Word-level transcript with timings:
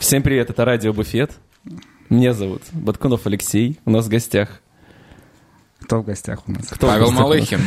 Всем 0.00 0.22
привет, 0.22 0.50
это 0.50 0.64
Радио 0.64 0.92
Буфет. 0.92 1.32
Меня 2.10 2.32
зовут 2.32 2.62
Баткунов 2.72 3.26
Алексей. 3.26 3.80
У 3.84 3.90
нас 3.90 4.06
в 4.06 4.08
гостях... 4.08 4.60
Кто 5.80 6.00
в 6.00 6.04
гостях 6.04 6.48
у 6.48 6.52
нас? 6.52 6.66
Кто 6.68 6.86
Павел? 6.88 7.10
Малыхин. 7.12 7.60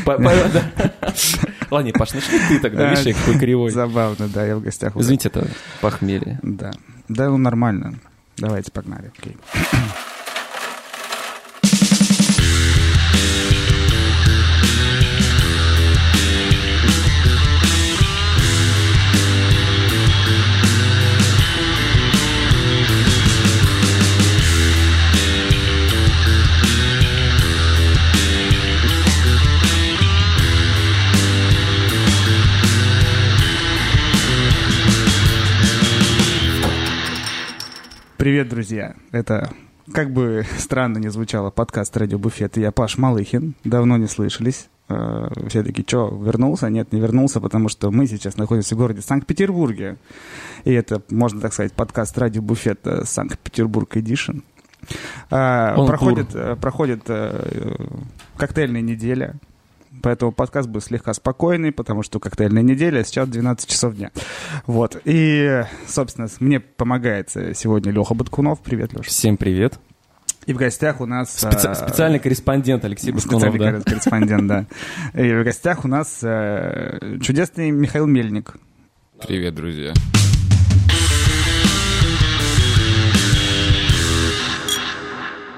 Ладно, 1.72 1.92
Паш, 1.94 2.14
начни 2.14 2.38
ты 2.50 2.60
тогда, 2.60 2.90
видишь, 2.90 3.06
я 3.06 3.14
какой 3.14 3.38
кривой. 3.40 3.70
Забавно, 3.72 4.28
да, 4.28 4.46
я 4.46 4.56
в 4.58 4.62
гостях. 4.62 4.96
у- 4.96 5.02
Извините, 5.02 5.30
это 5.30 5.48
похмелье. 5.82 6.40
Да. 6.42 6.72
Да, 7.08 7.30
ну 7.30 7.38
нормально. 7.38 8.00
Давайте, 8.38 8.72
погнали. 8.72 9.12
Окей. 9.18 9.38
Привет, 38.20 38.50
друзья. 38.50 38.96
Это, 39.14 39.50
как 39.94 40.12
бы 40.12 40.46
странно 40.58 40.98
не 40.98 41.08
звучало, 41.08 41.52
подкаст 41.52 41.96
«Радио 41.96 42.20
Буфет». 42.20 42.58
Я 42.58 42.74
Паш 42.74 42.98
Малыхин. 42.98 43.56
Давно 43.64 43.96
не 43.96 44.08
слышались. 44.08 44.68
Э, 44.90 45.30
Все 45.48 45.64
таки 45.64 45.86
что, 45.88 46.10
вернулся? 46.10 46.70
Нет, 46.70 46.92
не 46.92 47.00
вернулся, 47.00 47.40
потому 47.40 47.70
что 47.70 47.92
мы 47.92 48.08
сейчас 48.08 48.36
находимся 48.36 48.76
в 48.76 48.78
городе 48.78 49.00
Санкт-Петербурге. 49.00 49.96
И 50.66 50.74
это, 50.74 51.02
можно 51.10 51.40
так 51.40 51.54
сказать, 51.54 51.72
подкаст 51.72 52.18
«Радио 52.18 52.42
Буфет» 52.42 52.86
э, 52.88 53.06
Санкт-Петербург 53.06 53.96
Эдишн. 53.96 54.40
Проходит, 55.30 56.36
э, 56.36 56.58
проходит 56.58 57.04
э, 57.08 57.74
коктейльная 58.36 58.82
неделя. 58.82 59.36
Поэтому 60.02 60.32
подкаст 60.32 60.68
будет 60.70 60.84
слегка 60.84 61.14
спокойный, 61.14 61.72
потому 61.72 62.04
что 62.04 62.20
коктейльная 62.20 62.64
неделя, 62.64 63.04
сейчас 63.04 63.28
12 63.30 63.70
часов 63.70 63.96
дня. 63.96 64.12
Вот. 64.66 65.00
И, 65.06 65.64
собственно, 65.88 66.28
мне 66.40 66.60
помогает 66.60 67.30
сегодня 67.30 67.92
Леха 67.92 68.14
Баткунов. 68.14 68.60
Привет, 68.62 68.94
Леша. 68.94 69.10
Всем 69.10 69.38
привет. 69.38 69.80
И 70.46 70.54
в 70.54 70.58
гостях 70.58 71.00
у 71.02 71.06
нас... 71.06 71.44
Специ- 71.44 71.72
э, 71.72 71.76
Специальный 71.76 72.18
корреспондент 72.20 72.84
Алексей 72.84 73.12
Баскунов, 73.12 73.42
специальный 73.42 73.60
да. 73.60 73.78
корре- 73.78 73.84
корреспондент, 73.84 74.48
да. 74.48 74.66
И 75.14 75.34
в 75.34 75.44
гостях 75.44 75.86
у 75.86 75.88
нас 75.88 76.20
э, 76.24 77.18
чудесный 77.22 77.70
Михаил 77.72 78.08
Мельник. 78.08 78.56
Привет, 79.28 79.54
друзья. 79.54 79.94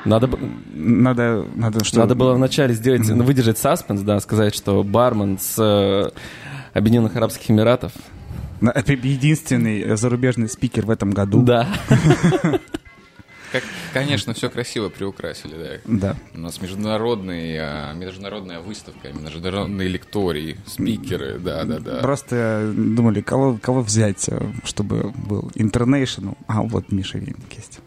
Надо, 0.06 0.30
Надо, 0.74 1.46
надо 1.56 1.84
что? 1.84 2.00
надо 2.00 2.16
было 2.16 2.34
вначале 2.34 2.74
сделать, 2.74 3.08
ну, 3.08 3.24
выдержать 3.24 3.58
саспенс, 3.58 4.02
да, 4.02 4.20
сказать, 4.20 4.56
что 4.56 4.84
бармен 4.84 5.38
с 5.40 5.56
э, 5.60 6.10
Объединенных 6.74 7.16
Арабских 7.16 7.52
Эмиратов. 7.52 7.92
Это 8.62 8.94
единственный 8.94 9.82
э, 9.82 9.98
зарубежный 9.98 10.50
спикер 10.50 10.86
в 10.86 10.90
этом 10.90 11.12
году. 11.12 11.42
Да. 11.44 11.68
Как, 13.52 13.64
конечно, 13.94 14.34
все 14.34 14.50
красиво 14.50 14.88
приукрасили, 14.88 15.82
да. 15.86 16.14
Да. 16.14 16.16
У 16.34 16.40
нас 16.40 16.62
международный, 16.62 17.58
а, 17.60 17.94
международная 17.94 18.62
выставка, 18.62 19.12
международные 19.12 19.90
лектории, 19.90 20.58
спикеры, 20.66 21.38
да-да-да. 21.38 22.00
Просто 22.00 22.72
думали, 22.74 23.20
кого, 23.20 23.60
кого 23.62 23.82
взять, 23.82 24.30
э, 24.30 24.40
чтобы 24.64 25.12
был 25.12 25.52
international. 25.56 26.38
А 26.48 26.62
вот 26.62 26.94
Миша 26.94 27.18
Винник 27.18 27.52
есть. 27.54 27.80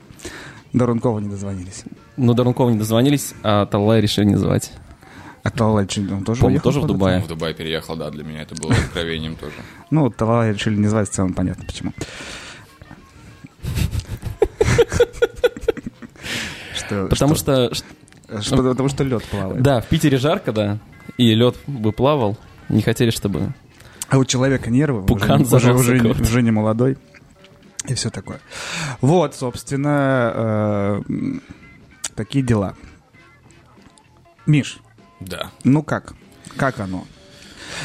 До 0.75 0.85
Рункова 0.85 1.19
не 1.21 1.31
дозвонились. 1.31 1.85
Но 2.17 2.35
до 2.35 2.45
Рункова 2.45 2.71
не 2.71 2.79
дозвонились, 2.79 3.35
а 3.43 3.67
Таллай 3.67 4.01
решили 4.01 4.25
не 4.27 4.37
звать. 4.37 4.73
А 5.43 5.51
Талалай 5.51 5.87
он 6.11 6.25
тоже 6.25 6.47
уехал 6.47 6.65
тоже 6.65 6.81
в? 6.81 6.87
Дубае. 6.87 7.21
В 7.21 7.29
Дубай 7.29 7.53
переехал, 7.53 7.97
да, 7.97 8.11
для 8.11 8.25
меня 8.25 8.43
это 8.43 8.55
было 8.55 8.73
откровением 8.73 9.37
тоже. 9.37 9.53
Ну, 9.91 10.09
Талалай 10.11 10.53
решили 10.55 10.77
не 10.77 10.87
звать, 10.89 11.09
в 11.11 11.13
целом 11.13 11.35
понятно 11.35 11.65
почему. 11.67 11.93
Что, 16.75 17.07
Потому 17.09 17.35
что, 17.35 17.73
что- 17.75 18.57
потому 18.57 18.89
что 18.89 19.05
лед 19.05 19.23
плавает. 19.25 19.63
да, 19.63 19.81
в 19.81 19.87
Питере 19.87 20.19
жарко, 20.19 20.53
да, 20.53 20.79
и 21.19 21.35
лед 21.35 21.57
бы 21.67 21.93
плавал. 21.93 22.37
Не 22.69 22.83
хотели, 22.83 23.11
чтобы... 23.11 23.53
А 24.09 24.19
у 24.19 24.25
человека 24.25 24.71
нервы, 24.71 25.05
Пукан 25.05 25.43
уже, 25.43 25.73
уже, 25.75 25.95
уже, 25.97 26.09
уже 26.23 26.43
не 26.43 26.51
молодой. 26.51 26.97
И 27.87 27.95
все 27.95 28.09
такое. 28.11 28.41
Вот, 29.03 29.35
собственно, 29.35 30.33
э, 30.35 31.03
такие 32.15 32.45
дела. 32.45 32.75
Миш, 34.47 34.79
Да. 35.21 35.51
ну 35.65 35.83
как? 35.83 36.15
Как 36.57 36.81
оно? 36.81 37.05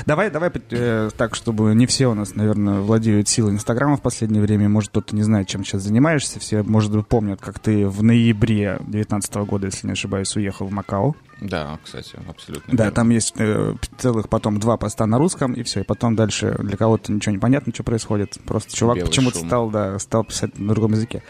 Давай, 0.05 0.29
давай 0.29 0.51
э, 0.71 1.09
так, 1.17 1.35
чтобы 1.35 1.73
не 1.73 1.85
все 1.85 2.07
у 2.07 2.13
нас, 2.13 2.35
наверное, 2.35 2.81
владеют 2.81 3.27
силой 3.27 3.53
Инстаграма 3.53 3.97
в 3.97 4.01
последнее 4.01 4.41
время. 4.41 4.69
Может, 4.69 4.91
кто-то 4.91 5.15
не 5.15 5.23
знает, 5.23 5.47
чем 5.47 5.63
сейчас 5.63 5.83
занимаешься. 5.83 6.39
Все, 6.39 6.63
может 6.63 6.91
быть, 6.91 7.07
помнят, 7.07 7.39
как 7.41 7.59
ты 7.59 7.87
в 7.87 8.03
ноябре 8.03 8.75
2019 8.81 9.35
года, 9.35 9.67
если 9.67 9.87
не 9.87 9.93
ошибаюсь, 9.93 10.35
уехал 10.35 10.67
в 10.67 10.71
Макао. 10.71 11.15
Да, 11.41 11.79
кстати, 11.83 12.15
абсолютно. 12.27 12.75
Да, 12.75 12.85
верно. 12.85 12.95
там 12.95 13.09
есть 13.09 13.33
э, 13.37 13.75
целых 13.97 14.29
потом 14.29 14.59
два 14.59 14.77
поста 14.77 15.05
на 15.05 15.17
русском, 15.17 15.53
и 15.53 15.63
все. 15.63 15.81
И 15.81 15.83
потом 15.83 16.15
дальше 16.15 16.55
для 16.59 16.77
кого-то 16.77 17.11
ничего 17.11 17.31
не 17.33 17.39
понятно, 17.39 17.73
что 17.73 17.83
происходит. 17.83 18.37
Просто 18.45 18.75
чувак 18.75 18.99
почему-то 18.99 19.39
стал, 19.39 19.69
да, 19.69 19.97
стал 19.99 20.25
писать 20.25 20.57
на 20.59 20.73
другом 20.73 20.91
языке. 20.91 21.23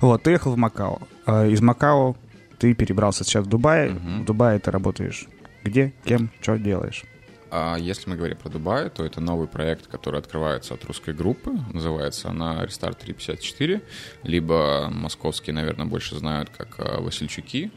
Вот, 0.00 0.22
ты 0.22 0.30
ехал 0.30 0.52
в 0.52 0.56
Макао. 0.56 1.00
А 1.26 1.46
из 1.46 1.60
Макао 1.60 2.16
ты 2.58 2.74
перебрался 2.74 3.24
сейчас 3.24 3.44
в 3.44 3.48
Дубай. 3.48 3.90
Мгм. 3.90 4.22
В 4.22 4.24
Дубае 4.24 4.58
ты 4.58 4.70
работаешь 4.70 5.26
где, 5.64 5.92
кем, 6.04 6.30
что 6.40 6.58
делаешь? 6.58 7.04
А 7.50 7.76
если 7.76 8.10
мы 8.10 8.16
говорим 8.16 8.36
про 8.36 8.50
Дубай, 8.50 8.90
то 8.90 9.04
это 9.04 9.20
новый 9.20 9.48
проект, 9.48 9.86
который 9.86 10.20
открывается 10.20 10.74
от 10.74 10.84
русской 10.84 11.14
группы. 11.14 11.52
Называется 11.72 12.28
она 12.28 12.62
Restart 12.64 12.98
354. 13.00 13.80
Либо 14.22 14.90
московские, 14.92 15.54
наверное, 15.54 15.86
больше 15.86 16.16
знают 16.16 16.50
как 16.50 16.74
а, 16.78 17.00
Васильчуки. 17.00 17.72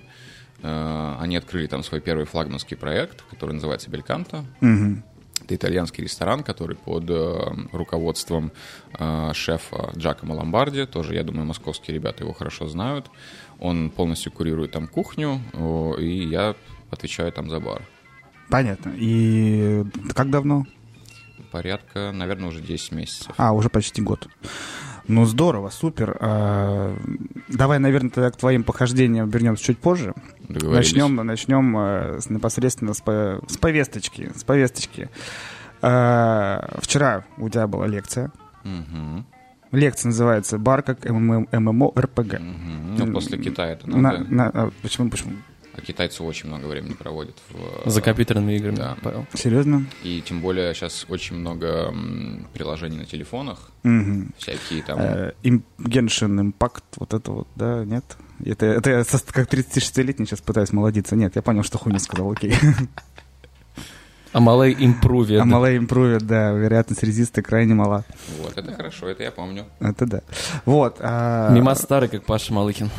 Э, 0.61 1.15
Они 1.19 1.37
открыли 1.37 1.67
там 1.67 1.83
свой 1.83 2.01
первый 2.01 2.25
флагманский 2.25 2.75
проект, 2.75 3.21
который 3.29 3.53
называется 3.53 3.89
Бельканто. 3.89 4.45
Мгм. 4.59 5.03
Это 5.43 5.55
итальянский 5.55 6.03
ресторан, 6.03 6.43
который 6.43 6.75
под 6.75 7.09
э, 7.09 7.39
руководством 7.71 8.51
э, 8.99 9.31
шефа 9.33 9.91
Джакомо 9.95 10.33
Ломбарди, 10.33 10.85
тоже, 10.85 11.15
я 11.15 11.23
думаю, 11.23 11.45
московские 11.45 11.95
ребята 11.95 12.23
его 12.23 12.33
хорошо 12.33 12.67
знают. 12.67 13.07
Он 13.61 13.89
полностью 13.89 14.31
курирует 14.31 14.71
там 14.71 14.87
кухню, 14.87 15.39
и 15.99 16.23
я 16.27 16.55
отвечаю 16.89 17.31
там 17.31 17.49
за 17.49 17.59
бар. 17.59 17.81
Понятно. 18.49 18.91
И 18.97 19.85
как 20.13 20.29
давно? 20.29 20.65
Порядка, 21.51 22.11
наверное, 22.13 22.49
уже 22.49 22.59
10 22.61 22.91
месяцев. 22.91 23.33
А, 23.37 23.53
уже 23.53 23.69
почти 23.69 24.01
год. 24.01 24.27
Ну, 25.07 25.25
здорово, 25.25 25.69
супер. 25.69 26.17
А, 26.19 26.95
давай, 27.49 27.79
наверное, 27.79 28.09
тогда 28.09 28.31
к 28.31 28.37
твоим 28.37 28.63
похождениям 28.63 29.29
вернемся 29.29 29.63
чуть 29.65 29.77
позже. 29.79 30.13
Начнем, 30.47 31.15
начнем 31.15 31.77
э, 31.77 32.19
с- 32.21 32.29
непосредственно 32.29 32.93
с, 32.93 33.01
по- 33.01 33.41
с 33.47 33.57
повесточки. 33.57 34.31
С 34.35 34.43
повесточки. 34.43 35.09
А, 35.81 36.77
вчера 36.81 37.25
у 37.37 37.49
тебя 37.49 37.67
была 37.67 37.87
лекция. 37.87 38.31
Мгм, 38.63 39.25
Лекция 39.71 40.09
называется 40.09 40.57
«Бар 40.57 40.81
как 40.83 41.05
ММО-РПГ». 41.05 42.39
мгм. 42.39 42.95
Ну, 42.97 43.13
после 43.13 43.37
Китая 43.37 43.73
это 43.73 43.89
На- 43.89 43.97
надо. 43.97 44.25
на- 44.33 44.47
а, 44.49 44.71
почему, 44.81 45.09
почему? 45.09 45.33
А 45.73 45.79
китайцы 45.79 46.21
очень 46.21 46.49
много 46.49 46.65
времени 46.65 46.91
проводят 46.93 47.37
в... 47.49 47.89
За 47.89 48.01
компьютерными 48.01 48.53
играми, 48.57 48.75
Да. 48.75 48.97
Павел. 49.01 49.25
Серьезно? 49.33 49.85
И 50.03 50.21
тем 50.21 50.41
более 50.41 50.73
сейчас 50.73 51.05
очень 51.07 51.37
много 51.37 51.93
приложений 52.53 52.97
на 52.97 53.05
телефонах, 53.05 53.71
Мгм. 53.83 54.33
всякие 54.37 54.83
там... 54.83 54.99
Э, 54.99 55.31
им- 55.43 55.63
Genshin 55.79 56.51
Impact, 56.51 56.83
вот 56.97 57.13
это 57.13 57.31
вот, 57.31 57.47
да, 57.55 57.85
нет? 57.85 58.03
Это, 58.43 58.65
это 58.65 58.89
я 58.89 59.03
как 59.31 59.47
36-летний 59.53 60.25
сейчас 60.25 60.41
пытаюсь 60.41 60.73
молодиться. 60.73 61.15
Нет, 61.15 61.35
я 61.37 61.41
понял, 61.41 61.63
что 61.63 61.77
хуйню 61.77 61.99
сказал, 61.99 62.31
окей. 62.31 62.53
Амалей 64.33 64.73
Improved. 64.73 65.37
А 65.37 65.45
малая 65.45 65.77
импровит, 65.77 66.25
да, 66.25 66.51
вероятность 66.51 67.03
резиста 67.03 67.41
крайне 67.41 67.73
мала. 67.73 68.05
Вот, 68.41 68.57
это 68.57 68.71
хорошо, 68.73 69.09
это 69.09 69.23
я 69.23 69.31
помню. 69.31 69.65
Это 69.79 70.05
да. 70.05 70.21
Вот. 70.65 70.97
а- 70.99 71.51
Мимо 71.51 71.75
старый, 71.75 72.07
как 72.09 72.23
Паша 72.23 72.53
Малыхин. 72.53 72.89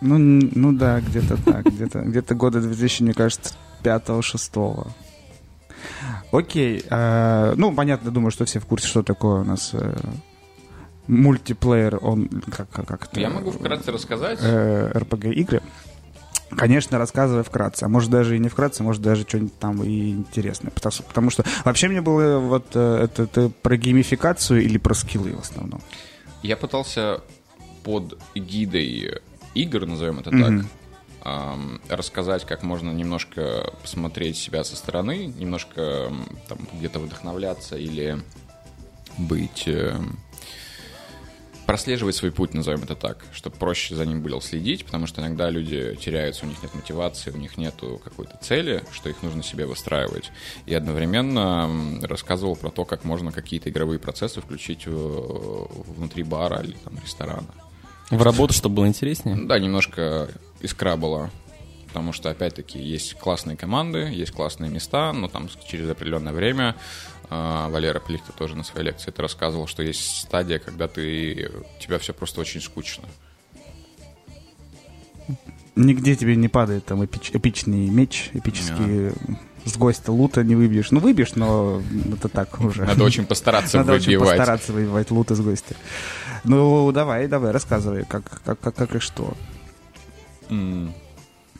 Ну, 0.00 0.18
ну 0.18 0.72
да, 0.72 1.00
где-то 1.00 1.42
так, 1.42 1.64
где-то 1.64 2.00
где-то 2.00 2.34
года 2.34 2.60
2000, 2.60 3.02
мне 3.02 3.14
кажется, 3.14 3.54
5-6. 3.82 4.88
Окей. 6.32 6.84
а, 6.90 7.54
ну, 7.56 7.72
понятно, 7.72 8.10
думаю, 8.10 8.30
что 8.30 8.44
все 8.44 8.58
в 8.58 8.66
курсе, 8.66 8.88
что 8.88 9.02
такое 9.02 9.40
у 9.42 9.44
нас 9.44 9.70
э, 9.72 9.94
мультиплеер, 11.06 11.98
он 12.02 12.28
как, 12.54 12.68
как, 12.70 12.86
как 12.86 13.04
это? 13.04 13.20
Я 13.20 13.30
могу 13.30 13.50
вкратце 13.52 13.92
рассказать. 13.92 14.38
Э, 14.42 14.90
RPG-игры. 14.94 15.62
Конечно, 16.50 16.98
рассказывай 16.98 17.42
вкратце. 17.42 17.84
А 17.84 17.88
может 17.88 18.10
даже 18.10 18.36
и 18.36 18.38
не 18.38 18.48
вкратце, 18.48 18.82
может 18.82 19.02
даже 19.02 19.22
что-нибудь 19.22 19.58
там 19.58 19.82
и 19.82 20.10
интересное. 20.10 20.70
Потому, 20.70 20.92
что- 20.92 21.02
потому 21.02 21.30
что 21.30 21.44
вообще 21.64 21.88
мне 21.88 22.00
было 22.00 22.38
вот 22.38 22.66
э, 22.74 23.00
это, 23.04 23.24
это 23.24 23.48
про 23.62 23.76
геймификацию 23.76 24.62
или 24.62 24.78
про 24.78 24.94
скиллы 24.94 25.32
в 25.34 25.40
основном. 25.40 25.80
Я 26.42 26.56
пытался 26.56 27.20
под 27.82 28.18
эгидой 28.34 29.20
игр, 29.54 29.86
назовем 29.86 30.20
это 30.20 30.30
так, 30.30 30.66
эм, 31.24 31.80
рассказать, 31.88 32.44
как 32.44 32.62
можно 32.62 32.90
немножко 32.92 33.72
посмотреть 33.82 34.36
себя 34.36 34.62
со 34.64 34.76
стороны, 34.76 35.26
немножко 35.26 36.12
там 36.48 36.58
где-то 36.74 37.00
вдохновляться 37.00 37.76
или 37.76 38.22
быть... 39.18 39.68
прослеживать 41.66 42.14
свой 42.14 42.30
путь, 42.30 42.54
назовем 42.54 42.84
это 42.84 42.94
так, 42.94 43.24
чтобы 43.32 43.56
проще 43.56 43.94
за 43.94 44.06
ним 44.06 44.22
было 44.22 44.40
следить, 44.40 44.84
потому 44.84 45.06
что 45.06 45.20
иногда 45.20 45.50
люди 45.50 45.96
теряются, 46.00 46.46
у 46.46 46.48
них 46.48 46.62
нет 46.62 46.74
мотивации, 46.74 47.30
у 47.32 47.36
них 47.36 47.58
нет 47.58 47.74
какой-то 48.04 48.38
цели, 48.40 48.84
что 48.92 49.10
их 49.10 49.22
нужно 49.22 49.42
себе 49.42 49.66
выстраивать. 49.66 50.30
И 50.66 50.74
одновременно 50.74 51.68
рассказывал 52.02 52.56
про 52.56 52.70
то, 52.70 52.84
как 52.84 53.04
можно 53.04 53.32
какие-то 53.32 53.68
игровые 53.68 53.98
процессы 53.98 54.40
включить 54.40 54.86
внутри 54.86 56.22
бара 56.22 56.62
или 56.62 56.76
там 56.84 56.98
ресторана. 57.04 57.48
В 58.10 58.22
работу, 58.22 58.54
чтобы 58.54 58.76
было 58.76 58.86
интереснее? 58.86 59.36
Да, 59.36 59.58
немножко 59.58 60.28
искра 60.60 60.96
была. 60.96 61.30
Потому 61.88 62.12
что, 62.12 62.28
опять-таки, 62.28 62.78
есть 62.78 63.14
классные 63.14 63.56
команды, 63.56 64.10
есть 64.12 64.30
классные 64.30 64.70
места, 64.70 65.12
но 65.14 65.28
там 65.28 65.48
через 65.66 65.88
определенное 65.88 66.34
время 66.34 66.76
Валера 67.30 67.98
Плихта 68.00 68.32
тоже 68.32 68.56
на 68.56 68.62
своей 68.64 68.86
лекции 68.86 69.08
это 69.08 69.22
рассказывал, 69.22 69.66
что 69.66 69.82
есть 69.82 70.20
стадия, 70.22 70.58
когда 70.58 70.86
ты, 70.88 71.50
тебя 71.80 71.98
все 71.98 72.12
просто 72.14 72.40
очень 72.40 72.60
скучно. 72.60 73.04
Нигде 75.74 76.16
тебе 76.16 76.36
не 76.36 76.48
падает 76.48 76.86
там 76.86 77.02
эпич- 77.02 77.36
эпичный 77.36 77.88
меч, 77.88 78.30
эпический 78.32 79.12
с 79.64 79.76
гостя 79.76 80.12
лута 80.12 80.42
не 80.44 80.54
выбьешь. 80.54 80.90
Ну, 80.92 81.00
выбьешь, 81.00 81.34
но 81.34 81.82
это 82.14 82.28
так 82.28 82.60
уже. 82.60 82.84
Надо 82.84 83.02
очень 83.04 83.26
постараться 83.26 83.78
Надо 83.78 83.92
очень 83.94 84.06
выбивать. 84.12 84.36
постараться 84.38 84.72
выбивать 84.72 85.10
лут 85.10 85.32
из 85.32 85.40
гостя. 85.40 85.74
Ну, 86.44 86.90
давай, 86.92 87.26
давай, 87.26 87.50
рассказывай, 87.50 88.04
как, 88.08 88.22
как, 88.44 88.60
как, 88.60 88.74
как 88.74 88.94
и 88.94 89.00
что. 89.00 89.34
М, 90.48 90.94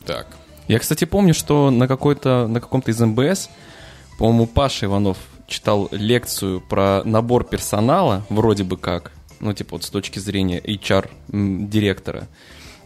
Так. 0.07 0.29
Я, 0.69 0.79
кстати, 0.79 1.05
помню, 1.05 1.35
что 1.35 1.71
на 1.71 1.87
какой-то, 1.89 2.47
на 2.49 2.61
каком-то 2.61 2.91
из 2.93 3.01
МБС, 3.01 3.51
по-моему, 4.19 4.47
Паша 4.47 4.87
Иванов 4.87 5.19
читал 5.47 5.89
лекцию 5.93 6.61
про 6.61 7.03
набор 7.05 7.45
персонала, 7.45 8.25
вроде 8.29 8.65
бы 8.65 8.77
как, 8.77 9.13
ну, 9.41 9.53
типа 9.53 9.77
вот 9.77 9.85
с 9.85 9.91
точки 9.91 10.19
зрения 10.19 10.61
HR-директора. 11.31 12.29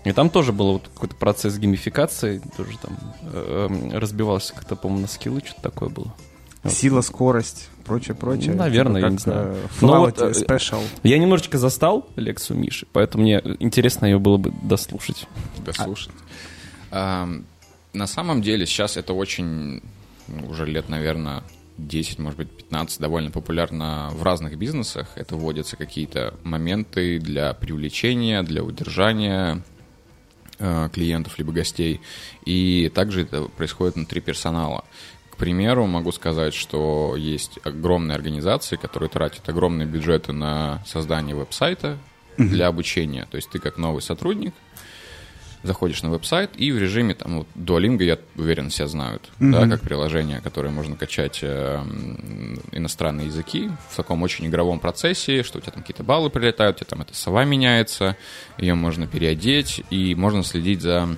И 0.04 0.12
там 0.12 0.30
тоже 0.30 0.52
был 0.52 0.74
вот 0.74 0.88
какой-то 0.94 1.14
процесс 1.14 1.58
геймификации, 1.58 2.40
тоже 2.56 2.78
там 2.78 2.96
э, 3.34 3.68
эм, 3.70 3.92
разбивался 3.98 4.54
как-то, 4.54 4.74
по-моему, 4.74 5.02
на 5.02 5.08
скиллы, 5.08 5.42
что-то 5.44 5.60
такое 5.62 5.90
было. 5.90 6.14
Вот. 6.62 6.72
Сила, 6.72 7.00
скорость, 7.02 7.68
прочее, 7.84 8.14
прочее. 8.14 8.52
Ну, 8.52 8.58
наверное, 8.58 9.00
Типа 9.02 9.06
я 9.06 9.10
не 9.12 9.18
знаю. 9.18 9.54
э, 9.56 9.66
Ну, 9.82 9.98
вот, 9.98 10.18
э, 10.20 10.30
Special. 10.30 10.82
Я 11.02 11.18
немножечко 11.18 11.58
застал 11.58 12.08
лекцию 12.16 12.58
Миши, 12.58 12.86
поэтому 12.92 13.24
мне 13.24 13.42
интересно 13.60 14.06
ее 14.06 14.18
было 14.18 14.38
бы 14.38 14.52
дослушать. 14.62 15.26
дослушать. 15.58 16.12
Ам, 16.90 17.44
на 17.92 18.06
самом 18.06 18.40
деле 18.40 18.64
сейчас 18.66 18.96
это 18.96 19.12
очень, 19.12 19.82
ну, 20.28 20.48
уже 20.48 20.64
лет, 20.64 20.88
наверное, 20.88 21.42
10, 21.86 22.18
может 22.18 22.38
быть, 22.38 22.50
15, 22.50 23.00
довольно 23.00 23.30
популярно 23.30 24.10
в 24.12 24.22
разных 24.22 24.56
бизнесах. 24.58 25.08
Это 25.16 25.36
вводятся 25.36 25.76
какие-то 25.76 26.34
моменты 26.42 27.18
для 27.18 27.54
привлечения, 27.54 28.42
для 28.42 28.62
удержания 28.62 29.62
э, 30.58 30.88
клиентов 30.92 31.38
либо 31.38 31.52
гостей. 31.52 32.00
И 32.44 32.90
также 32.94 33.22
это 33.22 33.42
происходит 33.44 33.96
внутри 33.96 34.20
персонала. 34.20 34.84
К 35.30 35.36
примеру, 35.36 35.86
могу 35.86 36.12
сказать, 36.12 36.54
что 36.54 37.16
есть 37.16 37.58
огромные 37.64 38.14
организации, 38.14 38.76
которые 38.76 39.08
тратят 39.08 39.48
огромные 39.48 39.86
бюджеты 39.86 40.32
на 40.32 40.82
создание 40.86 41.34
веб-сайта 41.34 41.98
для 42.36 42.66
обучения. 42.68 43.26
То 43.30 43.36
есть 43.36 43.50
ты 43.50 43.58
как 43.58 43.76
новый 43.76 44.02
сотрудник 44.02 44.54
заходишь 45.62 46.02
на 46.02 46.10
веб-сайт 46.10 46.50
и 46.56 46.72
в 46.72 46.78
режиме 46.78 47.14
там 47.14 47.38
вот 47.38 47.48
Duolingo, 47.54 48.02
я 48.02 48.18
уверен, 48.36 48.70
все 48.70 48.86
знают, 48.86 49.28
да, 49.38 49.68
как 49.68 49.82
приложение, 49.82 50.40
которое 50.40 50.70
можно 50.70 50.96
качать 50.96 51.40
э, 51.42 51.82
иностранные 52.72 53.26
языки 53.26 53.70
в 53.90 53.96
таком 53.96 54.22
очень 54.22 54.46
игровом 54.46 54.80
процессе, 54.80 55.42
что 55.42 55.58
у 55.58 55.60
тебя 55.60 55.72
там 55.72 55.82
какие-то 55.82 56.02
баллы 56.02 56.30
прилетают, 56.30 56.76
у 56.76 56.78
тебя 56.80 56.88
там 56.88 57.02
эта 57.02 57.14
сова 57.14 57.44
меняется, 57.44 58.16
ее 58.58 58.74
можно 58.74 59.06
переодеть 59.06 59.82
и 59.90 60.14
можно 60.14 60.42
следить 60.42 60.80
за 60.80 61.08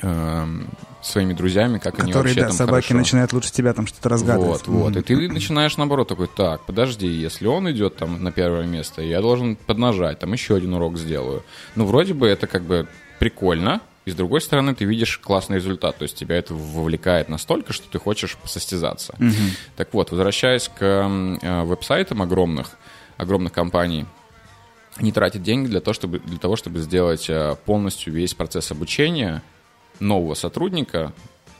эм, 0.00 0.68
своими 1.02 1.34
друзьями, 1.34 1.78
как 1.78 1.98
они 1.98 2.12
Которые, 2.12 2.30
вообще 2.30 2.40
да, 2.40 2.46
там 2.48 2.56
собаки 2.56 2.86
хорошо. 2.86 2.98
начинают 2.98 3.32
лучше 3.32 3.52
тебя 3.52 3.72
там 3.74 3.86
что-то 3.86 4.08
разгадывать. 4.08 4.66
Вот, 4.66 4.94
вот. 4.94 4.96
И 4.96 5.02
ты 5.02 5.28
начинаешь 5.28 5.76
наоборот 5.76 6.08
такой, 6.08 6.28
так, 6.28 6.64
подожди, 6.64 7.06
если 7.06 7.46
он 7.46 7.70
идет 7.70 7.96
там 7.96 8.22
на 8.22 8.32
первое 8.32 8.64
место, 8.64 9.02
я 9.02 9.20
должен 9.20 9.56
поднажать, 9.56 10.20
там 10.20 10.32
еще 10.32 10.56
один 10.56 10.74
урок 10.74 10.98
сделаю. 10.98 11.42
Ну, 11.74 11.84
вроде 11.84 12.14
бы 12.14 12.28
это 12.28 12.46
как 12.46 12.62
бы 12.62 12.88
прикольно, 13.22 13.80
и 14.04 14.10
с 14.10 14.16
другой 14.16 14.40
стороны 14.40 14.74
ты 14.74 14.84
видишь 14.84 15.18
классный 15.18 15.58
результат, 15.58 15.96
то 15.96 16.02
есть 16.02 16.16
тебя 16.16 16.36
это 16.36 16.54
вовлекает 16.54 17.28
настолько, 17.28 17.72
что 17.72 17.88
ты 17.88 18.00
хочешь 18.00 18.36
состязаться. 18.44 19.14
Так 19.76 19.94
вот, 19.94 20.10
возвращаясь 20.10 20.68
к 20.68 20.82
э, 20.82 21.62
веб-сайтам 21.62 22.20
огромных, 22.20 22.76
огромных 23.18 23.52
компаний, 23.52 24.06
они 24.96 25.12
тратят 25.12 25.44
деньги 25.44 25.68
для 25.68 25.80
того, 25.80 25.94
чтобы, 25.94 26.18
для 26.18 26.38
того, 26.38 26.56
чтобы 26.56 26.80
сделать 26.80 27.30
э, 27.30 27.54
полностью 27.64 28.12
весь 28.12 28.34
процесс 28.34 28.72
обучения 28.72 29.40
нового 30.00 30.34
сотрудника 30.34 31.12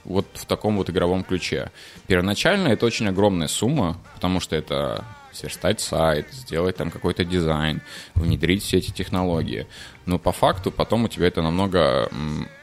вот 0.04 0.26
в 0.34 0.46
таком 0.46 0.78
вот 0.78 0.90
игровом 0.90 1.22
ключе. 1.22 1.70
Первоначально 2.08 2.68
это 2.68 2.86
очень 2.86 3.06
огромная 3.06 3.46
сумма, 3.46 3.98
потому 4.14 4.40
что 4.40 4.56
это 4.56 5.04
сверстать 5.32 5.80
сайт, 5.80 6.26
сделать 6.32 6.76
там 6.76 6.90
какой-то 6.90 7.24
дизайн, 7.24 7.82
внедрить 8.14 8.62
все 8.62 8.78
эти 8.78 8.90
технологии. 8.90 9.66
Но 10.04 10.18
по 10.18 10.32
факту 10.32 10.72
потом 10.72 11.04
у 11.04 11.08
тебя 11.08 11.28
это 11.28 11.42
намного 11.42 12.10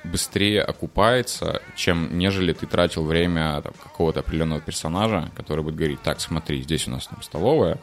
быстрее 0.03 0.61
окупается, 0.61 1.61
чем 1.75 2.17
нежели 2.17 2.51
ты 2.53 2.65
тратил 2.65 3.05
время 3.05 3.61
какого-то 3.61 4.19
определенного 4.19 4.59
персонажа, 4.59 5.31
который 5.35 5.63
будет 5.63 5.75
говорить, 5.75 6.01
так, 6.01 6.19
смотри, 6.19 6.61
здесь 6.61 6.87
у 6.87 6.91
нас 6.91 7.07
там 7.07 7.21
столовая, 7.21 7.79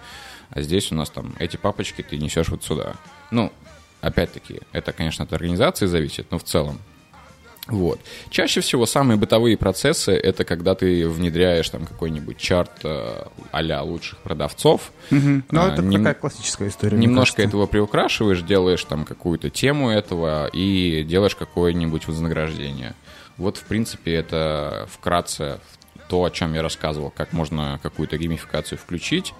а 0.50 0.60
здесь 0.60 0.92
у 0.92 0.94
нас 0.94 1.10
там 1.10 1.34
эти 1.38 1.56
папочки 1.56 2.02
ты 2.02 2.18
несешь 2.18 2.48
вот 2.48 2.64
сюда. 2.64 2.94
Ну, 3.30 3.52
опять-таки, 4.02 4.60
это, 4.72 4.92
конечно, 4.92 5.24
от 5.24 5.32
организации 5.32 5.86
зависит, 5.86 6.30
но 6.30 6.38
в 6.38 6.44
целом 6.44 6.78
вот. 7.66 8.00
Чаще 8.30 8.60
всего 8.60 8.86
самые 8.86 9.16
бытовые 9.18 9.56
процессы 9.56 10.12
это 10.12 10.44
когда 10.44 10.74
ты 10.74 11.08
внедряешь 11.08 11.68
там 11.68 11.84
какой-нибудь 11.86 12.36
чарт 12.38 12.70
э, 12.84 13.24
а-ля 13.50 13.82
лучших 13.82 14.18
продавцов. 14.18 14.92
Мгм. 15.10 15.44
Ну, 15.50 15.60
А, 15.60 15.72
это 15.72 15.82
нем- 15.82 16.02
такая 16.02 16.14
классическая 16.14 16.68
история. 16.68 16.96
Немножко 16.96 17.42
этого 17.42 17.66
приукрашиваешь, 17.66 18.42
делаешь 18.42 18.84
там 18.84 19.04
какую-то 19.04 19.50
тему 19.50 19.90
этого 19.90 20.46
и 20.52 21.02
делаешь 21.04 21.34
какое-нибудь 21.34 22.06
вознаграждение. 22.06 22.94
Вот, 23.36 23.56
в 23.56 23.64
принципе, 23.64 24.14
это 24.14 24.86
вкратце 24.90 25.58
то, 26.08 26.22
о 26.24 26.30
чем 26.30 26.54
я 26.54 26.62
рассказывал, 26.62 27.10
как 27.10 27.32
можно 27.32 27.80
какую-то 27.82 28.16
геймификацию 28.16 28.78
включить. 28.78 29.34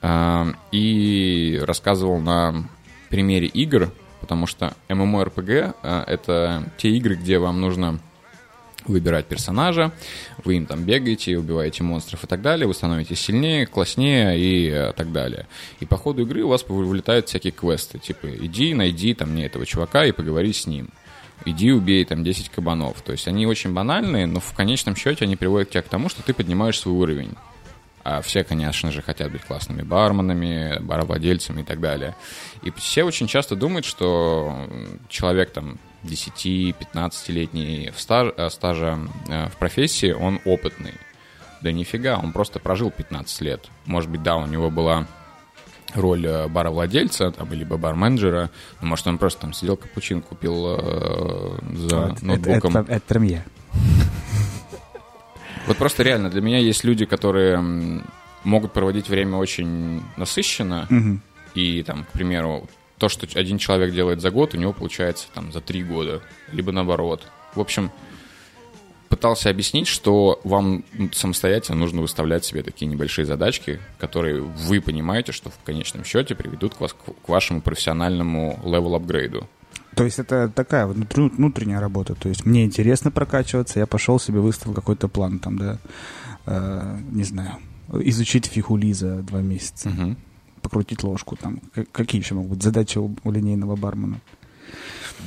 А, 0.00 0.46
И 0.70 1.58
рассказывал 1.62 2.20
на 2.20 2.68
примере 3.08 3.46
игр, 3.48 3.90
потому 4.24 4.46
что 4.46 4.72
MMORPG 4.88 5.74
а,— 5.82 6.02
это 6.06 6.64
те 6.78 6.88
игры, 6.96 7.14
где 7.14 7.38
вам 7.38 7.60
нужно 7.60 7.98
выбирать 8.86 9.26
персонажа, 9.26 9.92
вы 10.44 10.56
им 10.56 10.64
там 10.64 10.84
бегаете, 10.84 11.36
убиваете 11.36 11.82
монстров 11.82 12.24
и 12.24 12.26
так 12.26 12.40
далее, 12.40 12.66
вы 12.66 12.72
становитесь 12.72 13.20
сильнее, 13.20 13.66
класснее 13.66 14.38
и 14.38 14.70
э, 14.70 14.92
так 14.96 15.12
далее. 15.12 15.46
И 15.80 15.84
по 15.84 15.98
ходу 15.98 16.22
игры 16.22 16.42
у 16.42 16.48
вас 16.48 16.64
вылетают 16.66 17.28
всякие 17.28 17.52
квесты, 17.52 17.98
типа 17.98 18.28
иди, 18.28 18.72
найди 18.72 19.12
там 19.12 19.32
мне 19.32 19.44
этого 19.44 19.66
чувака 19.66 20.06
и 20.06 20.12
поговори 20.12 20.54
с 20.54 20.66
ним. 20.66 20.88
Иди, 21.44 21.70
убей 21.70 22.02
там 22.06 22.24
10 22.24 22.48
кабанов. 22.48 23.02
То 23.02 23.12
есть 23.12 23.28
они 23.28 23.46
очень 23.46 23.74
банальные, 23.74 24.26
но 24.26 24.40
в 24.40 24.54
конечном 24.54 24.96
счете 24.96 25.26
они 25.26 25.36
приводят 25.36 25.70
тебя 25.70 25.82
к 25.82 25.88
тому, 25.88 26.08
что 26.08 26.22
ты 26.22 26.32
поднимаешь 26.32 26.78
свой 26.78 26.94
уровень. 26.94 27.34
А 28.04 28.20
все, 28.20 28.44
конечно 28.44 28.92
же, 28.92 29.00
хотят 29.00 29.32
быть 29.32 29.42
классными 29.42 29.80
барменами, 29.82 30.78
баровладельцами 30.80 31.62
и 31.62 31.64
так 31.64 31.80
далее. 31.80 32.14
И 32.62 32.70
все 32.72 33.02
очень 33.02 33.26
часто 33.26 33.56
думают, 33.56 33.86
что 33.86 34.68
человек 35.08 35.52
там 35.52 35.78
10-15-летний 36.02 37.90
в 37.96 38.00
стаж, 38.00 38.32
э, 38.36 38.50
стажа 38.50 38.98
э, 39.28 39.48
в 39.48 39.56
профессии, 39.56 40.12
он 40.12 40.38
опытный. 40.44 40.92
Да 41.62 41.72
нифига, 41.72 42.18
он 42.22 42.32
просто 42.32 42.58
прожил 42.60 42.90
15 42.90 43.40
лет. 43.40 43.68
Может 43.86 44.10
быть, 44.10 44.22
да, 44.22 44.36
у 44.36 44.46
него 44.46 44.70
была 44.70 45.06
роль 45.94 46.26
э, 46.26 46.46
баровладельца, 46.48 47.30
там, 47.30 47.50
либо 47.54 47.78
барменеджера, 47.78 48.50
но, 48.82 48.88
может, 48.88 49.06
он 49.06 49.16
просто 49.16 49.40
там 49.42 49.54
сидел, 49.54 49.78
капучин 49.78 50.20
купил 50.20 50.76
э, 50.78 51.58
за 51.74 52.12
это- 52.12 52.24
ноутбуком. 52.24 52.76
Это, 52.76 52.92
это 52.92 53.06
прям 53.06 53.22
я. 53.22 53.44
Вот 55.66 55.76
просто 55.78 56.02
реально, 56.02 56.30
для 56.30 56.40
меня 56.42 56.58
есть 56.58 56.84
люди, 56.84 57.04
которые 57.06 57.62
могут 58.44 58.72
проводить 58.72 59.08
время 59.08 59.36
очень 59.38 60.02
насыщенно, 60.16 60.86
Мгм. 60.90 61.22
и 61.54 61.82
там, 61.82 62.04
к 62.04 62.08
примеру, 62.08 62.68
то, 62.98 63.08
что 63.08 63.26
один 63.38 63.58
человек 63.58 63.92
делает 63.94 64.20
за 64.20 64.30
год, 64.30 64.54
у 64.54 64.58
него 64.58 64.72
получается 64.72 65.26
там 65.34 65.52
за 65.52 65.60
три 65.60 65.82
года, 65.82 66.20
либо 66.52 66.70
наоборот. 66.70 67.26
В 67.54 67.60
общем, 67.60 67.90
пытался 69.08 69.48
объяснить, 69.48 69.86
что 69.86 70.40
вам 70.44 70.84
самостоятельно 71.12 71.78
нужно 71.78 72.02
выставлять 72.02 72.44
себе 72.44 72.62
такие 72.62 72.86
небольшие 72.86 73.24
задачки, 73.24 73.80
которые 73.98 74.42
вы 74.42 74.80
понимаете, 74.80 75.32
что 75.32 75.50
в 75.50 75.58
конечном 75.64 76.04
счете 76.04 76.34
приведут 76.34 76.74
к, 76.74 76.80
вас, 76.80 76.92
к 76.94 77.28
вашему 77.28 77.62
профессиональному 77.62 78.60
level-апгрейду. 78.64 79.48
То 79.96 80.04
есть 80.04 80.18
это 80.18 80.48
такая 80.48 80.86
вот 80.86 80.96
внутренняя 81.16 81.80
работа. 81.80 82.14
То 82.14 82.28
есть 82.28 82.44
мне 82.44 82.64
интересно 82.64 83.10
прокачиваться, 83.10 83.78
я 83.78 83.86
пошел 83.86 84.18
себе 84.18 84.40
выставил 84.40 84.74
какой-то 84.74 85.08
план 85.08 85.38
там, 85.38 85.58
да, 85.58 85.78
э, 86.46 86.98
не 87.10 87.24
знаю, 87.24 87.58
изучить 87.92 88.46
фигули 88.46 88.92
за 88.92 89.22
два 89.22 89.40
месяца, 89.40 89.88
угу. 89.88 90.16
покрутить 90.62 91.02
ложку 91.02 91.36
там. 91.36 91.60
Какие 91.92 92.20
еще 92.20 92.34
могут 92.34 92.52
быть 92.52 92.62
задачи 92.62 92.98
у, 92.98 93.14
у 93.24 93.30
линейного 93.30 93.76
бармена? 93.76 94.20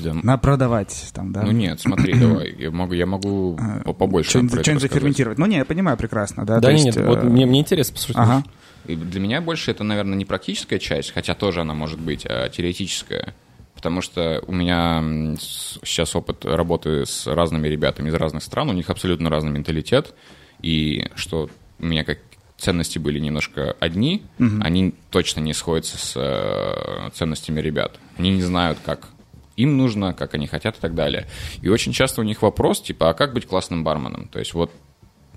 Да. 0.03 0.13
На 0.13 0.37
продавать 0.37 1.09
там, 1.13 1.31
да? 1.31 1.43
Ну 1.43 1.51
нет, 1.51 1.79
смотри, 1.79 2.13
давай, 2.19 2.55
я 2.57 2.71
могу, 2.71 2.93
я 2.93 3.05
могу 3.05 3.57
а, 3.59 3.93
побольше 3.93 4.31
Что-нибудь, 4.31 4.61
что 4.65 4.79
заферментировать. 4.79 5.37
Ну 5.37 5.45
не, 5.45 5.57
я 5.57 5.65
понимаю 5.65 5.97
прекрасно, 5.97 6.45
да? 6.45 6.59
Да 6.59 6.71
нет, 6.71 6.87
есть, 6.87 6.97
вот 6.99 7.23
э... 7.23 7.27
мне, 7.27 7.45
мне 7.45 7.61
интересно 7.61 7.93
послушать. 7.93 8.21
Ага. 8.21 8.43
И 8.85 8.95
для 8.95 9.19
меня 9.19 9.41
больше 9.41 9.71
это, 9.71 9.83
наверное, 9.83 10.15
не 10.15 10.25
практическая 10.25 10.79
часть, 10.79 11.11
хотя 11.11 11.33
тоже 11.35 11.61
она 11.61 11.73
может 11.73 11.99
быть, 11.99 12.25
а 12.25 12.47
теоретическая. 12.49 13.33
Потому 13.77 14.01
что 14.01 14.43
у 14.47 14.51
меня 14.51 15.03
сейчас 15.37 16.15
опыт 16.15 16.45
работы 16.45 17.05
с 17.05 17.27
разными 17.27 17.67
ребятами 17.67 18.09
из 18.09 18.15
разных 18.15 18.41
стран, 18.41 18.71
у 18.71 18.73
них 18.73 18.89
абсолютно 18.89 19.29
разный 19.29 19.51
менталитет, 19.51 20.15
и 20.63 21.11
что 21.13 21.47
у 21.77 21.85
меня 21.85 22.03
как 22.03 22.17
ценности 22.57 22.97
были 22.97 23.19
немножко 23.19 23.75
одни, 23.79 24.23
угу. 24.39 24.55
они 24.61 24.95
точно 25.11 25.41
не 25.41 25.53
сходятся 25.53 25.99
с 25.99 26.13
э, 26.15 27.11
ценностями 27.13 27.61
ребят. 27.61 27.99
Они 28.17 28.31
не 28.31 28.41
знают, 28.41 28.79
как 28.83 29.09
им 29.57 29.77
нужно, 29.77 30.15
как 30.15 30.33
они 30.33 30.47
хотят 30.47 30.75
и 30.77 30.81
так 30.81 30.95
далее. 30.95 31.27
И 31.61 31.69
очень 31.69 31.93
часто 31.93 32.21
у 32.21 32.23
них 32.23 32.41
вопрос, 32.41 32.81
типа, 32.81 33.11
а 33.11 33.13
как 33.13 33.31
быть 33.31 33.45
классным 33.45 33.83
барменом? 33.83 34.27
То 34.27 34.39
есть 34.39 34.55
вот 34.55 34.71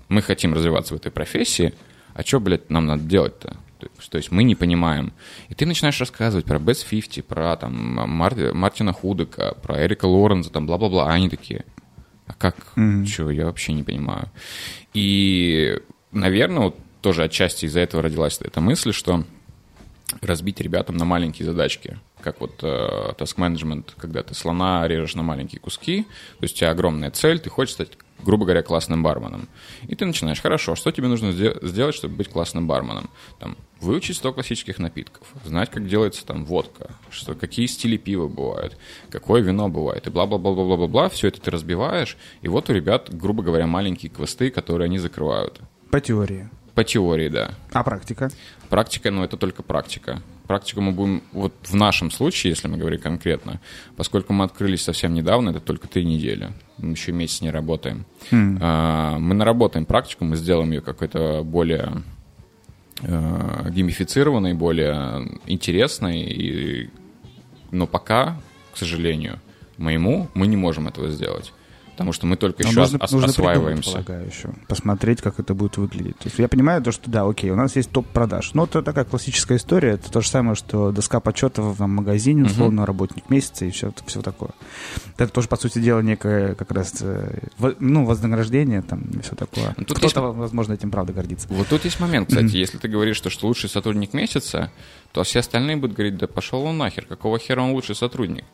мы 0.09 0.23
хотим 0.23 0.55
развиваться 0.55 0.95
в 0.95 0.97
этой 0.97 1.11
профессии, 1.11 1.75
а 2.15 2.23
что, 2.23 2.39
блядь, 2.39 2.71
нам 2.71 2.87
надо 2.87 3.03
делать-то? 3.03 3.55
То 4.09 4.17
есть 4.17 4.31
мы 4.31 4.43
не 4.43 4.55
понимаем. 4.55 5.13
И 5.49 5.53
ты 5.53 5.65
начинаешь 5.65 5.99
рассказывать 5.99 6.45
про 6.45 6.57
Best 6.57 6.87
50, 6.89 7.25
про 7.25 7.55
там 7.55 7.73
Мар- 8.09 8.53
Мартина 8.53 8.93
Худека, 8.93 9.55
про 9.61 9.85
Эрика 9.85 10.05
Лоренза, 10.05 10.51
там 10.51 10.67
бла-бла-бла, 10.67 11.07
а 11.07 11.13
они 11.13 11.29
такие, 11.29 11.65
а 12.27 12.33
как, 12.33 12.55
mm-hmm. 12.75 13.05
что, 13.05 13.29
я 13.31 13.45
вообще 13.45 13.73
не 13.73 13.83
понимаю. 13.83 14.29
И, 14.93 15.77
наверное, 16.11 16.63
вот 16.65 16.79
тоже 17.01 17.23
отчасти 17.23 17.65
из-за 17.65 17.81
этого 17.81 18.03
родилась 18.03 18.39
эта 18.41 18.61
мысль, 18.61 18.93
что 18.93 19.23
разбить 20.21 20.59
ребятам 20.59 20.97
на 20.97 21.05
маленькие 21.05 21.45
задачки, 21.45 21.99
как 22.21 22.39
вот 22.39 22.59
э, 22.61 23.13
task 23.17 23.37
management, 23.37 23.91
когда 23.97 24.23
ты 24.23 24.33
слона 24.33 24.87
режешь 24.87 25.15
на 25.15 25.23
маленькие 25.23 25.59
куски, 25.59 26.03
то 26.03 26.43
есть 26.43 26.55
у 26.55 26.59
тебя 26.59 26.71
огромная 26.71 27.11
цель, 27.11 27.39
ты 27.39 27.49
хочешь 27.49 27.73
стать, 27.73 27.89
грубо 28.23 28.45
говоря, 28.45 28.61
классным 28.61 29.03
барменом. 29.03 29.47
И 29.87 29.95
ты 29.95 30.05
начинаешь, 30.05 30.41
хорошо, 30.41 30.75
что 30.75 30.91
тебе 30.91 31.07
нужно 31.07 31.31
сделать, 31.31 31.95
чтобы 31.95 32.15
быть 32.15 32.29
классным 32.29 32.67
барменом? 32.67 33.09
Там, 33.39 33.57
выучить 33.79 34.17
100 34.17 34.33
классических 34.33 34.79
напитков, 34.79 35.27
знать, 35.43 35.69
как 35.69 35.87
делается 35.87 36.25
там 36.25 36.45
водка, 36.45 36.91
что, 37.09 37.33
какие 37.33 37.65
стили 37.65 37.97
пива 37.97 38.27
бывают, 38.27 38.77
какое 39.09 39.41
вино 39.41 39.67
бывает, 39.69 40.07
и 40.07 40.09
бла-бла-бла-бла-бла-бла, 40.09 41.09
все 41.09 41.27
это 41.27 41.41
ты 41.41 41.51
разбиваешь, 41.51 42.17
и 42.41 42.47
вот 42.47 42.69
у 42.69 42.73
ребят, 42.73 43.09
грубо 43.11 43.43
говоря, 43.43 43.67
маленькие 43.67 44.11
квесты, 44.11 44.51
которые 44.51 44.85
они 44.85 44.99
закрывают. 44.99 45.59
По 45.89 45.99
теории. 45.99 46.49
По 46.75 46.83
теории, 46.83 47.27
да. 47.27 47.51
А 47.73 47.83
практика? 47.83 48.29
Практика, 48.71 49.11
ну, 49.11 49.21
это 49.21 49.35
только 49.35 49.63
практика. 49.63 50.21
Практику 50.47 50.79
мы 50.79 50.93
будем, 50.93 51.23
вот 51.33 51.53
в 51.63 51.75
нашем 51.75 52.09
случае, 52.09 52.51
если 52.51 52.69
мы 52.69 52.77
говорим 52.77 53.01
конкретно, 53.01 53.59
поскольку 53.97 54.31
мы 54.31 54.45
открылись 54.45 54.81
совсем 54.81 55.13
недавно, 55.13 55.49
это 55.49 55.59
только 55.59 55.89
три 55.89 56.05
недели, 56.05 56.53
мы 56.77 56.91
еще 56.91 57.11
месяц 57.11 57.41
не 57.41 57.51
работаем. 57.51 58.05
Mm. 58.31 58.59
А, 58.61 59.19
мы 59.19 59.35
наработаем 59.35 59.85
практику, 59.85 60.23
мы 60.23 60.37
сделаем 60.37 60.71
ее 60.71 60.79
какой-то 60.79 61.43
более 61.43 62.01
а, 63.01 63.69
геймифицированной, 63.69 64.53
более 64.53 65.37
интересной, 65.47 66.21
и, 66.21 66.89
но 67.71 67.87
пока, 67.87 68.39
к 68.73 68.77
сожалению, 68.77 69.41
моему, 69.75 70.29
мы 70.33 70.47
не 70.47 70.55
можем 70.55 70.87
этого 70.87 71.09
сделать 71.09 71.51
потому 71.91 72.13
что 72.13 72.25
мы 72.25 72.35
только 72.35 72.63
еще 72.63 72.79
нужно, 72.79 72.99
ос- 72.99 73.11
нужно 73.11 73.29
осваиваемся. 73.29 73.91
Придумать, 73.91 74.05
полагаю, 74.07 74.27
еще. 74.27 74.49
Посмотреть, 74.67 75.21
как 75.21 75.39
это 75.39 75.53
будет 75.53 75.77
выглядеть. 75.77 76.17
То 76.17 76.27
есть 76.27 76.39
я 76.39 76.47
понимаю 76.47 76.81
то, 76.81 76.91
что 76.91 77.09
да, 77.09 77.27
окей, 77.27 77.49
у 77.51 77.55
нас 77.55 77.75
есть 77.75 77.91
топ 77.91 78.07
продаж. 78.07 78.53
Но 78.53 78.65
это 78.65 78.81
такая 78.81 79.05
классическая 79.05 79.57
история. 79.57 79.91
Это 79.91 80.11
то 80.11 80.21
же 80.21 80.27
самое, 80.27 80.55
что 80.55 80.91
доска 80.91 81.19
почетов 81.19 81.77
в 81.77 81.85
магазине, 81.85 82.43
условно, 82.43 82.81
uh-huh. 82.81 82.85
работник 82.85 83.29
месяца 83.29 83.65
и 83.65 83.71
все, 83.71 83.93
все 84.05 84.21
такое. 84.21 84.51
Это 85.17 85.31
тоже, 85.31 85.47
по 85.47 85.57
сути 85.57 85.79
дела, 85.79 86.01
некое 86.01 86.55
как 86.55 86.71
раз 86.71 86.95
э, 87.01 87.47
ну, 87.79 88.05
вознаграждение 88.05 88.81
там 88.81 89.01
и 89.01 89.21
все 89.21 89.35
такое. 89.35 89.73
Ну, 89.77 89.85
тут 89.85 89.97
Кто-то, 89.97 90.21
есть... 90.21 90.37
возможно, 90.37 90.73
этим 90.73 90.91
правда 90.91 91.13
гордится. 91.13 91.47
Вот 91.49 91.67
тут 91.67 91.85
есть 91.85 91.99
момент, 91.99 92.29
кстати. 92.29 92.45
Mm-hmm. 92.45 92.57
Если 92.57 92.77
ты 92.77 92.87
говоришь, 92.87 93.17
что, 93.17 93.29
что 93.29 93.47
лучший 93.47 93.69
сотрудник 93.69 94.13
месяца, 94.13 94.71
то 95.11 95.23
все 95.23 95.39
остальные 95.39 95.77
будут 95.77 95.95
говорить, 95.95 96.17
да 96.17 96.27
пошел 96.27 96.63
он 96.63 96.77
нахер, 96.77 97.05
какого 97.05 97.37
хера 97.37 97.61
он 97.61 97.71
лучший 97.71 97.95
сотрудник? 97.95 98.45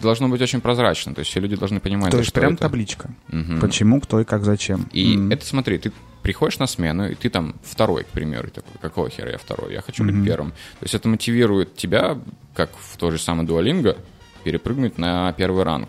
Должно 0.00 0.28
быть 0.28 0.40
очень 0.40 0.60
прозрачно, 0.60 1.14
то 1.14 1.20
есть 1.20 1.30
все 1.30 1.40
люди 1.40 1.56
должны 1.56 1.80
понимать, 1.80 2.10
То 2.10 2.18
есть 2.18 2.32
прям 2.32 2.54
это. 2.54 2.62
табличка. 2.62 3.10
Угу. 3.28 3.60
Почему, 3.60 4.00
кто 4.00 4.20
и 4.20 4.24
как, 4.24 4.44
зачем. 4.44 4.88
И 4.92 5.16
mm. 5.16 5.32
это, 5.32 5.46
смотри, 5.46 5.78
ты 5.78 5.92
приходишь 6.22 6.58
на 6.58 6.66
смену, 6.66 7.08
и 7.08 7.14
ты 7.14 7.30
там 7.30 7.54
второй, 7.62 8.02
к 8.02 8.08
примеру, 8.08 8.48
и 8.48 8.50
такой, 8.50 8.72
какого 8.80 9.08
хера 9.08 9.30
я 9.30 9.38
второй, 9.38 9.72
я 9.72 9.80
хочу 9.80 10.02
mm-hmm. 10.02 10.12
быть 10.12 10.26
первым. 10.26 10.50
То 10.50 10.82
есть 10.82 10.94
это 10.94 11.08
мотивирует 11.08 11.76
тебя, 11.76 12.18
как 12.52 12.70
в 12.76 12.96
той 12.96 13.12
же 13.12 13.18
самой 13.18 13.46
дуалинго, 13.46 13.96
перепрыгнуть 14.42 14.98
на 14.98 15.32
первый 15.34 15.62
ранг. 15.62 15.88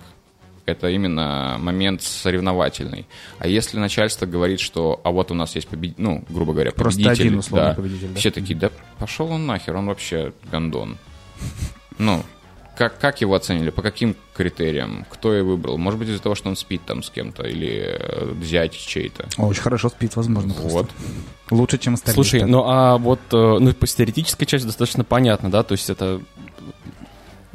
Это 0.68 0.90
именно 0.90 1.58
момент 1.60 2.04
соревновательный. 2.04 3.08
А 3.40 3.48
если 3.48 3.80
начальство 3.80 4.28
говорит, 4.28 4.60
что 4.60 5.02
а 5.04 5.12
вот 5.12 5.32
у 5.32 5.34
нас 5.34 5.56
есть 5.56 5.70
победитель, 5.70 6.04
ну, 6.04 6.24
грубо 6.30 6.54
говоря, 6.54 6.72
победитель. 6.72 7.04
Просто 7.06 7.24
один 7.24 7.38
условный 7.40 7.70
да, 7.70 7.74
победитель, 7.74 8.08
да? 8.10 8.20
Все 8.20 8.30
такие, 8.30 8.60
да 8.60 8.70
пошел 9.00 9.32
он 9.32 9.48
нахер, 9.48 9.76
он 9.76 9.88
вообще 9.88 10.34
гандон. 10.52 10.98
Ну, 12.00 12.24
как, 12.78 13.00
как 13.00 13.22
его 13.22 13.34
оценили? 13.34 13.72
По 13.72 13.82
каким 13.82 14.16
критериям? 14.36 15.06
Кто 15.10 15.34
его 15.34 15.52
выбрал? 15.52 15.78
Может 15.78 16.00
быть, 16.00 16.10
из-за 16.10 16.22
того, 16.22 16.36
что 16.36 16.50
он 16.50 16.56
спит 16.56 16.82
там 16.86 17.02
с 17.02 17.10
кем-то 17.10 17.44
или 17.44 17.98
э, 18.00 18.32
взять 18.32 18.74
чей-то? 18.74 19.28
Очень 19.38 19.62
хорошо 19.62 19.90
спит, 19.90 20.16
возможно. 20.16 20.54
Вот. 20.54 20.90
Лучше, 21.50 21.78
чем 21.80 21.96
остальные. 21.96 22.16
Слушай, 22.16 22.44
ну 22.44 22.64
а 22.68 22.98
вот 22.98 23.20
э, 23.32 23.58
ну, 23.60 23.74
по 23.74 23.88
теоретической 23.88 24.46
части 24.46 24.66
достаточно 24.66 25.04
понятно, 25.04 25.50
да? 25.50 25.64
То 25.64 25.74
есть 25.74 25.90
это 25.90 26.22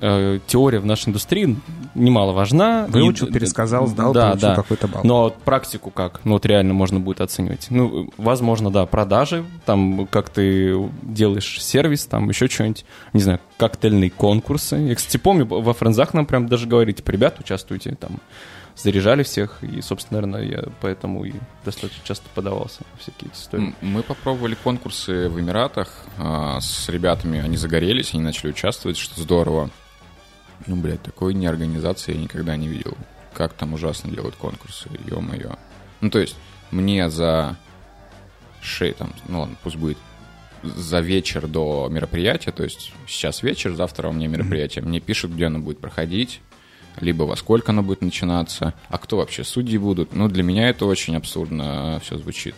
э, 0.02 0.40
теория 0.46 0.80
в 0.80 0.84
нашей 0.84 1.08
индустрии 1.08 1.56
немало 1.94 2.32
важна. 2.32 2.86
Выучил, 2.88 3.28
и, 3.28 3.32
пересказал, 3.32 3.86
сдал, 3.86 4.12
да, 4.12 4.30
получил 4.30 4.48
да. 4.48 4.56
какой-то 4.56 4.88
балл. 4.88 5.02
Но 5.04 5.30
практику 5.44 5.90
как? 5.90 6.20
Ну 6.24 6.32
вот 6.32 6.44
реально 6.44 6.74
можно 6.74 7.00
будет 7.00 7.20
оценивать. 7.20 7.68
Ну, 7.70 8.10
возможно, 8.18 8.70
да, 8.70 8.84
продажи, 8.84 9.44
там, 9.64 10.06
как 10.06 10.28
ты 10.28 10.76
делаешь 11.02 11.62
сервис, 11.62 12.04
там, 12.06 12.28
еще 12.28 12.48
что-нибудь, 12.48 12.84
не 13.12 13.20
знаю, 13.20 13.40
коктейльные 13.56 14.10
конкурсы. 14.10 14.76
Я, 14.76 14.94
кстати, 14.94 15.16
помню, 15.16 15.46
во 15.46 15.72
френзах 15.72 16.12
нам 16.12 16.26
прям 16.26 16.48
даже 16.48 16.66
говорите, 16.66 16.98
типа, 16.98 17.12
ребят, 17.12 17.38
участвуйте, 17.38 17.94
там, 17.94 18.18
заряжали 18.76 19.22
всех, 19.22 19.62
и, 19.62 19.80
собственно, 19.80 20.20
наверное, 20.20 20.48
я 20.48 20.64
поэтому 20.80 21.24
и 21.24 21.32
достаточно 21.64 22.02
часто 22.04 22.28
подавался 22.34 22.80
в 22.96 23.02
всякие 23.02 23.30
истории. 23.32 23.74
Мы 23.80 24.02
попробовали 24.02 24.54
конкурсы 24.54 25.28
в 25.28 25.38
Эмиратах 25.38 25.88
а, 26.18 26.60
с 26.60 26.88
ребятами, 26.88 27.40
они 27.40 27.56
загорелись, 27.56 28.14
они 28.14 28.22
начали 28.22 28.50
участвовать, 28.50 28.96
что 28.96 29.20
здорово. 29.20 29.70
Ну, 30.66 30.76
блядь, 30.76 31.02
такой 31.02 31.34
неорганизации 31.34 32.14
я 32.14 32.20
никогда 32.20 32.56
не 32.56 32.68
видел. 32.68 32.96
Как 33.34 33.52
там 33.54 33.74
ужасно 33.74 34.10
делают 34.10 34.36
конкурсы, 34.36 34.88
ё-моё. 35.08 35.56
Ну, 36.00 36.10
то 36.10 36.18
есть, 36.18 36.36
мне 36.70 37.08
за 37.08 37.56
шею, 38.60 38.94
там, 38.94 39.12
ну 39.28 39.40
ладно, 39.40 39.56
пусть 39.62 39.76
будет 39.76 39.98
за 40.62 41.00
вечер 41.00 41.48
до 41.48 41.88
мероприятия, 41.90 42.52
то 42.52 42.62
есть 42.62 42.92
сейчас 43.06 43.42
вечер, 43.42 43.74
завтра 43.74 44.08
у 44.08 44.12
меня 44.12 44.28
мероприятие, 44.28 44.84
мне 44.84 45.00
пишут, 45.00 45.32
где 45.32 45.46
оно 45.46 45.58
будет 45.58 45.80
проходить, 45.80 46.40
либо 47.00 47.24
во 47.24 47.36
сколько 47.36 47.72
оно 47.72 47.82
будет 47.82 48.02
начинаться, 48.02 48.74
а 48.88 48.98
кто 48.98 49.16
вообще 49.16 49.44
судьи 49.44 49.78
будут. 49.78 50.14
Ну, 50.14 50.28
для 50.28 50.42
меня 50.42 50.68
это 50.68 50.86
очень 50.86 51.16
абсурдно 51.16 52.00
все 52.04 52.18
звучит. 52.18 52.54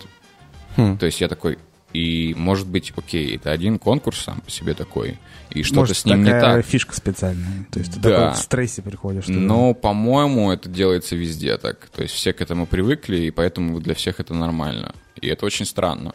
Хм. 0.77 0.99
То 0.99 1.07
есть 1.07 1.21
я 1.21 1.29
такой, 1.29 1.59
и 1.95 2.35
может 2.37 2.67
быть, 2.67 2.93
окей, 2.97 3.37
это 3.37 3.53
один 3.53 3.79
конкурс 3.79 4.19
сам 4.19 4.41
по 4.41 4.51
себе 4.51 4.75
такой, 4.75 5.17
и 5.51 5.63
что-то 5.63 5.95
с 5.95 6.05
ним 6.05 6.25
не 6.25 6.31
так. 6.31 6.67
фишка 6.67 6.95
специальная. 6.95 7.67
То 7.71 7.79
есть 7.79 7.95
ты 7.95 8.01
да. 8.01 8.33
в 8.33 8.37
стрессе 8.37 8.83
приходишь. 8.83 9.29
Но, 9.29 9.75
по-моему, 9.75 10.51
это 10.51 10.69
делается 10.69 11.15
везде 11.15 11.57
так. 11.57 11.89
То 11.95 12.03
есть 12.03 12.13
все 12.13 12.33
к 12.33 12.41
этому 12.41 12.67
привыкли, 12.67 13.19
и 13.19 13.31
поэтому 13.31 13.81
для 13.81 13.95
всех 13.95 14.19
это 14.19 14.35
нормально. 14.35 14.93
И 15.21 15.29
это 15.29 15.47
очень 15.47 15.65
странно. 15.65 16.15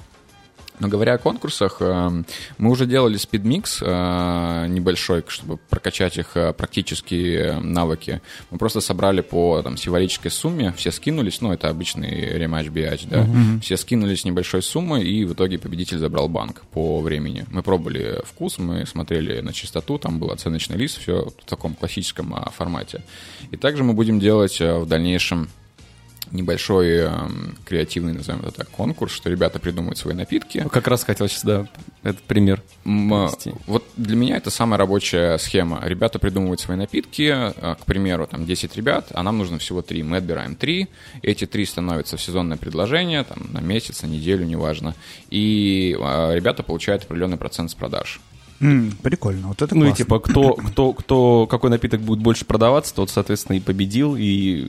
Но 0.80 0.88
говоря 0.88 1.16
о 1.16 1.18
конкурсах, 1.18 1.78
э, 1.82 2.24
мы 2.58 2.72
уже 2.72 2.86
делали 2.86 3.18
спидмикс 3.18 3.80
э, 3.82 4.66
небольшой, 4.70 5.24
чтобы 5.28 5.58
прокачать 5.58 6.18
их 6.18 6.38
э, 6.38 6.54
практические 6.54 7.60
навыки. 7.60 8.22
Мы 8.50 8.58
просто 8.58 8.80
собрали 8.80 9.22
по 9.22 9.62
там, 9.62 9.76
символической 9.76 10.32
сумме, 10.32 10.74
все 10.78 10.92
скинулись, 10.92 11.42
ну, 11.42 11.52
это 11.52 11.68
обычный 11.70 12.38
рематч 12.38 12.68
BH, 12.68 13.08
да, 13.10 13.24
uh-huh. 13.24 13.62
все 13.62 13.76
скинулись 13.76 14.24
небольшой 14.24 14.62
суммой, 14.62 15.04
и 15.04 15.26
в 15.26 15.34
итоге 15.34 15.60
победитель 15.60 15.98
забрал 15.98 16.30
банк 16.30 16.62
по 16.72 17.02
времени. 17.02 17.46
Мы 17.52 17.62
пробовали 17.62 18.22
вкус, 18.26 18.58
мы 18.58 18.86
смотрели 18.86 19.42
на 19.42 19.52
чистоту, 19.52 19.98
там 19.98 20.20
был 20.20 20.32
оценочный 20.32 20.78
лист, 20.78 21.00
все 21.00 21.26
в 21.26 21.50
таком 21.50 21.76
классическом 21.76 22.34
формате. 22.56 23.04
И 23.52 23.58
также 23.58 23.84
мы 23.84 23.94
будем 23.94 24.20
делать 24.20 24.60
в 24.60 24.86
дальнейшем 24.86 25.50
небольшой 26.32 26.88
э, 26.90 27.10
креативный, 27.66 28.14
назовем 28.14 28.42
это 28.42 28.52
так, 28.52 28.70
конкурс, 28.70 29.14
что 29.14 29.30
ребята 29.30 29.60
придумывают 29.60 29.98
свои 29.98 30.14
напитки. 30.14 30.66
Как 30.72 30.88
раз 30.88 31.04
хотел 31.04 31.28
сейчас, 31.28 31.44
да, 31.44 31.68
этот 32.04 32.22
пример. 32.24 32.62
М, 32.86 33.14
э. 33.14 33.30
Вот 33.68 33.84
для 33.98 34.16
меня 34.16 34.38
это 34.38 34.50
самая 34.50 34.78
рабочая 34.78 35.38
схема. 35.38 35.82
Ребята 35.84 36.20
придумывают 36.20 36.60
свои 36.60 36.78
напитки, 36.78 37.32
э, 37.32 37.76
к 37.80 37.86
примеру, 37.86 38.28
там 38.28 38.46
10 38.46 38.76
ребят, 38.76 39.08
а 39.14 39.24
нам 39.24 39.38
нужно 39.38 39.58
всего 39.60 39.82
3. 39.82 40.04
Мы 40.04 40.18
отбираем 40.18 40.56
3, 40.56 40.88
эти 41.22 41.46
3 41.46 41.66
становятся 41.66 42.18
в 42.18 42.22
сезонное 42.22 42.58
предложение, 42.58 43.24
там, 43.24 43.50
на 43.52 43.60
месяц, 43.60 44.02
на 44.04 44.08
неделю, 44.08 44.46
неважно. 44.46 44.96
И 45.30 45.98
э, 46.00 46.36
ребята 46.36 46.64
получают 46.64 47.04
определенный 47.04 47.38
процент 47.38 47.72
с 47.72 47.74
продаж. 47.76 48.20
М, 48.62 48.92
прикольно, 49.02 49.48
вот 49.48 49.62
это 49.62 49.74
Ну 49.74 49.86
и 49.86 49.88
классно. 49.88 50.04
типа, 50.04 50.20
кто, 50.20 50.54
кто, 50.72 50.94
кто, 50.94 51.48
какой 51.48 51.70
напиток 51.70 52.02
будет 52.02 52.20
больше 52.20 52.46
продаваться, 52.46 52.94
тот, 52.94 53.10
соответственно, 53.10 53.56
и 53.58 53.60
победил, 53.62 54.16
и 54.18 54.68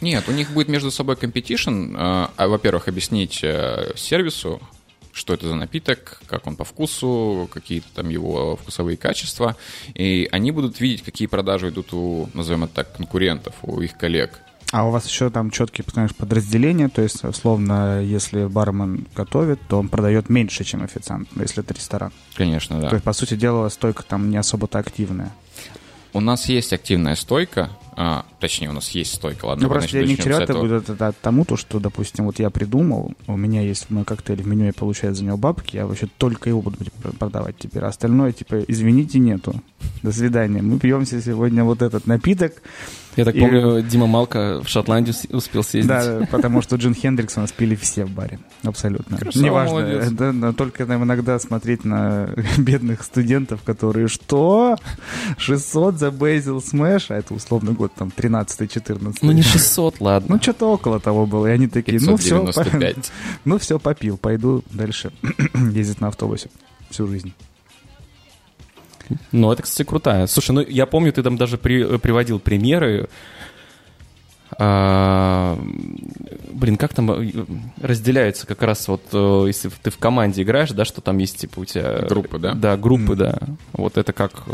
Нет, 0.00 0.28
у 0.28 0.32
них 0.32 0.50
будет 0.50 0.68
между 0.68 0.90
собой 0.90 1.16
competition. 1.16 1.94
э, 1.94 2.28
а, 2.36 2.48
Во-первых, 2.48 2.88
объяснить 2.88 3.40
э, 3.42 3.92
сервису, 3.96 4.60
что 5.12 5.32
это 5.32 5.48
за 5.48 5.54
напиток, 5.54 6.20
как 6.26 6.46
он 6.46 6.56
по 6.56 6.64
вкусу, 6.64 7.48
какие-то 7.52 7.86
там 7.94 8.10
его 8.10 8.56
вкусовые 8.56 8.98
качества. 8.98 9.56
И 9.94 10.28
они 10.30 10.50
будут 10.50 10.78
видеть, 10.80 11.02
какие 11.02 11.26
продажи 11.26 11.70
идут 11.70 11.94
у, 11.94 12.28
назовем 12.34 12.64
это 12.64 12.74
так, 12.74 12.96
конкурентов, 12.96 13.54
у 13.62 13.80
их 13.80 13.96
коллег. 13.96 14.40
А 14.72 14.86
у 14.86 14.90
вас 14.90 15.06
еще 15.06 15.30
там 15.30 15.50
четкие, 15.50 15.84
понимаешь, 15.84 16.14
подразделения, 16.14 16.88
то 16.88 17.00
есть, 17.00 17.24
условно, 17.24 18.02
если 18.02 18.46
бармен 18.46 19.06
готовит, 19.14 19.60
то 19.68 19.78
он 19.78 19.88
продает 19.88 20.28
меньше, 20.28 20.64
чем 20.64 20.82
официант, 20.82 21.28
если 21.36 21.62
это 21.62 21.72
ресторан. 21.72 22.12
Конечно, 22.34 22.80
да. 22.80 22.88
То 22.88 22.96
есть, 22.96 23.04
по 23.04 23.12
сути 23.12 23.34
дела, 23.34 23.68
стойка 23.68 24.02
там 24.02 24.28
не 24.28 24.36
особо-то 24.36 24.78
активная. 24.78 25.32
У 26.16 26.20
нас 26.20 26.48
есть 26.48 26.72
активная 26.72 27.14
стойка, 27.14 27.68
а, 27.94 28.24
точнее, 28.40 28.70
у 28.70 28.72
нас 28.72 28.88
есть 28.92 29.12
стойка, 29.12 29.44
ладно. 29.44 29.64
Ну, 29.64 29.70
просто 29.70 30.02
не 30.02 30.16
вчера-то 30.16 30.44
этого. 30.44 30.60
будет 30.62 30.88
это 30.88 31.12
тому, 31.20 31.44
то, 31.44 31.58
что, 31.58 31.78
допустим, 31.78 32.24
вот 32.24 32.38
я 32.38 32.48
придумал, 32.48 33.12
у 33.26 33.36
меня 33.36 33.60
есть 33.60 33.90
мой 33.90 34.04
коктейль 34.04 34.40
в 34.40 34.46
меню, 34.46 34.64
я 34.64 34.72
получаю 34.72 35.14
за 35.14 35.24
него 35.24 35.36
бабки, 35.36 35.76
я 35.76 35.86
вообще 35.86 36.08
только 36.16 36.48
его 36.48 36.62
буду 36.62 36.78
пр- 37.02 37.12
продавать 37.18 37.58
теперь. 37.58 37.82
А 37.84 37.88
Остальное, 37.88 38.32
типа, 38.32 38.60
извините, 38.66 39.18
нету. 39.18 39.62
До 40.02 40.10
свидания. 40.10 40.62
Мы 40.62 40.78
пьемся 40.78 41.20
сегодня 41.20 41.64
вот 41.64 41.82
этот 41.82 42.06
напиток. 42.06 42.62
Я 43.16 43.24
так 43.24 43.34
И- 43.34 43.40
помню, 43.40 43.82
Дима 43.82 44.06
Малка 44.06 44.60
в 44.62 44.68
Шотландию 44.68 45.14
успел 45.30 45.62
съездить. 45.62 45.88
Да, 45.88 46.26
потому 46.30 46.62
что 46.62 46.76
Джин 46.76 46.94
Хендрикс 46.94 47.36
у 47.36 47.40
нас 47.40 47.52
пили 47.52 47.74
все 47.74 48.04
в 48.04 48.10
баре. 48.10 48.38
Абсолютно. 48.62 49.18
Красава, 49.18 49.44
Неважно. 49.44 50.10
Да, 50.10 50.32
но 50.32 50.52
только 50.52 50.86
нам 50.86 51.04
иногда 51.04 51.38
смотреть 51.38 51.84
на 51.84 52.30
бедных 52.58 53.02
студентов, 53.02 53.62
которые 53.62 54.08
что? 54.08 54.76
600 55.38 55.98
за 55.98 56.08
Basil 56.08 56.58
Smash, 56.62 57.06
а 57.08 57.14
это 57.16 57.34
условно 57.34 57.72
год 57.72 57.92
там 57.94 58.12
13-14. 58.14 59.18
Ну 59.22 59.32
не 59.32 59.42
600, 59.42 60.00
ладно. 60.00 60.36
Ну, 60.36 60.42
что-то 60.42 60.72
около 60.72 61.00
того 61.00 61.26
было. 61.26 61.46
И 61.46 61.50
они 61.50 61.68
такие, 61.68 61.98
ну 62.00 62.16
все, 62.16 62.44
595. 62.44 63.12
ну 63.44 63.58
все, 63.58 63.78
попил, 63.78 64.16
пойду 64.16 64.62
дальше 64.70 65.12
ездить 65.72 66.00
на 66.00 66.08
автобусе 66.08 66.50
всю 66.90 67.06
жизнь. 67.06 67.32
Ну, 69.32 69.52
это, 69.52 69.62
кстати, 69.62 69.86
крутая. 69.86 70.26
Слушай, 70.26 70.52
ну 70.52 70.60
я 70.60 70.86
помню, 70.86 71.12
ты 71.12 71.22
там 71.22 71.36
даже 71.36 71.58
при- 71.58 71.98
приводил 71.98 72.38
примеры. 72.38 73.08
А, 74.58 75.58
блин, 76.52 76.76
как 76.76 76.94
там 76.94 77.10
э, 77.10 77.30
разделяется 77.80 78.46
как 78.46 78.62
раз 78.62 78.86
вот, 78.88 79.02
э, 79.12 79.44
если 79.48 79.68
ты 79.82 79.90
в 79.90 79.98
команде 79.98 80.42
играешь, 80.42 80.70
да, 80.70 80.84
что 80.84 81.00
там 81.00 81.18
есть, 81.18 81.38
типа, 81.38 81.60
у 81.60 81.64
тебя... 81.64 82.02
Группы, 82.08 82.38
да? 82.38 82.52
Да, 82.54 82.76
группы, 82.76 83.16
да. 83.16 83.38
Вот 83.72 83.98
это 83.98 84.12
как... 84.12 84.32
э, 84.46 84.52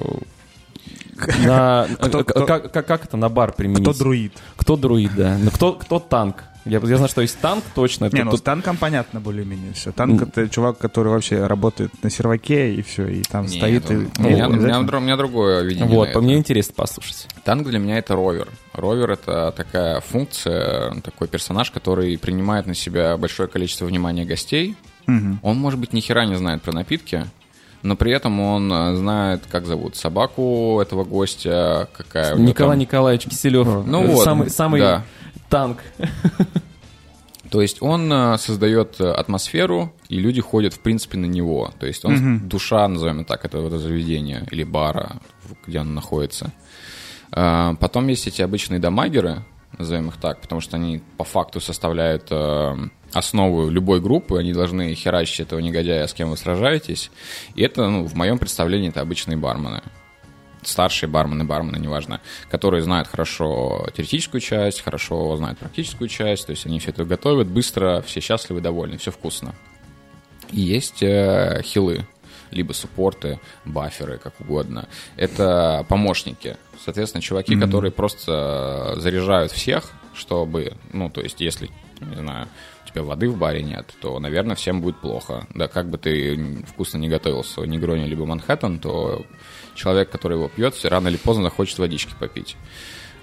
На, 1.47 1.87
Кто- 2.01 2.21
э, 2.21 2.25
кто- 2.25 2.47
как, 2.47 2.73
как, 2.73 2.87
как 2.87 3.05
это 3.05 3.17
на 3.17 3.29
бар 3.29 3.53
применить? 3.53 3.83
Кто 3.83 3.93
друид? 3.93 4.33
Кто 4.57 4.77
друид, 4.77 5.13
да. 5.15 5.39
Ну, 5.39 5.51
кто, 5.51 5.75
кто 5.75 6.01
танк? 6.01 6.45
Я, 6.65 6.79
я 6.79 6.97
знаю, 6.97 7.09
что 7.09 7.23
есть 7.23 7.39
танк 7.41 7.65
точно. 7.75 8.05
Не, 8.05 8.11
Тут- 8.11 8.25
ну 8.25 8.31
тут- 8.33 8.41
с 8.41 8.43
танком 8.43 8.77
понятно 8.77 9.21
более-менее 9.21 9.73
все. 9.73 9.91
Танк 9.91 10.23
это 10.23 10.49
чувак, 10.49 10.79
который 10.79 11.09
вообще 11.09 11.47
работает 11.47 11.91
на 12.03 12.11
серваке 12.11 12.75
и 12.75 12.83
все, 12.83 13.07
и 13.09 13.23
там 13.23 13.47
Не, 13.47 13.57
стоит 13.59 13.91
и... 13.91 13.95
ну, 13.95 14.01
Не, 14.19 14.27
у, 14.27 14.31
меня, 14.31 14.47
не 14.47 14.53
у, 14.53 14.61
меня, 14.61 14.81
дро- 14.83 14.97
у 14.99 15.01
меня 15.01 15.17
другое 15.17 15.63
видение. 15.63 15.89
Вот, 15.89 16.07
по 16.09 16.11
это. 16.11 16.21
мне 16.21 16.37
интересно 16.37 16.75
послушать. 16.77 17.27
Танк 17.45 17.67
для 17.69 17.79
меня 17.81 17.99
это 17.99 18.15
ровер. 18.15 18.49
Ровер 18.75 19.11
это 19.11 19.53
такая 19.57 20.01
функция, 20.01 20.95
такой 21.03 21.29
персонаж, 21.29 21.71
который 21.71 22.17
принимает 22.19 22.67
на 22.67 22.75
себя 22.75 23.17
большое 23.17 23.49
количество 23.49 23.85
внимания 23.87 24.25
гостей. 24.25 24.77
Мгм. 25.07 25.41
Он, 25.43 25.57
может 25.59 25.81
быть, 25.81 25.93
ни 25.93 26.01
хера 26.01 26.25
не 26.27 26.37
знает 26.37 26.63
про 26.63 26.73
напитки, 26.73 27.27
но 27.83 27.97
при 27.97 28.13
этом 28.13 28.39
он 28.39 28.73
э, 28.73 28.95
знает, 28.95 29.43
как 29.51 29.67
зовут 29.67 29.97
собаку 29.97 30.79
этого 30.81 31.03
гостя, 31.03 31.89
какая 31.93 32.35
у 32.35 32.39
него 32.39 32.49
Николай 32.51 32.73
там- 32.75 32.79
Николаевич 32.79 33.25
Киселев. 33.27 33.67
Ну 33.85 34.07
вот, 34.07 34.23
Самый, 34.25 34.49
самый 34.49 34.81
да. 34.81 35.03
Танк. 35.53 35.79
То 37.51 37.61
есть 37.61 37.83
он 37.83 38.11
э, 38.11 38.39
создает 38.39 38.99
э, 38.99 39.11
атмосферу, 39.11 39.93
и 40.09 40.19
люди 40.19 40.41
ходят, 40.41 40.73
в 40.73 40.81
принципе, 40.81 41.19
на 41.19 41.27
него. 41.27 41.71
То 41.79 41.87
есть 41.87 42.03
он 42.07 42.49
душа, 42.49 42.89
назовем 42.89 43.27
так, 43.27 43.45
этого, 43.45 43.67
этого 43.67 43.79
заведения 43.79 44.47
или 44.51 44.65
бара, 44.65 45.21
где 45.67 45.81
он 45.81 45.95
находится. 45.95 46.53
А, 47.31 47.75
Потом 47.75 48.09
есть 48.09 48.27
эти 48.27 48.41
обычные 48.41 48.81
дамагеры, 48.81 49.45
назовем 49.79 50.09
их 50.09 50.17
так, 50.17 50.41
потому 50.41 50.63
что 50.63 50.79
они 50.79 51.03
по 51.19 51.25
факту 51.25 51.61
составляют 51.61 52.29
э, 52.31 52.77
основу 53.13 53.69
любой 53.69 54.01
группы, 54.01 54.39
они 54.39 54.55
должны 54.55 54.95
херачить 54.95 55.41
этого 55.41 55.61
негодяя, 55.61 56.07
с 56.07 56.15
кем 56.15 56.31
вы 56.31 56.39
сражаетесь. 56.39 57.11
И 57.55 57.63
это, 57.63 57.87
ну, 57.87 58.05
в 58.07 58.15
моем 58.15 58.39
представлении, 58.39 58.89
это 58.89 59.03
обычные 59.03 59.37
бармены 59.37 59.83
старшие 60.63 61.09
бармены, 61.09 61.45
бармены, 61.45 61.77
неважно, 61.77 62.21
которые 62.51 62.83
знают 62.83 63.09
хорошо 63.09 63.87
теоретическую 63.95 64.41
часть, 64.41 64.81
хорошо 64.81 65.37
знают 65.37 65.59
практическую 65.59 66.09
часть, 66.09 66.47
то 66.47 66.51
есть 66.51 66.67
они 66.67 66.79
все 66.79 66.91
это 66.91 67.05
готовят 67.05 67.49
быстро, 67.49 68.03
все 68.03 68.21
счастливы, 68.21 68.61
довольны, 68.61 68.99
все 68.99 69.11
вкусно. 69.11 69.55
И 70.51 70.61
есть 70.61 71.03
э, 71.03 71.63
хилы, 71.65 72.07
либо 72.53 72.73
суппорты, 72.73 73.41
баферы, 73.65 74.19
как 74.19 74.41
угодно. 74.41 74.89
Это 75.17 75.85
помощники. 75.89 76.57
Соответственно, 76.85 77.23
чуваки, 77.23 77.59
которые 77.59 77.91
просто 77.91 78.95
заряжают 78.99 79.53
всех, 79.53 79.91
чтобы, 80.15 80.75
ну, 80.93 81.09
то 81.09 81.21
есть, 81.21 81.41
если, 81.41 81.71
не 82.01 82.17
знаю, 82.17 82.49
у 82.85 82.89
тебя 82.89 83.03
воды 83.03 83.29
в 83.29 83.39
баре 83.39 83.63
нет, 83.63 83.87
то, 84.01 84.19
наверное, 84.19 84.57
всем 84.57 84.83
будет 84.83 85.01
плохо. 85.01 85.47
Да, 85.55 85.69
как 85.69 85.89
бы 85.89 85.99
ты 85.99 86.63
вкусно 86.67 86.99
не 86.99 87.09
готовил 87.09 87.45
свой 87.45 87.67
негрони 87.69 88.05
либо 88.05 88.27
Манхэттен, 88.27 88.79
то 88.79 89.25
человек, 89.75 90.11
который 90.11 90.37
его 90.37 90.49
пьет, 90.49 90.75
все 90.75 90.89
рано 90.89 91.09
или 91.09 91.17
поздно 91.17 91.45
захочет 91.45 91.79
водички 91.79 92.15
попить. 92.19 92.57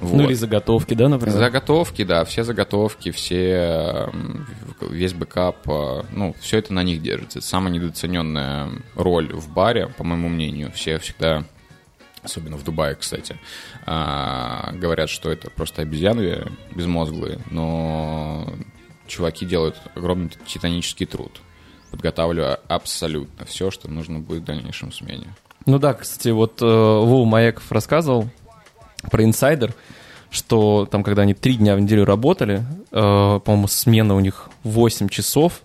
Ну 0.01 0.07
Вот. 0.07 0.21
или 0.23 0.33
заготовки, 0.33 0.93
да, 0.93 1.09
например? 1.09 1.37
Заготовки, 1.37 2.03
да, 2.05 2.23
все 2.23 2.43
заготовки, 2.45 3.11
все, 3.11 4.07
м, 4.13 4.47
весь 4.89 5.13
бэкап, 5.13 5.67
э, 5.69 6.03
ну, 6.13 6.33
все 6.39 6.59
это 6.59 6.71
на 6.73 6.83
них 6.83 7.01
держится. 7.01 7.39
Это 7.39 7.47
самая 7.47 7.73
недооцененная 7.73 8.69
роль 8.95 9.33
в 9.33 9.51
баре, 9.51 9.87
по 9.97 10.05
моему 10.05 10.29
мнению. 10.29 10.71
Все 10.71 10.99
всегда, 10.99 11.43
особенно 12.23 12.55
в 12.55 12.63
Дубае, 12.63 12.95
кстати, 12.95 13.37
а, 13.85 14.71
говорят, 14.73 15.09
что 15.09 15.31
это 15.31 15.49
просто 15.49 15.81
обезьяны 15.81 16.49
безмозглые, 16.73 17.39
но 17.51 18.47
чуваки 19.05 19.45
делают 19.45 19.75
огромный 19.95 20.31
титанический 20.45 21.07
труд, 21.07 21.41
подготавливая 21.91 22.57
абсолютно 22.69 23.45
все, 23.45 23.69
что 23.69 23.89
нужно 23.89 24.19
будет 24.19 24.43
в 24.43 24.45
дальнейшем 24.45 24.93
смене. 24.93 25.35
Ну 25.69 25.77
да, 25.77 25.93
кстати, 25.93 26.29
вот 26.29 26.63
э, 26.63 26.65
Вова 26.65 27.25
Маяков 27.25 27.71
рассказывал 27.71 28.27
про 29.11 29.23
инсайдер, 29.23 29.75
что 30.31 30.87
там, 30.89 31.03
когда 31.03 31.21
они 31.21 31.35
три 31.35 31.57
дня 31.57 31.75
в 31.75 31.79
неделю 31.79 32.05
работали, 32.05 32.63
э, 32.91 33.39
по-моему, 33.45 33.67
смена 33.67 34.15
у 34.15 34.19
них 34.19 34.49
8 34.63 35.09
часов, 35.09 35.61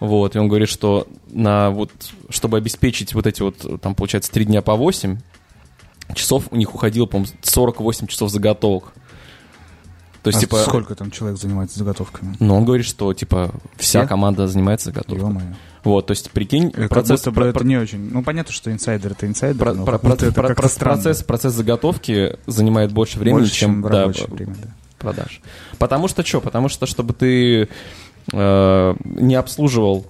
вот, 0.00 0.36
и 0.36 0.38
он 0.38 0.48
говорит, 0.48 0.68
что 0.68 1.06
на 1.30 1.70
вот, 1.70 1.90
чтобы 2.28 2.58
обеспечить 2.58 3.14
вот 3.14 3.26
эти 3.26 3.40
вот, 3.40 3.80
там, 3.80 3.94
получается, 3.94 4.30
три 4.30 4.44
дня 4.44 4.60
по 4.60 4.74
8 4.74 5.18
часов, 6.14 6.48
у 6.50 6.56
них 6.56 6.74
уходило, 6.74 7.06
по-моему, 7.06 7.32
48 7.40 8.08
часов 8.08 8.28
заготовок. 8.28 8.92
То 10.22 10.28
есть, 10.28 10.38
А 10.38 10.40
типа... 10.42 10.56
сколько 10.58 10.94
там 10.94 11.10
человек 11.10 11.38
занимается 11.38 11.78
заготовками? 11.78 12.36
Ну, 12.38 12.56
он 12.56 12.64
говорит, 12.64 12.86
что, 12.86 13.12
типа, 13.12 13.50
вся 13.76 14.00
Все? 14.02 14.08
команда 14.08 14.46
занимается 14.46 14.86
заготовкой. 14.90 15.18
Ё-моё. 15.28 15.46
Вот, 15.82 16.06
то 16.06 16.12
есть, 16.12 16.30
прикинь, 16.30 16.70
Как 16.70 16.90
процесс... 16.90 17.24
бы 17.24 17.32
про- 17.32 17.46
это 17.46 17.64
не 17.64 17.76
очень... 17.76 18.08
Ну, 18.12 18.22
понятно, 18.22 18.52
что 18.52 18.70
инсайдер— 18.70 19.12
это 19.12 19.26
инсайдер, 19.26 19.58
Про- 19.58 19.74
но 19.74 19.84
про- 19.84 19.92
как 19.98 20.00
про- 20.02 20.12
это 20.14 20.32
про- 20.32 20.54
про- 20.54 20.68
процесс, 20.78 21.24
процесс 21.24 21.54
заготовки 21.54 22.38
занимает 22.46 22.92
больше 22.92 23.18
времени, 23.18 23.40
Больше, 23.40 23.54
чем 23.54 23.82
в 23.82 23.90
да, 23.90 24.02
рабочее 24.02 24.28
время, 24.28 24.54
да. 24.62 24.68
продаж. 24.98 25.40
Потому 25.78 26.06
что 26.06 26.24
что? 26.24 26.40
Потому 26.40 26.68
что, 26.68 26.86
чтобы 26.86 27.14
ты 27.14 27.68
э, 28.32 28.94
не 29.04 29.34
обслуживал 29.34 30.06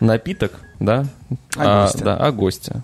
напиток, 0.00 0.52
да, 0.80 1.04
А 1.58 1.84
гостя. 1.84 2.04
да, 2.04 2.16
а 2.16 2.32
гостя. 2.32 2.82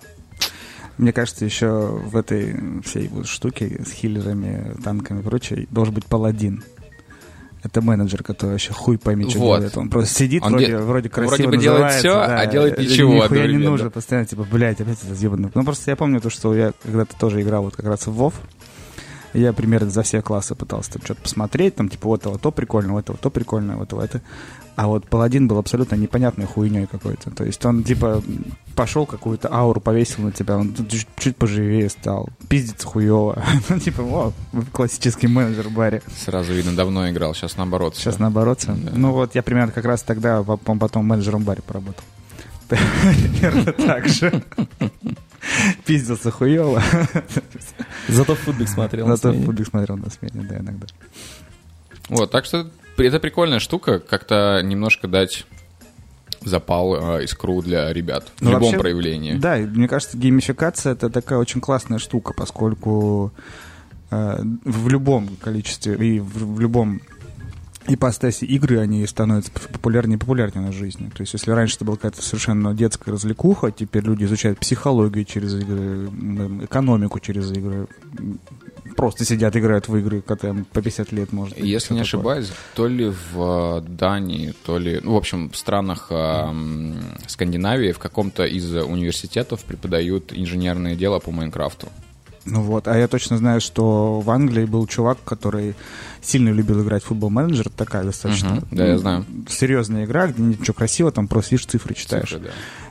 Мне 0.99 1.13
кажется, 1.13 1.45
еще 1.45 1.69
в 1.69 2.15
этой 2.17 2.55
всей 2.83 3.07
вот 3.07 3.25
штуке 3.25 3.81
с 3.85 3.91
хиллерами, 3.91 4.75
танками 4.83 5.21
и 5.21 5.23
прочее 5.23 5.65
должен 5.71 5.93
быть 5.93 6.05
паладин. 6.05 6.61
Это 7.63 7.81
менеджер, 7.81 8.21
который 8.23 8.51
вообще 8.51 8.71
хуй 8.73 8.97
пойми, 8.97 9.29
что 9.29 9.39
Вот. 9.39 9.57
делает. 9.59 9.77
Он 9.77 9.89
просто 9.89 10.13
сидит, 10.13 10.43
Он 10.43 10.51
вроде, 10.51 10.65
де- 10.67 10.77
вроде 10.77 11.09
красиво 11.09 11.35
вроде 11.35 11.47
бы 11.49 11.57
делает 11.57 11.83
называется, 11.95 11.99
всё, 12.09 12.13
да, 12.15 12.39
а 12.39 12.45
делает 12.47 12.79
э, 12.79 12.83
ничего, 12.83 13.23
Нихуя 13.23 13.47
не 13.47 13.57
нужно, 13.57 13.89
постоянно, 13.89 14.27
типа, 14.27 14.45
блядь, 14.49 14.79
опять 14.79 14.97
это 15.03 15.15
съебанно. 15.15 15.51
Ну, 15.53 15.63
просто 15.65 15.91
я 15.91 15.95
помню 15.97 16.21
то, 16.21 16.29
что 16.29 16.53
я 16.55 16.73
когда-то 16.83 17.17
тоже 17.17 17.41
играл 17.41 17.63
вот 17.63 17.75
как 17.75 17.85
раз 17.85 18.05
в 18.07 18.11
WoW, 18.21 18.33
Я 19.33 19.53
примерно 19.53 19.89
за 19.89 20.03
все 20.03 20.21
классы 20.21 20.55
пытался 20.55 20.93
там 20.93 21.01
что-то 21.03 21.21
посмотреть, 21.21 21.75
там, 21.75 21.87
типа, 21.89 22.07
вот 22.07 22.21
этого 22.21 22.39
то 22.39 22.51
прикольно, 22.51 22.93
вот 22.93 23.05
этого 23.05 23.17
то 23.17 23.29
прикольно, 23.29 23.77
вот 23.77 23.87
этого 23.89 24.01
это. 24.03 24.21
А 24.75 24.87
вот 24.87 25.07
паладин 25.09 25.47
был 25.47 25.57
абсолютно 25.57 25.95
непонятной 25.95 26.45
хуйней 26.45 26.87
какой-то. 26.87 27.29
То 27.31 27.43
есть 27.43 27.63
он, 27.65 27.83
типа, 27.83 28.23
пошел 28.79 29.05
какую-то 29.05 29.53
ауру 29.53 29.81
повесил 29.81 30.23
на 30.23 30.31
тебя, 30.31 30.55
он 30.55 30.73
чуть, 30.73 31.05
чуть 31.17 31.35
поживее 31.35 31.89
стал, 31.89 32.29
пиздец 32.47 32.85
хуево. 32.85 33.43
ну, 33.69 33.77
типа, 33.77 34.01
о, 34.03 34.33
классический 34.71 35.27
менеджер 35.27 35.67
в 35.67 35.73
баре. 35.73 36.01
Сразу 36.15 36.53
видно, 36.53 36.73
давно 36.73 37.09
играл, 37.09 37.35
сейчас 37.35 37.57
наоборот. 37.57 37.97
Сейчас 37.97 38.19
наоборот. 38.19 38.63
Да. 38.65 38.91
Ну 38.95 39.11
вот 39.11 39.35
я 39.35 39.43
примерно 39.43 39.73
как 39.73 39.83
раз 39.83 40.01
тогда 40.01 40.43
по- 40.43 40.55
по- 40.55 40.77
потом 40.77 41.05
менеджером 41.05 41.41
в 41.41 41.45
баре 41.45 41.61
поработал. 41.61 42.05
Примерно 42.69 43.73
так 43.73 44.07
же. 44.07 44.43
Пиздился 45.85 46.31
хуево. 46.31 46.81
Зато 48.07 48.35
футбик 48.35 48.69
смотрел. 48.69 49.07
на 49.07 49.17
Зато 49.17 49.33
футбик 49.41 49.67
смотрел 49.67 49.97
на 49.97 50.09
смене, 50.09 50.47
да, 50.47 50.57
иногда. 50.57 50.87
Вот, 52.07 52.31
так 52.31 52.45
что 52.45 52.71
это 52.95 53.19
прикольная 53.19 53.59
штука, 53.59 53.99
как-то 53.99 54.61
немножко 54.63 55.09
дать 55.09 55.45
запал, 56.41 57.17
э, 57.17 57.23
искру 57.23 57.61
для 57.61 57.91
ребят 57.91 58.31
в 58.37 58.41
Ну, 58.41 58.51
любом 58.51 58.63
вообще, 58.63 58.79
проявлении. 58.79 59.33
Да, 59.33 59.57
мне 59.57 59.87
кажется, 59.87 60.17
геймификация 60.17 60.93
это 60.93 61.09
такая 61.09 61.39
очень 61.39 61.61
классная 61.61 61.99
штука, 61.99 62.33
поскольку 62.33 63.31
э, 64.11 64.41
в 64.63 64.89
любом 64.89 65.29
количестве 65.41 65.95
и 65.95 66.19
в, 66.19 66.55
в 66.55 66.59
любом 66.59 67.01
ипостаси 67.87 68.45
игры, 68.45 68.79
они 68.79 69.05
становятся 69.07 69.51
популярнее 69.51 70.17
и 70.17 70.19
популярнее 70.19 70.65
на 70.65 70.71
жизни. 70.71 71.09
То 71.09 71.21
есть, 71.21 71.33
если 71.33 71.51
раньше 71.51 71.75
это 71.75 71.85
была 71.85 71.95
какая-то 71.95 72.21
совершенно 72.21 72.73
детская 72.73 73.11
развлекуха, 73.11 73.71
теперь 73.71 74.03
люди 74.03 74.25
изучают 74.25 74.59
психологию 74.59 75.25
через 75.25 75.55
игры, 75.55 76.09
экономику 76.65 77.19
через 77.19 77.51
игры, 77.51 77.87
просто 78.99 79.23
сидят, 79.23 79.55
играют 79.55 79.87
в 79.87 79.95
игры, 79.95 80.21
которым 80.21 80.65
по 80.65 80.81
50 80.81 81.13
лет, 81.13 81.31
может 81.31 81.57
быть. 81.57 81.65
Если 81.65 81.93
не 81.93 82.01
такое. 82.01 82.19
ошибаюсь, 82.19 82.51
то 82.75 82.85
ли 82.85 83.09
в 83.33 83.77
э, 83.77 83.81
Дании, 83.87 84.53
то 84.65 84.77
ли, 84.77 84.99
ну, 85.01 85.13
в 85.13 85.17
общем, 85.17 85.49
в 85.49 85.55
странах 85.55 86.07
э, 86.09 86.93
Скандинавии 87.27 87.93
в 87.93 87.99
каком-то 87.99 88.43
из 88.43 88.73
университетов 88.73 89.63
преподают 89.63 90.33
инженерное 90.33 90.95
дело 90.95 91.19
по 91.19 91.31
Майнкрафту. 91.31 91.87
Ну 92.43 92.61
вот, 92.61 92.87
а 92.87 92.97
я 92.97 93.07
точно 93.07 93.37
знаю, 93.37 93.61
что 93.61 94.19
в 94.19 94.29
Англии 94.29 94.65
был 94.65 94.85
чувак, 94.87 95.19
который 95.23 95.75
сильно 96.21 96.49
любил 96.49 96.81
играть 96.83 97.03
в 97.03 97.07
футбол-менеджер, 97.07 97.69
такая 97.69 98.03
достаточно 98.03 98.55
Мгм, 98.55 98.67
да, 98.71 98.87
я 98.87 98.97
знаю. 98.97 99.25
серьезная 99.47 100.05
игра, 100.05 100.27
где 100.27 100.41
ничего 100.41 100.73
красиво, 100.73 101.11
там 101.11 101.27
просто 101.27 101.55
видишь 101.55 101.67
цифры 101.67 101.93
читаешь. 101.93 102.29
Цифры, 102.29 102.45
да. 102.45 102.49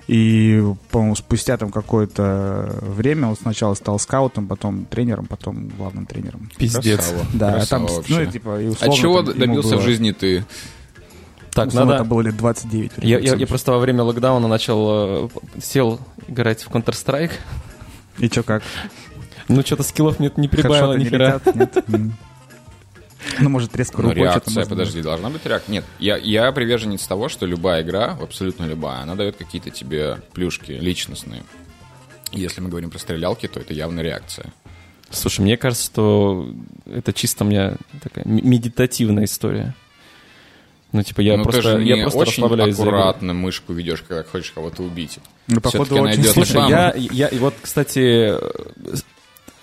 И, 0.08 0.64
по-моему, 0.90 1.14
спустя 1.16 1.56
там 1.58 1.70
какое-то 1.70 2.74
время 2.80 3.28
он 3.28 3.36
сначала 3.36 3.74
стал 3.74 3.98
скаутом, 3.98 4.46
потом 4.48 4.86
тренером, 4.86 5.26
потом 5.26 5.68
главным 5.68 6.06
тренером. 6.06 6.50
Пиздец. 6.56 6.96
Красава, 6.96 7.26
Да, 7.34 7.48
а 7.48 7.52
красава 7.56 7.86
там, 7.86 7.96
вообще. 7.96 8.14
ну, 8.14 8.22
и, 8.22 8.26
типа, 8.26 8.60
и 8.60 8.66
А 8.66 8.70
условно, 8.70 8.96
чего 8.96 9.22
там 9.22 9.38
добился 9.38 9.68
было- 9.74 9.80
в 9.80 9.82
жизни 9.84 10.12
ты? 10.12 10.44
Так, 11.52 11.68
условно, 11.68 11.90
надо... 11.92 12.02
это 12.04 12.10
было 12.10 12.20
лет 12.22 12.36
29. 12.38 12.92
Я, 12.98 13.18
я- 13.18 13.34
я 13.34 13.46
просто 13.46 13.72
во 13.72 13.78
время 13.80 14.02
локдауна 14.02 14.48
начал, 14.48 15.26
э, 15.26 15.28
сел 15.60 16.00
играть 16.26 16.62
в 16.62 16.70
Counter-Strike. 16.70 17.32
И 18.18 18.28
что, 18.28 18.42
как? 18.42 18.62
Ну, 19.48 19.60
что-то 19.62 19.82
скиллов 19.82 20.18
мне 20.20 20.30
не 20.36 20.48
прибавило 20.48 20.94
ни 20.94 21.04
хера. 21.04 21.40
летят? 21.44 21.54
Нет? 21.88 22.12
Ну, 23.40 23.48
может, 23.48 23.74
резко 23.76 24.00
Ну, 24.02 24.08
рукой 24.08 24.22
реакция, 24.22 24.66
подожди, 24.66 25.02
должна 25.02 25.30
быть 25.30 25.44
реакция. 25.44 25.72
Нет, 25.72 25.84
я, 25.98 26.16
я 26.16 26.50
приверженец 26.52 27.06
того, 27.06 27.28
что 27.28 27.46
любая 27.46 27.82
игра, 27.82 28.16
абсолютно 28.20 28.64
любая, 28.64 29.02
она 29.02 29.14
дает 29.14 29.36
какие-то 29.36 29.70
тебе 29.70 30.20
плюшки 30.32 30.72
личностные. 30.72 31.42
Если 32.32 32.60
мы 32.60 32.68
говорим 32.68 32.90
про 32.90 32.98
стрелялки, 32.98 33.48
то 33.48 33.60
это 33.60 33.72
явно 33.72 34.00
реакция. 34.00 34.52
Слушай, 35.10 35.40
мне 35.40 35.56
кажется, 35.56 35.86
что 35.86 36.52
это 36.84 37.12
чисто 37.12 37.44
у 37.44 37.46
меня 37.46 37.76
такая 38.02 38.24
медитативная 38.26 39.24
история. 39.24 39.74
Ну, 40.92 41.02
типа, 41.02 41.20
я 41.20 41.36
ну, 41.36 41.44
ты 41.44 41.50
просто, 41.50 41.78
же 41.78 41.84
я 41.84 41.96
не 41.96 42.02
просто 42.02 42.18
очень 42.18 42.42
расслабляюсь 42.42 42.78
аккуратно 42.78 43.34
мышку 43.34 43.74
ведешь, 43.74 44.02
когда 44.06 44.22
хочешь 44.22 44.52
кого-то 44.52 44.82
убить. 44.82 45.18
Ну, 45.46 45.60
походу, 45.60 45.96
очень. 45.96 46.24
Слушай, 46.24 46.68
я, 46.68 46.94
я, 46.96 47.28
вот, 47.32 47.54
кстати, 47.60 48.34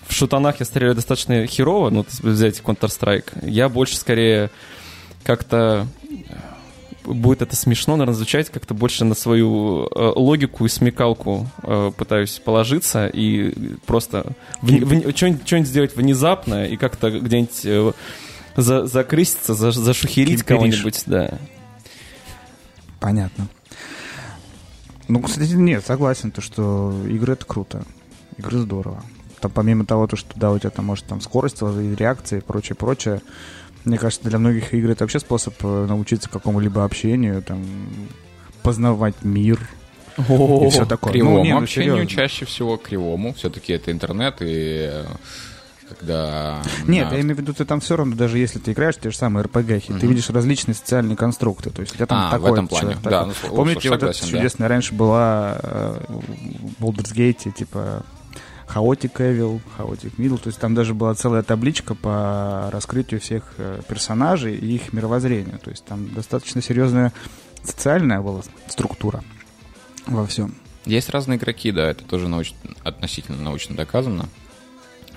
в 0.08 0.12
шутанах 0.12 0.60
я 0.60 0.66
стреляю 0.66 0.94
достаточно 0.94 1.46
херово, 1.46 1.90
ну, 1.90 2.04
если 2.08 2.28
взять 2.28 2.60
Counter-Strike. 2.60 3.48
Я 3.48 3.68
больше, 3.68 3.96
скорее, 3.96 4.50
как-то 5.24 5.86
будет 7.04 7.42
это 7.42 7.56
смешно, 7.56 7.96
наверное, 7.96 8.16
звучать, 8.16 8.50
как-то 8.50 8.74
больше 8.74 9.04
на 9.04 9.14
свою 9.14 9.86
э, 9.86 10.12
логику 10.16 10.66
и 10.66 10.68
смекалку 10.68 11.48
э, 11.62 11.92
пытаюсь 11.96 12.40
положиться 12.44 13.06
и 13.06 13.76
просто 13.86 14.32
что-нибудь, 14.62 15.68
сделать 15.68 15.96
внезапно 15.96 16.66
и 16.66 16.76
как-то 16.76 17.10
где-нибудь 17.10 17.60
э, 17.64 17.92
за, 18.56 18.86
закрыситься, 18.86 19.54
за, 19.54 19.70
зашухерить 19.70 20.42
кого-нибудь, 20.42 21.02
да. 21.06 21.38
Понятно. 23.00 23.48
Ну, 25.08 25.20
кстати, 25.20 25.52
нет, 25.52 25.84
согласен, 25.86 26.32
то, 26.32 26.40
что 26.40 26.92
игры 27.08 27.34
это 27.34 27.44
круто. 27.44 27.84
Игры 28.38 28.58
здорово. 28.58 29.04
Там 29.40 29.50
помимо 29.50 29.84
того, 29.84 30.06
то, 30.06 30.16
что 30.16 30.28
да, 30.36 30.50
у 30.50 30.58
тебя 30.58 30.70
там 30.70 30.84
может 30.86 31.04
там 31.06 31.20
скорость, 31.20 31.60
реакция 31.62 32.38
и 32.38 32.42
прочее, 32.42 32.74
прочее. 32.76 33.20
Мне 33.84 33.98
кажется, 33.98 34.28
для 34.28 34.38
многих 34.38 34.72
игр 34.74 34.90
это 34.90 35.04
вообще 35.04 35.20
способ 35.20 35.54
э, 35.62 35.86
научиться 35.86 36.28
какому-либо 36.28 36.84
общению, 36.84 37.42
там, 37.42 37.64
познавать 38.62 39.14
мир 39.22 39.60
и 40.18 40.68
все 40.70 40.86
такое. 40.86 41.12
Кривому 41.12 41.38
Ну, 41.38 41.44
не, 41.44 41.52
ну, 41.52 41.58
общению 41.62 41.94
серьезно. 41.98 42.10
чаще 42.16 42.44
всего 42.46 42.76
кривому. 42.78 43.34
Все-таки 43.34 43.74
это 43.74 43.92
интернет, 43.92 44.36
и 44.40 44.88
э, 44.90 45.04
когда... 45.88 46.62
Нет, 46.88 47.10
на- 47.10 47.14
я 47.14 47.20
имею 47.20 47.36
в 47.36 47.40
виду, 47.40 47.52
ты 47.54 47.64
там 47.64 47.78
все 47.80 47.96
равно, 47.96 48.16
даже 48.16 48.38
если 48.38 48.58
ты 48.58 48.72
играешь 48.72 48.96
в 48.96 49.00
те 49.00 49.10
же 49.10 49.16
самые 49.16 49.44
РПГхи, 49.44 49.88
ты 49.88 49.92
Мгм. 49.92 50.08
видишь 50.08 50.30
различные 50.30 50.74
социальные 50.74 51.16
конструкты. 51.16 51.70
То 51.70 51.82
есть 51.82 51.92
у 51.92 51.96
тебя 51.96 52.06
там 52.06 52.18
А, 52.18 52.28
в 52.28 52.30
такой 52.32 52.52
этом 52.52 52.66
плане. 52.66 52.80
человек, 52.82 53.02
Да, 53.02 53.10
такой. 53.10 53.26
ну, 53.28 53.34
слушай, 53.34 53.54
Помните, 53.56 53.88
вот 53.90 53.96
это 54.02 54.12
согласен, 54.12 54.32
да. 54.32 54.38
чудесная 54.38 54.68
раньше 54.68 54.94
была 54.94 55.58
э, 55.62 56.00
в 56.78 56.82
Baldur's 56.82 57.14
Gate, 57.14 57.52
типа 57.52 58.02
Chaotic 58.68 59.12
Evil, 59.14 59.60
Chaotic 59.78 60.16
Middle, 60.16 60.38
то 60.38 60.48
есть 60.48 60.58
там 60.58 60.74
даже 60.74 60.94
была 60.94 61.14
целая 61.14 61.42
табличка 61.42 61.94
по 61.94 62.68
раскрытию 62.72 63.20
всех 63.20 63.54
э, 63.58 63.80
персонажей 63.88 64.56
и 64.56 64.74
их 64.74 64.92
мировоззрения. 64.92 65.58
То 65.58 65.70
есть 65.70 65.84
там 65.84 66.12
достаточно 66.12 66.60
серьезная 66.60 67.12
социальная 67.62 68.20
была 68.20 68.42
структура 68.68 69.22
во 70.06 70.26
всем. 70.26 70.54
Есть 70.84 71.10
разные 71.10 71.38
игроки, 71.38 71.72
да, 71.72 71.90
это 71.90 72.04
тоже 72.04 72.28
науч- 72.28 72.54
относительно 72.84 73.42
научно 73.42 73.74
доказано, 73.74 74.28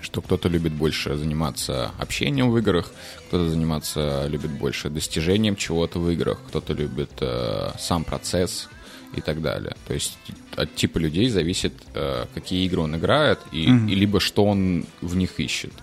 что 0.02 0.22
кто-то 0.22 0.50
любит 0.50 0.74
больше 0.74 1.16
заниматься 1.16 1.92
общением 2.00 2.52
в 2.52 2.58
играх, 2.58 2.92
кто-то 3.28 3.50
заниматься 3.50 4.26
любит 4.28 4.52
больше 4.52 4.90
достижением 4.90 5.56
чего-то 5.56 6.00
в 6.00 6.10
играх, 6.10 6.40
кто-то 6.48 6.74
любит 6.74 7.12
э, 7.22 7.72
сам 7.78 8.04
процесс 8.04 8.70
и 9.16 9.22
так 9.22 9.42
далее. 9.42 9.76
То 9.88 9.94
есть 9.94 10.18
от 10.62 10.76
типа 10.76 10.98
людей 10.98 11.30
зависит, 11.30 11.74
э, 11.94 12.26
какие 12.34 12.66
игры 12.66 12.82
он 12.82 12.96
играет, 12.96 13.40
и, 13.52 13.68
Мгм. 13.68 13.88
и 13.88 13.96
либо 13.96 14.20
что 14.20 14.46
он 14.46 14.86
в 15.02 15.16
них 15.16 15.40
ищет. 15.40 15.74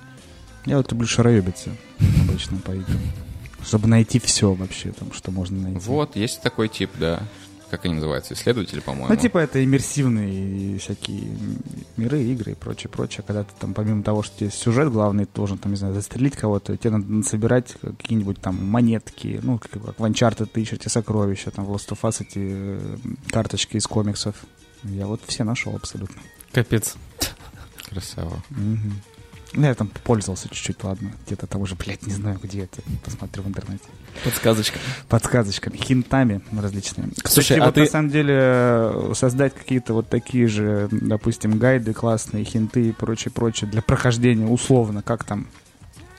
Я 0.67 0.77
вот 0.79 0.91
люблю 0.91 1.07
шароебиться 1.07 1.71
обычно 2.29 2.59
по 2.59 2.73
играм. 2.73 3.01
Чтобы 3.65 3.89
найти 3.89 4.19
все 4.19 4.53
вообще, 4.53 4.93
там, 4.93 5.13
что 5.13 5.31
можно 5.31 5.61
найти. 5.61 5.79
Вот, 5.81 6.17
есть 6.17 6.43
такой 6.43 6.69
тип, 6.69 6.91
да. 6.99 7.23
Как 7.71 7.85
они 7.85 7.95
называются? 7.95 8.35
Исследователи, 8.35 8.79
по-моему. 8.79 9.09
Ну, 9.09 9.17
типа, 9.17 9.39
это 9.39 9.65
иммерсивные 9.65 10.79
всякие 10.79 11.23
миры, 11.97 12.23
игры 12.23 12.53
и 12.53 12.55
прочее, 12.55 12.89
прочее. 12.91 13.25
Когда 13.27 13.43
ты 13.43 13.51
там, 13.59 13.75
помимо 13.75 14.05
того, 14.05 14.23
что 14.23 14.39
тебе 14.39 14.51
сюжет 14.51 14.93
главный, 14.93 15.25
ты 15.25 15.33
должен, 15.35 15.59
там, 15.59 15.73
не 15.73 15.77
знаю, 15.79 15.93
застрелить 15.93 16.37
кого-то, 16.37 16.77
тебе 16.77 16.91
надо 16.97 17.23
собирать 17.29 17.75
какие-нибудь 17.81 18.41
там 18.41 18.65
монетки, 18.65 19.41
ну, 19.43 19.59
как, 19.59 19.73
как 19.73 19.99
в 19.99 20.05
Uncharted 20.05 20.47
ты 20.53 20.61
ищешь 20.63 20.75
эти 20.75 20.89
сокровища, 20.89 21.51
там, 21.51 21.65
в 21.65 21.73
Last 21.73 21.89
of 21.89 21.99
Us 22.03 22.19
эти 22.21 22.39
э, 22.39 22.97
карточки 23.31 23.77
из 23.79 23.87
комиксов. 23.89 24.37
Я 24.85 25.07
вот 25.07 25.21
все 25.27 25.45
нашел 25.45 25.75
абсолютно. 25.75 26.21
Капец. 26.53 26.95
Красава. 27.91 28.43
Ну, 29.53 29.65
я 29.67 29.75
там 29.75 29.89
пользовался 30.05 30.49
чуть-чуть, 30.49 30.83
ладно. 30.85 31.13
Где-то 31.25 31.47
там 31.47 31.63
уже, 31.63 31.77
блядь, 31.77 32.07
не 32.07 32.13
знаю, 32.13 32.39
где 32.43 32.65
это. 32.65 32.83
Посмотрю 33.05 33.43
в 33.45 33.49
интернете. 33.49 33.85
Подсказочка. 34.25 34.79
подсказочками, 35.09 35.77
хинтами 35.77 36.41
различными. 36.59 37.13
Слушай, 37.25 37.43
Кстати, 37.43 37.61
а 37.61 37.65
вот 37.67 37.75
ты- 37.75 37.81
на 37.83 37.87
самом 37.87 38.11
деле 38.11 38.35
э, 38.37 39.13
создать 39.15 39.55
какие-то 39.55 39.95
вот 39.95 40.09
такие 40.09 40.49
же, 40.49 40.89
допустим, 40.91 41.59
гайды 41.59 41.93
классные, 41.95 42.45
хинты 42.45 42.89
и 42.89 42.93
прочее, 42.93 43.31
прочее 43.33 43.71
для 43.71 43.83
прохождения 43.83 44.47
условно, 44.47 45.03
как 45.03 45.25
там 45.25 45.47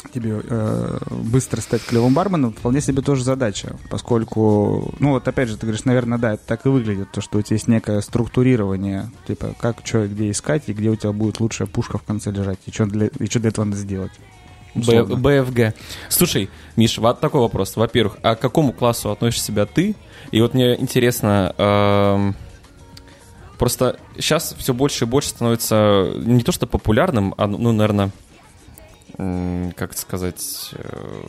тебе 0.09 0.41
э, 0.43 0.97
быстро 1.09 1.61
стать 1.61 1.83
клевым 1.83 2.13
барменом, 2.13 2.53
вполне 2.53 2.81
себе 2.81 3.01
тоже 3.01 3.23
задача, 3.23 3.75
поскольку, 3.89 4.93
ну 4.99 5.11
вот 5.11 5.27
опять 5.27 5.49
же, 5.49 5.57
ты 5.57 5.65
говоришь, 5.65 5.85
наверное, 5.85 6.17
да, 6.17 6.33
это 6.33 6.43
так 6.45 6.65
и 6.65 6.69
выглядит, 6.69 7.11
то, 7.11 7.21
что 7.21 7.37
у 7.37 7.41
тебя 7.41 7.55
есть 7.55 7.67
некое 7.67 8.01
структурирование, 8.01 9.09
типа, 9.27 9.55
как, 9.59 9.81
что 9.83 10.07
где 10.07 10.31
искать, 10.31 10.63
и 10.67 10.73
где 10.73 10.89
у 10.89 10.95
тебя 10.95 11.11
будет 11.11 11.39
лучшая 11.39 11.67
пушка 11.67 11.97
в 11.97 12.03
конце 12.03 12.31
лежать, 12.31 12.59
и 12.65 12.71
что 12.71 12.85
для, 12.85 13.07
и 13.07 13.25
что 13.27 13.39
для 13.39 13.49
этого 13.49 13.65
надо 13.65 13.77
сделать. 13.77 14.11
Б-. 14.75 15.03
БФГ. 15.03 15.75
Слушай, 16.09 16.49
Миша, 16.75 17.01
вот 17.01 17.19
такой 17.19 17.41
вопрос. 17.41 17.75
Во-первых, 17.75 18.17
а 18.21 18.35
к 18.35 18.39
какому 18.39 18.73
классу 18.73 19.11
относишь 19.11 19.41
себя 19.41 19.65
ты? 19.65 19.95
И 20.31 20.41
вот 20.41 20.53
мне 20.53 20.79
интересно, 20.79 21.53
эм, 21.57 22.35
просто 23.57 23.99
сейчас 24.15 24.55
все 24.57 24.73
больше 24.73 25.05
и 25.05 25.07
больше 25.07 25.29
становится 25.29 26.11
не 26.17 26.43
то 26.43 26.51
что 26.51 26.67
популярным, 26.67 27.33
а, 27.37 27.47
ну, 27.47 27.71
наверное, 27.71 28.11
как 29.17 29.91
это 29.91 29.99
сказать, 29.99 30.71
э, 30.73 31.21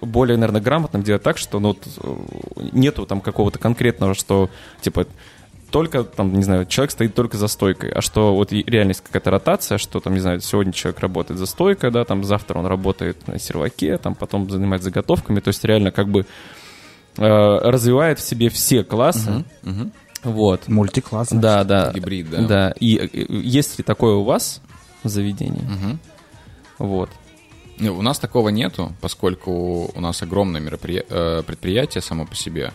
более, 0.00 0.36
наверное, 0.36 0.60
грамотным 0.60 1.02
делать 1.02 1.22
так, 1.22 1.38
что 1.38 1.60
ну, 1.60 1.76
э, 2.02 2.16
нету 2.72 3.06
там 3.06 3.20
какого-то 3.20 3.58
конкретного, 3.60 4.14
что 4.14 4.50
типа 4.80 5.06
только 5.70 6.04
там, 6.04 6.32
не 6.32 6.42
знаю, 6.42 6.66
человек 6.66 6.90
стоит 6.90 7.14
только 7.14 7.36
за 7.36 7.48
стойкой, 7.48 7.90
а 7.90 8.00
что 8.00 8.34
вот 8.34 8.52
и 8.52 8.62
реальность 8.66 9.02
какая-то 9.04 9.30
ротация, 9.30 9.78
что 9.78 10.00
там, 10.00 10.14
не 10.14 10.20
знаю, 10.20 10.40
сегодня 10.40 10.72
человек 10.72 11.00
работает 11.00 11.38
за 11.38 11.46
стойкой, 11.46 11.90
да, 11.90 12.04
там 12.04 12.24
завтра 12.24 12.58
он 12.58 12.66
работает 12.66 13.26
на 13.28 13.38
серваке, 13.38 13.98
там 13.98 14.14
потом 14.14 14.48
занимается 14.50 14.86
заготовками, 14.86 15.40
то 15.40 15.48
есть 15.48 15.64
реально 15.64 15.90
как 15.92 16.08
бы 16.08 16.26
э, 17.18 17.58
развивает 17.68 18.18
в 18.18 18.22
себе 18.22 18.48
все 18.48 18.84
классы, 18.84 19.44
Мгм. 19.62 19.92
вот. 20.24 20.66
Мультикласс. 20.68 21.28
Да, 21.30 21.64
да. 21.64 21.92
Гибрид, 21.92 22.30
да. 22.30 22.40
Да. 22.46 22.74
И 22.80 22.96
э, 22.96 23.26
есть 23.28 23.78
ли 23.78 23.84
такое 23.84 24.14
у 24.14 24.22
вас 24.24 24.60
в 25.02 25.08
заведении? 25.08 25.62
Мгм. 25.62 26.00
Вот. 26.78 27.10
Не, 27.78 27.90
У 27.90 28.02
нас 28.02 28.18
такого 28.18 28.48
нету, 28.48 28.94
поскольку 29.00 29.90
у 29.94 30.00
нас 30.00 30.22
огромное 30.22 30.60
мероприя- 30.60 31.04
э, 31.08 31.42
предприятие 31.46 32.00
само 32.02 32.26
по 32.26 32.34
себе. 32.34 32.72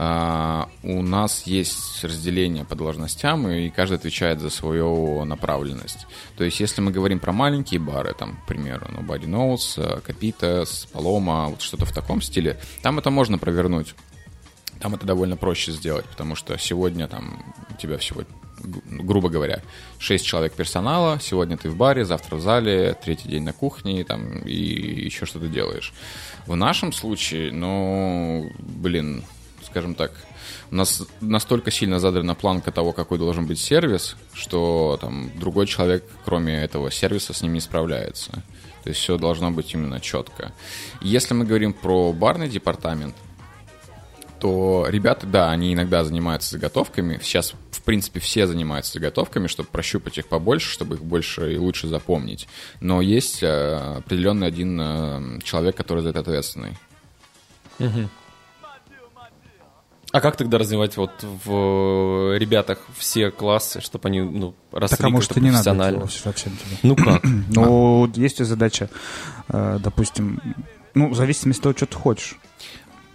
А, 0.00 0.68
У 0.84 1.02
нас 1.02 1.42
есть 1.46 2.04
разделение 2.04 2.64
по 2.64 2.76
должностям, 2.76 3.48
и 3.48 3.68
каждый 3.68 3.94
отвечает 3.94 4.40
за 4.40 4.48
свою 4.50 5.24
направленность. 5.24 6.06
То 6.36 6.44
есть, 6.44 6.60
если 6.60 6.80
мы 6.80 6.92
говорим 6.92 7.18
про 7.18 7.32
маленькие 7.32 7.80
бары, 7.80 8.14
там, 8.14 8.36
к 8.36 8.46
примеру, 8.46 8.86
ну, 8.90 9.00
Body 9.00 9.26
Notes, 9.26 9.74
э, 9.76 10.00
Капитас, 10.00 10.86
Paloma, 10.92 11.48
вот 11.50 11.62
что-то 11.62 11.84
в 11.84 11.92
таком 11.92 12.22
стиле, 12.22 12.60
там 12.82 12.98
это 13.00 13.10
можно 13.10 13.38
провернуть. 13.38 13.94
Там 14.80 14.94
это 14.94 15.04
довольно 15.04 15.36
проще 15.36 15.72
сделать, 15.72 16.04
потому 16.06 16.36
что 16.36 16.56
сегодня 16.58 17.08
там 17.08 17.42
у 17.70 17.74
тебя 17.74 17.98
всего, 17.98 18.22
грубо 18.62 19.28
говоря, 19.28 19.62
6 19.98 20.24
человек 20.24 20.52
персонала, 20.52 21.18
сегодня 21.20 21.56
ты 21.56 21.68
в 21.68 21.76
баре, 21.76 22.04
завтра 22.04 22.36
в 22.36 22.40
зале, 22.40 22.96
третий 23.02 23.28
день 23.28 23.42
на 23.42 23.52
кухне 23.52 24.04
там, 24.04 24.40
и 24.40 24.54
еще 24.54 25.26
что-то 25.26 25.48
делаешь. 25.48 25.92
В 26.46 26.56
нашем 26.56 26.92
случае, 26.92 27.52
ну, 27.52 28.50
блин, 28.58 29.24
скажем 29.64 29.94
так, 29.94 30.12
у 30.70 30.74
нас 30.74 31.02
настолько 31.20 31.70
сильно 31.70 31.98
задрана 31.98 32.34
планка 32.34 32.72
того, 32.72 32.92
какой 32.92 33.18
должен 33.18 33.46
быть 33.46 33.58
сервис, 33.58 34.16
что 34.32 34.98
там 35.00 35.30
другой 35.38 35.66
человек, 35.66 36.04
кроме 36.24 36.56
этого 36.56 36.90
сервиса, 36.90 37.32
с 37.32 37.42
ним 37.42 37.54
не 37.54 37.60
справляется. 37.60 38.32
То 38.82 38.90
есть 38.90 39.00
все 39.00 39.18
должно 39.18 39.50
быть 39.50 39.74
именно 39.74 40.00
четко. 40.00 40.52
Если 41.00 41.34
мы 41.34 41.44
говорим 41.44 41.72
про 41.72 42.12
барный 42.12 42.48
департамент, 42.48 43.14
то 44.40 44.86
ребята, 44.88 45.26
да, 45.26 45.50
они 45.50 45.74
иногда 45.74 46.04
занимаются 46.04 46.50
заготовками. 46.50 47.18
Сейчас, 47.22 47.54
в 47.70 47.82
принципе, 47.82 48.20
все 48.20 48.46
занимаются 48.46 48.94
заготовками, 48.94 49.46
чтобы 49.46 49.68
прощупать 49.70 50.18
их 50.18 50.28
побольше, 50.28 50.70
чтобы 50.70 50.96
их 50.96 51.02
больше 51.02 51.54
и 51.54 51.58
лучше 51.58 51.88
запомнить. 51.88 52.48
Но 52.80 53.00
есть 53.00 53.42
э, 53.42 53.96
определенный 53.98 54.46
один 54.46 54.80
э, 54.80 55.40
человек, 55.42 55.76
который 55.76 56.02
за 56.02 56.10
это 56.10 56.20
ответственный. 56.20 56.76
А 60.10 60.22
как 60.22 60.36
тогда 60.36 60.56
развивать 60.56 60.96
вот 60.96 61.10
в 61.22 62.36
ребятах 62.38 62.78
все 62.96 63.30
классы, 63.30 63.82
чтобы 63.82 64.08
они 64.08 64.22
ну, 64.22 64.54
росли 64.72 64.96
Так, 64.96 65.06
а 65.06 65.10
может, 65.10 65.36
и 65.36 65.40
не 65.40 65.50
надо 65.50 65.70
этого 65.72 66.06
совсем 66.06 66.56
тебе. 66.56 66.78
Ну 66.82 66.96
как? 66.96 67.22
Ну, 67.50 68.10
есть 68.14 68.40
и 68.40 68.44
задача, 68.44 68.88
э, 69.48 69.78
допустим, 69.80 70.40
ну, 70.94 71.10
в 71.10 71.14
зависимости 71.14 71.60
от 71.60 71.62
того, 71.62 71.76
что 71.76 71.86
ты 71.86 71.96
хочешь. 71.96 72.38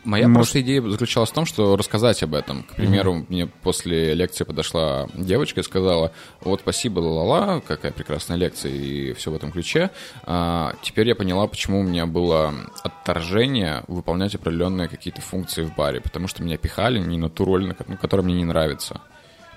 Моя 0.04 0.28
Может- 0.28 0.36
просто 0.38 0.62
идея 0.62 0.82
заключалась 0.82 1.30
в 1.30 1.34
том, 1.34 1.46
что 1.46 1.78
рассказать 1.78 2.22
об 2.24 2.34
этом. 2.36 2.64
К 2.64 2.76
примеру, 2.76 3.26
мне 3.30 3.48
после 3.48 4.14
лекции 4.14 4.44
подошла 4.44 5.08
девочка 5.14 5.62
и 5.62 5.64
сказала, 5.64 6.12
вот 6.42 6.60
спасибо, 6.60 7.00
ла-ла-ла, 7.00 7.62
какая 7.62 7.92
прекрасная 7.94 8.38
лекция 8.38 8.72
и 8.74 9.14
все 9.14 9.32
в 9.32 9.36
этом 9.36 9.52
ключе. 9.52 9.92
А, 10.24 10.74
теперь 10.82 11.08
я 11.08 11.16
поняла, 11.16 11.48
почему 11.48 11.80
у 11.80 11.84
меня 11.84 12.06
было 12.06 12.54
отторжение 12.84 13.84
выполнять 13.88 14.36
определенные 14.36 14.88
какие-то 14.88 15.22
функции 15.22 15.64
в 15.64 15.76
баре, 15.76 16.02
потому 16.02 16.28
что 16.28 16.44
меня 16.44 16.58
пихали 16.58 17.00
не 17.00 17.18
на 17.18 17.30
ту 17.30 17.46
роль, 17.46 17.66
на 17.68 17.74
ко- 17.74 17.86
ну, 17.88 17.98
которая 17.98 18.26
мне 18.26 18.36
не 18.36 18.46
нравится. 18.46 19.02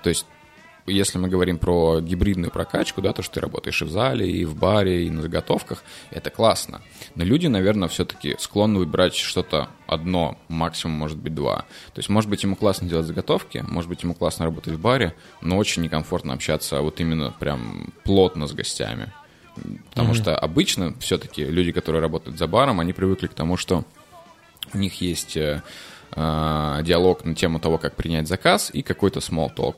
То 0.03 0.09
есть 0.09 0.25
если 0.87 1.17
мы 1.17 1.27
говорим 1.27 1.57
про 1.57 1.99
гибридную 2.01 2.51
прокачку, 2.51 3.01
да, 3.01 3.13
то, 3.13 3.21
что 3.21 3.35
ты 3.35 3.39
работаешь 3.41 3.81
и 3.81 3.85
в 3.85 3.89
зале, 3.89 4.29
и 4.29 4.45
в 4.45 4.55
баре, 4.55 5.05
и 5.05 5.09
на 5.09 5.21
заготовках, 5.21 5.83
это 6.11 6.29
классно. 6.29 6.81
Но 7.15 7.23
люди, 7.23 7.47
наверное, 7.47 7.87
все-таки 7.87 8.35
склонны 8.39 8.79
выбирать 8.79 9.15
что-то 9.15 9.69
одно, 9.85 10.37
максимум, 10.47 10.97
может 10.97 11.17
быть, 11.17 11.35
два. 11.35 11.65
То 11.93 11.99
есть, 11.99 12.09
может 12.09 12.29
быть, 12.29 12.43
ему 12.43 12.55
классно 12.55 12.87
делать 12.87 13.05
заготовки, 13.05 13.63
может 13.67 13.89
быть, 13.89 14.03
ему 14.03 14.13
классно 14.13 14.45
работать 14.45 14.73
в 14.73 14.79
баре, 14.79 15.13
но 15.41 15.57
очень 15.57 15.81
некомфортно 15.83 16.33
общаться 16.33 16.81
вот 16.81 16.99
именно 16.99 17.33
прям 17.39 17.93
плотно 18.03 18.47
с 18.47 18.53
гостями. 18.53 19.11
Потому 19.89 20.13
что 20.13 20.37
обычно 20.37 20.93
все-таки 20.99 21.43
люди, 21.43 21.71
которые 21.71 22.01
работают 22.01 22.37
за 22.37 22.47
баром, 22.47 22.79
они 22.79 22.93
привыкли 22.93 23.27
к 23.27 23.33
тому, 23.33 23.57
что 23.57 23.83
у 24.73 24.77
них 24.77 25.01
есть 25.01 25.37
э, 25.37 25.63
э, 26.11 26.79
диалог 26.83 27.25
на 27.25 27.35
тему 27.35 27.59
того, 27.59 27.77
как 27.77 27.95
принять 27.95 28.27
заказ 28.27 28.69
и 28.71 28.81
какой-то 28.81 29.19
small 29.19 29.53
talk. 29.55 29.77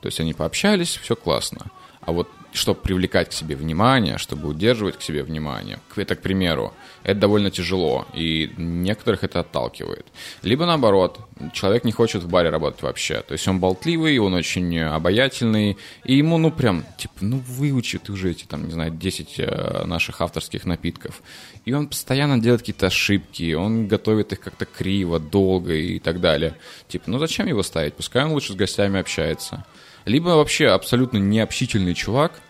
То 0.00 0.06
есть 0.06 0.20
они 0.20 0.34
пообщались, 0.34 0.96
все 0.96 1.16
классно. 1.16 1.66
А 2.00 2.12
вот 2.12 2.28
чтобы 2.52 2.80
привлекать 2.80 3.28
к 3.28 3.32
себе 3.32 3.54
внимание, 3.56 4.18
чтобы 4.18 4.48
удерживать 4.48 4.96
к 4.96 5.02
себе 5.02 5.22
внимание, 5.22 5.78
это, 5.96 6.16
к 6.16 6.22
примеру, 6.22 6.72
это 7.02 7.20
довольно 7.20 7.50
тяжело, 7.50 8.06
и 8.14 8.50
некоторых 8.56 9.22
это 9.24 9.40
отталкивает. 9.40 10.06
Либо 10.42 10.66
наоборот, 10.66 11.20
человек 11.52 11.84
не 11.84 11.92
хочет 11.92 12.22
в 12.22 12.28
баре 12.28 12.50
работать 12.50 12.82
вообще. 12.82 13.20
То 13.20 13.32
есть 13.32 13.46
он 13.46 13.60
болтливый, 13.60 14.18
он 14.18 14.34
очень 14.34 14.78
обаятельный, 14.78 15.76
и 16.04 16.16
ему, 16.16 16.38
ну, 16.38 16.50
прям, 16.50 16.84
типа, 16.96 17.14
ну, 17.20 17.42
выучи 17.46 17.98
ты 17.98 18.12
уже 18.12 18.30
эти, 18.30 18.44
там, 18.44 18.64
не 18.64 18.72
знаю, 18.72 18.92
10 18.92 19.34
э, 19.38 19.84
наших 19.84 20.20
авторских 20.20 20.64
напитков. 20.64 21.22
И 21.64 21.72
он 21.72 21.88
постоянно 21.88 22.40
делает 22.40 22.62
какие-то 22.62 22.86
ошибки, 22.86 23.52
он 23.52 23.86
готовит 23.86 24.32
их 24.32 24.40
как-то 24.40 24.64
криво, 24.64 25.20
долго 25.20 25.74
и 25.74 25.98
так 25.98 26.20
далее. 26.20 26.54
Типа, 26.88 27.10
ну, 27.10 27.18
зачем 27.18 27.46
его 27.46 27.62
ставить? 27.62 27.94
Пускай 27.94 28.24
он 28.24 28.32
лучше 28.32 28.54
с 28.54 28.56
гостями 28.56 28.98
общается. 28.98 29.64
Либо 30.08 30.30
вообще 30.30 30.68
абсолютно 30.68 31.18
необщительный 31.18 31.94
чувак, 31.94 32.40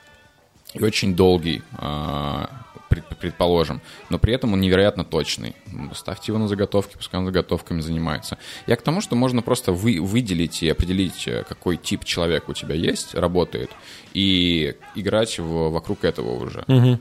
и 0.75 0.83
очень 0.85 1.15
долгий, 1.17 1.63
а, 1.73 2.51
пред- 2.89 3.05
предположим, 3.19 3.81
но 4.11 4.19
при 4.19 4.33
этом 4.35 4.53
он 4.53 4.61
невероятно 4.61 5.05
точный. 5.05 5.57
Ставьте 5.95 6.33
его 6.33 6.39
на 6.39 6.47
заготовки, 6.49 6.97
пускай 6.97 7.19
он 7.21 7.27
заготовками 7.27 7.81
занимается. 7.81 8.39
Я 8.67 8.77
к 8.77 8.83
тому, 8.83 9.01
что 9.01 9.17
можно 9.17 9.43
просто 9.43 9.73
вы, 9.73 10.01
выделить 10.01 10.63
и 10.63 10.69
определить, 10.69 11.27
э, 11.27 11.45
какой 11.49 11.77
тип 11.79 12.05
человека 12.05 12.51
у 12.51 12.55
тебя 12.55 12.75
есть, 12.75 13.15
работает, 13.15 13.71
и 14.15 14.75
играть 14.95 15.39
в- 15.39 15.71
вокруг 15.71 16.05
этого 16.05 16.33
уже. 16.37 16.65
Тут 16.67 17.01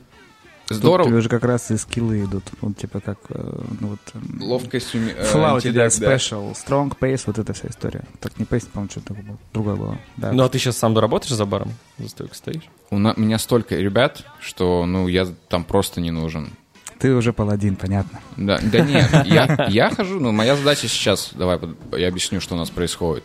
Здорово. 0.70 1.08
тебе 1.08 1.20
же 1.20 1.28
как 1.28 1.44
раз 1.44 1.70
и 1.70 1.76
скиллы 1.76 2.24
идут. 2.24 2.44
Вот 2.60 2.76
типа 2.76 3.00
как, 3.00 3.18
э, 3.30 3.60
ну 3.80 3.88
вот... 3.88 4.00
эм, 4.14 4.42
Ловкость, 4.42 4.94
уме- 4.94 5.14
э, 5.16 5.24
Fallout, 5.32 5.62
да, 5.62 5.86
интеллект, 5.86 5.98
да. 6.00 6.14
special, 6.16 6.54
strong 6.54 6.96
pace, 6.98 7.22
вот 7.26 7.38
эта 7.38 7.52
вся 7.52 7.68
история. 7.68 8.04
Так 8.20 8.38
не 8.38 8.44
pace, 8.44 8.68
по-моему, 8.70 8.90
что-то. 8.90 9.16
Другое 9.52 9.76
было. 9.76 9.98
Да. 10.16 10.32
Ну 10.32 10.42
а 10.44 10.48
ты 10.48 10.58
сейчас 10.58 10.76
сам 10.76 10.96
работаешь 10.98 11.34
за 11.34 11.44
баром? 11.46 11.72
За 11.98 12.08
стойкой 12.08 12.36
стоишь? 12.36 12.64
У 12.90 12.98
на- 12.98 13.14
меня 13.16 13.38
столько 13.38 13.76
ребят, 13.76 14.24
что, 14.40 14.84
ну, 14.86 15.08
я 15.08 15.26
там 15.48 15.64
просто 15.64 16.00
не 16.00 16.10
нужен. 16.10 16.50
Ты 16.98 17.14
уже 17.14 17.32
паладин, 17.32 17.76
понятно. 17.76 18.18
Да, 18.36 18.58
да 18.60 18.80
нет, 18.80 19.08
я, 19.26 19.66
я 19.70 19.90
хожу, 19.90 20.18
ну, 20.18 20.32
моя 20.32 20.56
задача 20.56 20.88
сейчас, 20.88 21.30
давай 21.32 21.60
я 21.92 22.08
объясню, 22.08 22.40
что 22.40 22.56
у 22.56 22.58
нас 22.58 22.70
происходит. 22.70 23.24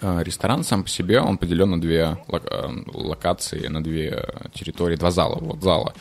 Э, 0.00 0.22
Ресторан 0.22 0.64
сам 0.64 0.82
по 0.84 0.88
себе, 0.88 1.20
он 1.20 1.38
поделен 1.38 1.70
на 1.70 1.80
две 1.80 2.18
э, 2.28 2.68
локации, 2.92 3.66
на 3.68 3.82
две 3.82 4.24
территории, 4.54 4.96
два 4.96 5.10
зала, 5.10 5.38
вот 5.40 5.62
зала. 5.62 5.94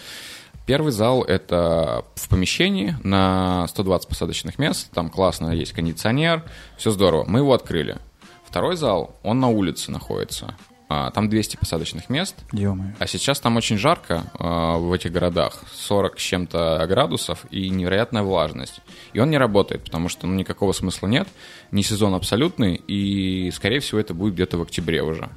Первый 0.65 0.91
зал— 0.91 1.23
это 1.27 2.05
в 2.15 2.27
помещении 2.27 2.95
на 3.03 3.67
120 3.67 4.10
посадочных 4.10 4.58
мест, 4.58 4.89
там 4.93 5.10
классно 5.10 5.51
есть 5.51 5.73
кондиционер, 5.73 6.43
все 6.77 6.91
здорово, 6.91 7.23
мы 7.27 7.39
его 7.39 7.53
открыли. 7.53 7.97
Второй 8.45 8.75
зал, 8.75 9.15
он 9.21 9.39
на 9.39 9.49
улице 9.49 9.91
находится, 9.91 10.55
А, 10.69 10.74
там 10.87 11.29
200 11.29 11.57
посадочных 11.57 12.09
мест, 12.09 12.35
Ё-моё. 12.51 12.91
а 12.99 13.07
сейчас 13.07 13.39
там 13.39 13.57
очень 13.57 13.77
жарко 13.77 14.23
э, 14.37 14.77
в 14.77 14.93
этих 14.93 15.11
городах, 15.11 15.63
40 15.73 16.19
с 16.19 16.21
чем-то 16.21 16.85
градусов 16.87 17.45
и 17.49 17.69
невероятная 17.69 18.21
влажность. 18.21 18.81
И 19.13 19.19
он 19.19 19.29
не 19.29 19.37
работает, 19.37 19.83
потому 19.83 20.09
что 20.09 20.27
ну, 20.27 20.35
никакого 20.35 20.73
смысла 20.73 21.07
нет, 21.07 21.27
не 21.71 21.81
сезон 21.83 22.13
абсолютный, 22.13 22.75
и, 22.75 23.51
скорее 23.51 23.79
всего, 23.79 23.99
это 23.99 24.13
будет 24.13 24.35
где-то 24.35 24.57
в 24.57 24.61
октябре 24.61 25.01
уже. 25.01 25.29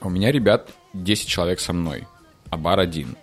У 0.00 0.10
меня, 0.10 0.30
ребят, 0.30 0.68
10 0.92 1.26
человек 1.26 1.60
со 1.60 1.72
мной, 1.72 2.06
а 2.50 2.56
бар 2.56 2.78
один. 2.80 3.16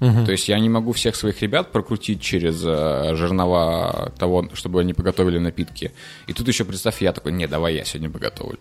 То 0.00 0.32
есть 0.32 0.48
я 0.48 0.58
не 0.58 0.70
могу 0.70 0.92
всех 0.92 1.14
своих 1.14 1.42
ребят 1.42 1.72
прокрутить 1.72 2.22
через 2.22 2.64
э, 2.64 3.14
жернова 3.14 4.10
того, 4.18 4.48
чтобы 4.54 4.80
они 4.80 4.94
поготовили 4.94 5.38
напитки. 5.38 5.92
И 6.26 6.32
тут 6.32 6.48
еще 6.48 6.64
представь, 6.64 7.02
я 7.02 7.12
такой, 7.12 7.32
не, 7.32 7.46
давай 7.46 7.74
я 7.74 7.84
сегодня 7.84 8.08
поготовлю. 8.08 8.58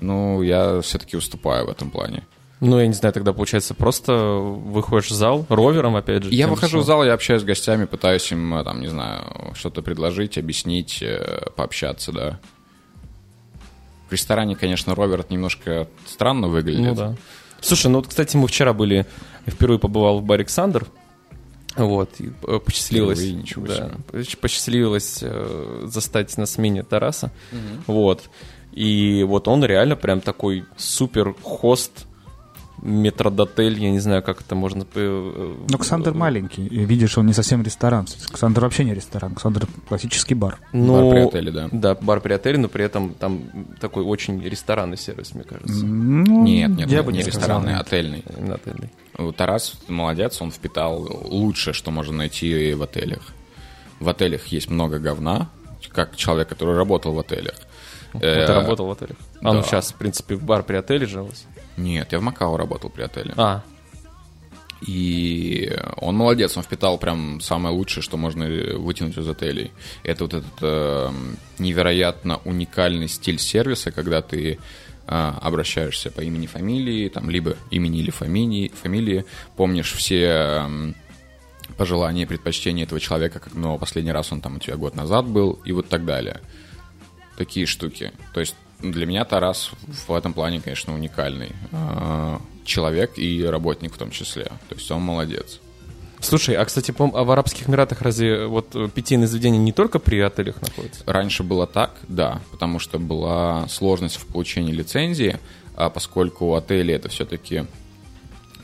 Ну, 0.00 0.42
я 0.42 0.80
все-таки 0.80 1.16
уступаю 1.16 1.66
в 1.66 1.70
этом 1.70 1.90
плане. 1.90 2.22
Ну, 2.60 2.80
я 2.80 2.86
не 2.86 2.94
знаю, 2.94 3.12
тогда 3.12 3.32
получается 3.34 3.74
просто 3.74 4.14
выходишь 4.14 5.10
в 5.10 5.14
зал 5.14 5.44
ровером, 5.50 5.94
опять 5.96 6.24
же. 6.24 6.34
Я 6.34 6.48
выхожу 6.48 6.78
же 6.78 6.82
в 6.82 6.86
зал, 6.86 7.04
я 7.04 7.12
общаюсь 7.12 7.42
с 7.42 7.44
гостями, 7.44 7.84
пытаюсь 7.84 8.30
им, 8.32 8.54
э, 8.54 8.64
там, 8.64 8.80
не 8.80 8.88
знаю, 8.88 9.52
что-то 9.54 9.82
предложить, 9.82 10.38
объяснить, 10.38 11.02
э, 11.02 11.50
пообщаться, 11.54 12.12
да. 12.12 12.40
В 14.08 14.12
ресторане, 14.12 14.56
конечно, 14.56 14.94
ровер 14.94 15.20
это 15.20 15.32
немножко 15.32 15.88
странно 16.06 16.48
выглядит. 16.48 16.86
Ну 16.86 16.94
да. 16.94 17.16
Слушай, 17.60 17.88
ну 17.88 17.98
вот, 17.98 18.08
кстати, 18.08 18.36
мы 18.36 18.46
вчера 18.46 18.72
были, 18.72 19.06
впервые 19.46 19.78
побывал 19.78 20.20
в 20.20 20.22
баре 20.22 20.42
Александр, 20.42 20.86
вот, 21.76 22.10
и 22.20 22.30
э, 22.46 22.58
посчастливилось, 22.58 23.18
Впервые, 23.18 23.42
ничего 23.42 23.66
да, 23.66 23.90
посчастливилось 24.40 25.18
э, 25.20 25.84
застать 25.86 26.36
на 26.38 26.46
смене 26.46 26.82
Тараса, 26.84 27.32
вот, 27.86 28.30
и 28.76 29.24
вот 29.24 29.48
он 29.48 29.64
реально 29.64 29.96
прям 29.96 30.20
такой 30.20 30.64
супер 30.76 31.34
хост, 31.42 32.06
метродотель, 32.82 33.82
я 33.82 33.90
не 33.90 34.00
знаю, 34.00 34.22
как 34.22 34.42
это 34.42 34.54
можно... 34.54 34.82
э, 34.82 34.86
э, 34.94 35.54
Но 35.70 35.78
Ксандр 35.78 36.12
маленький, 36.12 36.66
и 36.66 36.84
видишь, 36.84 37.16
он 37.16 37.26
не 37.26 37.32
совсем 37.32 37.62
ресторан. 37.62 38.06
Ксандр 38.30 38.60
вообще 38.60 38.84
не 38.84 38.94
ресторан, 38.94 39.34
Ксандр 39.34 39.66
классический 39.88 40.34
бар. 40.34 40.58
Ну, 40.72 40.92
Бар 40.92 41.10
при 41.10 41.20
отеле, 41.26 41.50
да. 41.52 41.68
Да, 41.72 41.94
бар 41.94 42.20
при 42.20 42.34
отеле, 42.34 42.58
но 42.58 42.68
при 42.68 42.84
этом 42.84 43.14
там 43.14 43.44
такой 43.80 44.04
очень 44.04 44.42
ресторанный 44.42 44.98
сервис, 44.98 45.34
мне 45.34 45.44
кажется. 45.44 45.84
Ну, 45.84 46.44
Нет, 46.44 46.70
нет, 46.70 46.90
я 46.90 46.96
нет, 46.98 47.04
бы 47.06 47.12
не 47.12 47.22
сказал, 47.22 47.40
ресторанный, 47.40 47.72
нет. 47.72 47.80
отельный. 47.80 48.24
Именно 48.38 48.54
отельный. 48.56 49.32
Тарас 49.36 49.74
молодец, 49.88 50.40
он 50.42 50.50
впитал 50.50 51.08
лучшее, 51.24 51.72
что 51.72 51.90
можно 51.90 52.14
найти 52.18 52.74
в 52.74 52.82
отелях. 52.82 53.22
В 54.00 54.08
отелях 54.10 54.46
есть 54.48 54.68
много 54.68 54.98
говна, 54.98 55.48
как 55.92 56.14
человек, 56.16 56.48
который 56.48 56.76
работал 56.76 57.14
в 57.14 57.18
отелях. 57.18 57.54
Э, 58.20 58.46
ты 58.46 58.52
работал 58.52 58.86
в 58.86 58.90
отеле. 58.90 59.14
А 59.42 59.52
ну 59.52 59.62
сейчас, 59.62 59.92
в 59.92 59.94
принципе, 59.96 60.36
бар 60.36 60.62
при 60.62 60.76
отеле 60.76 61.06
же 61.06 61.22
у 61.22 61.26
вас. 61.26 61.46
Нет, 61.76 62.12
я 62.12 62.18
в 62.18 62.22
Макао 62.22 62.56
работал 62.56 62.90
при 62.90 63.02
отеле. 63.02 63.34
А, 63.36 63.62
И 64.86 65.72
он 65.96 66.16
молодец, 66.16 66.56
он 66.56 66.62
впитал 66.62 66.98
прям 66.98 67.40
самое 67.40 67.74
лучшее, 67.74 68.02
что 68.02 68.16
можно 68.16 68.44
э, 68.44 68.76
вытянуть 68.76 69.16
из 69.16 69.28
отелей. 69.28 69.72
Это 70.04 70.24
вот 70.24 70.34
этот 70.34 70.52
э, 70.60 71.10
невероятно 71.58 72.40
уникальный 72.44 73.08
стиль 73.08 73.38
сервиса, 73.38 73.90
когда 73.90 74.20
ты 74.20 74.58
э, 75.06 75.32
обращаешься 75.40 76.10
по 76.10 76.20
имени, 76.20 76.46
фамилии, 76.46 77.08
там, 77.08 77.30
либо 77.30 77.56
имени 77.70 78.00
или 78.00 78.10
фамилии, 78.10 78.70
фамилии 78.82 79.24
помнишь 79.56 79.92
все 79.92 80.22
эм, 80.24 80.94
пожелания 81.78 82.22
и 82.22 82.26
предпочтения 82.26 82.84
этого 82.84 83.00
человека, 83.00 83.38
как, 83.38 83.54
ну, 83.54 83.78
последний 83.78 84.12
раз 84.12 84.30
он 84.32 84.40
там 84.40 84.56
у 84.56 84.58
тебя 84.58 84.76
год 84.76 84.94
назад 84.94 85.26
был, 85.26 85.58
и 85.64 85.72
вот 85.72 85.88
так 85.88 86.04
далее. 86.04 86.40
Такие 87.36 87.66
штуки. 87.66 88.12
То 88.32 88.40
есть 88.40 88.56
для 88.80 89.06
меня 89.06 89.24
Тарас 89.24 89.70
в 90.06 90.14
этом 90.14 90.32
плане, 90.32 90.60
конечно, 90.60 90.94
уникальный 90.94 91.52
э, 91.72 92.38
человек 92.64 93.18
и 93.18 93.44
работник 93.44 93.94
в 93.94 93.98
том 93.98 94.10
числе. 94.10 94.44
То 94.44 94.74
есть 94.74 94.90
он 94.90 95.02
молодец. 95.02 95.60
слушай, 96.20 96.54
а, 96.54 96.64
кстати, 96.64 96.90
по 96.90 97.04
а 97.04 97.24
в 97.24 97.30
Арабских 97.30 97.68
Эмиратах 97.68 98.02
разве 98.02 98.46
вот 98.46 98.74
э, 98.74 98.88
питейные 98.94 99.26
заведения 99.26 99.58
не 99.58 99.72
только 99.72 99.98
при 99.98 100.20
отелях 100.20 100.60
находятся? 100.60 101.02
Раньше 101.06 101.42
было 101.42 101.66
так, 101.66 101.96
да, 102.08 102.40
потому 102.50 102.78
что 102.78 102.98
была 102.98 103.66
сложность 103.68 104.16
в 104.16 104.26
получении 104.26 104.72
лицензии, 104.72 105.38
а 105.74 105.90
поскольку 105.90 106.54
отели 106.54 106.92
это 106.92 107.08
все-таки 107.08 107.66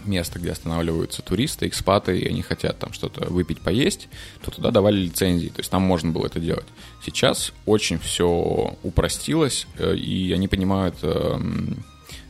место, 0.06 0.38
где 0.38 0.52
останавливаются 0.52 1.22
туристы, 1.22 1.66
экспаты, 1.66 2.18
и 2.18 2.28
они 2.28 2.42
хотят 2.42 2.78
там 2.78 2.92
что-то 2.92 3.26
выпить, 3.30 3.60
поесть, 3.60 4.08
то 4.42 4.50
туда 4.50 4.70
давали 4.70 4.96
лицензии, 4.96 5.48
то 5.48 5.60
есть 5.60 5.70
там 5.70 5.82
можно 5.82 6.10
было 6.10 6.26
это 6.26 6.40
делать. 6.40 6.66
Сейчас 7.04 7.52
очень 7.66 7.98
все 7.98 8.76
упростилось, 8.82 9.66
э, 9.78 9.94
и 9.96 10.32
они 10.32 10.48
понимают, 10.48 10.96
эм, 11.02 11.84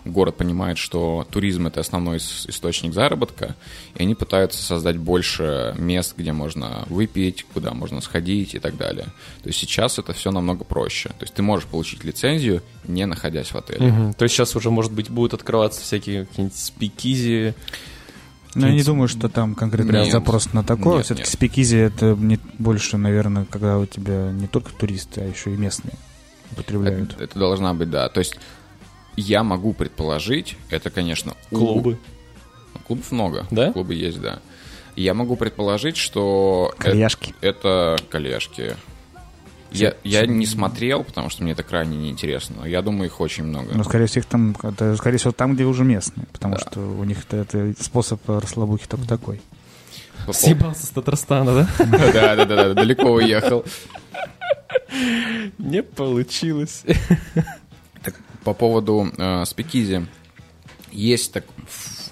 город 0.04 0.36
понимает, 0.36 0.78
что 0.78 1.26
туризм 1.30 1.66
это 1.66 1.80
основной 1.80 2.16
ис- 2.18 2.48
источник 2.48 2.92
заработка, 2.92 3.54
и 3.94 4.02
они 4.02 4.14
пытаются 4.14 4.62
создать 4.62 4.96
больше 4.96 5.74
мест, 5.78 6.14
где 6.16 6.32
можно 6.32 6.84
выпить, 6.88 7.44
куда 7.52 7.72
можно 7.72 8.00
сходить 8.00 8.54
и 8.54 8.58
так 8.58 8.76
далее. 8.76 9.06
То 9.42 9.48
есть 9.48 9.58
сейчас 9.58 9.98
это 9.98 10.12
все 10.12 10.30
намного 10.30 10.64
проще. 10.64 11.10
То 11.10 11.22
есть 11.22 11.34
ты 11.34 11.42
можешь 11.42 11.68
получить 11.68 12.04
лицензию, 12.04 12.62
не 12.84 13.06
находясь 13.06 13.48
в 13.52 13.56
отеле. 13.56 13.86
Мгм. 13.86 14.14
То 14.14 14.24
есть 14.24 14.34
сейчас 14.34 14.56
уже, 14.56 14.70
может 14.70 14.92
быть, 14.92 15.10
будут 15.10 15.34
открываться 15.34 15.80
всякие 15.80 16.26
какие-нибудь 16.26 16.56
спикизи. 16.56 17.54
Но 18.54 18.66
я 18.66 18.74
не 18.74 18.82
думаю, 18.82 19.08
что 19.08 19.28
там 19.30 19.54
конкретно 19.54 20.02
Нет. 20.02 20.12
запрос 20.12 20.52
на 20.52 20.62
такое. 20.62 20.96
Нет, 20.96 21.06
Все-таки 21.06 21.26
нет. 21.26 21.32
спикизи 21.32 21.76
это 21.76 22.14
не 22.14 22.38
больше, 22.58 22.98
наверное, 22.98 23.46
когда 23.46 23.78
у 23.78 23.86
тебя 23.86 24.30
не 24.30 24.46
только 24.46 24.72
туристы, 24.72 25.22
а 25.22 25.24
еще 25.24 25.54
и 25.54 25.56
местные 25.56 25.94
употребляют. 26.50 27.14
Это, 27.14 27.24
это 27.24 27.38
должна 27.38 27.72
быть, 27.72 27.88
да. 27.88 28.08
То 28.10 28.18
есть 28.18 28.36
я 29.16 29.42
могу 29.42 29.72
предположить, 29.72 30.56
это, 30.70 30.90
конечно, 30.90 31.34
у- 31.50 31.56
Клубы. 31.56 31.98
Клубов 32.86 33.10
много. 33.12 33.46
Да? 33.50 33.72
Клубы 33.72 33.94
есть, 33.94 34.20
да. 34.20 34.40
Я 34.96 35.14
могу 35.14 35.36
предположить, 35.36 35.96
что 35.96 36.74
Кальяшки. 36.78 37.34
это 37.40 37.96
кальяшки. 38.10 38.76
Я, 39.70 39.94
я 40.04 40.26
не 40.26 40.44
смотрел, 40.44 41.02
потому 41.02 41.30
что 41.30 41.42
мне 41.42 41.52
это 41.52 41.62
крайне 41.62 41.96
неинтересно. 41.96 42.56
но 42.60 42.66
Я 42.66 42.82
думаю, 42.82 43.06
их 43.06 43.20
очень 43.22 43.44
много. 43.44 43.72
Но, 43.74 43.84
скорее 43.84 44.04
всего, 44.06 44.22
там, 44.28 44.54
это, 44.62 44.94
скорее 44.96 45.16
всего, 45.16 45.32
там, 45.32 45.54
где 45.54 45.64
уже 45.64 45.82
местные, 45.84 46.26
потому 46.30 46.56
Да. 46.56 46.60
что 46.60 46.80
у 46.80 47.04
них 47.04 47.18
это, 47.30 47.38
это 47.38 47.82
способ 47.82 48.20
расслабухи 48.28 48.86
только 48.86 49.06
такой. 49.08 49.40
Съебался 50.30 50.84
с 50.86 50.90
Татарстана, 50.90 51.54
да? 51.54 51.68
Да, 52.12 52.36
да, 52.36 52.44
да, 52.44 52.44
да, 52.44 52.74
далеко 52.74 53.12
уехал. 53.12 53.64
Не 55.58 55.82
получилось. 55.82 56.84
По 58.44 58.54
поводу 58.54 59.10
э, 59.16 59.44
спикизи. 59.44 60.06
Есть 60.90 61.32
так... 61.32 61.44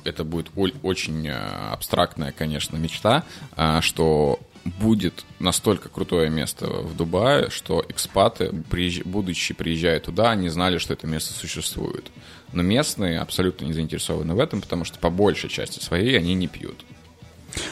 Это 0.04 0.24
будет 0.24 0.50
очень 0.82 1.28
э, 1.28 1.34
абстрактная, 1.34 2.32
конечно, 2.32 2.76
мечта, 2.76 3.24
э, 3.56 3.80
что 3.82 4.40
будет 4.64 5.24
настолько 5.38 5.88
крутое 5.88 6.30
место 6.30 6.66
в 6.66 6.96
Дубае, 6.96 7.50
что 7.50 7.84
экспаты, 7.88 8.46
приезж- 8.70 9.02
будучи 9.04 9.54
приезжая 9.54 10.00
туда, 10.00 10.30
они 10.30 10.48
знали, 10.48 10.78
что 10.78 10.92
это 10.92 11.06
место 11.06 11.32
существует. 11.32 12.10
Но 12.52 12.62
местные 12.62 13.20
абсолютно 13.20 13.64
не 13.64 13.72
заинтересованы 13.72 14.34
в 14.34 14.40
этом, 14.40 14.60
потому 14.60 14.84
что 14.84 14.98
по 14.98 15.10
большей 15.10 15.48
части 15.48 15.82
своей 15.82 16.18
они 16.18 16.34
не 16.34 16.46
пьют. 16.46 16.84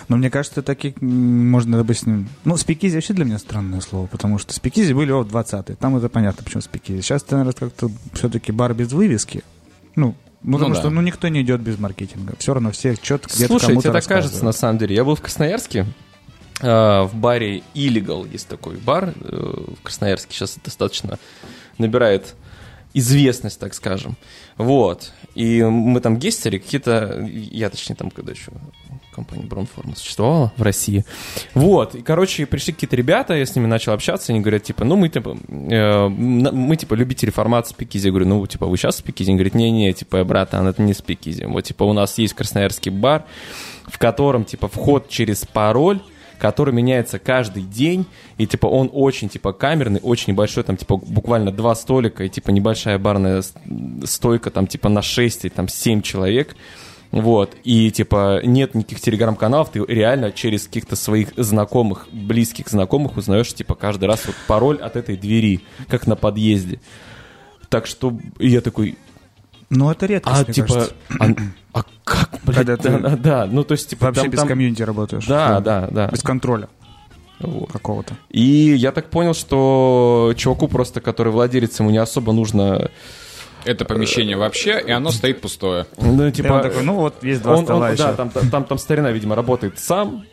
Но 0.09 0.17
мне 0.17 0.31
кажется, 0.31 0.63
таких 0.63 0.95
м, 1.01 1.51
можно, 1.51 1.79
допустим... 1.79 2.29
Ну, 2.45 2.57
спикизи 2.57 2.97
вообще 2.97 3.15
для 3.15 3.25
меня 3.25 3.39
странное 3.39 3.81
слово, 3.81 4.07
потому 4.07 4.39
что 4.39 4.53
спикизи 4.53 4.93
были 4.93 5.13
в 5.13 5.23
20-е. 5.23 5.77
Там 5.77 5.97
это 5.97 6.09
понятно, 6.09 6.45
почему 6.45 6.63
спикизи. 6.63 7.01
Сейчас, 7.01 7.29
наверное, 7.31 7.53
как-то 7.53 7.91
все-таки 8.13 8.53
бар 8.53 8.75
без 8.75 8.93
вывески. 8.93 9.43
Ну, 9.97 10.15
ну, 10.43 10.53
потому 10.53 10.75
да. 10.75 10.81
что 10.81 10.91
ну, 10.91 11.01
никто 11.01 11.29
не 11.29 11.43
идет 11.43 11.61
без 11.61 11.79
маркетинга. 11.79 12.35
Все 12.39 12.55
равно 12.55 12.71
все 12.71 12.95
что-то 12.95 13.29
где-то 13.29 13.59
Слушай, 13.59 13.77
тебе 13.77 13.93
так 13.93 14.07
кажется, 14.07 14.45
на 14.45 14.53
самом 14.53 14.79
деле. 14.79 14.95
Я 14.95 15.05
был 15.05 15.17
в 15.17 15.21
Красноярске, 15.21 15.87
э, 16.61 16.67
в 17.03 17.11
баре 17.15 17.63
Illegal 17.75 18.31
есть 18.31 18.49
такой 18.49 18.77
бар 18.77 19.15
э, 19.21 19.65
в 19.79 19.83
Красноярске. 19.83 20.35
Сейчас 20.35 20.57
достаточно 20.65 21.19
набирает 21.79 22.35
известность, 22.99 23.59
так 23.59 23.75
скажем. 23.75 24.17
Вот. 24.57 25.13
И 25.35 25.63
мы 25.63 26.01
там 26.01 26.19
гестеры 26.19 26.59
какие-то... 26.59 27.27
Я, 27.31 27.71
точнее, 27.71 27.97
там 27.97 28.11
когда 28.11 28.33
еще 28.33 28.53
компания 29.19 29.45
Бронформа 29.45 29.97
существовала 29.97 30.53
в 30.57 30.63
России. 30.63 31.05
Вот. 31.55 31.97
И, 31.97 32.03
короче, 32.03 32.47
пришли 32.47 32.73
какие-то 32.73 32.95
ребята, 32.95 33.35
я 33.35 33.47
с 33.47 33.57
ними 33.57 33.67
начал 33.67 33.93
общаться, 33.93 34.33
они 34.33 34.41
говорят, 34.41 34.63
типа, 34.63 34.85
ну, 34.85 34.95
мы, 34.95 35.09
типа, 35.09 35.37
э, 35.49 36.09
мы, 36.09 36.77
типа, 36.77 36.95
любители 36.95 37.31
формата 37.31 37.69
спикизи. 37.69 38.07
Я 38.07 38.13
говорю, 38.13 38.29
ну, 38.29 38.47
типа, 38.47 38.67
вы 38.67 38.77
сейчас 38.77 38.99
спикизи? 38.99 39.31
Они 39.31 39.39
говорят, 39.39 39.55
не-не, 39.55 39.93
типа, 39.93 40.23
братан, 40.25 40.69
это 40.69 40.83
не 40.83 40.95
спикизи. 40.95 41.45
Вот, 41.45 41.63
типа, 41.63 41.83
у 41.83 41.93
нас 41.93 42.17
есть 42.19 42.35
красноярский 42.35 42.93
бар, 42.93 43.25
в 43.87 43.99
котором, 43.99 44.45
типа, 44.45 44.69
вход 44.69 45.09
через 45.09 45.45
пароль, 45.45 46.01
который 46.39 46.73
меняется 46.73 47.19
каждый 47.19 47.63
день, 47.63 48.07
и, 48.37 48.47
типа, 48.47 48.67
он 48.67 48.91
очень, 48.93 49.29
типа, 49.29 49.53
камерный, 49.53 50.01
очень 50.03 50.33
небольшой, 50.33 50.65
там, 50.65 50.77
типа, 50.77 50.97
буквально 50.97 51.51
два 51.53 51.75
столика, 51.75 52.25
и, 52.25 52.29
типа, 52.29 52.51
небольшая 52.51 52.99
барная 52.99 53.43
стойка, 54.05 54.51
там, 54.51 54.67
типа, 54.67 54.89
на 54.89 55.03
6 55.03 55.45
или, 55.45 55.51
там, 55.51 55.69
7 55.69 56.03
человек, 56.03 56.57
вот, 57.11 57.57
и, 57.65 57.91
типа, 57.91 58.41
нет 58.45 58.75
никаких 58.75 59.01
телеграм-каналов, 59.01 59.71
ты 59.71 59.85
реально 59.87 60.31
через 60.31 60.67
каких-то 60.67 60.95
своих 60.95 61.33
знакомых, 61.37 62.07
близких 62.13 62.69
знакомых 62.69 63.17
узнаешь, 63.17 63.53
типа, 63.53 63.75
каждый 63.75 64.05
раз 64.05 64.27
вот 64.27 64.37
пароль 64.47 64.77
от 64.77 64.97
этой 64.97 65.17
двери, 65.17 65.63
как 65.89 66.07
на 66.07 66.17
подъезде. 66.17 66.81
Так 67.69 67.87
что 67.87 68.19
и 68.39 68.49
я 68.49 68.61
такой, 68.61 68.97
Ну, 69.71 69.91
это 69.91 70.07
редкость, 70.07 70.37
а, 70.41 70.45
мне 70.45 70.53
типа, 70.55 70.69
кажется. 70.75 70.95
а, 71.19 71.27
а 71.81 71.85
как, 72.05 72.31
блядь, 72.45 72.57
Когда 72.57 72.77
да, 72.77 72.83
ты 72.83 72.99
да, 72.99 73.17
да, 73.17 73.47
ну, 73.47 73.65
то 73.65 73.73
есть, 73.73 73.91
типа, 73.91 74.07
Вообще 74.07 74.23
там- 74.23 74.31
без 74.31 74.39
там- 74.39 74.49
комьюнити 74.49 74.83
работаешь. 74.83 75.27
Да, 75.27 75.61
да, 75.61 75.89
да. 75.91 76.09
Без 76.09 76.23
контроля 76.23 76.69
Вот. 77.41 77.71
какого-то. 77.71 78.17
И 78.31 78.41
я 78.41 78.93
так 78.93 79.11
понял, 79.11 79.35
что 79.35 80.33
чуваку 80.37 80.69
просто, 80.69 81.01
который 81.01 81.33
владелец, 81.33 81.79
ему 81.81 81.91
не 81.91 81.99
особо 81.99 82.33
нужно, 82.33 82.91
Это 83.65 83.85
помещение 83.85 84.37
вообще, 84.39 84.81
и 84.87 84.91
оно 84.91 85.11
стоит 85.11 85.41
пустое. 85.43 85.87
ну, 85.99 86.23
И 86.23 86.27
он 86.27 86.33
типа... 86.33 86.61
такой, 86.63 86.83
ну 86.83 86.95
вот, 86.95 87.23
есть 87.23 87.43
два 87.43 87.57
он- 87.57 87.65
стола 87.65 87.87
он- 87.89 87.93
еще. 87.93 88.05
Да, 88.05 88.13
там, 88.15 88.31
там, 88.31 88.49
там, 88.51 88.65
там 88.65 88.79
старина, 88.79 89.11
видимо, 89.11 89.35
работает 89.35 89.79
сам, 89.79 90.25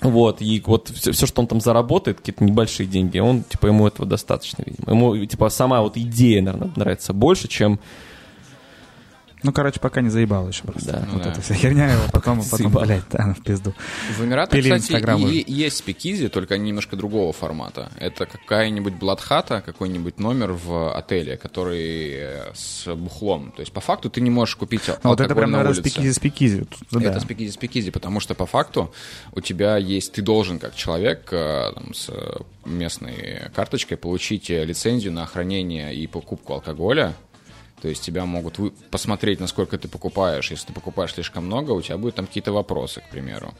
вот, 0.00 0.40
и 0.40 0.62
вот 0.64 0.88
все, 0.90 1.26
что 1.26 1.42
он 1.42 1.48
там 1.48 1.60
заработает, 1.60 2.18
какие-то 2.18 2.44
небольшие 2.44 2.86
деньги, 2.86 3.18
он, 3.18 3.42
типа, 3.42 3.66
ему 3.66 3.86
этого 3.88 4.06
достаточно, 4.06 4.62
видимо. 4.64 4.92
Ему, 4.94 5.26
типа, 5.26 5.48
сама 5.50 5.82
вот 5.82 5.96
идея, 5.96 6.40
наверное, 6.40 6.70
нравится 6.76 7.12
больше, 7.12 7.48
чем 7.48 7.80
Ну, 9.42 9.52
короче, 9.52 9.80
пока 9.80 10.00
не 10.00 10.10
заебал 10.10 10.48
еще 10.48 10.64
просто. 10.64 10.92
Да. 10.92 11.08
Вот 11.12 11.22
да. 11.22 11.30
эта 11.30 11.40
вся 11.40 11.54
херня 11.54 11.92
его 11.92 12.02
потом, 12.12 12.42
потом, 12.48 12.72
блядь, 12.72 13.04
да, 13.10 13.34
в 13.34 13.42
пизду. 13.42 13.74
В 14.16 14.24
Эмиратах, 14.24 14.52
Пили 14.52 14.70
кстати, 14.70 14.82
Инстаграм 14.82 15.26
и- 15.26 15.44
есть 15.50 15.78
speakeasy, 15.78 16.28
только 16.28 16.54
они 16.54 16.68
немножко 16.68 16.96
другого 16.96 17.32
формата. 17.32 17.90
Это 17.98 18.26
какая-нибудь 18.26 18.94
блатхата, 18.94 19.62
какой-нибудь 19.64 20.18
номер 20.18 20.52
в 20.52 20.94
отеле, 20.96 21.36
который 21.36 22.10
э, 22.12 22.52
с 22.54 22.94
бухлом. 22.94 23.52
То 23.52 23.60
есть, 23.60 23.72
по 23.72 23.80
факту, 23.80 24.10
ты 24.10 24.20
не 24.20 24.30
можешь 24.30 24.56
купить 24.56 24.82
Ну, 24.86 24.94
вот 25.10 25.20
это 25.20 25.24
алкоголь 25.24 25.36
прям, 25.36 25.50
на 25.52 25.58
наверное, 25.58 25.82
speakeasy-speakeasy. 25.82 26.66
Ну, 26.90 27.00
Это 27.00 27.14
да. 27.14 27.20
speakeasy 27.20 27.50
speakeasy, 27.52 27.90
потому 27.90 28.20
что 28.20 28.34
по 28.34 28.46
факту 28.46 28.92
у 29.32 29.40
тебя 29.40 29.76
есть, 29.76 30.12
ты 30.12 30.22
должен 30.22 30.58
как 30.58 30.74
человек 30.74 31.28
э, 31.32 31.72
там, 31.74 31.94
с 31.94 32.08
э, 32.08 32.36
местной 32.64 33.50
карточкой 33.54 33.96
получить 33.96 34.48
лицензию 34.48 35.12
на 35.12 35.26
хранение 35.26 35.94
и 35.94 36.06
покупку 36.06 36.54
алкоголя. 36.54 37.14
То 37.82 37.88
есть 37.88 38.02
тебя 38.02 38.26
могут 38.26 38.58
вы- 38.58 38.72
посмотреть, 38.90 39.40
насколько 39.40 39.78
ты 39.78 39.88
покупаешь. 39.88 40.50
Если 40.50 40.66
ты 40.66 40.72
покупаешь 40.74 41.14
слишком 41.14 41.46
много, 41.46 41.70
у 41.72 41.80
тебя 41.80 41.96
будут 41.96 42.16
там 42.16 42.26
какие-то 42.26 42.52
вопросы, 42.52 43.00
к 43.00 43.08
примеру. 43.10 43.54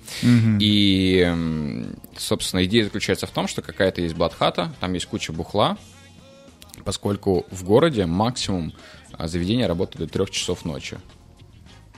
И, 0.60 1.20
м, 1.26 1.96
собственно, 2.18 2.64
идея 2.66 2.84
заключается 2.84 3.26
в 3.26 3.30
том, 3.30 3.48
что 3.48 3.62
какая-то 3.62 4.02
есть 4.02 4.14
бладхата, 4.14 4.72
там 4.80 4.92
есть 4.92 5.06
куча 5.06 5.32
бухла, 5.32 5.78
поскольку 6.84 7.46
в 7.50 7.64
городе 7.64 8.06
максимум 8.06 8.72
а, 9.12 9.26
заведения 9.28 9.66
работает 9.68 10.06
до 10.06 10.12
трех 10.12 10.30
часов 10.30 10.64
ночи. 10.64 10.98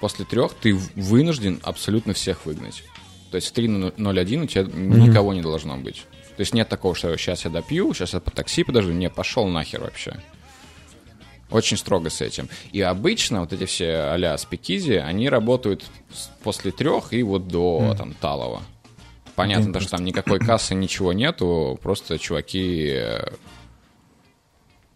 После 0.00 0.24
трех 0.24 0.54
ты 0.54 0.74
вынужден 0.96 1.60
абсолютно 1.62 2.14
всех 2.14 2.46
выгнать. 2.46 2.82
То 3.30 3.36
есть 3.36 3.48
в 3.48 3.52
3.01 3.58 4.42
у 4.42 4.46
тебя 4.46 4.62
никого 4.64 5.32
не 5.32 5.42
должно 5.42 5.76
быть. 5.76 6.04
То 6.36 6.40
есть 6.40 6.54
нет 6.54 6.68
такого, 6.68 6.94
что 6.94 7.16
сейчас 7.16 7.44
я 7.44 7.50
допью, 7.50 7.92
сейчас 7.94 8.14
я 8.14 8.20
по 8.20 8.30
такси 8.30 8.64
подожду. 8.64 8.92
Не, 8.92 9.08
пошел 9.10 9.46
нахер 9.46 9.82
вообще. 9.82 10.20
Очень 11.52 11.76
строго 11.76 12.10
с 12.10 12.20
этим. 12.20 12.48
И 12.72 12.80
обычно 12.80 13.40
вот 13.40 13.52
эти 13.52 13.64
все 13.64 14.10
а-ля 14.12 14.36
спикизи, 14.38 14.92
они 14.92 15.28
работают 15.28 15.84
после 16.42 16.72
трех 16.72 17.12
и 17.12 17.22
вот 17.22 17.48
до 17.48 17.94
там 17.96 18.14
Талова. 18.14 18.62
Понятно, 19.34 19.72
то, 19.72 19.80
что 19.80 19.92
там 19.92 20.04
никакой 20.04 20.38
кассы, 20.38 20.74
ничего 20.74 21.12
нету, 21.12 21.78
просто 21.82 22.18
чуваки 22.18 22.88
э, 22.94 23.24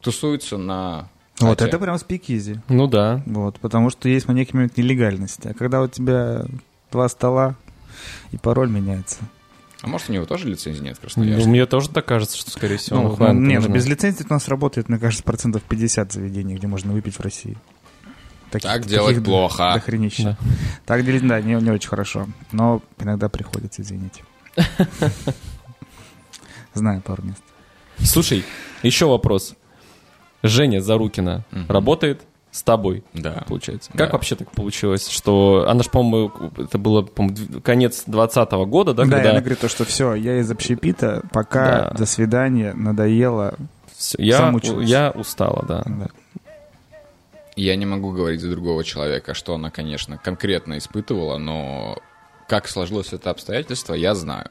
тусуются 0.00 0.59
на 0.59 1.09
Вот 1.40 1.59
хате. 1.59 1.68
это 1.68 1.78
прям 1.78 1.98
спикизи. 1.98 2.61
Ну 2.68 2.86
да. 2.86 3.22
Вот, 3.26 3.59
потому 3.61 3.90
что 3.90 4.09
есть 4.09 4.28
некий 4.28 4.54
момент 4.54 4.76
нелегальности. 4.76 5.48
А 5.48 5.54
когда 5.54 5.80
у 5.80 5.88
тебя 5.88 6.44
два 6.92 7.09
стола, 7.09 7.57
и 8.32 8.36
пароль 8.36 8.70
меняется. 8.70 9.18
А 9.87 9.89
может, 9.89 10.11
у 10.11 10.12
него 10.12 10.26
тоже 10.26 10.49
лицензии 10.49 10.82
нет 10.82 10.97
в 10.97 10.99
Ну, 10.99 11.03
Красноярске? 11.03 11.49
мне 11.49 11.64
тоже 11.66 11.89
так 11.91 12.05
кажется, 12.05 12.37
что, 12.37 12.51
скорее 12.51 12.76
всего, 12.76 12.99
Ну, 12.99 13.07
он 13.07 13.12
охрану 13.12 13.41
не, 13.41 13.55
ну, 13.55 13.61
нажмет. 13.61 13.76
без 13.76 13.87
лицензии 13.87 14.24
у 14.28 14.32
нас 14.32 14.49
работает, 14.49 14.89
мне 14.89 14.99
кажется, 14.99 15.22
процентов 15.22 15.62
50 15.62 16.12
заведений, 16.12 16.57
где 16.57 16.66
можно 16.66 16.93
выпить 16.93 17.14
в 17.14 17.20
России. 17.20 17.57
Таких- 18.51 18.68
Так 18.68 18.84
делать 18.87 19.11
таких 19.11 19.22
до- 19.22 19.30
плохо. 19.30 19.72
дохренища. 19.74 20.22
Да. 20.24 20.39
Так 20.87 21.05
делить, 21.05 21.26
да, 21.26 21.41
не, 21.41 21.55
не 21.55 21.70
очень 21.70 21.89
хорошо. 21.89 22.26
Но 22.51 22.82
иногда 22.99 23.28
приходится, 23.28 23.82
извините. 23.82 24.24
Знаю 26.74 27.01
пару 27.01 27.22
мест. 27.22 27.43
Слушай, 27.99 28.45
еще 28.82 29.07
вопрос. 29.07 29.55
Женя 30.43 30.80
Зарукина 30.80 31.45
работает 31.68 32.22
с 32.57 32.62
тобой, 32.62 33.04
Да. 33.12 33.44
получается. 33.46 33.90
Да. 33.92 34.04
Как 34.04 34.14
вообще 34.14 34.34
так 34.36 34.50
получилось, 34.50 35.09
что... 35.09 35.66
Она 35.68 35.82
же, 35.82 35.90
по-моему, 35.90 36.32
это 36.59 36.78
было, 36.78 37.02
дв- 37.02 37.61
конец 37.61 38.04
2020 38.07 38.52
года, 38.68 38.94
да? 38.94 39.04
Да, 39.04 39.11
когда 39.11 39.28
и 39.28 39.30
она 39.32 39.40
говорит 39.40 39.61
то, 39.61 39.68
что 39.68 39.84
все, 39.84 40.14
я 40.14 40.38
из 40.40 40.50
общепита, 40.50 41.22
пока, 41.32 41.90
Да. 41.90 41.94
до 41.98 42.07
свидания, 42.07 42.72
надоело. 42.74 43.54
всё, 43.96 44.16
я, 44.20 44.38
замучилась. 44.38 44.88
я 44.88 45.11
устала, 45.11 45.64
да. 45.68 45.82
Да. 45.86 46.09
Я 47.57 47.76
не 47.76 47.86
могу 47.86 48.12
говорить 48.12 48.40
за 48.40 48.50
другого 48.50 48.84
человека, 48.84 49.32
что 49.34 49.54
она, 49.54 49.70
конечно, 49.70 50.18
конкретно 50.18 50.76
испытывала, 50.78 51.38
но 51.38 51.98
как 52.48 52.68
сложилось 52.68 53.12
это 53.12 53.30
обстоятельство, 53.30 53.94
я 53.94 54.14
знаю. 54.14 54.50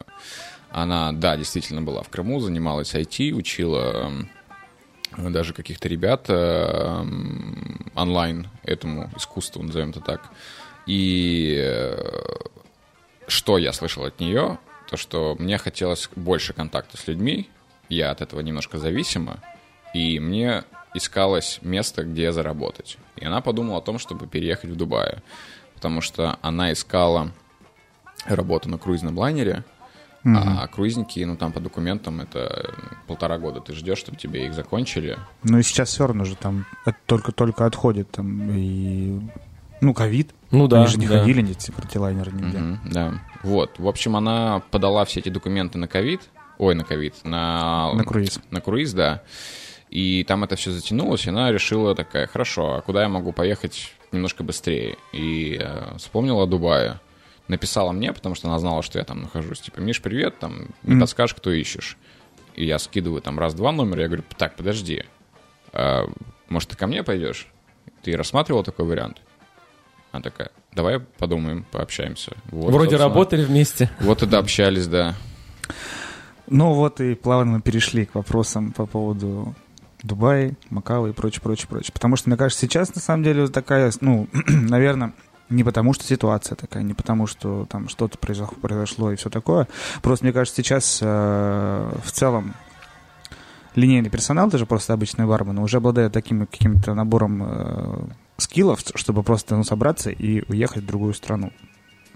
Она, 0.72 1.12
да, 1.14 1.38
действительно 1.38 1.82
была 1.82 2.02
в 2.02 2.10
Крыму, 2.10 2.40
занималась 2.40 2.94
IT, 2.96 3.32
учила 3.32 4.08
эм, 4.08 4.30
даже 5.18 5.54
каких-то 5.54 5.88
ребят 5.88 6.26
эм, 6.30 7.92
онлайн 7.96 8.50
этому 8.64 9.10
искусству, 9.16 9.64
назовем 9.64 9.92
это 9.92 10.02
так. 10.02 10.30
И 10.86 11.56
э, 11.58 11.98
что 13.28 13.58
я 13.58 13.74
слышал 13.74 14.06
от 14.06 14.20
нее, 14.20 14.60
то 14.90 14.98
что 14.98 15.36
мне 15.40 15.58
хотелось 15.58 16.10
больше 16.16 16.54
контакта 16.54 16.98
с 16.98 17.08
людьми, 17.08 17.50
я 17.90 18.12
от 18.12 18.22
этого 18.22 18.42
немножко 18.42 18.78
зависима, 18.78 19.40
и 19.94 20.20
мне 20.20 20.64
искалось 20.94 21.60
место, 21.62 22.04
где 22.04 22.32
заработать. 22.32 22.98
И 23.16 23.26
она 23.26 23.42
подумала 23.42 23.80
о 23.80 23.82
том, 23.82 24.00
чтобы 24.00 24.28
переехать 24.28 24.70
в 24.70 24.76
Дубай, 24.76 25.18
потому 25.74 26.02
что 26.02 26.38
она 26.42 26.72
искала 26.72 27.32
работу 28.26 28.70
на 28.70 28.78
круизном 28.78 29.18
лайнере, 29.18 29.64
а 30.26 30.68
круизники, 30.68 31.20
ну 31.24 31.36
там 31.38 31.52
по 31.52 31.60
документам 31.60 32.22
это 32.22 32.74
полтора 33.08 33.38
года 33.38 33.60
ты 33.62 33.74
ждешь, 33.74 34.00
чтобы 34.00 34.18
тебе 34.18 34.46
их 34.48 34.54
закончили. 34.54 35.18
Ну 35.44 35.60
и 35.60 35.64
сейчас 35.64 35.90
все 35.90 36.08
равно 36.08 36.24
же 36.24 36.36
там 36.36 36.66
это 36.86 36.98
только-только 37.06 37.66
отходит 37.66 38.10
там 38.12 38.50
и... 38.52 39.20
Ну, 39.82 39.94
ковид. 39.94 40.34
Ну 40.52 40.68
да, 40.68 40.80
Они 40.80 40.88
же 40.88 40.98
не 40.98 41.08
да. 41.08 41.20
ходили, 41.20 41.52
эти 41.52 41.70
протилайнеры 41.70 42.32
нигде. 42.32 42.58
Мгм, 42.58 42.80
да. 42.92 43.22
Вот. 43.44 43.78
В 43.78 43.88
общем, 43.88 44.16
она 44.16 44.64
подала 44.72 45.06
все 45.06 45.20
эти 45.20 45.30
документы 45.30 45.78
на 45.78 45.88
ковид. 45.88 46.22
Ой, 46.58 46.74
на 46.76 46.84
ковид. 46.86 47.14
На, 47.24 47.94
На 47.94 48.04
круиз. 48.04 48.40
На 48.52 48.62
круиз, 48.62 48.94
да. 48.94 49.22
И 49.90 50.24
там 50.24 50.44
это 50.44 50.56
все 50.56 50.72
затянулось, 50.72 51.26
и 51.26 51.30
она 51.30 51.52
решила 51.52 51.94
такая, 51.94 52.26
хорошо, 52.28 52.76
а 52.76 52.82
куда 52.82 53.04
я 53.04 53.10
могу 53.10 53.32
поехать 53.34 53.94
немножко 54.12 54.44
быстрее? 54.44 54.98
И 55.14 55.60
э, 55.62 55.98
вспомнила 55.98 56.44
о 56.44 56.48
Дубае. 56.48 57.00
Написала 57.48 57.92
мне, 57.92 58.12
потому 58.12 58.34
что 58.36 58.48
она 58.48 58.58
знала, 58.60 58.82
что 58.82 58.98
я 58.98 59.06
там 59.06 59.22
нахожусь. 59.24 59.60
Типа, 59.60 59.80
Миш, 59.80 60.02
привет, 60.02 60.40
там, 60.40 60.68
не 60.84 60.94
Мгм. 60.94 61.02
подскажешь, 61.02 61.36
кто 61.36 61.52
ищешь. 61.52 61.98
И 62.56 62.66
я 62.66 62.80
скидываю 62.80 63.22
там 63.22 63.38
раз-два 63.38 63.72
номер, 63.72 64.00
я 64.00 64.08
говорю, 64.08 64.24
так, 64.38 64.56
подожди, 64.56 65.04
а, 65.74 66.06
может, 66.50 66.70
ты 66.70 66.78
ко 66.78 66.88
мне 66.88 67.04
пойдешь? 67.04 67.48
Ты 68.02 68.16
рассматривал 68.16 68.64
такой 68.64 68.86
вариант? 68.86 69.22
Она 70.12 70.22
такая, 70.24 70.50
давай 70.74 71.00
подумаем, 71.00 71.66
пообщаемся. 71.72 72.32
Вот, 72.46 72.72
Вроде 72.72 72.96
работали 72.96 73.44
вместе. 73.44 73.90
Вот 74.00 74.24
и 74.24 74.26
дообщались, 74.26 74.88
да. 74.88 75.16
Ну 76.48 76.74
вот 76.74 77.02
и 77.02 77.16
плавно 77.16 77.54
мы 77.54 77.62
перешли 77.62 78.06
к 78.06 78.16
вопросам 78.16 78.72
по 78.72 78.86
поводу 78.86 79.56
Дубая, 80.04 80.56
Макао 80.70 81.08
и 81.08 81.12
прочее, 81.14 81.42
прочее, 81.42 81.68
прочее. 81.68 81.92
Потому 81.92 82.16
что, 82.16 82.30
мне 82.30 82.38
кажется, 82.38 82.66
сейчас 82.66 82.94
на 82.94 83.02
самом 83.02 83.24
деле 83.24 83.48
такая, 83.48 83.92
ну, 84.02 84.28
наверное, 84.48 85.14
не 85.50 85.64
потому 85.64 85.94
что 85.94 86.04
ситуация 86.04 86.56
такая, 86.56 86.84
не 86.84 86.94
потому 86.94 87.28
что 87.28 87.66
там 87.70 87.88
что-то 87.90 88.18
произошло, 88.18 88.56
произошло 88.62 89.12
и 89.12 89.16
все 89.16 89.30
такое. 89.30 89.68
Просто, 90.02 90.26
мне 90.26 90.34
кажется, 90.34 90.62
сейчас 90.62 91.00
э, 91.02 91.92
в 92.04 92.12
целом 92.12 92.54
линейный 93.76 94.10
персонал, 94.10 94.50
даже 94.50 94.66
просто 94.66 94.94
обычные 94.94 95.28
бармены, 95.28 95.62
уже 95.62 95.78
обладают 95.78 96.14
таким 96.14 96.48
каким-то 96.48 96.94
набором 96.94 97.44
э, 97.44 98.06
скиллов, 98.38 98.82
чтобы 98.96 99.24
просто 99.24 99.56
ну, 99.56 99.64
собраться 99.64 100.10
и 100.10 100.44
уехать 100.50 100.84
в 100.84 100.88
другую 100.88 101.14
страну. 101.14 101.52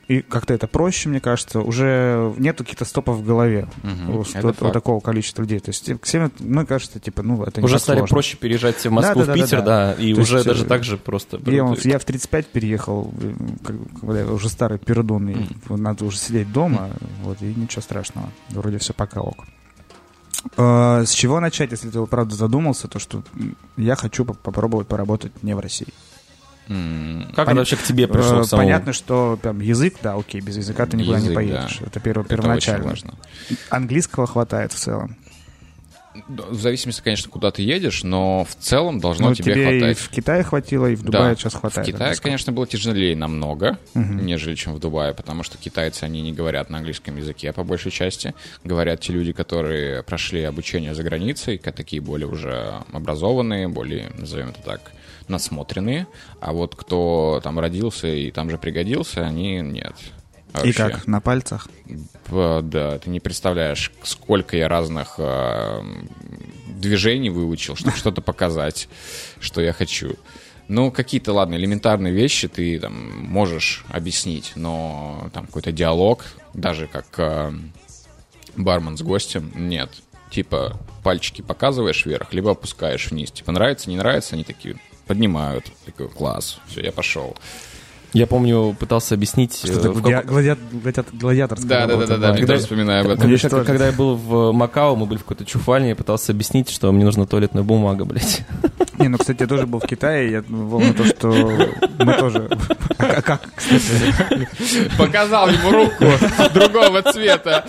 И 0.09 0.21
как-то 0.23 0.55
это 0.55 0.65
проще, 0.67 1.07
мне 1.07 1.19
кажется, 1.19 1.59
уже 1.61 2.33
нету 2.37 2.63
каких-то 2.63 2.83
стопов 2.83 3.17
в 3.17 3.23
голове 3.25 3.67
Мгм. 3.83 4.15
у, 4.15 4.19
у 4.21 4.71
такого 4.71 4.99
количества 5.01 5.43
людей. 5.43 5.59
То 5.59 5.69
есть 5.69 5.87
всем, 6.01 6.31
мне 6.39 6.65
кажется, 6.65 6.99
типа, 6.99 7.21
ну, 7.21 7.43
это 7.43 7.61
не 7.61 7.65
Уже 7.65 7.77
стали 7.77 7.99
сложно. 7.99 8.13
проще 8.15 8.35
переезжать 8.37 8.83
в 8.83 8.89
Москву, 8.89 9.19
Да, 9.21 9.25
да, 9.27 9.33
в 9.33 9.35
да, 9.37 9.43
Питер, 9.43 9.61
да, 9.61 9.95
да, 9.95 10.03
и 10.03 10.15
То 10.15 10.21
уже 10.21 10.35
есть, 10.37 10.47
даже 10.47 10.65
э, 10.65 10.67
так 10.67 10.83
же 10.83 10.97
просто... 10.97 11.39
Я, 11.45 11.63
вон- 11.63 11.77
я 11.83 11.99
в 11.99 12.05
35 12.05 12.47
переехал, 12.47 13.13
э, 13.21 13.33
когда 14.01 14.19
я 14.21 14.25
уже 14.25 14.49
старый 14.49 14.79
пердун, 14.79 15.29
и 15.29 15.45
надо 15.69 16.05
уже 16.05 16.17
сидеть 16.17 16.51
дома, 16.51 16.89
вот, 17.21 17.39
и 17.43 17.53
ничего 17.55 17.83
страшного. 17.83 18.29
Вроде 18.49 18.79
все 18.79 18.93
пока 18.93 19.21
ок. 19.21 19.45
Э, 20.57 21.03
С 21.05 21.11
чего 21.11 21.39
начать, 21.39 21.69
если 21.71 21.89
ты 21.89 22.03
правда 22.07 22.33
задумался, 22.35 22.87
то 22.87 22.97
что 22.97 23.21
я 23.77 23.95
хочу 23.95 24.25
поп- 24.25 24.39
попробовать 24.39 24.87
поработать 24.87 25.43
не 25.43 25.53
в 25.55 25.59
России. 25.59 25.93
Как 26.69 26.75
Пон- 27.47 27.51
это 27.51 27.55
вообще 27.55 27.75
к 27.77 27.81
тебе 27.83 28.07
пришло 28.07 28.41
Э, 28.41 28.43
самому? 28.43 28.67
Понятно, 28.67 28.93
что 28.93 29.39
там 29.41 29.59
язык, 29.59 29.95
да, 30.03 30.13
окей, 30.15 30.39
без 30.39 30.55
языка 30.57 30.85
ты 30.85 30.97
никуда 30.97 31.17
не 31.17 31.23
Язык, 31.25 31.35
поедешь. 31.35 31.77
да. 31.79 31.87
Это 31.87 31.99
перво- 31.99 32.21
Это 32.21 32.29
первоначально. 32.29 32.85
важно. 32.89 33.13
Английского 33.71 34.27
хватает 34.27 34.71
в 34.71 34.75
целом. 34.75 35.15
В 36.27 36.59
зависимости, 36.59 37.01
конечно, 37.01 37.29
куда 37.29 37.49
ты 37.51 37.61
едешь, 37.61 38.03
но 38.03 38.43
в 38.43 38.55
целом 38.55 38.99
должно 38.99 39.29
Ну, 39.29 39.35
тебе, 39.35 39.53
тебе 39.53 39.77
и 39.77 39.79
хватать. 39.79 39.97
в 39.99 40.09
Китае 40.09 40.43
хватило, 40.43 40.87
и 40.87 40.95
в 40.95 41.03
Дубае 41.03 41.33
Да. 41.33 41.35
сейчас 41.35 41.53
хватает. 41.53 41.87
В 41.87 41.91
Китае, 41.91 42.15
конечно, 42.15 42.51
было 42.51 42.67
тяжелее 42.67 43.15
намного, 43.15 43.77
Мгм. 43.93 44.25
нежели 44.25 44.55
чем 44.55 44.73
в 44.73 44.79
Дубае, 44.79 45.13
потому 45.13 45.43
что 45.43 45.57
китайцы, 45.57 46.03
они 46.03 46.21
не 46.21 46.33
говорят 46.33 46.69
на 46.69 46.79
английском 46.79 47.15
языке 47.15 47.53
по 47.53 47.63
большей 47.63 47.91
части. 47.91 48.33
Говорят 48.63 48.99
те 49.01 49.13
люди, 49.13 49.31
которые 49.31 50.03
прошли 50.03 50.43
обучение 50.43 50.93
за 50.93 51.03
границей, 51.03 51.57
такие 51.57 52.01
более 52.01 52.27
уже 52.27 52.73
образованные, 52.91 53.67
более, 53.69 54.09
назовем 54.17 54.49
это 54.49 54.61
так, 54.63 54.91
насмотренные. 55.29 56.07
А 56.39 56.51
вот 56.53 56.75
кто 56.75 57.39
там 57.43 57.59
родился 57.59 58.07
и 58.07 58.31
там 58.31 58.49
же 58.49 58.57
пригодился, 58.57 59.25
они 59.25 59.61
нет. 59.61 59.95
А 60.51 60.61
И 60.61 60.67
вообще. 60.67 60.89
как, 60.89 61.07
на 61.07 61.21
пальцах? 61.21 61.67
Да, 62.29 62.97
ты 62.99 63.09
не 63.09 63.19
представляешь, 63.19 63.91
сколько 64.03 64.57
я 64.57 64.67
разных 64.67 65.15
э, 65.17 65.81
движений 66.67 67.29
выучил, 67.29 67.75
чтобы 67.75 67.95
что-то 67.97 68.21
показать, 68.21 68.89
что 69.39 69.61
я 69.61 69.73
хочу. 69.73 70.15
Ну, 70.67 70.91
какие-то, 70.91 71.33
ладно, 71.33 71.55
элементарные 71.55 72.13
вещи 72.13 72.47
ты 72.47 72.79
там 72.79 73.25
можешь 73.25 73.83
объяснить, 73.89 74.51
но 74.55 75.29
там 75.33 75.47
какой-то 75.47 75.71
диалог, 75.71 76.25
даже 76.53 76.87
как 76.87 77.07
э, 77.17 77.51
бармен 78.55 78.97
с 78.97 79.01
гостем, 79.01 79.51
нет. 79.55 79.89
Типа, 80.29 80.79
пальчики 81.03 81.41
показываешь 81.41 82.05
вверх, 82.05 82.33
либо 82.33 82.51
опускаешь 82.51 83.09
вниз. 83.09 83.31
Типа, 83.31 83.51
нравится, 83.51 83.89
не 83.89 83.97
нравится, 83.97 84.35
они 84.35 84.43
такие 84.43 84.75
поднимают. 85.09 85.65
Такой, 85.85 86.07
класс, 86.07 86.59
все, 86.67 86.81
я 86.81 86.91
пошел. 86.91 87.35
Я 88.13 88.27
помню, 88.27 88.75
пытался 88.79 89.15
объяснить... 89.15 89.55
Что 89.57 89.71
э, 89.71 89.75
это 89.77 89.91
в 89.91 89.97
гладиа- 90.01 90.21
каком- 90.21 90.37
гладиа- 90.37 90.57
гладиа- 90.71 91.05
гладиаторская 91.13 91.69
Да, 91.69 91.87
да, 91.87 91.95
да, 91.97 92.05
да, 92.05 92.17
да, 92.17 92.33
была. 92.33 92.53
я 92.53 92.59
вспоминаю 92.59 93.01
об 93.05 93.11
этом. 93.11 93.37
Когда, 93.39 93.63
когда 93.63 93.85
я 93.87 93.91
был 93.91 94.15
в 94.15 94.51
Макао, 94.51 94.95
мы 94.95 95.05
были 95.07 95.17
в 95.17 95.23
какой-то 95.23 95.45
чуфальне, 95.45 95.89
я 95.89 95.95
пытался 95.95 96.31
объяснить, 96.31 96.69
что 96.69 96.91
мне 96.91 97.05
нужна 97.05 97.25
туалетная 97.25 97.63
бумага, 97.63 98.05
блядь. 98.05 98.41
Не, 98.99 99.07
ну, 99.07 99.17
кстати, 99.17 99.41
я 99.41 99.47
тоже 99.47 99.65
был 99.65 99.79
в 99.79 99.87
Китае, 99.87 100.31
я 100.31 100.41
помню 100.43 100.93
то, 100.93 101.05
что 101.05 101.27
мы 101.99 102.13
тоже... 102.15 102.49
А 102.97 103.21
как, 103.21 103.41
кстати? 103.55 104.47
Показал 104.97 105.49
ему 105.49 105.71
руку 105.71 106.05
другого 106.53 107.01
цвета. 107.13 107.65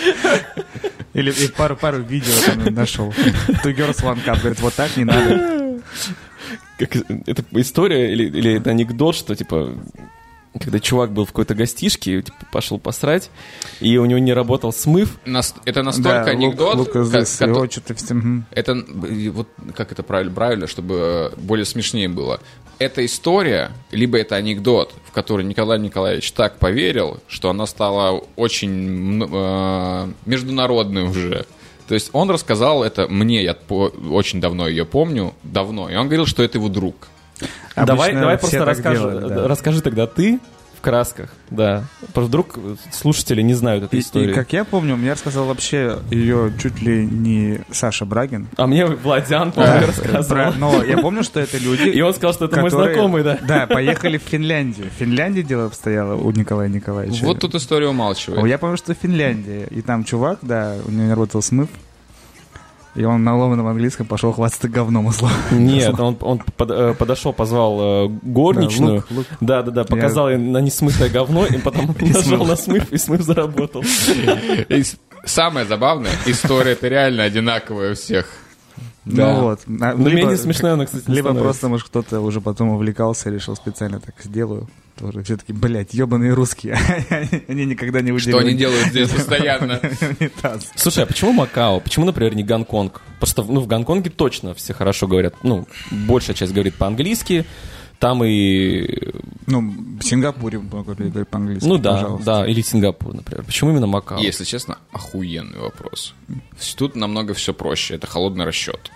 Или 1.14 1.32
пару, 1.56 1.76
пару 1.76 2.02
видео 2.02 2.32
там 2.46 2.74
нашел. 2.74 3.08
Two 3.64 3.74
girls, 3.74 4.02
one 4.02 4.24
cup. 4.24 4.38
Говорит, 4.40 4.60
вот 4.60 4.74
так 4.74 4.96
не 4.96 5.04
надо. 5.04 5.80
Как, 6.78 6.96
это 7.26 7.44
история 7.52 8.12
или, 8.12 8.24
или 8.24 8.58
это 8.58 8.70
анекдот, 8.70 9.14
что, 9.16 9.34
типа, 9.34 9.76
когда 10.58 10.80
чувак 10.80 11.12
был 11.12 11.24
в 11.24 11.28
какой-то 11.28 11.54
гостишке, 11.54 12.22
типа, 12.22 12.36
пошел 12.52 12.78
посрать, 12.78 13.30
и 13.80 13.96
у 13.98 14.04
него 14.06 14.18
не 14.18 14.32
работал 14.32 14.72
смыв, 14.72 15.18
Нас- 15.24 15.54
Это 15.64 15.82
настолько 15.82 16.24
Да, 16.24 16.30
анекдот, 16.32 16.74
Лук- 16.76 16.88
Лукас 16.88 16.92
ка- 17.10 17.20
здесь, 17.24 17.36
кото- 17.38 17.50
его 17.50 17.70
что-то 17.70 17.94
всем... 17.94 18.46
Это, 18.50 18.74
вот 19.32 19.48
как 19.76 19.92
это 19.92 20.02
правильно, 20.02 20.32
правильно, 20.34 20.66
чтобы 20.66 21.30
э, 21.36 21.40
более 21.40 21.64
смешнее 21.64 22.08
было. 22.08 22.40
Это 22.80 23.04
история, 23.04 23.70
либо 23.92 24.18
это 24.18 24.36
анекдот, 24.36 24.94
в 25.04 25.12
который 25.12 25.44
Николай 25.44 25.78
Николаевич 25.78 26.32
так 26.32 26.58
поверил, 26.58 27.20
что 27.28 27.50
она 27.50 27.66
стала 27.66 28.22
очень 28.36 29.22
э, 29.22 30.08
международной 30.26 31.04
уже. 31.04 31.44
То 31.88 31.94
есть 31.94 32.10
он 32.12 32.30
рассказал 32.30 32.82
это 32.82 33.06
мне, 33.08 33.42
я 33.42 33.54
по- 33.54 33.92
очень 34.10 34.40
давно 34.40 34.66
ее 34.68 34.84
помню, 34.84 35.34
давно, 35.42 35.90
и 35.90 35.94
он 35.96 36.06
говорил, 36.06 36.26
что 36.26 36.42
это 36.42 36.58
его 36.58 36.68
друг. 36.68 37.08
Давай, 37.76 38.08
Обычно 38.10 38.20
давай 38.20 38.36
все 38.38 38.46
просто 38.48 38.64
расскажи, 38.64 39.00
делают, 39.00 39.28
да. 39.28 39.48
расскажи 39.48 39.80
тогда 39.82 40.06
ты 40.06 40.40
в 40.76 40.82
красках, 40.82 41.28
да. 41.50 41.84
Просто 42.14 42.28
вдруг 42.28 42.54
слушатели 42.90 43.42
не 43.42 43.52
знают 43.52 43.84
этой 43.84 43.96
И, 43.98 44.02
истории. 44.02 44.30
и 44.30 44.32
как 44.32 44.50
я 44.54 44.64
помню, 44.64 44.96
мне 44.96 45.12
рассказал 45.12 45.44
вообще 45.44 45.98
ее 46.10 46.54
чуть 46.58 46.80
ли 46.80 47.04
не 47.04 47.60
Саша 47.70 48.06
Брагин. 48.06 48.48
А 48.56 48.66
мне 48.66 48.86
Владян, 48.86 49.52
помню, 49.52 49.86
рассказывал. 49.86 50.52
Про- 50.52 50.58
Но 50.58 50.82
я 50.82 50.96
помню, 50.96 51.22
что 51.22 51.38
это 51.38 51.58
люди... 51.58 51.82
И 51.90 52.00
он 52.00 52.14
сказал, 52.14 52.32
что 52.32 52.46
это 52.46 52.60
мой 52.62 52.70
которые- 52.70 52.94
знакомый, 52.94 53.22
да. 53.22 53.38
Да, 53.46 53.66
поехали 53.66 54.16
в 54.16 54.22
Финляндию. 54.22 54.86
В 54.88 54.98
Финляндии 54.98 55.42
дело 55.42 55.66
обстояло 55.66 56.14
у 56.14 56.30
Николая 56.30 56.68
Николаевича. 56.70 57.26
Вот 57.26 57.40
тут 57.40 57.54
история 57.56 57.88
умалчивает. 57.88 58.42
Я 58.46 58.56
помню, 58.56 58.78
что 58.78 58.94
Финляндия. 58.94 59.66
И 59.70 59.82
там 59.82 60.04
чувак, 60.04 60.38
да, 60.40 60.76
у 60.86 60.90
него 60.90 61.02
не 61.04 61.10
работал 61.10 61.42
смыв. 61.42 61.68
И 62.96 63.04
он 63.04 63.22
на 63.22 63.36
ломаном 63.36 63.66
английском 63.68 64.06
пошел 64.06 64.32
хвастаться 64.32 64.68
говном 64.68 65.06
условно. 65.06 65.36
Нет, 65.52 65.98
он, 66.00 66.16
он 66.20 66.40
под- 66.56 66.70
э, 66.72 66.94
подошел, 66.94 67.32
позвал 67.32 68.06
э, 68.06 68.08
горничную. 68.22 68.94
лук, 68.96 69.06
лук. 69.10 69.26
Да, 69.40 69.62
да, 69.62 69.70
да, 69.70 69.84
показал 69.84 70.28
ей 70.28 70.38
на 70.38 70.58
несмытое 70.58 71.08
говно, 71.08 71.46
и 71.46 71.58
потом 71.58 71.94
нажал 72.00 72.44
на 72.44 72.56
смыв, 72.56 72.90
и 72.92 72.98
смыв 72.98 73.22
заработал. 73.22 73.84
И 74.68 74.82
самое 75.24 75.66
забавное, 75.66 76.10
история 76.26 76.72
это 76.72 76.88
реально 76.88 77.22
одинаковая 77.24 77.92
у 77.92 77.94
всех. 77.94 78.26
Ну 79.04 79.40
вот. 79.42 79.60
А, 79.80 79.94
Но 79.94 80.08
либо- 80.08 80.10
менее 80.20 80.36
смешно 80.36 80.72
она, 80.72 80.84
кстати, 80.86 81.04
не 81.08 81.14
Либо 81.16 81.28
становится. 81.28 81.44
просто, 81.44 81.68
может, 81.68 81.86
кто-то 81.86 82.20
уже 82.20 82.40
потом 82.40 82.70
увлекался 82.70 83.30
и 83.30 83.32
решил 83.32 83.56
специально 83.56 83.98
так 84.00 84.14
сделаю. 84.22 84.68
Тоже 84.98 85.22
все 85.22 85.38
таки 85.38 85.54
блядь, 85.54 85.94
ебаные 85.94 86.34
русские. 86.34 86.76
Они 87.48 87.64
никогда 87.64 88.02
не 88.02 88.16
Что 88.18 88.30
выделили. 88.32 88.48
они 88.50 88.58
делают 88.58 88.88
здесь 88.88 89.08
постоянно? 89.08 89.80
Слушай, 90.74 91.04
а 91.04 91.06
почему 91.06 91.32
Макао? 91.32 91.80
Почему, 91.80 92.04
например, 92.04 92.34
не 92.34 92.44
Гонконг? 92.44 93.00
Просто, 93.18 93.42
ну, 93.42 93.60
в 93.60 93.66
Гонконге 93.66 94.10
точно 94.10 94.54
все 94.54 94.74
хорошо 94.74 95.06
говорят, 95.06 95.34
ну, 95.42 95.66
большая 95.90 96.36
часть 96.36 96.52
говорит 96.52 96.74
по-английски, 96.74 97.46
там 98.00 98.24
и... 98.24 99.12
Ну, 99.46 99.60
в 100.00 100.02
Сингапуре 100.02 100.58
много 100.58 100.94
людей 100.94 101.24
по-английски. 101.26 101.68
Ну 101.68 101.76
да, 101.76 101.92
пожалуйста. 101.92 102.24
да, 102.24 102.46
или 102.46 102.62
Сингапур, 102.62 103.14
например. 103.14 103.44
Почему 103.44 103.70
именно 103.70 103.86
Макао? 103.86 104.18
Если 104.18 104.44
честно, 104.44 104.78
охуенный 104.90 105.58
вопрос. 105.58 106.14
Тут 106.76 106.96
намного 106.96 107.34
все 107.34 107.52
проще. 107.52 107.96
Это 107.96 108.06
холодный 108.06 108.46
расчет. 108.46 108.90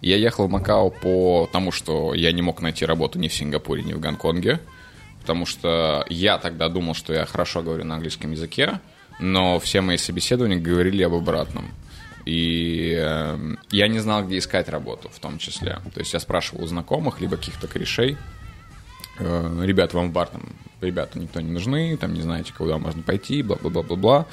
Я 0.00 0.16
ехал 0.16 0.46
в 0.46 0.50
Макао 0.50 0.90
по 0.90 1.48
тому, 1.52 1.72
что 1.72 2.14
я 2.14 2.30
не 2.30 2.40
мог 2.40 2.62
найти 2.62 2.86
работу 2.86 3.18
ни 3.18 3.26
в 3.26 3.34
Сингапуре, 3.34 3.82
ни 3.82 3.94
в 3.94 4.00
Гонконге. 4.00 4.60
Потому 5.20 5.44
что 5.44 6.06
я 6.08 6.38
тогда 6.38 6.68
думал, 6.68 6.94
что 6.94 7.12
я 7.12 7.26
хорошо 7.26 7.62
говорю 7.62 7.84
на 7.84 7.96
английском 7.96 8.30
языке, 8.30 8.80
но 9.18 9.58
все 9.58 9.80
мои 9.80 9.96
собеседования 9.96 10.58
говорили 10.58 11.02
об 11.02 11.14
обратном. 11.14 11.64
И 12.30 12.94
эм, 12.96 13.58
я 13.72 13.88
не 13.88 13.98
знал, 13.98 14.24
где 14.24 14.38
искать 14.38 14.68
работу 14.68 15.08
в 15.12 15.18
том 15.18 15.38
числе. 15.38 15.80
То 15.92 15.98
есть 15.98 16.12
я 16.12 16.20
спрашивал 16.20 16.62
у 16.62 16.66
знакомых, 16.68 17.20
либо 17.20 17.36
каких-то 17.36 17.66
корешей, 17.66 18.16
э, 19.18 19.62
ребят, 19.64 19.94
вам 19.94 20.10
в 20.10 20.12
бар 20.12 20.28
там, 20.28 20.42
ребята 20.80 21.18
никто 21.18 21.40
не 21.40 21.50
нужны, 21.50 21.96
там 21.96 22.14
не 22.14 22.20
знаете, 22.22 22.52
куда 22.56 22.78
можно 22.78 23.02
пойти, 23.02 23.42
бла-бла-бла-бла-бла. 23.42 24.26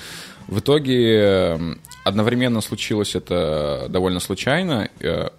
В 0.48 0.60
итоге 0.60 1.16
э, 1.20 1.76
одновременно 2.04 2.62
случилось 2.62 3.16
это 3.16 3.88
довольно 3.90 4.20
случайно. 4.20 4.90
э, 5.00 5.30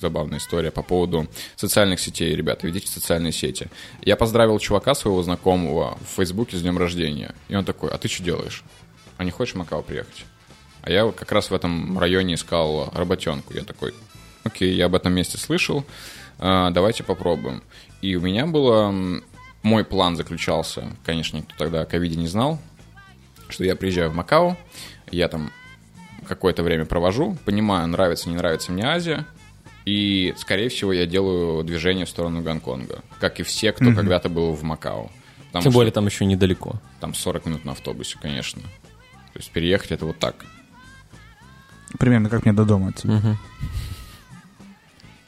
Забавная 0.00 0.38
история 0.38 0.70
по 0.70 0.82
поводу 0.82 1.28
социальных 1.56 2.00
сетей. 2.00 2.34
Ребята, 2.34 2.66
ведите 2.66 2.88
социальные 2.88 3.32
сети. 3.32 3.68
Я 4.00 4.16
поздравил 4.16 4.58
чувака 4.58 4.94
своего 4.94 5.22
знакомого 5.22 5.96
в 6.00 6.16
Фейсбуке 6.16 6.56
с 6.56 6.62
днем 6.62 6.78
рождения. 6.78 7.34
И 7.48 7.54
он 7.54 7.64
такой, 7.64 7.90
а 7.90 7.98
ты 7.98 8.08
что 8.08 8.24
делаешь? 8.24 8.64
А 9.18 9.24
не 9.24 9.30
хочешь 9.30 9.54
в 9.54 9.58
Макао 9.58 9.82
приехать? 9.82 10.24
А 10.82 10.90
я 10.90 11.04
вот 11.04 11.14
как 11.14 11.32
раз 11.32 11.50
в 11.50 11.54
этом 11.54 11.98
районе 11.98 12.34
искал 12.34 12.90
работенку. 12.92 13.54
Я 13.54 13.64
такой, 13.64 13.94
окей, 14.44 14.74
я 14.74 14.86
об 14.86 14.94
этом 14.94 15.12
месте 15.12 15.38
слышал, 15.38 15.84
а, 16.38 16.70
давайте 16.70 17.04
попробуем. 17.04 17.62
И 18.00 18.16
у 18.16 18.20
меня 18.20 18.46
было... 18.46 18.94
Мой 19.62 19.84
план 19.84 20.16
заключался, 20.16 20.88
конечно, 21.04 21.36
никто 21.36 21.54
тогда 21.56 21.82
о 21.82 21.86
ковиде 21.86 22.16
не 22.16 22.26
знал, 22.26 22.58
что 23.48 23.62
я 23.62 23.76
приезжаю 23.76 24.10
в 24.10 24.14
Макао, 24.14 24.56
я 25.12 25.28
там 25.28 25.52
какое-то 26.26 26.64
время 26.64 26.84
провожу, 26.84 27.38
понимаю, 27.44 27.86
нравится, 27.86 28.28
не 28.28 28.34
нравится 28.34 28.72
мне 28.72 28.84
Азия, 28.84 29.24
и, 29.84 30.34
скорее 30.36 30.68
всего, 30.68 30.92
я 30.92 31.06
делаю 31.06 31.62
движение 31.62 32.06
в 32.06 32.08
сторону 32.08 32.42
Гонконга, 32.42 33.02
как 33.20 33.38
и 33.38 33.44
все, 33.44 33.72
кто 33.72 33.92
когда-то 33.94 34.28
был 34.28 34.52
в 34.52 34.64
Макао. 34.64 35.10
Потому 35.46 35.64
Тем 35.64 35.72
более 35.72 35.92
там 35.92 36.06
еще 36.06 36.24
недалеко. 36.24 36.76
там 36.98 37.14
40 37.14 37.46
минут 37.46 37.64
на 37.64 37.72
автобусе, 37.72 38.18
конечно. 38.20 38.62
То 38.62 39.38
есть 39.38 39.50
переехать 39.50 39.92
это 39.92 40.06
вот 40.06 40.18
так. 40.18 40.46
Примерно 41.98 42.28
как 42.28 42.44
мне 42.44 42.52
до 42.52 42.64
дома 42.64 42.88
от 42.88 42.96
тебя. 42.96 43.14
Мгм. 43.14 43.38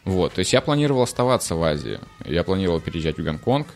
Вот, 0.04 0.34
то 0.34 0.40
есть 0.40 0.52
я 0.52 0.60
планировал 0.60 1.02
оставаться 1.02 1.54
в 1.54 1.62
Азии. 1.62 1.98
Я 2.24 2.44
планировал 2.44 2.80
переезжать 2.80 3.16
в 3.16 3.22
Гонконг. 3.22 3.68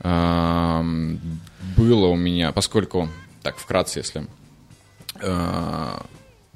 Было 0.00 2.06
у 2.06 2.16
меня, 2.16 2.52
поскольку, 2.52 3.10
так, 3.42 3.58
вкратце, 3.58 4.00
если... 4.00 4.26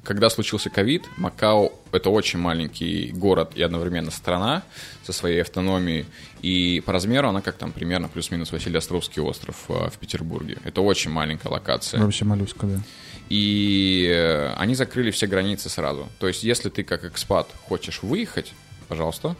Когда 0.03 0.29
случился 0.29 0.69
ковид, 0.69 1.05
Макао— 1.17 1.73
это 1.91 2.09
очень 2.09 2.39
маленький 2.39 3.11
город 3.11 3.51
и 3.55 3.61
одновременно 3.61 4.11
страна 4.11 4.63
со 5.03 5.11
своей 5.13 5.41
автономией. 5.41 6.05
И 6.41 6.81
по 6.85 6.93
размеру 6.93 7.29
она 7.29 7.41
как 7.41 7.55
там 7.57 7.71
примерно 7.71 8.07
плюс-минус 8.07 8.51
Василий 8.51 8.77
Островский 8.77 9.21
остров 9.21 9.65
э, 9.67 9.89
в 9.89 9.97
Петербурге. 9.97 10.57
Это 10.63 10.81
очень 10.81 11.11
маленькая 11.11 11.49
локация. 11.49 12.01
Вообще 12.01 12.25
молюсь, 12.25 12.53
когда. 12.57 12.79
И 13.27 14.07
э, 14.09 14.53
они 14.53 14.73
закрыли 14.73 15.11
все 15.11 15.27
границы 15.27 15.69
сразу. 15.69 16.07
То 16.19 16.27
есть, 16.27 16.43
если 16.43 16.69
ты 16.69 16.83
как 16.83 17.03
экспат 17.03 17.47
хочешь 17.67 18.01
выехать, 18.01 18.53
пожалуйста, 18.87 19.35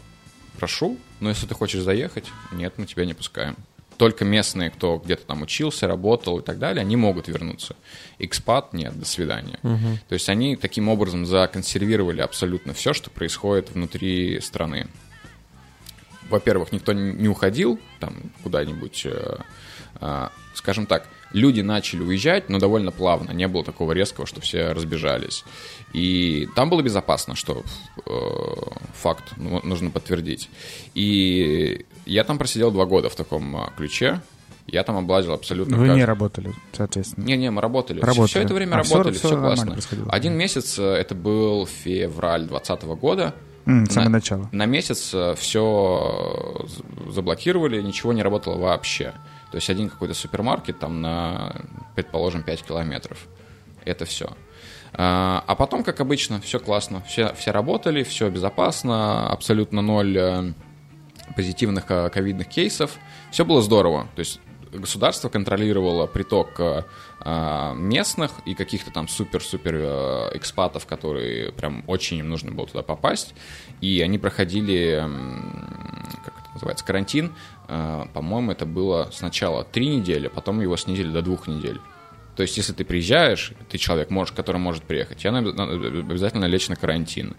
прошу. 0.59 0.97
Но 1.19 1.29
если 1.29 1.47
ты 1.47 1.55
хочешь 1.55 1.81
заехать, 1.81 2.25
нет, 2.51 2.73
мы 2.77 2.85
тебя 2.85 3.05
не 3.05 3.13
пускаем. 3.13 3.55
Только 3.99 4.23
местные, 4.23 4.69
кто 4.69 4.97
где-то 4.97 5.25
там 5.25 5.41
учился, 5.41 5.85
работал 5.85 6.39
и 6.39 6.41
так 6.41 6.57
далее, 6.57 6.79
они 6.79 6.95
могут 6.95 7.27
вернуться. 7.27 7.75
Экспат 8.17 8.71
нет, 8.71 8.97
до 8.97 9.05
свидания. 9.05 9.59
То 10.07 10.13
есть 10.13 10.29
они 10.29 10.55
таким 10.55 10.87
образом 10.87 11.25
законсервировали 11.25 12.21
абсолютно 12.21 12.73
все, 12.73 12.93
что 12.93 13.09
происходит 13.09 13.71
внутри 13.71 14.39
страны. 14.39 14.87
Во-первых, 16.29 16.71
никто 16.71 16.93
не 16.93 17.27
уходил 17.27 17.77
там 17.99 18.15
куда-нибудь, 18.41 19.01
э, 19.05 19.37
а, 19.95 20.31
скажем 20.53 20.85
так, 20.85 21.07
люди 21.31 21.61
начали 21.61 22.01
уезжать, 22.01 22.49
но 22.49 22.59
довольно 22.59 22.91
плавно, 22.91 23.31
не 23.31 23.47
было 23.47 23.63
такого 23.63 23.91
резкого, 23.91 24.25
что 24.25 24.41
все 24.41 24.71
разбежались. 24.71 25.43
И 25.93 26.47
там 26.55 26.69
было 26.69 26.81
безопасно, 26.81 27.35
что 27.35 27.63
э, 28.05 28.11
факт 28.93 29.33
ну, 29.37 29.59
нужно 29.63 29.89
подтвердить. 29.89 30.49
И 30.95 31.85
я 32.05 32.23
там 32.23 32.37
просидел 32.37 32.71
два 32.71 32.85
года 32.85 33.09
в 33.09 33.15
таком 33.15 33.55
а, 33.55 33.71
ключе, 33.75 34.21
я 34.67 34.83
там 34.83 34.97
облазил 34.97 35.33
абсолютно 35.33 35.77
Вы 35.77 35.87
кажд- 35.87 35.95
не 35.95 36.05
работали, 36.05 36.53
соответственно. 36.73 37.25
не-не, 37.25 37.49
мы 37.49 37.61
работали. 37.61 37.99
Работали. 38.01 38.27
Все 38.27 38.41
это 38.41 38.53
время 38.53 38.73
А, 38.75 38.77
работали, 38.77 39.13
всё 39.13 39.27
все, 39.29 39.35
нормально 39.37 39.73
классно. 39.73 40.05
Один 40.09 40.33
месяц, 40.33 40.77
э, 40.77 40.83
это 40.83 41.15
был 41.15 41.65
февраль 41.65 42.45
2020 42.45 42.83
года, 42.99 43.33
самого 43.65 44.03
На- 44.03 44.09
начала. 44.09 44.49
На 44.51 44.65
месяц 44.65 45.13
все 45.37 46.67
заблокировали, 47.09 47.81
ничего 47.81 48.13
не 48.13 48.23
работало 48.23 48.57
вообще. 48.57 49.13
То 49.51 49.55
есть 49.55 49.69
один 49.69 49.89
какой-то 49.89 50.13
супермаркет 50.13 50.79
там 50.79 51.01
на, 51.01 51.55
предположим, 51.95 52.43
5 52.43 52.63
километров. 52.63 53.27
Это 53.85 54.05
все. 54.05 54.35
А 54.93 55.43
а 55.45 55.55
потом, 55.55 55.83
как 55.83 55.99
обычно, 55.99 56.39
все 56.41 56.59
классно. 56.59 57.01
Все, 57.07 57.33
все 57.33 57.51
работали, 57.51 58.03
все 58.03 58.29
безопасно, 58.29 59.29
абсолютно 59.29 59.81
ноль 59.81 60.17
э, 60.17 60.53
позитивных 61.35 61.85
э, 61.89 62.09
ковидных 62.09 62.47
кейсов. 62.47 62.97
Все 63.31 63.45
было 63.45 63.61
здорово. 63.61 64.07
То 64.15 64.19
есть 64.19 64.39
государство 64.71 65.29
контролировало 65.29 66.05
приток 66.05 66.59
э, 66.59 66.83
местных 67.75 68.31
и 68.45 68.53
каких-то 68.53 68.91
там 68.91 69.07
супер-супер 69.07 70.35
экспатов, 70.35 70.85
которые 70.85 71.51
прям 71.51 71.83
очень 71.87 72.17
им 72.17 72.29
нужно 72.29 72.51
было 72.51 72.67
туда 72.67 72.83
попасть. 72.83 73.33
И 73.81 74.01
они 74.01 74.17
проходили, 74.17 75.03
как 76.23 76.33
это 76.39 76.53
называется, 76.53 76.85
карантин. 76.85 77.33
Э, 77.69 78.05
По-моему, 78.13 78.51
это 78.51 78.65
было 78.65 79.09
сначала 79.13 79.63
три 79.63 79.87
недели, 79.87 80.27
потом 80.27 80.59
его 80.59 80.75
снизили 80.75 81.11
до 81.11 81.21
двух 81.21 81.47
недель. 81.47 81.79
То 82.35 82.41
есть, 82.43 82.57
если 82.57 82.73
ты 82.73 82.83
приезжаешь, 82.83 83.53
ты 83.69 83.77
человек, 83.77 84.09
можешь, 84.09 84.33
который 84.33 84.57
может 84.57 84.83
приехать, 84.83 85.17
тебе 85.17 85.29
обязательно 85.37 86.45
лечь 86.45 86.67
на 86.69 86.75
карантин. 86.75 87.35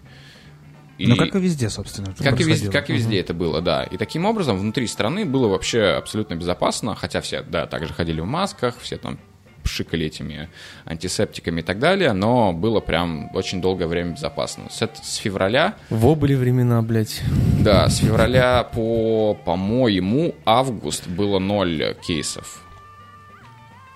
И- 0.97 1.07
Ну, 1.07 1.15
как 1.15 1.35
и 1.35 1.39
везде, 1.39 1.69
собственно. 1.69 2.09
это 2.11 2.23
как 2.23 2.39
и, 2.39 2.43
везде, 2.43 2.69
как 2.69 2.89
и 2.89 2.93
везде 2.93 3.19
это 3.19 3.33
было, 3.33 3.61
да. 3.61 3.83
И 3.83 3.97
таким 3.97 4.25
образом 4.25 4.57
внутри 4.59 4.85
страны 4.87 5.25
было 5.25 5.47
вообще 5.47 5.83
абсолютно 5.83 6.35
безопасно, 6.35 6.93
хотя 6.95 7.21
все, 7.21 7.41
да, 7.41 7.65
также 7.65 7.93
ходили 7.93 8.21
в 8.21 8.25
масках, 8.25 8.77
все 8.79 8.97
там 8.97 9.17
пшикали 9.63 10.05
этими 10.07 10.49
антисептиками 10.85 11.61
и 11.61 11.63
так 11.63 11.79
далее, 11.79 12.13
но 12.13 12.53
было 12.53 12.79
прям 12.79 13.29
очень 13.35 13.61
долгое 13.61 13.87
время 13.87 14.11
безопасно. 14.13 14.65
С, 14.69 14.87
с 15.01 15.15
февраля, 15.15 15.75
Во 15.89 16.15
были 16.15 16.35
времена, 16.35 16.81
блядь. 16.81 17.21
да, 17.59 17.87
с 17.89 17.97
февраля 17.97 18.63
по, 18.63 19.35
по-моему, 19.45 20.35
август 20.45 21.07
было 21.07 21.39
ноль 21.39 21.95
кейсов. 22.05 22.63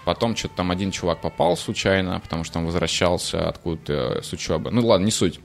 Потом 0.06 0.36
что-то 0.36 0.58
там 0.58 0.70
один 0.72 0.92
чувак 0.92 1.20
попал 1.22 1.58
случайно, 1.58 2.20
потому 2.20 2.44
что 2.44 2.60
он 2.60 2.66
возвращался 2.66 3.50
откуда-то 3.50 4.22
с 4.22 4.32
учебы. 4.34 4.70
Ну 4.70 4.86
ладно, 4.86 5.06
не 5.06 5.12
суть. 5.12 5.40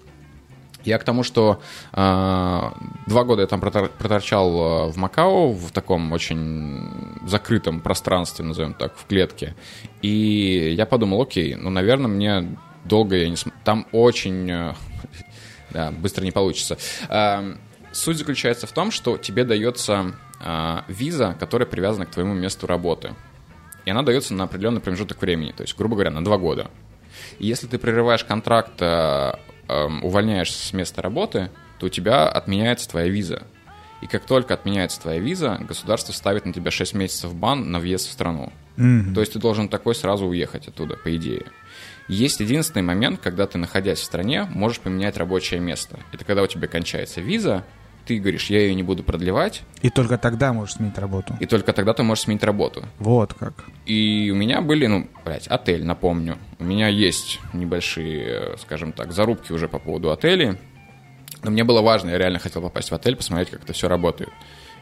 Я 0.84 0.98
к 0.98 1.04
тому, 1.04 1.22
что 1.22 1.60
э, 1.92 1.96
два 3.06 3.24
года 3.24 3.42
я 3.42 3.46
там 3.46 3.60
протор- 3.60 3.90
проторчал 3.98 4.50
э, 4.50 4.90
в 4.90 4.96
Макао 4.96 5.52
в 5.52 5.70
таком 5.72 6.12
очень 6.12 6.88
закрытом 7.26 7.80
пространстве, 7.80 8.44
назовем 8.44 8.74
так, 8.74 8.96
в 8.96 9.06
клетке. 9.06 9.54
И 10.02 10.72
я 10.76 10.86
подумал, 10.86 11.22
окей, 11.22 11.54
ну, 11.54 11.70
наверное, 11.70 12.08
мне 12.08 12.56
долго 12.84 13.16
я 13.16 13.28
не 13.28 13.36
см... 13.36 13.56
Там 13.64 13.86
очень... 13.92 14.50
э, 14.50 14.74
да, 15.70 15.90
быстро 15.90 16.24
не 16.24 16.32
получится. 16.32 16.78
Э, 17.08 17.54
суть 17.92 18.16
заключается 18.18 18.66
в 18.66 18.72
том, 18.72 18.90
что 18.90 19.18
тебе 19.18 19.44
дается 19.44 20.14
э, 20.42 20.80
виза, 20.88 21.36
которая 21.38 21.66
привязана 21.66 22.06
к 22.06 22.10
твоему 22.10 22.34
месту 22.34 22.66
работы. 22.66 23.14
И 23.84 23.90
она 23.90 24.02
дается 24.02 24.34
на 24.34 24.44
определенный 24.44 24.80
промежуток 24.80 25.20
времени, 25.20 25.52
то 25.52 25.62
есть, 25.62 25.76
грубо 25.76 25.94
говоря, 25.94 26.10
на 26.10 26.24
два 26.24 26.38
года. 26.38 26.70
И 27.38 27.46
если 27.46 27.66
ты 27.66 27.78
прерываешь 27.78 28.24
контракт, 28.24 28.80
э, 28.80 29.32
увольняешься 30.02 30.66
с 30.66 30.72
места 30.72 31.02
работы, 31.02 31.50
то 31.78 31.86
у 31.86 31.88
тебя 31.88 32.28
отменяется 32.28 32.88
твоя 32.88 33.08
виза. 33.08 33.42
И 34.00 34.06
как 34.06 34.24
только 34.24 34.54
отменяется 34.54 35.00
твоя 35.00 35.20
виза, 35.20 35.58
государство 35.60 36.12
ставит 36.12 36.46
на 36.46 36.52
тебя 36.52 36.70
6 36.70 36.94
месяцев 36.94 37.34
бан 37.34 37.70
на 37.70 37.78
въезд 37.80 38.08
в 38.08 38.12
страну. 38.12 38.52
Мгм. 38.76 39.14
То 39.14 39.20
есть 39.20 39.34
ты 39.34 39.38
должен 39.38 39.68
такой 39.68 39.94
сразу 39.94 40.26
уехать 40.26 40.68
оттуда, 40.68 40.96
по 40.96 41.14
идее. 41.14 41.46
Есть 42.08 42.40
единственный 42.40 42.82
момент, 42.82 43.20
когда 43.20 43.46
ты, 43.46 43.58
находясь 43.58 44.00
в 44.00 44.04
стране, 44.04 44.44
можешь 44.50 44.80
поменять 44.80 45.16
рабочее 45.16 45.60
место. 45.60 45.98
Это 46.12 46.24
когда 46.24 46.42
у 46.42 46.46
тебя 46.46 46.66
кончается 46.66 47.20
виза, 47.20 47.64
ты 48.10 48.18
говоришь, 48.18 48.50
я 48.50 48.58
ее 48.62 48.74
не 48.74 48.82
буду 48.82 49.04
продлевать, 49.04 49.62
И 49.82 49.88
только 49.88 50.18
тогда 50.18 50.52
можешь 50.52 50.74
сменить 50.74 50.98
работу. 50.98 51.36
и 51.38 51.46
только 51.46 51.72
тогда 51.72 51.94
ты 51.94 52.02
можешь 52.02 52.24
сменить 52.24 52.42
работу. 52.42 52.82
Вот 52.98 53.34
как. 53.34 53.52
И 53.86 54.30
у 54.32 54.34
меня 54.34 54.60
были, 54.62 54.86
ну, 54.86 55.06
блядь, 55.24 55.46
отель, 55.46 55.84
напомню. 55.84 56.36
У 56.58 56.64
меня 56.64 56.88
есть 56.88 57.38
небольшие, 57.52 58.56
скажем 58.58 58.90
так, 58.92 59.12
зарубки 59.12 59.52
уже 59.52 59.68
по 59.68 59.78
поводу 59.78 60.10
отелей. 60.10 60.58
Но 61.44 61.52
мне 61.52 61.62
было 61.62 61.82
важно, 61.82 62.10
я 62.10 62.18
реально 62.18 62.40
хотел 62.40 62.62
попасть 62.62 62.90
в 62.90 62.94
отель, 62.96 63.14
посмотреть, 63.14 63.50
как 63.50 63.62
это 63.62 63.72
все 63.74 63.86
работает. 63.88 64.30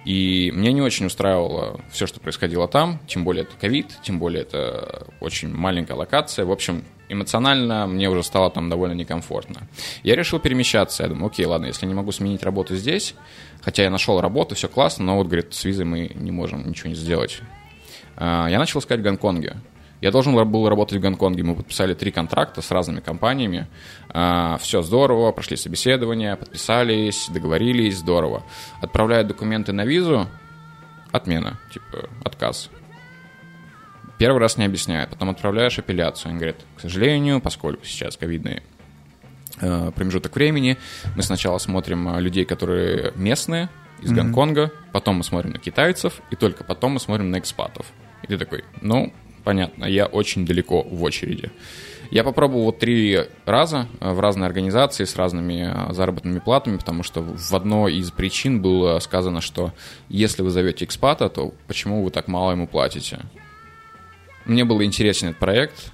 И 0.07 0.51
мне 0.55 0.73
не 0.73 0.81
очень 0.81 1.05
устраивало 1.05 1.83
все, 1.91 2.07
что 2.07 2.19
происходило 2.21 2.67
там, 2.67 2.99
тем 3.07 3.25
более 3.25 3.43
это 3.43 3.53
ковид, 3.61 3.89
тем 4.03 4.19
более 4.19 4.41
это 4.41 5.07
очень 5.21 5.53
маленькая 5.55 5.95
локация. 5.95 6.47
В 6.47 6.51
общем, 6.51 6.83
эмоционально 7.09 7.87
мне 7.87 8.09
уже 8.09 8.23
стало 8.23 8.51
там 8.51 8.69
довольно 8.69 8.95
некомфортно. 8.95 9.63
Я 10.03 10.17
решил 10.17 10.39
перемещаться. 10.39 11.03
Я 11.03 11.09
думаю, 11.09 11.27
окей, 11.27 11.47
ладно, 11.47 11.67
если 11.67 11.87
не 11.87 11.95
могу 11.95 12.13
сменить 12.13 12.43
работу 12.43 12.77
здесь, 12.77 13.15
хотя 13.61 13.83
я 13.83 13.91
нашел 13.91 14.21
работу, 14.21 14.55
все 14.55 14.69
классно, 14.69 15.05
но 15.05 15.17
вот, 15.17 15.27
говорит, 15.27 15.55
с 15.55 15.65
визой 15.65 15.85
мы 15.85 16.11
не 16.15 16.31
можем 16.31 16.69
ничего 16.69 16.91
не 16.91 16.95
сделать. 16.95 17.41
А, 18.17 18.49
Я 18.49 18.59
начал 18.59 18.81
искать 18.81 19.01
в 19.01 19.03
Гонконге. 19.03 19.57
Я 20.01 20.13
должен 20.13 20.33
был 20.49 20.69
работать 20.69 20.99
в 20.99 21.01
Гонконге. 21.01 21.43
Мы 21.43 21.57
подписали 21.57 21.93
три 21.93 22.13
контракта 22.13 22.63
с 22.63 22.71
разными 22.71 23.01
компаниями. 23.01 23.67
Все 24.61 24.83
здорово, 24.83 25.33
прошли 25.33 25.57
собеседование, 25.57 26.37
подписались, 26.37 27.29
договорились, 27.29 27.97
здорово. 27.97 28.45
Отправляют 28.81 29.27
документы 29.27 29.73
на 29.73 29.85
визу, 29.85 30.29
отмена, 31.11 31.59
типа 31.73 32.09
отказ. 32.25 32.71
Первый 34.19 34.39
раз 34.39 34.57
не 34.57 34.65
объясняют, 34.65 35.11
потом 35.11 35.31
отправляешь 35.31 35.79
апелляцию. 35.79 36.31
Они 36.31 36.39
говорят, 36.39 36.57
к 36.77 36.81
сожалению, 36.81 37.41
поскольку 37.41 37.85
сейчас 37.85 38.17
ковидный 38.17 38.63
э, 39.61 39.93
промежуток 39.95 40.35
времени, 40.35 40.77
мы 41.17 41.23
сначала 41.23 41.59
смотрим 41.59 42.09
э, 42.09 42.21
людей, 42.21 42.45
которые 42.45 43.13
местные, 43.15 43.69
из 44.03 44.13
Гонконга, 44.13 44.71
потом 44.93 45.17
мы 45.17 45.25
смотрим 45.25 45.53
на 45.53 45.59
китайцев, 45.59 46.21
и 46.31 46.37
только 46.37 46.65
потом 46.65 46.93
мы 46.93 47.01
смотрим 47.01 47.31
на 47.31 47.39
экспатов. 47.39 47.87
И 48.23 48.27
ты 48.29 48.39
такой, 48.39 48.65
ну, 48.81 49.13
понятно, 49.45 49.85
я 49.85 50.07
очень 50.07 50.47
далеко 50.47 50.83
в 50.83 51.03
очереди. 51.03 51.51
Я 52.11 52.25
попробовал 52.25 52.65
вот 52.65 52.79
три 52.79 53.27
раза 53.45 53.87
э, 54.01 54.13
в 54.13 54.21
разные 54.21 54.47
организации 54.47 55.05
с 55.05 55.17
разными 55.17 55.93
заработными 55.93 56.39
платами, 56.39 56.79
потому 56.79 57.03
что 57.03 57.23
в 57.23 57.55
одной 57.55 57.97
из 57.97 58.11
причин 58.11 58.63
было 58.63 58.99
сказано, 58.99 59.41
что 59.41 59.73
если 60.09 60.43
вы 60.43 60.51
зовете 60.51 60.85
экспата, 60.85 61.29
то 61.29 61.53
почему 61.67 62.03
вы 62.03 62.11
так 62.11 62.29
мало 62.29 62.53
ему 62.53 62.67
платите? 62.67 63.21
Мне 64.49 64.65
был 64.65 64.83
интересен 64.83 65.29
этот 65.29 65.39
проект. 65.39 65.93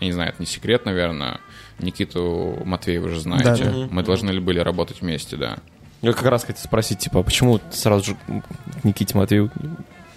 Я 0.00 0.06
не 0.06 0.12
знаю, 0.12 0.30
это 0.30 0.40
не 0.40 0.46
секрет, 0.46 0.84
наверное. 0.84 1.38
Никиту 1.78 2.60
Матвеева 2.64 3.04
вы 3.04 3.10
же 3.10 3.20
знаете. 3.20 3.64
Да, 3.64 3.70
да. 3.70 3.88
Мы 3.90 4.02
должны 4.02 4.40
были 4.40 4.58
работать 4.58 5.02
вместе, 5.02 5.36
да. 5.36 5.58
Я 6.00 6.12
как 6.12 6.26
раз 6.26 6.44
хотел 6.44 6.62
спросить, 6.62 7.00
типа, 7.00 7.20
а 7.20 7.22
почему 7.22 7.60
сразу 7.70 8.04
же 8.04 8.16
Никите 8.84 9.16
Матвею 9.16 9.50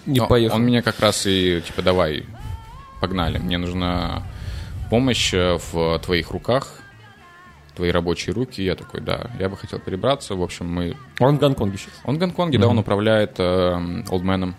не 0.06 0.20
Но 0.20 0.28
поехал? 0.28 0.56
Он 0.56 0.64
меня 0.64 0.82
как 0.82 0.98
раз 1.00 1.26
и, 1.26 1.62
типа, 1.66 1.82
давай, 1.82 2.24
погнали. 3.00 3.38
Мне 3.38 3.58
нужна 3.58 4.22
помощь 4.90 5.34
э, 5.34 5.58
в 5.72 5.98
твоих 5.98 6.30
руках, 6.30 6.80
твои 7.74 7.90
рабочие 7.90 8.34
руки. 8.34 8.62
Я 8.62 8.76
такой, 8.76 9.00
да, 9.00 9.30
я 9.38 9.48
бы 9.48 9.56
хотел 9.56 9.78
перебраться. 9.78 10.36
В 10.36 10.42
общем, 10.42 10.72
мы... 10.72 10.96
Он 11.18 11.36
в 11.36 11.40
Гонконге 11.40 11.78
сейчас. 11.78 11.94
Он 12.04 12.16
в 12.16 12.18
Гонконге, 12.18 12.58
да, 12.58 12.68
он 12.68 12.78
управляет 12.78 13.34
э, 13.38 14.04
олдменом. 14.08 14.54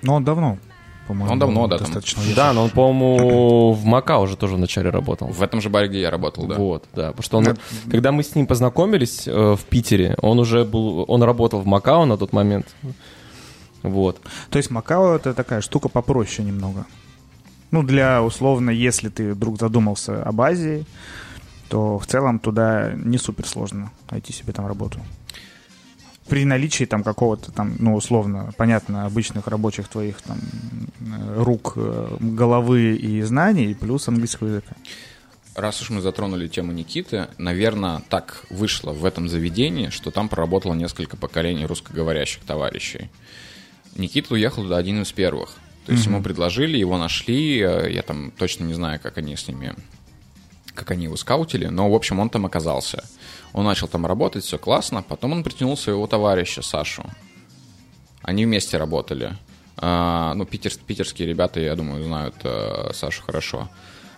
Но 0.00 0.14
он 0.14 0.24
давно, 0.24 0.58
по-моему. 1.08 1.32
Он 1.32 1.38
давно, 1.38 1.66
да, 1.66 1.78
там. 1.78 1.86
достаточно 1.86 2.22
уехал. 2.22 2.36
Да, 2.36 2.52
но 2.52 2.64
он, 2.64 2.70
по-моему, 2.70 3.72
в 3.72 3.84
Макао 3.84 4.22
уже 4.22 4.36
тоже 4.36 4.54
вначале 4.56 4.90
работал. 4.90 5.28
В 5.28 5.42
этом 5.42 5.60
же 5.60 5.68
баре, 5.68 5.88
где 5.88 6.00
я 6.00 6.10
работал, 6.10 6.46
да. 6.46 6.54
Вот, 6.56 6.84
да. 6.94 7.08
Потому 7.08 7.22
что 7.22 7.38
он, 7.38 7.44
Да. 7.44 7.56
когда 7.90 8.12
мы 8.12 8.22
с 8.22 8.34
ним 8.34 8.46
познакомились 8.46 9.26
э, 9.26 9.56
в 9.56 9.64
Питере, 9.64 10.16
он 10.22 10.38
уже 10.38 10.64
был, 10.64 11.04
он 11.08 11.22
работал 11.22 11.60
в 11.60 11.66
Макао 11.66 12.04
на 12.06 12.16
тот 12.16 12.32
момент. 12.32 12.66
Вот. 13.82 14.20
То 14.50 14.58
есть 14.58 14.70
Макао 14.70 15.16
это 15.16 15.34
такая 15.34 15.60
штука 15.60 15.88
попроще 15.88 16.46
немного. 16.46 16.86
Ну, 17.72 17.82
для, 17.82 18.22
условно, 18.22 18.70
если 18.70 19.08
ты 19.08 19.32
вдруг 19.32 19.58
задумался 19.58 20.22
об 20.22 20.40
Азии, 20.40 20.84
то 21.68 21.98
в 21.98 22.06
целом 22.06 22.38
туда 22.38 22.92
не 22.94 23.16
супер 23.18 23.46
сложно 23.46 23.90
найти 24.10 24.32
себе 24.32 24.52
там 24.52 24.66
работу. 24.66 25.00
При 26.32 26.46
наличии 26.46 26.84
там 26.84 27.02
какого-то 27.02 27.52
там, 27.52 27.76
ну, 27.78 27.94
условно, 27.94 28.54
понятно, 28.56 29.04
обычных 29.04 29.48
рабочих 29.48 29.88
твоих 29.88 30.22
там 30.22 30.38
э, 31.00 31.42
рук, 31.42 31.74
э, 31.76 32.16
головы 32.20 32.96
и 32.96 33.20
знаний, 33.20 33.74
плюс 33.74 34.08
английского 34.08 34.48
языка. 34.48 34.74
Раз 35.54 35.82
уж 35.82 35.90
мы 35.90 36.00
затронули 36.00 36.48
тему 36.48 36.72
Никиты, 36.72 37.28
наверное, 37.36 38.00
так 38.08 38.46
вышло 38.48 38.92
в 38.92 39.04
этом 39.04 39.28
заведении, 39.28 39.90
что 39.90 40.10
там 40.10 40.30
проработало 40.30 40.72
несколько 40.72 41.18
поколений 41.18 41.66
русскоговорящих 41.66 42.42
товарищей. 42.44 43.10
Никита 43.94 44.32
уехал 44.32 44.62
туда 44.62 44.78
один 44.78 45.02
из 45.02 45.12
первых. 45.12 45.50
То 45.84 45.92
есть 45.92 46.06
ему 46.06 46.22
предложили, 46.22 46.78
его 46.78 46.96
нашли, 46.96 47.60
э, 47.60 47.92
я 47.92 48.00
там 48.00 48.30
точно 48.30 48.64
не 48.64 48.72
знаю, 48.72 48.98
как 49.02 49.18
они 49.18 49.36
с 49.36 49.48
ними, 49.48 49.74
как 50.74 50.92
они 50.92 51.04
его 51.04 51.16
скаутили, 51.16 51.66
но, 51.66 51.90
в 51.90 51.94
общем, 51.94 52.20
он 52.20 52.30
там 52.30 52.46
оказался. 52.46 53.04
Он 53.52 53.64
начал 53.64 53.88
там 53.88 54.06
работать, 54.06 54.44
все 54.44 54.58
классно, 54.58 55.02
потом 55.02 55.32
он 55.32 55.42
притянул 55.42 55.76
своего 55.76 56.06
товарища 56.06 56.62
Сашу. 56.62 57.04
Они 58.22 58.46
вместе 58.46 58.78
работали. 58.78 59.36
А, 59.76 60.34
ну, 60.34 60.44
питер- 60.44 60.78
питерские 60.86 61.28
ребята, 61.28 61.60
я 61.60 61.74
думаю, 61.74 62.04
знают 62.04 62.36
э, 62.44 62.92
Сашу 62.94 63.22
хорошо. 63.22 63.68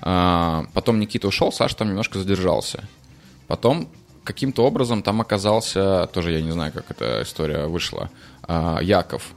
А, 0.00 0.66
потом 0.74 1.00
Никита 1.00 1.26
ушел, 1.26 1.52
Саша 1.52 1.76
там 1.76 1.88
немножко 1.88 2.18
задержался. 2.18 2.84
Потом 3.46 3.88
каким-то 4.22 4.64
образом 4.64 5.02
там 5.02 5.20
оказался, 5.20 6.08
тоже 6.12 6.32
я 6.32 6.42
не 6.42 6.50
знаю, 6.50 6.72
как 6.72 6.90
эта 6.90 7.22
история 7.22 7.66
вышла, 7.66 8.10
а, 8.42 8.80
Яков. 8.82 9.32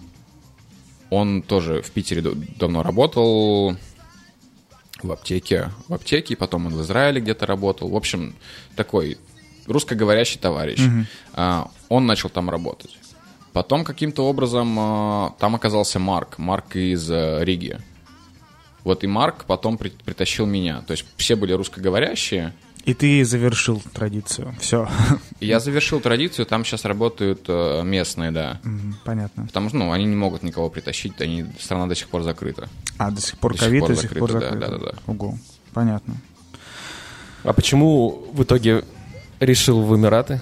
Он 1.09 1.41
тоже 1.41 1.81
в 1.81 1.91
Питере 1.91 2.21
давно 2.21 2.83
работал 2.83 3.77
в 5.01 5.11
аптеке, 5.11 5.71
в 5.87 5.93
аптеке, 5.93 6.35
потом 6.35 6.65
он 6.65 6.73
в 6.73 6.81
Израиле 6.81 7.21
где-то 7.21 7.45
работал. 7.45 7.89
В 7.89 7.95
общем, 7.95 8.35
такой 8.75 9.17
русскоговорящий 9.67 10.39
товарищ. 10.39 10.79
А, 11.33 11.69
Он 11.89 12.05
начал 12.05 12.29
там 12.29 12.49
работать. 12.49 12.97
Потом 13.53 13.83
каким-то 13.83 14.23
образом 14.27 14.75
а, 14.79 15.33
там 15.39 15.55
оказался 15.55 15.99
Марк, 15.99 16.37
Марк 16.37 16.75
из 16.75 17.09
э, 17.09 17.39
Риги. 17.43 17.79
Вот 18.83 19.03
и 19.03 19.07
Марк 19.07 19.45
потом 19.45 19.77
при- 19.77 19.89
притащил 19.89 20.45
меня. 20.45 20.81
То 20.81 20.91
есть 20.91 21.05
все 21.17 21.35
были 21.35 21.53
русскоговорящие, 21.53 22.53
И 22.85 22.93
ты 22.93 23.25
завершил 23.25 23.81
традицию. 23.93 24.55
Все. 24.59 24.87
Я 25.41 25.59
завершил 25.59 25.99
традицию, 25.99 26.45
там 26.45 26.63
сейчас 26.63 26.85
работают 26.85 27.45
э, 27.47 27.81
местные, 27.83 28.31
да. 28.31 28.61
Понятно. 29.03 29.47
Потому 29.47 29.69
что, 29.69 29.77
ну, 29.79 29.91
они 29.91 30.05
не 30.05 30.15
могут 30.15 30.43
никого 30.43 30.69
притащить, 30.69 31.19
они, 31.19 31.45
страна 31.59 31.87
до 31.87 31.95
сих 31.95 32.07
пор 32.09 32.21
закрыта. 32.23 32.69
А, 32.97 33.11
до 33.11 33.19
сих 33.21 33.37
пор 33.39 33.57
ковид, 33.57 33.87
до 33.87 33.95
сих 33.95 34.13
пор 34.15 34.31
закрыто, 34.31 34.55
да, 34.55 34.67
да, 34.67 34.77
да, 34.77 34.91
Ого. 35.07 35.37
Понятно. 35.73 36.15
А 37.43 37.53
почему 37.53 38.23
в 38.33 38.43
итоге 38.43 38.83
решил 39.39 39.81
в 39.81 39.95
Эмираты? 39.95 40.41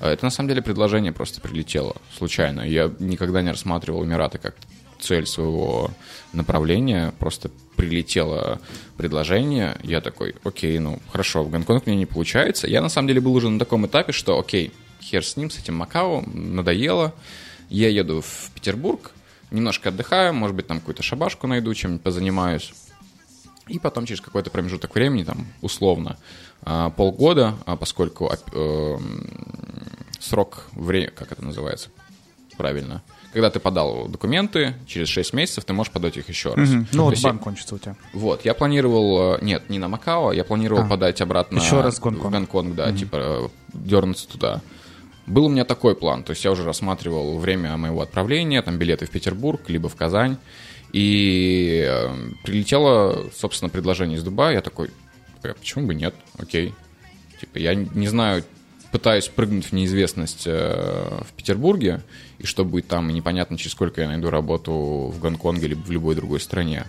А 0.00 0.10
Это 0.10 0.24
на 0.24 0.30
самом 0.30 0.48
деле 0.48 0.62
предложение 0.62 1.12
просто 1.12 1.40
прилетело 1.40 1.96
случайно. 2.16 2.62
Я 2.62 2.90
никогда 2.98 3.40
не 3.40 3.50
рассматривал 3.50 4.04
Эмираты 4.04 4.38
как 4.38 4.56
цель 4.98 5.26
своего 5.26 5.90
направления. 6.32 7.12
Просто 7.18 7.50
прилетело 7.76 8.60
предложение. 8.96 9.76
Я 9.82 10.00
такой, 10.00 10.34
окей, 10.44 10.78
ну 10.78 10.98
хорошо, 11.10 11.44
в 11.44 11.50
Гонконг 11.50 11.86
мне 11.86 11.96
не 11.96 12.06
получается. 12.06 12.66
Я 12.66 12.80
на 12.80 12.88
самом 12.88 13.08
деле 13.08 13.20
был 13.20 13.34
уже 13.34 13.48
на 13.48 13.58
таком 13.58 13.86
этапе, 13.86 14.12
что 14.12 14.38
окей, 14.38 14.72
хер 15.00 15.24
с 15.24 15.36
ним, 15.36 15.50
с 15.50 15.58
этим 15.58 15.76
Макао, 15.76 16.22
надоело. 16.26 17.14
Я 17.68 17.88
еду 17.88 18.22
в 18.22 18.50
Петербург, 18.54 19.12
немножко 19.50 19.88
отдыхаю, 19.90 20.34
может 20.34 20.54
быть, 20.54 20.66
там 20.66 20.80
какую-то 20.80 21.02
шабашку 21.02 21.46
найду, 21.46 21.72
чем-нибудь 21.74 22.02
позанимаюсь. 22.02 22.72
И 23.68 23.78
потом 23.78 24.06
через 24.06 24.20
какой-то 24.20 24.50
промежуток 24.50 24.94
времени, 24.94 25.22
там, 25.24 25.46
условно, 25.60 26.18
а, 26.62 26.90
полгода, 26.90 27.54
а 27.66 27.76
поскольку 27.76 28.26
оп- 28.26 28.54
эм, 28.54 29.26
срок 30.20 30.64
времени, 30.72 31.10
как 31.14 31.32
это 31.32 31.44
называется 31.44 31.90
правильно, 32.56 33.02
когда 33.32 33.50
ты 33.50 33.60
подал 33.60 34.08
документы, 34.08 34.74
через 34.86 35.08
6 35.08 35.32
месяцев 35.32 35.64
ты 35.64 35.72
можешь 35.72 35.92
подать 35.92 36.16
их 36.18 36.28
еще 36.28 36.54
раз. 36.54 36.68
Мгм. 36.68 36.86
Ну 36.92 37.04
вот 37.04 37.10
есть 37.12 37.22
я- 37.22 37.30
банк 37.30 37.42
кончится 37.42 37.74
у 37.74 37.78
тебя. 37.78 37.96
вот, 38.12 38.44
я 38.44 38.52
планировал, 38.54 39.34
э, 39.36 39.38
нет, 39.42 39.70
не 39.70 39.78
на 39.78 39.88
Макао, 39.88 40.32
я 40.32 40.44
планировал 40.44 40.82
А. 40.84 40.88
подать 40.88 41.20
обратно 41.20 41.58
Еще 41.58 41.80
раз 41.80 41.96
в 41.96 42.00
Гонконг. 42.00 42.26
в 42.26 42.30
Гонконг, 42.30 42.74
да, 42.74 42.92
типа 42.92 43.16
э, 43.16 43.48
дернуться 43.72 44.28
туда. 44.28 44.60
Был 45.26 45.46
у 45.46 45.48
меня 45.48 45.64
такой 45.64 45.94
план, 45.96 46.24
то 46.24 46.30
есть 46.30 46.44
я 46.44 46.50
уже 46.50 46.64
рассматривал 46.64 47.38
время 47.38 47.76
моего 47.76 48.02
отправления, 48.02 48.60
там 48.60 48.76
билеты 48.76 49.06
в 49.06 49.10
Петербург, 49.10 49.60
либо 49.68 49.88
в 49.88 49.94
Казань, 49.96 50.36
и 50.92 51.84
э, 51.88 52.08
прилетело, 52.44 53.30
собственно, 53.34 53.70
предложение 53.70 54.18
из 54.18 54.22
Дубая, 54.22 54.54
я 54.54 54.60
такой, 54.60 54.90
«Э, 55.42 55.54
почему 55.54 55.86
бы 55.86 55.94
нет, 55.94 56.14
окей. 56.38 56.74
Типа, 57.40 57.58
я 57.58 57.74
не 57.74 58.08
знаю, 58.08 58.44
пытаюсь 58.92 59.28
прыгнуть 59.28 59.64
в 59.64 59.72
неизвестность 59.72 60.46
э, 60.46 61.22
в 61.26 61.32
Петербурге, 61.32 62.02
и 62.38 62.46
что 62.46 62.64
будет 62.64 62.88
там, 62.88 63.08
и 63.08 63.12
непонятно, 63.14 63.56
через 63.56 63.72
сколько 63.72 64.02
я 64.02 64.08
найду 64.08 64.28
работу 64.28 64.72
в 65.12 65.18
Гонконге, 65.18 65.68
либо 65.68 65.80
в 65.80 65.90
любой 65.90 66.14
другой 66.14 66.40
стране. 66.40 66.84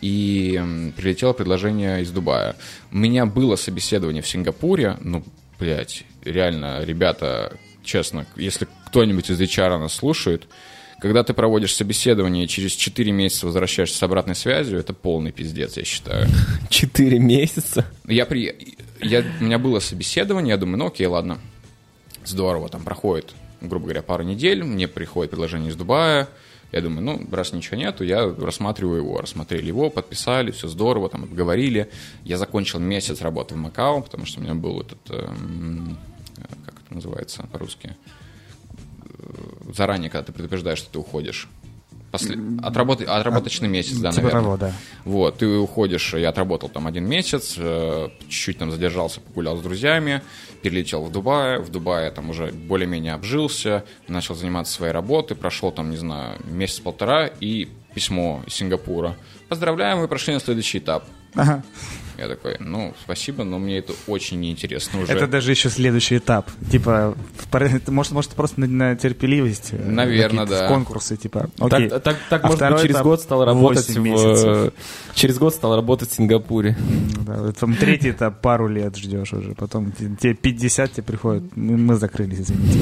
И 0.00 0.56
м, 0.58 0.92
прилетело 0.96 1.32
предложение 1.32 2.02
из 2.02 2.10
Дубая. 2.10 2.56
У 2.90 2.96
меня 2.96 3.26
было 3.26 3.54
собеседование 3.54 4.22
в 4.22 4.28
Сингапуре, 4.28 4.96
ну, 5.00 5.24
блядь, 5.58 6.04
реально, 6.24 6.84
ребята, 6.84 7.56
честно, 7.84 8.26
если 8.36 8.66
кто-нибудь 8.86 9.30
из 9.30 9.40
HR 9.40 9.78
нас 9.78 9.94
слушает, 9.94 10.48
когда 11.00 11.22
ты 11.22 11.34
проводишь 11.34 11.74
собеседование 11.74 12.44
и 12.44 12.48
через 12.48 12.72
4 12.72 13.12
месяца 13.12 13.46
возвращаешься 13.46 13.98
с 13.98 14.02
обратной 14.02 14.34
связью, 14.34 14.78
это 14.78 14.92
полный 14.92 15.32
пиздец, 15.32 15.76
я 15.76 15.84
считаю. 15.84 16.26
Четыре 16.70 17.18
месяца. 17.18 17.86
Я 18.06 18.26
при... 18.26 18.76
Я... 19.00 19.24
У 19.40 19.44
меня 19.44 19.58
было 19.58 19.78
собеседование, 19.80 20.52
я 20.52 20.56
думаю, 20.56 20.78
ну 20.78 20.86
окей, 20.86 21.06
ладно, 21.06 21.38
здорово, 22.24 22.68
там 22.68 22.82
проходит, 22.82 23.34
грубо 23.60 23.84
говоря, 23.84 24.02
пару 24.02 24.22
недель, 24.22 24.62
мне 24.64 24.88
приходит 24.88 25.30
предложение 25.30 25.70
из 25.70 25.76
Дубая, 25.76 26.28
я 26.72 26.80
думаю, 26.80 27.02
ну, 27.02 27.26
раз 27.30 27.52
ничего 27.52 27.76
нету, 27.76 28.04
я 28.04 28.28
рассматриваю 28.28 28.98
его. 28.98 29.18
Рассмотрели 29.18 29.66
его, 29.66 29.88
подписали, 29.88 30.50
все 30.50 30.68
здорово, 30.68 31.08
там, 31.08 31.22
обговорили. 31.22 31.88
Я 32.24 32.38
закончил 32.38 32.80
месяц 32.80 33.20
работы 33.20 33.54
в 33.54 33.58
Макао, 33.58 34.02
потому 34.02 34.26
что 34.26 34.40
у 34.40 34.42
меня 34.42 34.54
был 34.54 34.80
этот, 34.80 34.98
э, 35.10 35.28
как 36.64 36.74
это 36.84 36.94
называется 36.94 37.44
по-русски, 37.52 37.96
заранее, 39.74 40.10
когда 40.10 40.26
ты 40.26 40.32
предупреждаешь, 40.32 40.78
что 40.78 40.90
ты 40.90 40.98
уходишь. 40.98 41.48
После... 42.12 42.38
Отработай... 42.62 43.06
Отработочный 43.06 43.68
месяц, 43.68 43.96
да, 43.98 44.10
Типа 44.10 44.22
наверное. 44.22 44.42
того, 44.42 44.56
да. 44.56 44.72
Вот, 45.04 45.38
ты 45.38 45.46
уходишь, 45.46 46.14
я 46.14 46.30
отработал 46.30 46.68
там 46.68 46.86
один 46.86 47.04
месяц, 47.04 47.54
э, 47.58 48.08
чуть-чуть 48.28 48.58
там 48.58 48.70
задержался, 48.70 49.20
погулял 49.20 49.56
с 49.56 49.60
друзьями, 49.60 50.22
перелетел 50.62 51.02
в 51.02 51.12
Дубай, 51.12 51.58
в 51.58 51.68
Дубае 51.68 52.10
там 52.10 52.30
уже 52.30 52.52
более-менее 52.52 53.12
обжился, 53.12 53.84
начал 54.08 54.34
заниматься 54.34 54.72
своей 54.72 54.92
работой, 54.92 55.36
прошел 55.36 55.72
там, 55.72 55.90
не 55.90 55.96
знаю, 55.96 56.38
месяц-полтора 56.44 57.26
и 57.26 57.68
письмо 57.94 58.42
из 58.46 58.54
Сингапура. 58.54 59.16
Поздравляем, 59.48 60.00
вы 60.00 60.08
прошли 60.08 60.34
на 60.34 60.40
следующий 60.40 60.78
этап. 60.78 61.04
Ага. 61.34 61.62
Я 62.18 62.28
такой, 62.28 62.56
ну, 62.60 62.94
спасибо, 63.04 63.44
но 63.44 63.58
мне 63.58 63.78
это 63.78 63.92
очень 64.06 64.40
неинтересно 64.40 65.00
уже. 65.02 65.12
Это 65.12 65.26
даже 65.26 65.50
еще 65.50 65.68
следующий 65.68 66.16
этап. 66.18 66.50
Типа, 66.70 67.14
может, 67.88 68.12
может 68.12 68.30
просто 68.32 68.60
на, 68.60 68.66
на 68.66 68.96
терпеливость. 68.96 69.68
э, 69.72 69.76
Наверно, 69.76 70.42
какие-то 70.42 70.62
да. 70.62 70.68
Конкурсы, 70.68 71.16
типа. 71.16 71.50
Окей. 71.58 71.88
Так, 71.90 72.02
так, 72.02 72.16
так, 72.30 72.44
А 72.44 72.46
может 72.46 72.48
быть, 72.48 72.56
второй 72.56 72.80
через 72.82 72.94
этап 72.94 73.04
год 73.04 73.20
стал 73.20 73.44
работать 73.44 73.88
в... 73.88 73.98
месяцев. 73.98 74.72
Через 75.14 75.38
год 75.38 75.54
стал 75.54 75.76
работать 75.76 76.10
в 76.10 76.14
Сингапуре. 76.14 76.76
М, 76.78 77.24
Да, 77.26 77.52
там 77.52 77.74
третий 77.76 78.10
этап 78.10 78.40
пару 78.40 78.68
лет 78.68 78.96
ждешь 78.96 79.32
уже. 79.32 79.54
Потом 79.54 79.92
те- 79.92 80.10
тебе 80.20 80.34
50 80.34 80.92
тебе 80.92 81.02
приходит. 81.02 81.56
Мы, 81.56 81.96
закрылись, 81.96 82.40
извините. 82.40 82.78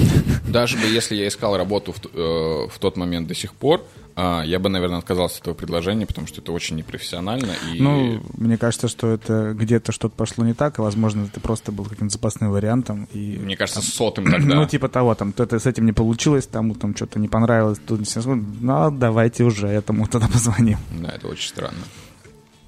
Даже 0.48 0.76
бы 0.76 0.86
если 0.86 1.16
я 1.16 1.26
искал 1.28 1.56
работу 1.56 1.92
в, 1.92 1.98
э, 2.14 2.68
в 2.70 2.78
тот 2.78 2.96
момент 2.96 3.26
до 3.28 3.34
сих 3.34 3.54
пор, 3.54 3.84
а, 4.16 4.42
я 4.44 4.58
бы, 4.58 4.68
наверное, 4.68 4.98
отказался 4.98 5.36
от 5.36 5.42
этого 5.42 5.54
предложения, 5.54 6.06
потому 6.06 6.26
что 6.26 6.40
это 6.40 6.52
очень 6.52 6.76
непрофессионально. 6.76 7.52
И... 7.72 7.80
Ну, 7.80 8.22
мне 8.38 8.56
кажется, 8.56 8.86
что 8.88 9.08
это 9.08 9.52
где-то 9.54 9.90
что-то 9.92 10.14
пошло 10.14 10.44
не 10.44 10.54
так, 10.54 10.78
и, 10.78 10.82
возможно, 10.82 11.24
это 11.24 11.40
просто 11.40 11.72
был 11.72 11.84
каким-то 11.84 12.12
запасным 12.12 12.50
вариантом. 12.52 13.08
И 13.12 13.38
Мне 13.42 13.56
кажется, 13.56 13.82
сотым 13.82 14.24
тогда. 14.30 14.54
Ну, 14.54 14.66
типа 14.66 14.88
того, 14.88 15.14
там, 15.14 15.32
то-то 15.32 15.58
с 15.58 15.66
этим 15.66 15.86
не 15.86 15.92
получилось, 15.92 16.46
тому 16.46 16.74
там 16.74 16.94
что-то 16.94 17.18
не 17.18 17.28
понравилось, 17.28 17.78
тут 17.84 17.98
не 18.00 18.04
все- 18.04 18.22
ну, 18.24 18.90
давайте 18.90 19.44
уже 19.44 19.66
этому 19.66 20.06
тогда 20.06 20.28
позвоним. 20.28 20.78
Да, 21.00 21.10
это 21.10 21.26
очень 21.28 21.48
странно. 21.48 21.84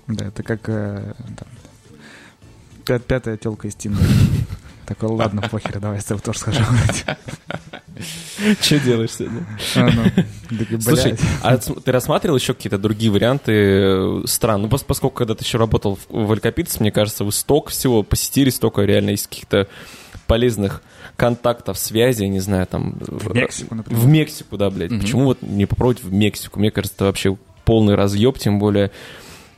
Да, 0.09 0.27
это 0.27 0.43
как 0.43 0.69
э, 0.69 1.15
там, 1.19 1.49
пят- 2.85 3.05
пятая 3.05 3.37
телка 3.37 3.69
из 3.69 3.75
Тиндера. 3.75 4.05
Такой, 4.87 5.09
ладно, 5.11 5.43
похер, 5.51 5.81
давай 5.81 5.97
я 5.97 6.01
с 6.01 6.05
тобой 6.05 6.23
тоже 6.23 6.39
схожу. 6.39 6.63
Что 8.61 8.79
делаешь 8.79 9.11
сегодня? 9.13 9.47
А, 9.75 9.91
ну, 9.91 10.81
Слушай, 10.81 11.17
а 11.43 11.57
ты 11.57 11.93
рассматривал 11.93 12.37
еще 12.37 12.55
какие-то 12.55 12.79
другие 12.79 13.11
варианты 13.11 13.53
э, 13.53 14.23
стран? 14.27 14.63
Ну, 14.63 14.69
пос- 14.69 14.85
поскольку 14.87 15.17
когда 15.17 15.35
ты 15.35 15.45
еще 15.45 15.59
работал 15.59 15.97
в, 15.97 16.27
в 16.27 16.31
Алькапитце, 16.33 16.81
мне 16.81 16.93
кажется, 16.93 17.25
вы 17.25 17.33
столько 17.33 17.71
всего 17.71 18.03
посетили, 18.03 18.51
столько 18.51 18.83
реально 18.83 19.11
из 19.11 19.27
каких-то 19.27 19.67
полезных 20.27 20.83
контактов, 21.17 21.79
связи, 21.79 22.25
я 22.25 22.29
не 22.29 22.41
знаю, 22.41 22.67
там... 22.67 22.97
В 23.01 23.35
Мексику, 23.35 23.75
например. 23.75 24.01
В 24.01 24.07
Мексику, 24.07 24.57
да, 24.59 24.71
блядь. 24.71 25.01
Почему 25.01 25.25
вот 25.25 25.41
не 25.41 25.67
попробовать 25.67 26.03
в 26.03 26.13
Мексику? 26.13 26.61
Мне 26.61 26.71
кажется, 26.71 26.97
это 26.97 27.05
вообще 27.07 27.37
полный 27.65 27.95
разъеб, 27.95 28.39
тем 28.39 28.59
более... 28.59 28.91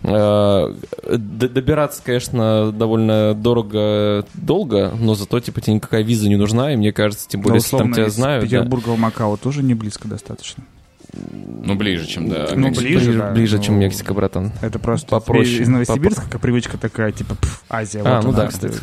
э, 0.03 0.75
Добираться, 1.17 2.03
конечно, 2.05 2.73
довольно 2.73 3.35
дорого, 3.35 4.25
долго, 4.35 4.93
но 4.99 5.15
зато, 5.15 5.41
типа, 5.41 5.61
тебе 5.61 5.75
никакая 5.75 6.03
виза 6.03 6.29
не 6.29 6.37
нужна, 6.37 6.73
и 6.73 6.77
мне 6.77 6.93
кажется, 6.93 7.29
тем 7.29 7.41
более, 7.41 7.57
если 7.57 7.71
там 7.71 7.77
условно, 7.91 7.95
тебя 7.97 8.11
знают... 8.11 8.45
да. 8.45 8.59
Петербурга 8.59 8.91
в 8.91 8.99
Макао 8.99 9.37
тоже 9.37 9.63
не 9.63 9.75
близко 9.75 10.09
достаточно. 10.09 10.65
Ну, 11.13 11.75
ближе, 11.75 12.07
чем 12.07 12.29
до 12.29 12.51
Ну, 12.55 12.69
Мексики. 12.69 12.85
ближе, 12.85 13.05
ближе, 13.07 13.19
да, 13.19 13.33
ближе, 13.33 13.57
ну, 13.57 13.63
чем 13.63 13.75
Мексика, 13.79 14.15
братан. 14.15 14.53
Это 14.61 14.79
просто 14.79 15.09
Попроще. 15.09 15.63
из 15.63 15.69
Новосибирска 15.69 16.23
какая 16.23 16.39
привычка 16.39 16.77
такая, 16.79 17.13
типа, 17.13 17.35
пф, 17.35 17.65
Азия. 17.69 18.03
А, 18.05 18.17
вот 18.17 18.25
ну 18.25 18.29
она, 18.31 18.39
да, 18.39 18.47
кстати. 18.49 18.77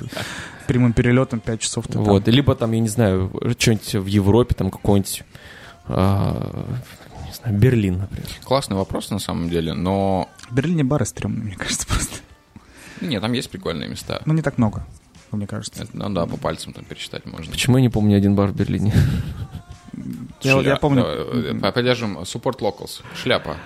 Прямым 0.67 0.93
перелетом 0.93 1.39
5 1.39 1.59
часов 1.59 1.85
ты 1.87 1.93
там. 1.93 2.03
Вот, 2.03 2.27
либо 2.27 2.55
там, 2.55 2.71
я 2.71 2.79
не 2.79 2.87
знаю, 2.87 3.31
что-нибудь 3.59 3.93
в 3.93 4.05
Европе, 4.07 4.55
там 4.55 4.71
какой-нибудь, 4.71 5.23
а, 5.87 6.65
знаю, 7.35 7.57
Берлин, 7.57 7.99
например. 7.99 8.27
Классный 8.43 8.75
вопрос, 8.75 9.09
на 9.09 9.19
самом 9.19 9.49
деле, 9.49 9.73
но... 9.73 10.29
В 10.49 10.53
Берлине 10.53 10.83
бары 10.83 11.05
стрёмные, 11.05 11.43
мне 11.43 11.55
кажется, 11.55 11.87
просто. 11.87 12.19
Нет, 13.01 13.21
там 13.21 13.33
есть 13.33 13.49
прикольные 13.49 13.89
места. 13.89 14.21
Ну, 14.25 14.33
не 14.33 14.41
так 14.41 14.57
много, 14.57 14.85
мне 15.31 15.47
кажется. 15.47 15.83
Это, 15.83 15.95
ну 15.97 16.09
да, 16.09 16.25
по 16.25 16.37
пальцам 16.37 16.73
там 16.73 16.85
пересчитать 16.85 17.25
можно. 17.25 17.51
Почему 17.51 17.77
я 17.77 17.81
не 17.81 17.89
помню 17.89 18.17
один 18.17 18.35
бар 18.35 18.49
в 18.49 18.55
Берлине? 18.55 18.93
Я, 20.41 20.59
я 20.61 20.75
помню, 20.75 21.03
Давай, 21.03 21.69
э, 21.69 21.71
Поддержим 21.71 22.19
Support 22.19 22.59
Locals. 22.59 23.01
Шляпа. 23.15 23.57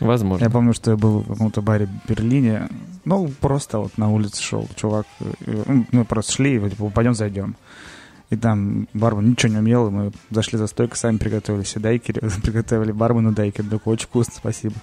Возможно. 0.00 0.44
Я 0.44 0.50
помню, 0.50 0.74
что 0.74 0.90
я 0.90 0.96
был 0.96 1.20
в 1.20 1.28
каком-то 1.28 1.62
баре 1.62 1.86
в 1.86 2.08
Берлине. 2.08 2.68
Ну, 3.04 3.28
просто 3.40 3.78
вот 3.78 3.98
на 3.98 4.10
улице 4.10 4.42
шел 4.42 4.68
чувак. 4.76 5.06
э, 5.20 5.62
ну, 5.66 5.86
Мы 5.92 6.04
просто 6.04 6.32
шли, 6.32 6.54
и 6.54 6.58
вот, 6.58 6.70
типа, 6.70 6.90
пойдем 6.90 7.14
зайдем. 7.14 7.56
И 8.32 8.36
там 8.36 8.88
бармен 8.94 9.32
ничего 9.32 9.52
не 9.52 9.58
умел, 9.58 9.88
и 9.88 9.90
мы 9.90 10.12
зашли 10.30 10.56
за 10.56 10.66
стойку, 10.66 10.96
сами 10.96 11.18
приготовили 11.18 11.64
все 11.64 11.78
дайкери, 11.80 12.18
приготовили 12.42 12.90
бармену 12.90 13.32
дайкери, 13.32 13.66
такой, 13.66 13.92
очень 13.92 14.06
вкусно, 14.06 14.32
спасибо. 14.34 14.74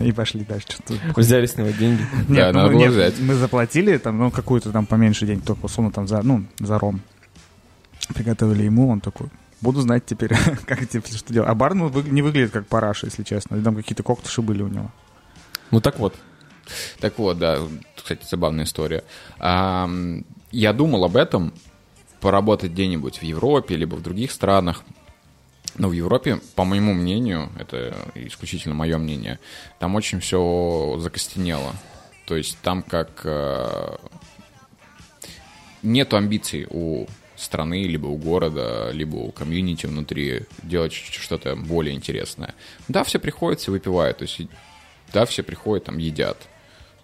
И 0.00 0.10
пошли 0.10 0.44
дальше. 0.44 0.66
Взяли 1.14 1.46
с 1.46 1.56
него 1.56 1.68
деньги. 1.68 2.02
Да, 2.28 2.48
ну, 2.48 2.58
надо 2.58 2.70
было 2.70 2.78
нет, 2.80 2.90
взять. 2.90 3.20
Мы 3.20 3.34
заплатили 3.34 3.96
там, 3.98 4.18
ну, 4.18 4.32
какую-то 4.32 4.72
там 4.72 4.84
поменьше 4.84 5.26
денег, 5.26 5.44
только 5.44 5.66
условно 5.66 5.92
там 5.92 6.08
за, 6.08 6.22
ну, 6.22 6.44
за 6.58 6.76
ром. 6.80 7.00
Приготовили 8.16 8.64
ему, 8.64 8.88
он 8.88 9.00
такой, 9.00 9.28
буду 9.60 9.80
знать 9.80 10.04
теперь, 10.04 10.32
как 10.66 10.80
теперь 10.88 11.14
что 11.14 11.32
делать. 11.32 11.48
А 11.48 11.54
бармен 11.54 11.92
не 12.10 12.22
выглядит 12.22 12.50
как 12.50 12.66
параша, 12.66 13.06
если 13.06 13.22
честно. 13.22 13.62
Там 13.62 13.76
какие-то 13.76 14.02
коктуши 14.02 14.42
были 14.42 14.62
у 14.62 14.68
него. 14.68 14.90
Ну 15.70 15.80
так 15.80 16.00
вот. 16.00 16.16
Так 16.98 17.16
вот, 17.18 17.38
да, 17.38 17.60
кстати, 17.94 18.26
забавная 18.28 18.64
история. 18.64 19.04
Я 19.40 20.72
думал 20.72 21.04
об 21.04 21.16
этом, 21.16 21.52
поработать 22.20 22.72
где-нибудь 22.72 23.18
в 23.18 23.22
Европе, 23.22 23.76
либо 23.76 23.94
в 23.94 24.02
других 24.02 24.30
странах. 24.30 24.84
Но 25.76 25.88
в 25.88 25.92
Европе, 25.92 26.40
по 26.54 26.64
моему 26.64 26.92
мнению, 26.92 27.50
это 27.58 27.94
исключительно 28.14 28.74
мое 28.74 28.98
мнение, 28.98 29.38
там 29.78 29.94
очень 29.94 30.20
все 30.20 30.96
закостенело. 30.98 31.72
То 32.26 32.36
есть 32.36 32.58
там 32.62 32.82
как 32.82 33.20
э, 33.24 33.96
нету 35.82 36.16
амбиций 36.16 36.66
у 36.68 37.06
страны, 37.36 37.84
либо 37.84 38.06
у 38.06 38.16
города, 38.16 38.90
либо 38.92 39.16
у 39.16 39.30
комьюнити 39.30 39.86
внутри 39.86 40.42
делать 40.62 40.92
что-то 40.92 41.54
более 41.54 41.94
интересное. 41.94 42.54
Да, 42.88 43.04
все 43.04 43.18
приходят, 43.18 43.60
все 43.60 43.70
выпивают, 43.70 44.18
то 44.18 44.22
есть 44.22 44.40
да, 45.12 45.24
все 45.24 45.42
приходят, 45.42 45.84
там 45.84 45.98
едят. 45.98 46.48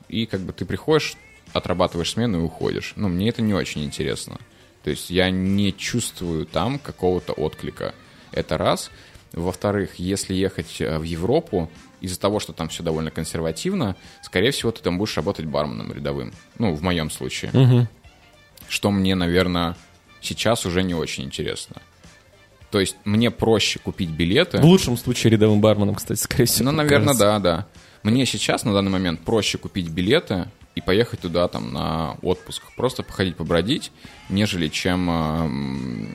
И 0.08 0.26
как 0.26 0.40
бы 0.40 0.52
ты 0.52 0.64
приходишь, 0.64 1.16
отрабатываешь 1.52 2.12
смену 2.12 2.40
и 2.40 2.42
уходишь. 2.42 2.92
Ну, 2.96 3.08
мне 3.08 3.28
это 3.28 3.42
не 3.42 3.54
очень 3.54 3.84
интересно. 3.84 4.38
То 4.84 4.90
есть 4.90 5.10
я 5.10 5.30
не 5.30 5.72
чувствую 5.72 6.44
там 6.44 6.78
какого-то 6.78 7.32
отклика. 7.32 7.94
Это 8.32 8.58
раз. 8.58 8.90
Во-вторых, 9.32 9.94
если 9.96 10.34
ехать 10.34 10.80
э, 10.80 10.98
в 10.98 11.02
Европу, 11.02 11.70
из-за 12.00 12.20
того, 12.20 12.38
что 12.38 12.52
там 12.52 12.68
все 12.68 12.82
довольно 12.82 13.10
консервативно, 13.10 13.96
скорее 14.22 14.50
всего, 14.50 14.70
ты 14.70 14.82
там 14.82 14.98
будешь 14.98 15.16
работать 15.16 15.46
барменом 15.46 15.90
рядовым. 15.92 16.34
Ну, 16.58 16.74
в 16.74 16.82
моем 16.82 17.10
случае. 17.10 17.50
Мгм. 17.54 17.88
Что 18.68 18.90
мне, 18.90 19.14
наверное, 19.14 19.74
сейчас 20.20 20.66
уже 20.66 20.82
не 20.82 20.94
очень 20.94 21.24
интересно. 21.24 21.80
То 22.70 22.78
есть 22.78 22.96
мне 23.04 23.30
проще 23.30 23.78
купить 23.78 24.10
билеты. 24.10 24.58
В 24.58 24.64
лучшем 24.64 24.98
случае 24.98 25.30
рядовым 25.30 25.60
барменом, 25.60 25.94
кстати, 25.94 26.18
скорее 26.20 26.44
всего. 26.44 26.70
Ну, 26.70 26.76
наверное, 26.76 27.14
кажется. 27.14 27.24
да, 27.24 27.38
да. 27.38 27.66
Мне 28.02 28.26
сейчас, 28.26 28.64
на 28.64 28.74
данный 28.74 28.90
момент, 28.90 29.20
проще 29.20 29.56
купить 29.56 29.88
билеты 29.88 30.46
и 30.74 30.80
поехать 30.80 31.20
туда 31.20 31.48
там 31.48 31.72
на 31.72 32.16
отпуск. 32.22 32.62
Просто 32.76 33.02
походить, 33.02 33.36
побродить, 33.36 33.92
нежели 34.28 34.68
чем 34.68 36.08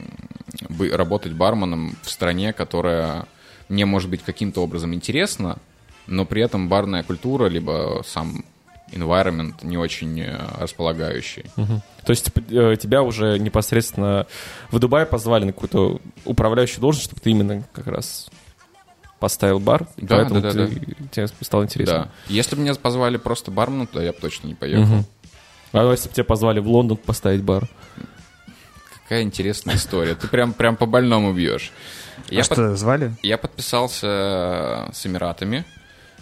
э, 0.69 0.95
работать 0.95 1.33
барменом 1.33 1.95
в 2.03 2.09
стране, 2.09 2.53
которая 2.53 3.25
мне, 3.69 3.85
может 3.85 4.09
быть, 4.09 4.23
каким-то 4.23 4.61
образом 4.61 4.93
интересна, 4.93 5.59
но 6.07 6.25
при 6.25 6.41
этом 6.41 6.67
барная 6.69 7.03
культура, 7.03 7.47
либо 7.47 8.01
сам 8.05 8.43
environment 8.91 9.55
не 9.63 9.77
очень 9.77 10.19
э, 10.19 10.37
располагающий. 10.59 11.45
Мгм. 11.55 11.81
То 12.03 12.11
есть 12.11 12.29
э, 12.49 12.75
тебя 12.79 13.03
уже 13.03 13.37
непосредственно 13.37 14.27
в 14.71 14.79
Дубае 14.79 15.05
позвали 15.05 15.45
на 15.45 15.53
какую-то 15.53 16.01
управляющую 16.25 16.81
должность, 16.81 17.05
чтобы 17.05 17.21
ты 17.21 17.31
именно 17.31 17.63
как 17.71 17.87
раз 17.87 18.29
поставил 19.19 19.59
бар, 19.59 19.87
и 19.97 20.05
Да, 20.05 20.17
поэтому 20.17 20.41
да, 20.41 20.53
да, 20.53 20.67
ты- 20.67 20.95
тебе 21.11 21.27
стало 21.41 21.63
интересно. 21.63 21.93
Да. 22.27 22.33
Если 22.33 22.55
бы 22.55 22.61
меня 22.61 22.73
позвали 22.75 23.17
просто 23.17 23.51
барменом, 23.51 23.87
то 23.87 24.01
я 24.01 24.11
бы 24.13 24.17
точно 24.19 24.47
не 24.47 24.55
поехал. 24.55 24.83
Мгм. 24.85 25.05
А 25.73 25.91
если 25.91 26.07
бы 26.09 26.13
тебя 26.15 26.23
позвали 26.23 26.59
в 26.59 26.67
Лондон 26.67 26.97
поставить 26.97 27.43
бар? 27.43 27.67
Какая 29.03 29.23
интересная 29.23 29.75
история. 29.75 30.15
Ты 30.15 30.27
прям, 30.27 30.53
прям 30.53 30.75
по 30.75 30.85
больному 30.85 31.33
бьешь. 31.33 31.71
а 32.31 32.43
что, 32.43 32.75
звали? 32.75 33.15
Я 33.23 33.37
подписался 33.37 34.89
с 34.93 35.05
Эмиратами, 35.05 35.65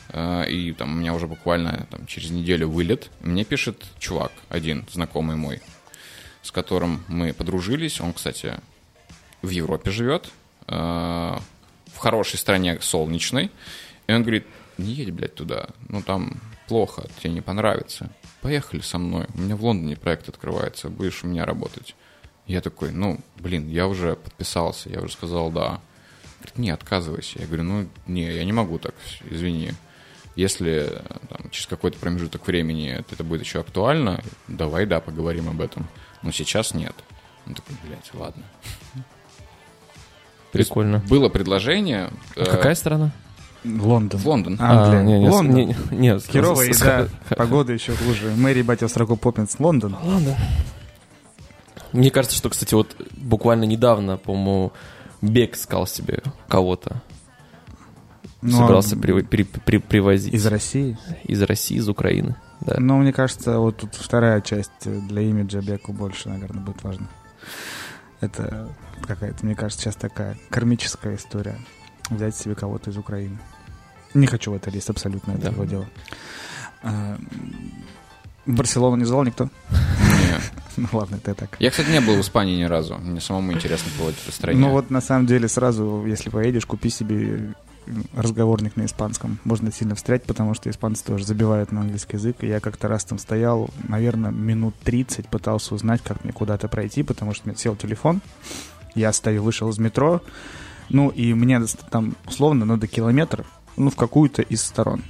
э, 0.09 0.49
и 0.49 0.71
там 0.73 0.93
у 0.93 0.95
меня 0.95 1.13
уже 1.13 1.27
буквально 1.27 1.85
там, 1.91 2.05
через 2.07 2.29
неделю 2.31 2.69
вылет. 2.69 3.09
Мне 3.19 3.43
пишет 3.43 3.83
чувак, 3.99 4.31
один 4.49 4.85
знакомый 4.91 5.35
мой, 5.35 5.61
с 6.43 6.51
которым 6.51 7.03
мы 7.07 7.33
подружились. 7.33 7.99
Он, 7.99 8.13
кстати, 8.13 8.53
в 9.41 9.49
Европе 9.49 9.91
живет, 9.91 10.29
э, 10.67 11.37
в 11.97 11.99
хорошей 11.99 12.37
стране 12.37 12.77
солнечной. 12.79 13.49
И 14.05 14.13
он 14.13 14.21
говорит, 14.21 14.45
не 14.77 14.93
едь, 14.93 15.09
блядь, 15.09 15.33
туда. 15.33 15.69
Ну, 15.89 16.03
там 16.03 16.39
плохо, 16.67 17.07
тебе 17.19 17.33
не 17.33 17.41
понравится. 17.41 18.11
Поехали 18.41 18.81
со 18.81 18.99
мной. 18.99 19.25
У 19.33 19.41
меня 19.41 19.55
в 19.55 19.65
Лондоне 19.65 19.97
проект 19.97 20.29
открывается, 20.29 20.89
будешь 20.89 21.23
у 21.23 21.27
меня 21.27 21.43
работать. 21.43 21.95
Я 22.45 22.61
такой, 22.61 22.91
ну, 22.91 23.19
блин, 23.37 23.67
я 23.67 23.87
уже 23.87 24.15
подписался, 24.15 24.89
я 24.89 25.01
уже 25.01 25.13
сказал 25.13 25.49
да. 25.49 25.81
Говорит, 26.37 26.57
не, 26.59 26.69
отказывайся. 26.69 27.39
Я 27.39 27.47
говорю, 27.47 27.63
ну, 27.63 27.89
не, 28.05 28.31
я 28.31 28.45
не 28.45 28.53
могу 28.53 28.77
так, 28.77 28.93
извини. 29.31 29.71
Если 30.35 31.01
там, 31.29 31.49
через 31.49 31.65
какой-то 31.65 31.97
промежуток 31.97 32.45
времени 32.45 32.91
это 32.91 33.23
будет 33.23 33.41
еще 33.41 33.59
актуально, 33.59 34.23
давай, 34.47 34.85
да, 34.85 34.99
поговорим 34.99 35.49
об 35.49 35.61
этом. 35.61 35.87
Но 36.21 36.31
сейчас 36.31 36.75
нет. 36.75 36.93
Он 37.47 37.55
такой, 37.55 37.75
блядь, 37.83 38.13
ладно. 38.13 38.43
Прикольно. 40.51 41.03
Было 41.09 41.29
предложение. 41.29 42.09
А 42.35 42.41
э, 42.41 42.45
какая 42.45 42.75
страна? 42.75 43.11
Лондон. 43.63 44.19
В 44.19 44.27
Лондон. 44.27 44.57
Англия. 44.59 44.99
А, 44.99 45.03
не, 45.03 45.19
не, 45.19 45.29
Лондон. 45.29 45.55
не, 45.55 45.75
не, 45.91 46.19
Херовая 46.19 46.67
еда, 46.67 47.07
погода 47.35 47.73
еще 47.73 47.93
хуже. 47.93 48.31
Мэри 48.35 48.61
батил 48.61 48.87
сроку 48.89 49.17
Поппинс, 49.17 49.59
Лондон. 49.59 49.97
Лондон. 50.01 50.35
Мне 51.91 52.11
кажется, 52.11 52.37
что, 52.37 52.49
кстати, 52.49 52.73
вот 52.73 52.95
буквально 53.15 53.63
недавно, 53.63 54.17
по-моему, 54.17 54.73
Бег 55.21 55.55
искал 55.55 55.87
себе 55.87 56.21
кого-то. 56.47 57.01
Ну, 58.41 58.57
Собрался 58.57 58.95
а 58.95 58.99
при- 58.99 59.21
при- 59.21 59.43
при- 59.43 59.77
привозить. 59.79 60.33
Из 60.33 60.45
России? 60.45 60.97
Из 61.23 61.41
России, 61.41 61.77
из 61.77 61.89
Украины. 61.89 62.35
Да. 62.61 62.75
Ну, 62.79 62.97
мне 62.97 63.11
кажется, 63.11 63.59
вот 63.59 63.77
тут 63.77 63.95
вторая 63.95 64.41
часть 64.41 64.71
для 64.85 65.21
имиджа 65.23 65.59
Беку 65.61 65.91
больше, 65.91 66.29
наверное, 66.29 66.61
будет 66.61 66.83
важна. 66.83 67.07
Это 68.21 68.69
какая-то, 69.05 69.45
мне 69.45 69.55
кажется, 69.55 69.83
сейчас 69.83 69.95
такая 69.95 70.37
кармическая 70.49 71.15
история. 71.15 71.57
Взять 72.09 72.35
себе 72.35 72.55
кого-то 72.55 72.89
из 72.89 72.97
Украины. 72.97 73.37
Не 74.13 74.27
хочу 74.27 74.51
в 74.51 74.55
это 74.55 74.69
лезть, 74.69 74.89
абсолютно, 74.89 75.33
это 75.33 75.41
Да. 75.41 75.49
его 75.49 75.65
дело. 75.65 75.85
А, 76.83 77.17
Барселону 78.45 78.95
не 78.95 79.05
звал 79.05 79.23
никто? 79.23 79.45
Не. 79.69 80.37
Ну 80.77 80.87
ладно, 80.91 81.15
это 81.15 81.33
так. 81.33 81.57
Я, 81.59 81.71
кстати, 81.71 81.89
не 81.89 81.99
был 82.01 82.15
в 82.17 82.21
Испании 82.21 82.55
ни 82.55 82.63
разу. 82.65 82.99
Мне 82.99 83.19
самому 83.19 83.51
интересно 83.51 83.91
было 83.97 84.11
в 84.11 84.21
этой 84.21 84.31
стране. 84.31 84.59
Ну 84.59 84.69
вот 84.69 84.91
на 84.91 85.01
самом 85.01 85.25
деле 85.25 85.47
сразу, 85.47 86.05
если 86.05 86.29
поедешь, 86.29 86.67
купи 86.67 86.91
себе 86.91 87.55
разговорник 88.13 88.75
на 88.75 88.85
испанском. 88.85 89.39
Можно 89.43 89.71
сильно 89.71 89.95
встрять, 89.95 90.23
потому 90.23 90.53
что 90.53 90.69
испанцы 90.69 91.03
тоже 91.03 91.25
забивают 91.25 91.71
на 91.71 91.81
английский 91.81 92.17
язык. 92.17 92.37
И 92.43 92.47
я 92.47 92.59
как-то 92.59 92.87
раз 92.87 93.05
там 93.05 93.17
стоял, 93.17 93.71
наверное, 93.87 94.29
минут 94.29 94.75
30, 94.83 95.27
пытался 95.29 95.73
узнать, 95.73 96.01
как 96.03 96.23
мне 96.23 96.31
куда-то 96.31 96.67
пройти, 96.67 97.01
потому 97.01 97.33
что 97.33 97.45
у 97.45 97.49
меня 97.49 97.57
сел 97.57 97.75
телефон. 97.75 98.21
Я 98.97 99.13
стою, 99.13 99.43
вышел 99.43 99.69
из 99.69 99.77
метро. 99.77 100.21
Ну, 100.89 101.09
и 101.09 101.33
мне 101.33 101.61
там, 101.91 102.15
условно, 102.25 102.65
надо 102.65 102.87
километр, 102.87 103.45
ну, 103.77 103.89
в 103.89 103.95
какую-то 103.95 104.41
из 104.41 104.63
сторон. 104.63 105.03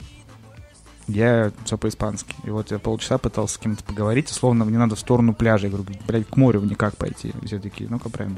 Я 1.08 1.54
все 1.64 1.78
по-испански. 1.78 2.36
И 2.44 2.50
вот 2.50 2.72
я 2.72 2.80
полчаса 2.80 3.18
пытался 3.18 3.56
с 3.56 3.58
кем-то 3.58 3.84
поговорить. 3.84 4.30
Условно, 4.30 4.66
мне 4.66 4.78
надо 4.78 4.96
в 4.96 5.00
сторону 5.00 5.34
пляжа. 5.34 5.68
Я 5.68 5.74
говорю, 5.74 5.90
блядь, 6.06 6.28
к 6.28 6.36
морю 6.36 6.62
никак 6.62 6.98
пойти. 6.98 7.34
Все 7.46 7.60
такие, 7.60 7.90
ну-ка, 7.90 8.10
прям 8.10 8.36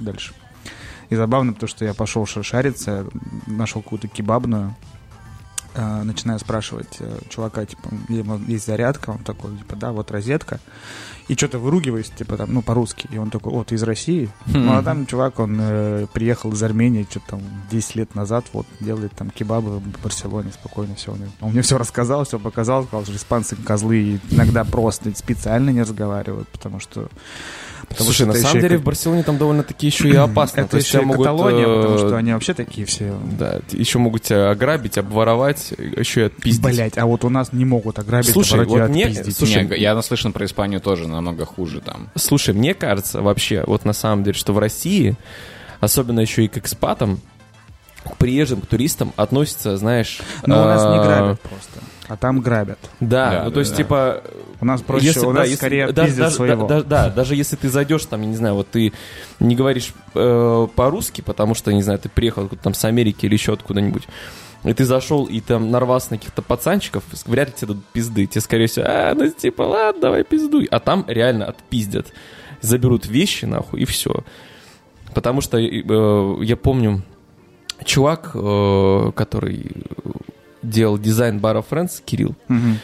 дальше. 0.00 0.34
И 1.10 1.14
забавно, 1.14 1.52
потому 1.52 1.68
что 1.68 1.84
я 1.84 1.94
пошел 1.94 2.26
шариться, 2.26 3.06
нашел 3.46 3.82
какую-то 3.82 4.08
кебабную, 4.08 4.74
э, 5.74 6.02
начинаю 6.02 6.40
спрашивать 6.40 6.96
э, 6.98 7.18
чувака, 7.28 7.64
типа, 7.66 7.88
«Е- 8.08 8.24
мо- 8.24 8.40
есть 8.48 8.66
зарядка? 8.66 9.10
Он 9.10 9.18
такой, 9.18 9.56
типа, 9.56 9.76
да, 9.76 9.92
вот 9.92 10.10
розетка. 10.10 10.58
И 11.28 11.34
что-то 11.34 11.58
выругиваюсь, 11.58 12.10
типа, 12.10 12.38
там, 12.38 12.54
ну, 12.54 12.62
по-русски. 12.62 13.06
И 13.12 13.18
он 13.18 13.30
такой, 13.30 13.52
о, 13.52 13.62
ты 13.62 13.74
из 13.74 13.82
России? 13.82 14.30
Ну, 14.46 14.72
а 14.72 14.82
там 14.82 15.06
чувак, 15.06 15.38
он 15.40 15.58
э, 15.60 16.06
приехал 16.12 16.52
из 16.52 16.62
Армении, 16.62 17.06
что-то 17.08 17.32
там 17.32 17.40
10 17.70 17.96
лет 17.96 18.14
назад, 18.14 18.46
вот, 18.52 18.66
делает 18.80 19.12
там 19.12 19.30
кебабы 19.30 19.78
в 19.78 20.02
Барселоне, 20.02 20.52
спокойно 20.52 20.94
все. 20.94 21.14
Он 21.40 21.50
мне 21.52 21.62
все 21.62 21.76
рассказал, 21.76 22.24
все 22.24 22.38
показал, 22.38 22.84
сказал, 22.84 23.04
что 23.04 23.14
испанцы 23.14 23.56
козлы 23.56 24.20
иногда 24.30 24.64
просто 24.64 25.14
специально 25.16 25.70
не 25.70 25.82
разговаривают, 25.82 26.48
потому 26.48 26.80
что... 26.80 27.08
потому 27.88 28.04
Слушай, 28.06 28.16
что 28.16 28.26
на 28.26 28.32
самом 28.34 28.48
еще 28.58 28.60
деле 28.60 28.78
в 28.78 28.82
Барселоне 28.84 29.22
там 29.22 29.38
довольно-таки 29.38 29.86
еще 29.86 30.08
и 30.08 30.14
опасно. 30.16 30.60
это 30.60 30.70
То 30.70 30.76
есть 30.76 30.88
еще 30.88 31.00
могут, 31.02 31.26
Каталония, 31.26 31.66
э, 31.66 31.76
потому 31.76 31.98
что 31.98 32.16
они 32.16 32.32
вообще 32.32 32.54
такие 32.54 32.86
все. 32.86 33.14
Да, 33.38 33.60
еще 33.70 33.98
могут 33.98 34.22
тебя 34.22 34.50
ограбить, 34.50 34.98
обворовать, 34.98 35.72
еще 35.78 36.20
и 36.20 36.24
отпиздить. 36.24 36.62
Блять, 36.62 36.98
а 36.98 37.06
вот 37.06 37.24
у 37.24 37.28
нас 37.30 37.52
не 37.52 37.64
могут 37.64 37.98
ограбить, 37.98 38.30
Слушай, 38.30 38.64
вот 38.64 38.88
мне- 38.90 39.12
слушай, 39.32 39.64
Не, 39.66 39.76
я 39.78 39.94
наслышан 39.94 40.32
про 40.32 40.44
Испанию 40.44 40.80
тоже 40.80 41.08
намного 41.08 41.44
хуже 41.44 41.80
там. 41.80 42.08
Слушай, 42.14 42.54
мне 42.54 42.74
кажется 42.74 43.22
вообще, 43.22 43.64
вот 43.66 43.84
на 43.84 43.92
самом 43.92 44.24
деле, 44.24 44.36
что 44.36 44.52
в 44.52 44.58
России, 44.58 45.16
особенно 45.80 46.20
еще 46.20 46.44
и 46.44 46.48
к 46.48 46.56
экспатам, 46.58 47.20
к 48.04 48.16
приезжим, 48.16 48.60
к 48.60 48.66
туристам 48.66 49.12
относятся, 49.16 49.76
знаешь... 49.76 50.20
Но 50.46 50.56
Ну, 50.56 50.62
у 50.62 50.64
нас 50.64 50.82
не 50.82 50.98
а, 50.98 51.04
грабят 51.04 51.40
просто, 51.40 51.80
а 52.08 52.16
там 52.16 52.40
грабят. 52.40 52.78
Да, 53.00 53.30
Да, 53.30 53.38
ну 53.44 53.50
да, 53.50 53.54
то 53.54 53.60
есть, 53.60 53.70
да. 53.72 53.76
типа, 53.76 54.22
У 54.60 54.64
нас 54.64 54.82
проще, 54.82 55.06
если, 55.06 55.20
у 55.20 55.32
да, 55.32 55.40
нас 55.40 55.44
если- 55.46 55.56
скорее 55.56 55.92
да, 55.92 56.04
пиздят 56.04 56.18
даже, 56.24 56.34
своего. 56.36 56.66
Да, 56.66 56.82
да, 56.82 57.04
да, 57.04 57.10
даже 57.10 57.34
если 57.36 57.56
ты 57.56 57.68
зайдешь 57.68 58.04
там, 58.06 58.22
я 58.22 58.26
не 58.28 58.36
знаю, 58.36 58.54
вот 58.54 58.68
ты 58.68 58.92
не 59.40 59.54
говоришь 59.54 59.92
э, 60.14 60.66
по-русски, 60.74 61.20
потому 61.20 61.54
что, 61.54 61.72
не 61.72 61.82
знаю, 61.82 61.98
ты 61.98 62.08
приехал 62.08 62.42
откуда 62.44 62.62
там 62.62 62.74
с 62.74 62.84
Америки 62.84 63.26
или 63.26 63.34
еще 63.34 63.52
откуда-нибудь, 63.52 64.08
и 64.64 64.72
ты 64.72 64.84
зашел 64.84 65.26
и 65.26 65.40
там 65.40 65.70
нарвался 65.70 66.08
на 66.12 66.18
каких-то 66.18 66.42
пацанчиков, 66.42 67.04
вряд 67.26 67.48
ли 67.48 67.54
тебе 67.54 67.68
дадут 67.68 67.84
пизды. 67.92 68.26
Тебе, 68.26 68.40
скорее 68.40 68.66
всего, 68.66 68.86
а, 68.88 69.14
ну 69.14 69.30
типа, 69.30 69.62
ладно, 69.62 70.00
давай 70.00 70.24
пиздуй. 70.24 70.64
А 70.70 70.80
там 70.80 71.04
реально 71.06 71.44
отпиздят. 71.46 72.08
Заберут 72.60 73.06
вещи, 73.06 73.44
нахуй, 73.44 73.82
и 73.82 73.84
все. 73.84 74.24
Потому 75.14 75.40
что 75.42 75.58
э, 75.58 76.44
я 76.44 76.56
помню, 76.56 77.02
чувак, 77.84 78.32
э, 78.34 79.12
который 79.14 79.70
делал 80.68 80.98
дизайн 80.98 81.38
бара 81.38 81.64
Friends, 81.68 82.02
Кирилл, 82.04 82.34
Мгм. 82.48 82.78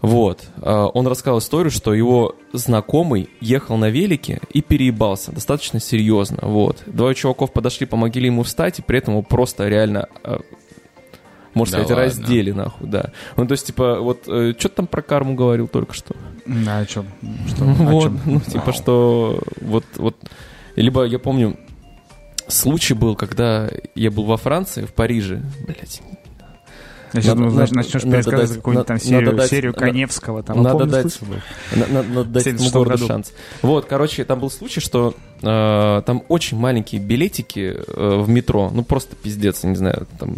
вот. 0.00 0.44
а, 0.62 0.86
Он 0.86 1.06
рассказал 1.06 1.38
историю, 1.38 1.70
что 1.70 1.94
его 1.94 2.34
знакомый 2.52 3.28
ехал 3.40 3.76
на 3.76 3.88
велике 3.90 4.40
и 4.52 4.60
переебался 4.62 5.32
достаточно 5.32 5.80
серьезно. 5.80 6.38
Вот. 6.42 6.82
Двое 6.86 7.14
чуваков 7.14 7.52
подошли, 7.52 7.86
помогли 7.86 8.26
ему 8.26 8.42
встать, 8.42 8.78
и 8.78 8.82
при 8.82 8.98
этом 8.98 9.14
его 9.14 9.22
просто 9.22 9.68
реально, 9.68 10.08
а, 10.24 10.40
можно 11.54 11.78
Да 11.78 11.84
сказать, 11.84 11.96
ладно. 12.08 12.22
раздели, 12.22 12.52
нахуй, 12.52 12.86
да. 12.88 13.10
Ну, 13.36 13.46
то 13.46 13.52
есть, 13.52 13.66
типа, 13.66 14.00
вот, 14.00 14.22
что 14.24 14.52
ты 14.54 14.68
там 14.68 14.86
про 14.86 15.02
карму 15.02 15.34
говорил 15.34 15.66
только 15.66 15.92
что? 15.94 16.14
Да, 16.46 16.78
о 16.78 16.86
чем? 16.86 17.06
Что? 17.48 17.64
О 17.64 17.66
Вот, 17.66 18.02
чем? 18.04 18.20
ну, 18.26 18.40
типа, 18.40 18.72
что 18.72 19.40
вот, 19.60 19.84
вот, 19.96 20.16
либо 20.76 21.04
я 21.04 21.18
помню, 21.18 21.56
случай 22.46 22.94
был, 22.94 23.16
когда 23.16 23.68
я 23.94 24.10
был 24.10 24.24
во 24.24 24.36
Франции, 24.36 24.84
в 24.84 24.92
Париже, 24.92 25.42
блядь, 25.66 26.00
Я 27.12 27.20
сейчас 27.22 27.34
Надо- 27.34 27.36
думаю, 27.48 27.56
надо- 27.60 27.74
начнешь 27.74 28.02
надо 28.04 28.16
пересказывать 28.16 28.56
какую-нибудь 28.56 28.86
там 28.86 28.96
надо 28.96 29.06
серию, 29.08 29.36
дать- 29.36 29.50
серию 29.50 29.74
Коневского. 29.74 30.42
Там, 30.42 30.62
надо 30.62 30.84
дать- 30.86 31.12
слышал 31.12 31.26
был? 31.28 31.36
На- 31.76 31.86
на- 31.86 32.02
Надо 32.02 32.24
дать 32.30 32.42
этому 32.46 32.58
76 32.58 32.72
городу 32.74 32.90
году. 32.96 33.06
шанс. 33.06 33.32
Вот, 33.62 33.84
короче, 33.86 34.24
там 34.24 34.40
был 34.40 34.50
случай, 34.50 34.80
что 34.80 35.14
э, 35.42 36.02
там 36.04 36.22
очень 36.28 36.58
маленькие 36.58 37.00
билетики 37.00 37.74
э, 37.86 38.16
в 38.20 38.28
метро, 38.28 38.70
ну 38.74 38.82
просто 38.84 39.16
пиздец, 39.16 39.62
не 39.64 39.76
знаю, 39.76 40.06
там 40.18 40.36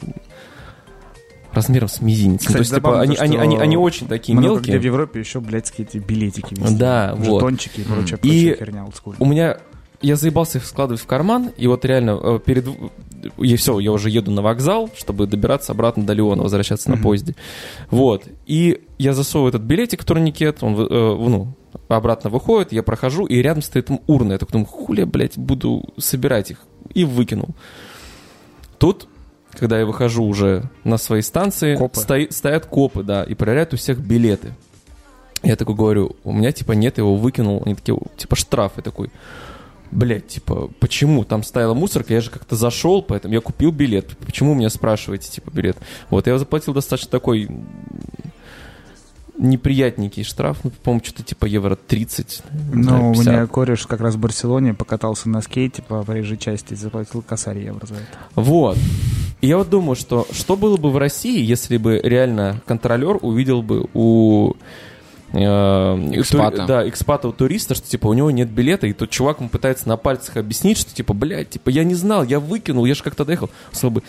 размером 1.53 1.89
с 1.89 2.01
мизинец. 2.01 2.33
Ну, 2.43 2.47
Кстати, 2.47 2.53
то 2.53 2.59
есть, 2.61 2.75
типа, 2.75 3.01
они, 3.01 3.17
то, 3.17 3.23
они, 3.23 3.37
они, 3.37 3.57
они 3.59 3.77
очень 3.77 4.07
такие 4.07 4.39
Много 4.39 4.55
мелкие. 4.55 4.77
где 4.79 4.79
в 4.79 4.85
Европе 4.93 5.19
еще 5.21 5.41
блядские 5.41 5.87
эти 5.89 5.99
билетики 5.99 6.55
везде. 6.55 6.77
Да, 6.77 7.15
вот. 7.17 7.41
Жетончики 7.41 7.81
и 7.81 7.85
прочая, 7.85 8.19
И 8.23 8.47
прочая 8.47 8.57
херня 8.57 8.85
олдскульная. 8.85 9.17
У 9.21 9.25
меня 9.27 9.57
я 10.03 10.17
заебался 10.17 10.59
их 10.59 10.65
складывать 10.65 11.01
в 11.01 11.07
карман, 11.07 11.51
и 11.57 11.67
вот 11.67 11.85
реально 11.85 12.19
э, 12.23 12.41
перед... 12.45 12.67
И 13.39 13.57
все, 13.57 13.79
я 13.81 13.93
уже 13.93 14.09
еду 14.09 14.31
на 14.31 14.41
вокзал, 14.41 14.89
чтобы 14.97 15.27
добираться 15.27 15.73
обратно 15.73 16.05
до 16.05 16.15
Леона, 16.15 16.43
возвращаться 16.43 16.89
на 16.89 16.97
Мгм. 16.97 17.03
поезде. 17.05 17.35
Вот. 17.91 18.25
И 18.47 18.83
я 18.99 19.13
засовываю 19.13 19.51
этот 19.51 19.63
билетик 19.63 20.03
в 20.03 20.05
турникет, 20.07 20.63
он, 20.63 20.75
э, 20.75 20.87
ну, 20.89 21.53
обратно 21.89 22.31
выходит, 22.31 22.73
я 22.73 22.83
прохожу, 22.83 23.27
и 23.27 23.37
рядом 23.43 23.63
стоит 23.63 23.91
урна. 24.07 24.33
Я 24.33 24.39
такой 24.39 24.53
думаю, 24.53 24.67
хули, 24.67 25.05
блядь, 25.05 25.37
буду 25.37 25.85
собирать 25.99 26.51
их. 26.51 26.59
И 26.95 27.05
выкинул. 27.05 27.51
Тут, 28.79 29.07
когда 29.53 29.79
я 29.79 29.85
выхожу 29.87 30.25
уже 30.25 30.71
на 30.85 30.97
своей 30.97 31.23
станции, 31.23 31.77
Копы. 31.77 32.01
стои- 32.01 32.31
стоят 32.33 32.65
копы, 32.67 33.03
да, 33.03 33.23
и 33.25 33.35
проверяют 33.35 33.75
у 33.75 33.77
всех 33.77 33.99
билеты. 33.99 34.55
Я 35.43 35.57
такой 35.57 35.75
говорю, 35.75 36.17
у 36.25 36.33
меня 36.33 36.53
типа 36.53 36.73
нет, 36.73 36.99
его 36.99 37.17
выкинул. 37.17 37.63
Они 37.65 37.75
такие, 37.75 37.99
типа 38.17 38.37
штраф. 38.37 38.73
Я 38.77 38.83
такой, 38.83 39.11
блядь, 39.91 40.29
типа, 40.29 40.71
почему? 40.81 41.25
Там 41.25 41.43
стояла 41.43 41.75
мусорка, 41.75 42.15
я 42.15 42.21
же 42.21 42.31
как-то 42.31 42.57
зашел, 42.57 43.03
поэтому 43.03 43.35
я 43.35 43.41
купил 43.41 43.71
билет. 43.73 44.17
Почему 44.19 44.55
меня 44.55 44.71
спрашиваете, 44.71 45.31
типа, 45.31 45.51
билет? 45.51 45.77
Вот, 46.11 46.27
я 46.27 46.39
заплатил 46.39 46.75
достаточно 46.75 47.11
такой 47.11 47.49
неприятненький 49.39 50.23
штраф, 50.23 50.59
ну, 50.65 50.71
по-моему, 50.71 51.03
что-то 51.05 51.23
типа 51.23 51.47
евро 51.47 51.75
30. 51.75 52.43
не 52.75 52.83
знаю, 52.83 53.03
Ну, 53.03 53.11
у 53.11 53.15
50. 53.15 53.33
меня 53.33 53.47
кореш 53.47 53.87
как 53.87 54.01
раз 54.01 54.15
в 54.15 54.19
Барселоне 54.19 54.75
покатался 54.75 55.31
на 55.31 55.41
скейте 55.41 55.83
по 55.83 56.03
проезжей 56.03 56.37
части 56.37 56.75
и 56.75 56.77
заплатил 56.77 57.23
косарь 57.23 57.59
евро 57.59 57.87
за 57.87 57.95
это. 57.95 58.19
Вот. 58.35 58.77
И 59.41 59.47
я 59.47 59.57
вот 59.57 59.71
думаю, 59.71 59.97
что 59.97 60.27
что 60.31 60.57
было 60.57 60.77
бы 60.77 60.91
в 60.91 60.99
России, 60.99 61.43
если 61.43 61.79
бы 61.79 61.99
реально 62.05 62.61
контролер 62.67 63.19
увидел 63.23 63.63
бы 63.63 63.89
у 63.95 64.53
Экспата. 65.33 66.57
тури- 66.57 66.67
да, 66.67 66.89
экспата 66.89 67.29
у 67.29 67.33
туриста, 67.33 67.75
что 67.75 67.87
типа 67.89 68.09
у 68.09 68.13
него 68.15 68.31
нет 68.31 68.49
билета, 68.51 68.87
и 68.87 68.93
тот 68.93 69.11
чувак 69.11 69.41
ему 69.41 69.49
пытается 69.49 69.89
на 69.89 69.97
пальцах 69.97 70.37
объяснить, 70.37 70.79
что 70.79 70.93
типа, 70.95 71.15
блядь, 71.15 71.51
типа 71.51 71.71
я 71.71 71.85
не 71.85 71.95
знал, 71.95 72.25
я 72.25 72.41
выкинул, 72.41 72.85
я 72.85 72.95
же 72.95 73.03
как-то 73.03 73.25
доехал. 73.25 73.51
Бы, 73.83 74.03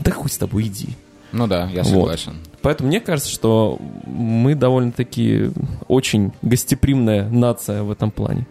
да 0.00 0.10
хуй 0.12 0.30
с 0.30 0.38
тобой, 0.38 0.64
иди. 0.64 0.90
Ну 1.32 1.46
да, 1.46 1.68
я 1.72 1.82
Вот. 1.82 1.88
согласен. 1.90 2.36
Поэтому 2.60 2.88
мне 2.88 3.00
кажется, 3.00 3.30
что 3.30 3.78
мы 4.06 4.54
довольно-таки 4.54 5.50
очень 5.88 6.32
гостеприимная 6.42 7.28
нация 7.28 7.82
в 7.82 7.90
этом 7.90 8.10
плане. 8.10 8.46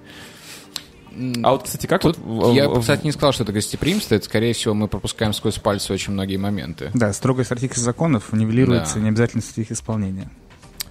А 1.43 1.51
вот, 1.51 1.63
кстати, 1.63 1.87
как 1.87 2.01
Тут 2.01 2.17
вот... 2.19 2.51
в- 2.51 2.55
я, 2.55 2.69
кстати, 2.69 3.03
не 3.05 3.11
сказал, 3.11 3.33
что 3.33 3.43
это 3.43 3.51
гостеприимство. 3.51 4.15
Это, 4.15 4.25
скорее 4.25 4.53
всего, 4.53 4.73
мы 4.73 4.87
пропускаем 4.87 5.33
сквозь 5.33 5.59
пальцы 5.59 5.91
очень 5.93 6.13
многие 6.13 6.37
моменты. 6.37 6.89
Да, 6.93 7.11
строгость 7.13 7.51
артикля 7.51 7.79
законов 7.81 8.31
нивелируется 8.31 8.95
Да. 8.95 9.01
необязательность 9.01 9.57
их 9.57 9.71
исполнения. 9.71 10.29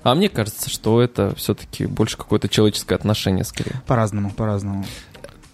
А 0.02 0.14
мне 0.14 0.28
кажется, 0.28 0.70
что 0.70 1.00
это 1.02 1.34
все-таки 1.36 1.86
больше 1.86 2.16
какое-то 2.16 2.48
человеческое 2.48 2.94
отношение 2.94 3.44
скорее. 3.44 3.80
По-разному, 3.86 4.30
по-разному. 4.30 4.84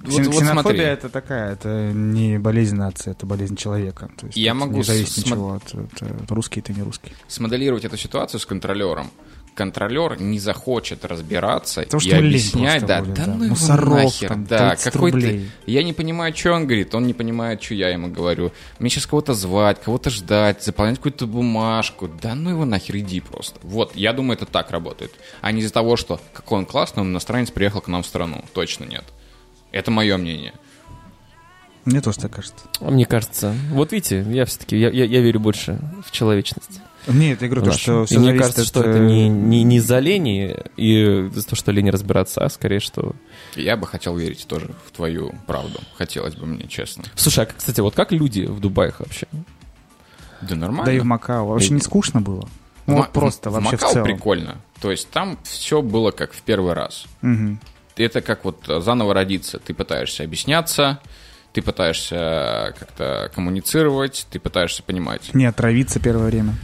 Вот, 0.00 0.20
Ксен- 0.20 0.30
вот 0.30 0.44
смотри. 0.44 0.78
это 0.78 1.08
такая, 1.08 1.52
это 1.54 1.90
не 1.92 2.38
болезнь 2.38 2.76
нации, 2.76 3.10
это 3.10 3.26
болезнь 3.26 3.56
человека. 3.56 4.08
То 4.16 4.26
есть 4.26 4.38
Я 4.38 4.54
могу 4.54 4.76
не 4.76 4.82
зависит 4.84 5.14
с- 5.14 5.16
ничего 5.24 5.54
от, 5.54 5.64
от- 5.74 6.02
от 6.22 6.30
русский 6.30 6.60
ты 6.60 6.72
не 6.72 6.82
русский. 6.82 7.12
Смоделировать 7.26 7.84
эту 7.84 7.96
ситуацию 7.96 8.38
с 8.38 8.46
контролером. 8.46 9.10
Контролер 9.56 10.20
не 10.20 10.38
захочет 10.38 11.04
разбираться 11.06 11.80
Потому 11.82 12.02
и 12.02 12.12
объяснять, 12.12 12.84
да, 12.84 13.00
будет, 13.00 13.14
да, 13.14 13.24
да. 13.24 13.34
ну 13.34 13.44
его 13.44 13.54
Мусоров 13.54 14.04
нахер, 14.04 14.28
там, 14.28 14.44
да, 14.44 14.70
30 14.70 14.92
какой-то... 14.92 15.16
рублей. 15.16 15.50
Я 15.64 15.82
не 15.82 15.94
понимаю, 15.94 16.36
что 16.36 16.52
он 16.52 16.66
говорит, 16.66 16.94
он 16.94 17.06
не 17.06 17.14
понимает, 17.14 17.62
что 17.62 17.74
я 17.74 17.88
ему 17.88 18.08
говорю. 18.08 18.52
Мне 18.78 18.90
сейчас 18.90 19.06
кого-то 19.06 19.32
звать, 19.32 19.80
кого-то 19.82 20.10
ждать, 20.10 20.62
заполнять 20.62 20.96
какую-то 20.96 21.26
бумажку. 21.26 22.06
Да 22.06 22.34
ну 22.34 22.50
его 22.50 22.66
нахер, 22.66 22.98
иди 22.98 23.20
просто. 23.20 23.58
Вот, 23.62 23.96
я 23.96 24.12
думаю, 24.12 24.36
это 24.36 24.44
так 24.44 24.70
работает. 24.70 25.12
А 25.40 25.50
не 25.50 25.62
из-за 25.62 25.72
того, 25.72 25.96
что 25.96 26.20
какой 26.34 26.58
он 26.58 26.66
классный, 26.66 27.00
он 27.00 27.10
иностранец 27.10 27.50
приехал 27.50 27.80
к 27.80 27.88
нам 27.88 28.02
в 28.02 28.06
страну. 28.06 28.44
Точно 28.52 28.84
нет. 28.84 29.04
Это 29.72 29.90
мое 29.90 30.18
мнение. 30.18 30.52
Мне 31.86 32.00
тоже 32.00 32.18
так 32.18 32.32
кажется. 32.32 32.66
А 32.80 32.90
Мне 32.90 33.06
кажется, 33.06 33.54
вот 33.70 33.92
видите, 33.92 34.26
я 34.28 34.44
все-таки, 34.44 34.76
я, 34.76 34.90
я, 34.90 35.04
я 35.04 35.20
верю 35.20 35.40
больше 35.40 35.78
в 36.04 36.10
человечность. 36.10 36.80
Нет, 37.06 37.42
я 37.42 37.48
говорю, 37.48 37.64
то, 37.64 37.72
что 37.72 38.02
И 38.02 38.06
все 38.06 38.18
мне 38.18 38.34
кажется, 38.34 38.62
от, 38.62 38.66
что 38.66 38.82
это 38.82 38.98
не, 38.98 39.28
не, 39.28 39.62
не 39.62 39.80
за 39.80 39.98
лени 39.98 40.56
и 40.76 41.28
за 41.32 41.46
то, 41.46 41.54
что 41.56 41.72
лень 41.72 41.90
разбираться, 41.90 42.44
а 42.44 42.48
скорее, 42.48 42.80
что... 42.80 43.14
Я 43.54 43.76
бы 43.76 43.86
хотел 43.86 44.16
верить 44.16 44.46
тоже 44.48 44.70
в 44.86 44.90
твою 44.90 45.34
правду. 45.46 45.80
Хотелось 45.96 46.34
бы 46.34 46.46
мне, 46.46 46.66
честно. 46.68 47.04
Слушай, 47.14 47.44
а, 47.44 47.46
кстати, 47.46 47.80
вот 47.80 47.94
как 47.94 48.12
люди 48.12 48.42
в 48.42 48.60
Дубаях 48.60 49.00
вообще? 49.00 49.26
Да 50.42 50.56
нормально. 50.56 50.86
Да 50.86 50.92
и 50.92 50.98
в 50.98 51.04
Макао. 51.04 51.46
Вообще 51.46 51.72
не 51.72 51.80
скучно 51.80 52.20
было. 52.20 52.48
Ну, 52.86 52.94
В 52.94 52.96
вот 52.98 53.12
просто 53.12 53.50
в 53.50 53.54
вообще 53.54 53.70
в 53.70 53.72
Макао 53.80 53.92
целом. 53.92 54.04
прикольно. 54.04 54.56
То 54.80 54.90
есть 54.90 55.10
там 55.10 55.38
все 55.42 55.82
было 55.82 56.10
как 56.10 56.32
в 56.32 56.42
первый 56.42 56.72
раз. 56.72 57.06
Мгм. 57.22 57.60
Это 57.96 58.20
как 58.20 58.44
вот 58.44 58.64
заново 58.66 59.14
родиться. 59.14 59.58
Ты 59.58 59.72
пытаешься 59.74 60.22
объясняться, 60.24 61.00
ты 61.52 61.62
пытаешься 61.62 62.74
как-то 62.78 63.30
коммуницировать, 63.34 64.26
ты 64.30 64.38
пытаешься 64.38 64.82
понимать. 64.82 65.34
Не 65.34 65.46
отравиться 65.46 65.98
первое 65.98 66.26
время. 66.26 66.54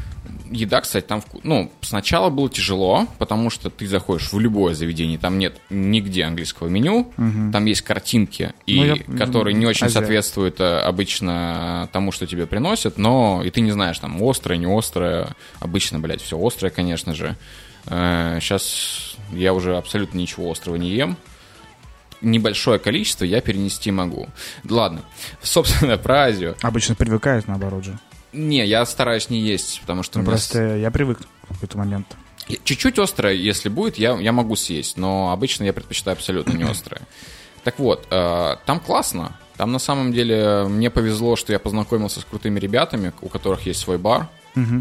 Еда, 0.53 0.81
кстати, 0.83 1.05
там 1.05 1.21
вку- 1.21 1.41
ну, 1.43 1.73
сначала 1.81 2.29
было 2.31 2.49
тяжело, 2.51 3.07
потому 3.19 3.49
что 3.51 3.71
ты 3.71 3.87
заходишь 3.87 4.33
в 4.33 4.39
любое 4.39 4.75
заведение, 4.75 5.19
там 5.19 5.39
нет 5.39 5.59
нигде 5.71 6.25
английского 6.25 6.69
меню, 6.69 7.11
там 7.17 7.65
есть 7.65 7.83
картинки, 7.83 8.53
и, 8.67 8.77
Ну, 8.77 8.85
я- 8.85 9.19
которые 9.19 9.55
не 9.55 9.67
очень 9.67 9.87
азиат. 9.87 10.05
соответствуют 10.05 10.61
э, 10.61 10.79
обычно 10.81 11.89
тому, 11.93 12.13
что 12.13 12.27
тебе 12.27 12.47
приносят, 12.47 12.99
но 12.99 13.43
и 13.45 13.51
ты 13.51 13.61
не 13.63 13.71
знаешь, 13.73 13.99
там, 13.99 14.23
острое, 14.23 14.59
не 14.59 14.67
острое, 14.67 15.29
обычно, 15.61 15.99
блядь, 15.99 16.21
все 16.21 16.39
острое, 16.39 16.71
конечно 16.71 17.15
же. 17.15 17.37
Сейчас 17.87 19.17
я 19.33 19.53
уже 19.55 19.77
абсолютно 19.77 20.19
ничего 20.19 20.51
острого 20.51 20.77
не 20.77 20.91
ем, 20.91 21.17
небольшое 22.21 22.79
количество 22.79 23.25
я 23.25 23.41
перенести 23.41 23.91
могу. 23.91 24.29
Ладно, 24.69 25.03
собственно, 25.43 25.97
про 25.99 26.25
Азию. 26.25 26.57
Обычно 26.63 26.95
привыкают, 26.95 27.49
наоборот 27.49 27.85
же. 27.85 27.99
Не, 28.33 28.65
я 28.67 28.85
стараюсь 28.87 29.31
не 29.31 29.41
есть, 29.41 29.81
потому 29.81 30.03
что 30.03 30.19
Ну, 30.19 30.23
меня 30.23 30.31
просто 30.33 30.77
я 30.77 30.91
привык 30.91 31.21
в 31.45 31.55
какой-то 31.55 31.79
момент. 31.79 32.07
Чуть-чуть 32.65 32.99
острое, 32.99 33.35
если 33.35 33.69
будет, 33.69 33.99
я, 33.99 34.15
я 34.19 34.33
могу 34.33 34.57
съесть, 34.57 34.97
но 34.97 35.31
обычно 35.33 35.65
я 35.65 35.73
предпочитаю 35.73 36.17
абсолютно 36.17 36.53
не 36.53 36.65
острое. 36.71 37.03
Так 37.65 37.79
вот, 37.79 38.07
э, 38.11 38.57
там 38.67 38.81
классно. 38.81 39.37
Там 39.57 39.71
на 39.71 39.79
самом 39.79 40.13
деле 40.13 40.65
мне 40.65 40.91
повезло, 40.91 41.37
что 41.37 41.53
я 41.53 41.59
познакомился 41.59 42.21
с 42.21 42.25
крутыми 42.25 42.59
ребятами, 42.59 43.13
у 43.21 43.29
которых 43.29 43.67
есть 43.67 43.81
свой 43.81 43.99
бар. 43.99 44.29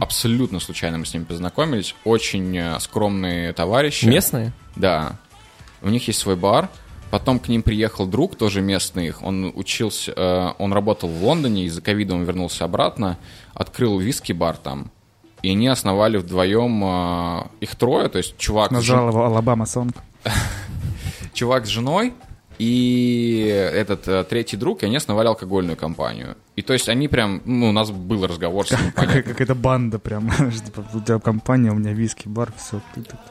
Абсолютно 0.02 0.60
случайно 0.60 0.98
мы 0.98 1.06
с 1.06 1.14
ними 1.14 1.24
познакомились. 1.24 1.96
Очень 2.04 2.58
э, 2.58 2.80
скромные 2.80 3.54
товарищи. 3.54 4.06
Местные? 4.06 4.52
Да. 4.76 5.18
У 5.82 5.90
них 5.90 6.08
есть 6.08 6.20
свой 6.20 6.36
бар. 6.36 6.70
Потом 7.12 7.40
к 7.40 7.50
ним 7.50 7.62
приехал 7.62 8.08
друг, 8.08 8.38
тоже 8.38 8.62
местный 8.62 9.08
их. 9.08 9.22
Он 9.22 9.52
учился, 9.54 10.14
э, 10.16 10.54
он 10.58 10.72
работал 10.72 11.10
в 11.10 11.24
Лондоне, 11.24 11.66
из-за 11.66 11.82
ковида 11.82 12.16
он 12.16 12.24
вернулся 12.24 12.64
обратно, 12.64 13.18
открыл 13.54 14.00
виски-бар 14.00 14.56
там. 14.56 14.90
И 15.44 15.52
они 15.52 15.68
основали 15.68 16.18
вдвоем 16.18 16.84
э, 16.84 17.48
их 17.60 17.76
трое, 17.76 18.08
то 18.08 18.18
есть 18.18 18.38
чувак... 18.38 18.70
с 18.70 18.72
Назвал 18.72 19.10
его 19.10 19.26
Алабама 19.26 19.66
Сонг. 19.66 19.98
чувак 21.34 21.66
с 21.66 21.70
женой 21.70 22.14
и 22.62 23.48
этот 23.74 24.08
э, 24.08 24.24
третий 24.24 24.56
друг, 24.56 24.84
и 24.84 24.86
они 24.86 24.96
основали 24.96 25.28
алкогольную 25.28 25.76
компанию. 25.76 26.38
И 26.56 26.62
то 26.62 26.74
есть 26.74 26.90
они 26.90 27.08
прям, 27.08 27.42
ну, 27.44 27.70
у 27.70 27.72
нас 27.72 27.90
был 27.90 28.26
разговор 28.28 28.68
с 28.68 28.72
ними, 28.72 28.92
Как-. 28.92 29.26
Какая-то 29.26 29.56
банда 29.56 29.98
прям. 29.98 30.30
Типа, 30.66 30.86
У 30.94 31.02
тебя 31.02 31.20
компания, 31.20 31.72
у 31.72 31.76
меня 31.76 31.92
виски, 31.92 32.28
бар, 32.28 32.54
все. 32.58 32.80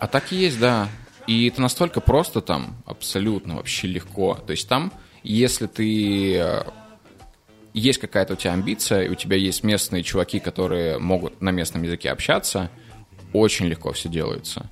А 0.00 0.06
так 0.08 0.32
и 0.32 0.36
есть, 0.36 0.58
да. 0.58 0.88
И 1.30 1.46
это 1.48 1.60
настолько 1.62 2.00
просто 2.00 2.40
там, 2.40 2.74
абсолютно 2.86 3.56
вообще 3.56 3.86
легко. 3.86 4.34
То 4.46 4.50
есть 4.52 4.68
там, 4.68 4.92
если 5.22 5.66
ты... 5.66 6.36
э, 6.36 6.62
Есть 7.72 8.00
какая-то 8.00 8.32
у 8.32 8.36
тебя 8.36 8.52
амбиция, 8.54 9.02
и 9.04 9.08
у 9.10 9.14
тебя 9.14 9.36
есть 9.36 9.62
местные 9.62 10.02
чуваки, 10.02 10.40
которые 10.40 10.98
могут 10.98 11.40
на 11.40 11.50
местном 11.52 11.82
языке 11.84 12.10
общаться, 12.10 12.68
очень 13.32 13.66
легко 13.66 13.92
все 13.92 14.08
делается. 14.08 14.68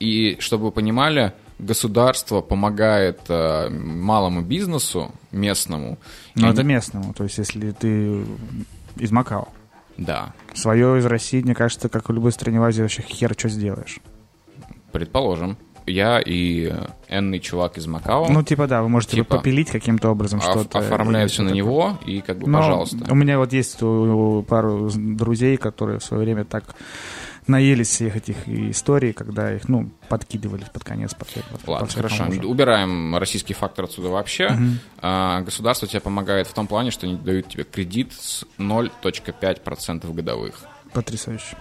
И 0.00 0.36
чтобы 0.40 0.64
вы 0.64 0.72
понимали, 0.72 1.32
государство 1.60 2.40
помогает 2.40 3.20
э, 3.28 3.68
малому 3.70 4.42
бизнесу 4.42 5.12
местному. 5.30 5.98
И 6.34 6.40
Но 6.40 6.46
они- 6.48 6.54
это 6.54 6.62
местному. 6.64 7.14
То 7.14 7.22
есть, 7.24 7.38
если 7.38 7.70
ты 7.70 8.24
из 8.96 9.12
Макао. 9.12 9.48
Да, 9.96 10.34
Свое 10.52 10.98
из 10.98 11.06
России, 11.06 11.40
мне 11.42 11.54
кажется, 11.54 11.88
как 11.88 12.08
в 12.08 12.12
любой 12.12 12.32
стране 12.32 12.58
в 12.60 12.64
Азии, 12.64 12.82
вообще 12.82 13.02
хер 13.02 13.34
что 13.38 13.48
сделаешь. 13.48 14.00
предположим. 14.92 15.56
Я 15.86 16.20
и 16.20 16.72
энный 17.08 17.38
чувак 17.38 17.78
из 17.78 17.86
Макао 17.86 18.28
Ну, 18.28 18.42
типа, 18.42 18.66
да, 18.66 18.82
вы 18.82 18.88
можете 18.88 19.16
Типа, 19.16 19.36
попилить 19.36 19.70
каким-то 19.70 20.10
образом 20.10 20.40
оф- 20.40 20.44
что-то. 20.50 20.80
оформляю 20.80 21.26
или 21.26 21.32
все 21.32 21.42
на 21.42 21.48
что-то 21.50 21.56
него, 21.56 21.98
и 22.04 22.20
как 22.20 22.38
бы, 22.38 22.48
Но 22.48 22.58
пожалуйста. 22.58 23.06
У 23.10 23.14
меня 23.14 23.38
вот 23.38 23.52
есть 23.52 23.78
пару 23.78 24.90
друзей, 24.94 25.56
которые 25.56 26.00
в 26.00 26.04
свое 26.04 26.24
время 26.24 26.44
так 26.44 26.74
наелись 27.46 27.86
всех 27.88 28.16
этих 28.16 28.48
историй, 28.48 29.12
когда 29.12 29.54
их, 29.54 29.68
ну, 29.68 29.90
подкидывали 30.08 30.64
под 30.72 30.82
конец. 30.82 31.14
По, 31.14 31.24
по- 31.24 31.70
Ладно, 31.70 31.86
по 31.86 31.92
всякому 31.92 32.08
хорошо. 32.16 32.28
уже. 32.30 32.46
Убираем 32.48 33.16
российский 33.16 33.54
фактор 33.54 33.84
отсюда 33.84 34.08
вообще. 34.08 34.58
А, 35.00 35.42
государство 35.42 35.86
тебе 35.86 36.00
помогает 36.00 36.48
в 36.48 36.52
том 36.54 36.66
плане, 36.66 36.90
что 36.90 37.06
они 37.06 37.16
дают 37.16 37.48
тебе 37.48 37.62
кредит 37.62 38.12
с 38.14 38.44
0,5% 38.58 40.12
годовых. 40.12 40.56
Потрясающе. 40.92 41.56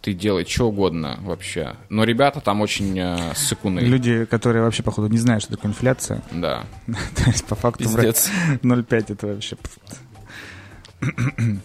Ты 0.00 0.14
делай 0.14 0.44
что 0.44 0.68
угодно 0.68 1.18
вообще. 1.22 1.74
Но 1.88 2.04
ребята 2.04 2.40
там 2.40 2.60
очень 2.60 2.98
э, 2.98 3.34
ссыкуны. 3.34 3.80
Люди, 3.80 4.24
которые 4.26 4.62
вообще, 4.62 4.82
походу, 4.82 5.08
не 5.08 5.18
знают, 5.18 5.42
что 5.42 5.56
такое 5.56 5.72
инфляция. 5.72 6.22
Да. 6.30 6.64
То 6.86 7.24
есть, 7.26 7.44
по 7.46 7.56
факту, 7.56 7.84
Пиздец. 7.84 8.30
0,5 8.62 9.12
это 9.12 9.26
вообще... 9.26 9.56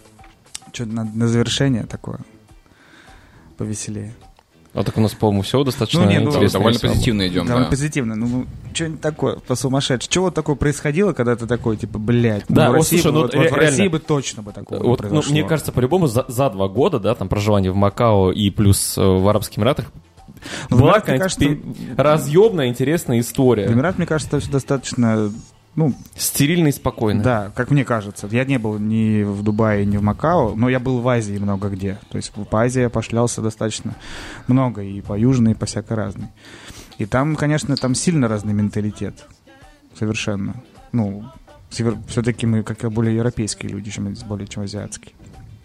Что, 0.73 0.85
на, 0.85 1.03
на 1.03 1.27
завершение 1.27 1.83
такое? 1.83 2.19
Повеселее. 3.57 4.15
А 4.73 4.83
так 4.83 4.97
у 4.97 5.01
нас, 5.01 5.13
по-моему, 5.13 5.43
все 5.43 5.63
достаточно 5.63 6.01
Ну, 6.03 6.09
не, 6.09 6.19
ну, 6.19 6.29
интересно. 6.31 6.57
Довольно 6.59 6.79
позитивно 6.79 7.27
идем, 7.27 7.45
Довольно 7.45 7.65
да. 7.67 7.69
позитивно. 7.69 8.15
Ну, 8.15 8.45
что-нибудь 8.73 9.01
такое, 9.01 9.35
по 9.35 9.53
сумасшедшему. 9.55 10.11
Чего 10.11 10.25
вот 10.25 10.33
такое 10.33 10.55
происходило, 10.55 11.13
когда 11.13 11.35
ты 11.35 11.45
такой, 11.45 11.77
типа, 11.77 11.99
блядь, 11.99 12.45
Да, 12.49 12.65
ну, 12.65 12.71
в 12.71 12.75
России, 12.75 12.97
слушай, 12.97 13.11
бы- 13.13 13.17
ну, 13.17 13.21
вот, 13.23 13.33
ре- 13.35 13.41
вот 13.41 13.51
в 13.51 13.55
России 13.55 13.87
бы 13.87 13.99
точно 13.99 14.41
бы 14.41 14.51
такого 14.51 14.79
не 14.81 14.87
Вот, 14.87 15.01
ну, 15.11 15.21
мне 15.29 15.43
кажется, 15.43 15.71
по-любому 15.71 16.07
за, 16.07 16.25
за 16.27 16.49
два 16.49 16.67
года, 16.69 16.99
да, 16.99 17.13
там 17.13 17.29
проживания 17.29 17.69
в 17.71 17.75
Макао 17.75 18.31
и 18.31 18.49
плюс 18.49 18.97
э, 18.97 19.01
в 19.01 19.27
Арабских 19.29 19.59
Эмиратах 19.59 19.85
Ну, 20.71 20.77
в 20.77 20.79
была 20.79 20.99
Эмиратах, 21.05 21.37
мне 21.37 21.49
какая-то 21.55 22.03
разъемная, 22.03 22.67
интересная 22.67 23.19
история. 23.19 23.67
Эмират, 23.67 23.97
мне 23.99 24.07
кажется, 24.07 24.37
это 24.37 24.43
все 24.43 24.51
достаточно, 24.51 25.31
ну, 25.75 25.93
Стильно 26.15 26.67
и 26.67 26.71
спокойно. 26.71 27.23
да, 27.23 27.51
как 27.55 27.71
мне 27.71 27.83
кажется. 27.83 28.27
Я 28.31 28.45
не 28.45 28.59
был 28.59 28.77
ни 28.77 29.23
в 29.23 29.41
Дубае, 29.41 29.85
ни 29.85 29.97
в 29.97 30.03
Макао, 30.03 30.55
но 30.55 30.69
я 30.69 30.79
был 30.79 30.99
в 30.99 31.07
Азии 31.07 31.37
много 31.37 31.69
где. 31.69 31.99
То 32.09 32.17
есть 32.17 32.31
по 32.31 32.61
Азии 32.61 32.81
я 32.81 32.89
пошлялся 32.89 33.41
достаточно 33.41 33.95
много, 34.47 34.83
и 34.83 35.01
по 35.01 35.17
южной, 35.17 35.53
и 35.53 35.55
по 35.55 35.65
всякой 35.65 35.97
разной. 35.97 36.27
И 36.99 37.05
там, 37.05 37.35
конечно, 37.35 37.75
там 37.75 37.95
сильно 37.95 38.27
разный 38.27 38.53
менталитет. 38.53 39.25
Совершенно. 39.97 40.55
Ну, 40.91 41.25
все-таки 41.69 42.45
мы 42.45 42.61
как 42.61 42.91
более 42.91 43.15
европейские 43.15 43.71
люди, 43.71 43.89
чем 43.89 44.13
более 44.27 44.47
чем 44.47 44.63
азиатские. 44.63 45.13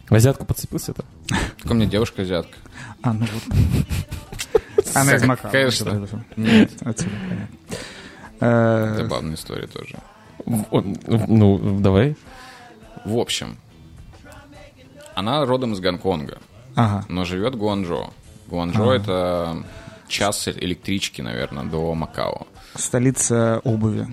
В 0.09 0.15
азиатку 0.15 0.47
подцепился-то? 0.47 1.05
Как 1.61 1.71
у 1.71 1.75
меня 1.75 1.87
девушка 1.87 2.23
азиатка. 2.23 2.57
А, 3.03 3.13
ну 3.13 3.27
вот. 3.27 3.87
Она 4.95 5.17
из 5.17 5.23
Макао. 5.23 5.51
Конечно. 5.51 6.09
Нет. 6.37 6.73
Отсюда, 6.81 7.15
понятно. 7.29 7.57
Э, 8.41 8.95
Забавная 8.97 9.35
история 9.35 9.67
тоже. 9.67 9.99
В- 10.45 10.85
Ну, 11.29 11.79
давай. 11.81 12.17
В 13.05 13.17
общем, 13.19 13.57
она 15.15 15.45
родом 15.45 15.73
из 15.73 15.81
Гонконга, 15.81 16.39
Ага. 16.75 17.05
но 17.09 17.25
живет 17.25 17.55
в 17.55 17.59
Гуанчжоу. 17.59 18.13
Гуанчжоу 18.49 18.91
это 18.91 19.63
час 20.09 20.49
электрички, 20.49 21.21
наверное, 21.23 21.65
до 21.65 21.95
Макао. 21.95 22.47
Столица 22.75 23.61
обуви, 23.65 24.07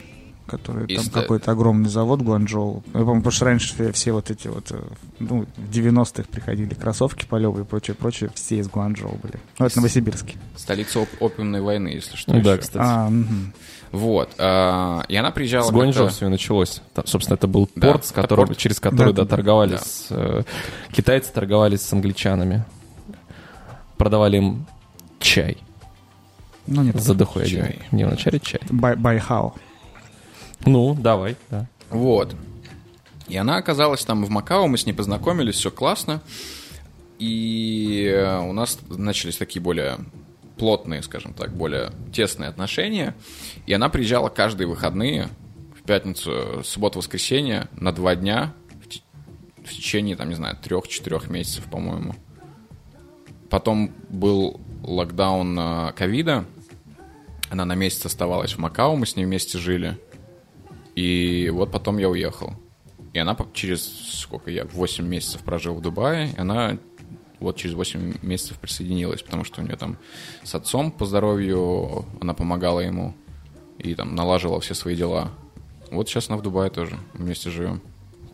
который 0.47 0.86
И 0.88 0.95
там 0.95 1.05
ста- 1.05 1.21
какой-то 1.21 1.51
огромный 1.51 1.89
завод 1.89 2.21
Гуанчжоу. 2.21 2.84
Я 2.88 2.99
помню, 3.01 3.17
потому 3.21 3.32
что 3.32 3.45
раньше 3.45 3.91
все, 3.93 4.11
вот 4.11 4.30
эти 4.32 4.47
вот, 4.47 4.71
э, 4.71 4.82
ну, 5.19 5.45
в 5.55 5.69
90-х 5.69 6.28
приходили 6.32 6.73
кроссовки 6.73 7.26
полевые 7.26 7.63
и 7.63 7.67
прочее, 7.67 7.95
прочее, 7.95 8.30
все 8.34 8.57
из 8.57 8.67
Гуанчжоу 8.67 9.15
были. 9.21 9.39
Ну, 9.59 9.65
это 9.67 9.78
Новосибирске. 9.78 10.36
Столица 10.57 10.99
оп- 11.01 11.09
опиумной 11.21 11.61
войны, 11.61 11.89
если 11.89 12.15
что. 12.17 12.34
Ну 12.34 12.41
да, 12.41 12.57
кстати. 12.57 12.84
А, 12.86 13.09
мгм. 13.09 13.53
Вот. 13.95 14.29
а, 14.37 15.03
И 15.07 15.15
она 15.15 15.31
приезжала... 15.31 15.63
С 15.67 15.71
Гуанчжоу 15.71 16.09
все 16.09 16.25
и 16.25 16.29
началось. 16.29 16.81
Там, 16.93 17.05
собственно, 17.07 17.35
это 17.35 17.47
был 17.47 17.69
Да, 17.75 17.87
порт, 17.93 18.05
с 18.05 18.11
которого, 18.11 18.47
порт. 18.47 18.57
через 18.57 18.79
который 18.79 19.13
Да, 19.13 19.21
да, 19.21 19.23
да, 19.23 19.29
торговали 19.35 19.71
да. 19.71 19.77
с... 19.77 20.07
э, 20.09 20.43
китайцы 20.91 21.31
торговались 21.31 21.81
с 21.81 21.93
англичанами. 21.93 22.65
Продавали 23.97 24.37
им 24.37 24.65
чай. 25.19 25.57
Ну, 26.67 26.81
нет. 26.83 26.99
За 26.99 27.13
один. 27.13 27.27
Чай. 27.45 27.79
Не, 27.91 28.05
вначале 28.05 28.39
чай. 28.39 28.59
Бай- 28.69 28.95
Байхао. 28.97 29.53
Ну, 30.65 30.95
давай, 30.95 31.37
да. 31.49 31.67
Вот. 31.89 32.35
И 33.27 33.37
она 33.37 33.57
оказалась 33.57 34.03
там 34.03 34.25
в 34.25 34.29
Макао, 34.29 34.67
мы 34.67 34.77
с 34.77 34.85
ней 34.85 34.93
познакомились, 34.93 35.55
все 35.55 35.71
классно. 35.71 36.21
И 37.17 38.11
э, 38.13 38.39
у 38.39 38.51
нас 38.51 38.77
начались 38.89 39.37
такие 39.37 39.61
более 39.61 39.97
плотные, 40.58 41.01
скажем 41.03 41.34
так, 41.34 41.53
более 41.53 41.91
тесные 42.14 42.49
отношения. 42.49 43.16
И 43.66 43.74
она 43.74 43.89
приезжала 43.89 44.30
каждые 44.30 44.68
выходные, 44.68 45.30
в 45.78 45.84
пятницу, 45.84 46.62
субботу, 46.64 46.99
воскресенье, 46.99 47.68
на 47.74 47.91
два 47.91 48.16
дня, 48.16 48.53
в, 48.70 49.68
в 49.68 49.70
течение, 49.70 50.16
там, 50.16 50.30
не 50.30 50.36
знаю, 50.36 50.58
трех-четырех 50.62 51.30
месяцев, 51.30 51.66
по-моему. 51.66 52.16
Потом 53.49 53.91
был 54.10 54.60
локдаун 54.84 55.58
э, 55.60 55.93
ковида. 55.93 56.45
Она 57.49 57.66
на 57.66 57.76
месяц 57.76 58.06
оставалась 58.06 58.53
в 58.53 58.58
Макао, 58.58 58.95
мы 58.95 59.06
с 59.06 59.16
ней 59.16 59.26
вместе 59.26 59.58
жили. 59.60 59.97
И 60.95 61.49
вот 61.53 61.72
потом 61.72 61.97
я 61.97 62.10
уехал. 62.10 62.53
И 63.14 63.20
она 63.20 63.38
через 63.53 63.86
сколько 64.20 64.49
я, 64.49 64.66
8 64.66 65.06
месяцев 65.06 65.41
прожил 65.41 65.76
в 65.76 65.82
Дубае, 65.82 66.32
и 66.32 66.39
она 66.39 66.78
вот 67.39 67.57
через 67.57 67.75
8 67.75 68.17
месяцев 68.21 68.57
присоединилась, 68.57 69.21
потому 69.21 69.43
что 69.43 69.61
у 69.61 69.63
нее 69.63 69.75
там 69.75 69.97
с 70.43 70.55
отцом 70.55 70.91
по 70.91 71.05
здоровью, 71.05 72.05
она 72.21 72.33
помогала 72.33 72.79
ему 72.79 73.15
и 73.77 73.93
там 73.95 74.15
налаживала 74.15 74.59
все 74.61 74.73
свои 74.73 74.95
дела. 74.95 75.31
Вот 75.91 76.09
сейчас 76.09 76.29
она 76.29 76.38
в 76.38 76.41
Дубае 76.41 76.69
тоже, 76.69 76.97
вместе 77.13 77.49
живем. 77.49 77.81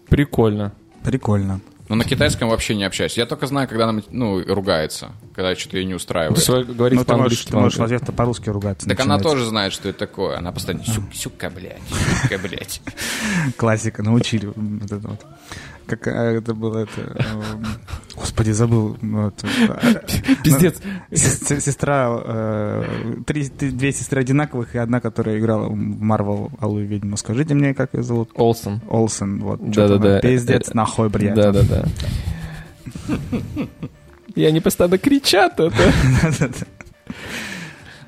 Прикольно. 0.07 0.73
Прикольно. 1.03 1.61
Но 1.91 1.95
на 1.95 2.05
китайском 2.05 2.47
вообще 2.47 2.73
не 2.75 2.85
общаюсь. 2.85 3.17
Я 3.17 3.25
только 3.25 3.47
знаю, 3.47 3.67
когда 3.67 3.89
она 3.89 4.01
ну, 4.11 4.41
ругается, 4.47 5.11
когда 5.35 5.53
что-то 5.57 5.77
ее 5.77 5.83
не 5.83 5.93
устраивает. 5.93 6.37
есть 6.37 6.47
вы 6.47 6.63
говорите 6.63 6.99
Ну, 7.01 7.05
ты 7.05 7.15
можешь, 7.21 7.43
ты 7.43 7.57
можешь 7.57 7.79
ответ 7.79 8.03
по-русски 8.15 8.49
ругаться. 8.49 8.87
Так 8.87 8.97
она 9.01 9.15
начинается. 9.15 9.29
тоже 9.29 9.49
знает, 9.49 9.73
что 9.73 9.89
это 9.89 9.99
такое. 9.99 10.37
Она 10.37 10.53
постоянно 10.53 10.83
«Сюк- 10.83 11.13
сюка, 11.13 11.49
блядь, 11.49 11.81
сюка, 12.23 12.37
блядь. 12.37 12.81
Классика, 13.57 14.03
научили. 14.03 14.45
Вот 14.55 14.89
это 14.89 15.05
вот. 15.05 15.25
Как 15.91 16.07
а, 16.07 16.31
это 16.31 16.53
было 16.53 16.79
это... 16.79 17.01
эм, 17.01 17.65
Господи, 18.15 18.51
забыл. 18.51 18.95
Пиздец. 20.43 20.79
Сес- 21.11 21.61
Сестра, 21.61 22.07
э, 22.23 23.15
две 23.59 23.91
сестры 23.91 24.21
одинаковых 24.21 24.73
и 24.75 24.77
одна, 24.77 25.01
которая 25.01 25.37
играла 25.37 25.67
в 25.67 25.75
Марвел 25.75 26.49
Алую 26.61 26.87
ведьму. 26.87 27.17
Скажите 27.17 27.55
мне, 27.55 27.73
как 27.73 27.93
ее 27.93 28.03
зовут? 28.03 28.29
Олсен. 28.35 28.79
Олсен, 28.89 29.39
вот. 29.41 29.59
Да-да-да. 29.69 30.21
Пиздец, 30.21 30.69
Э, 30.69 30.71
нахуй, 30.75 31.09
блядь. 31.09 31.33
Да-да-да. 31.33 31.83
И 34.35 34.45
они 34.45 34.61
постоянно 34.61 34.97
кричат 34.97 35.59
это. 35.59 35.75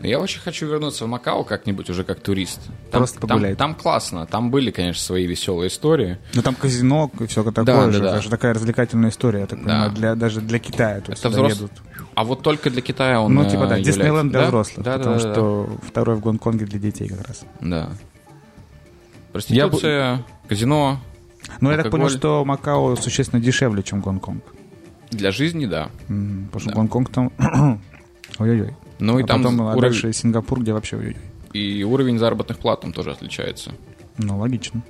Но 0.04 0.10
Я 0.10 0.20
очень 0.20 0.42
хочу 0.42 0.68
вернуться 0.68 1.06
в 1.06 1.08
Макао 1.08 1.46
как-нибудь 1.46 1.90
уже 1.90 2.04
как 2.04 2.20
турист. 2.20 2.60
Там, 2.92 3.00
Просто 3.00 3.20
там, 3.22 3.30
погулять. 3.30 3.58
там 3.58 3.74
классно. 3.74 4.26
Там 4.26 4.52
были, 4.52 4.70
конечно, 4.70 5.02
свои 5.02 5.26
веселые 5.26 5.70
истории. 5.70 6.18
Ну 6.36 6.42
там 6.42 6.56
казино 6.56 7.10
и 7.22 7.26
все 7.26 7.42
такое 7.42 7.64
Да, 7.64 7.90
же. 7.90 8.00
да, 8.00 8.06
да. 8.08 8.12
Даже 8.16 8.30
такая 8.30 8.54
развлекательная 8.54 9.12
история, 9.12 9.40
я 9.40 9.46
так 9.48 9.60
Да. 9.60 9.66
понимаю, 9.66 9.92
для, 9.94 10.16
даже 10.16 10.42
для 10.42 10.60
Китая. 10.60 11.02
Есть 11.08 11.24
Это 11.24 11.30
взрос- 11.30 11.50
едут. 11.52 11.72
А 12.16 12.26
вот 12.26 12.42
только 12.42 12.70
для 12.70 12.82
Китая 12.82 13.22
он 13.22 13.34
Ну, 13.34 13.44
э, 13.44 13.46
типа, 13.46 13.60
да, 13.66 13.78
является- 13.78 13.92
Диснейленд 13.94 14.30
для 14.32 14.42
Да? 14.42 14.48
взрослых. 14.48 14.84
Да, 14.86 14.92
да, 14.92 14.98
потому 14.98 15.16
да, 15.20 15.24
да. 15.24 15.34
что 15.34 15.70
второй 15.88 16.16
в 16.18 16.20
Гонконге 16.20 16.66
для 16.66 16.80
детей 16.80 17.08
как 17.08 17.26
раз. 17.26 17.44
Да. 17.62 17.90
Проституция, 19.32 20.24
казино. 20.48 21.00
Ну, 21.62 21.72
я 21.72 21.78
так 21.78 21.90
понял, 21.92 22.10
что 22.10 22.44
Макао 22.46 22.96
существенно 22.98 23.42
дешевле, 23.42 23.84
чем 23.84 24.02
Гонконг. 24.02 24.44
Для 25.12 25.32
жизни, 25.32 25.66
да. 25.66 25.90
М, 26.10 26.46
Потому 26.52 26.60
что 26.60 26.70
Да. 26.72 26.76
Гонконг 26.76 27.10
там... 27.10 27.32
Ой-ой-ой. 28.40 28.76
Ну 29.04 29.20
и 29.20 29.24
а 29.24 29.28
там 29.28 29.44
потом 29.44 29.62
а 29.62 29.76
уровень, 29.76 29.82
дальше 29.82 30.14
Сингапур, 30.14 30.62
где 30.62 30.72
вообще 30.74 31.16
и 31.52 31.84
уровень 31.84 32.18
заработных 32.18 32.58
плат 32.58 32.82
там 32.82 32.94
тоже 32.94 33.12
отличается. 33.12 33.74
Ну, 34.18 34.38
логично. 34.40 34.82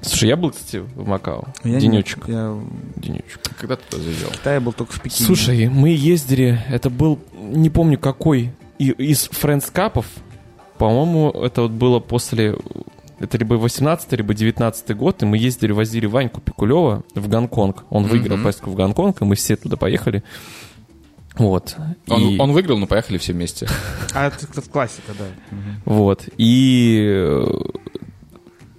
Слушай, 0.00 0.28
я 0.28 0.36
был, 0.36 0.52
кстати, 0.52 0.76
в 0.78 1.08
Макао. 1.08 1.44
Я 1.64 1.80
Денечек. 1.80 2.28
нет, 2.28 2.36
Я 2.36 2.56
Денечек. 2.96 3.40
Когда 3.58 3.76
ты 3.76 3.82
туда 3.90 4.02
заезжал? 4.02 4.30
Китае 4.30 4.60
был 4.60 4.72
только 4.72 4.92
в 4.92 5.00
Пекине. 5.00 5.26
Слушай, 5.26 5.68
мы 5.68 5.90
ездили, 5.90 6.62
это 6.70 6.88
был, 6.88 7.18
не 7.40 7.68
помню 7.68 7.98
какой, 7.98 8.52
и- 8.78 8.90
из 8.92 9.24
Френдс 9.24 9.70
Капов, 9.70 10.06
по-моему, 10.78 11.30
это 11.30 11.62
вот 11.62 11.72
было 11.72 11.98
после, 11.98 12.56
это 13.18 13.36
либо 13.38 13.54
18 13.54 14.12
либо 14.16 14.34
19 14.34 14.94
год, 14.96 15.22
и 15.24 15.26
мы 15.26 15.36
ездили, 15.36 15.72
возили 15.72 16.06
Ваньку 16.06 16.40
Пикулева 16.40 17.02
в 17.16 17.28
Гонконг. 17.28 17.84
Он 17.90 18.04
выиграл 18.04 18.36
Мгм. 18.36 18.44
поездку 18.44 18.70
в 18.70 18.76
Гонконг, 18.76 19.20
и 19.20 19.24
мы 19.24 19.34
все 19.34 19.56
туда 19.56 19.76
поехали. 19.76 20.22
Вот. 21.38 21.76
Он, 22.08 22.20
И- 22.22 22.38
он 22.38 22.52
выиграл, 22.52 22.78
но 22.78 22.86
поехали 22.86 23.16
все 23.18 23.32
вместе. 23.32 23.66
А 24.14 24.26
это, 24.26 24.44
это 24.44 24.62
классика, 24.62 25.12
да. 25.18 25.24
Вот. 25.84 26.28
И... 26.36 27.04
э, 27.08 27.46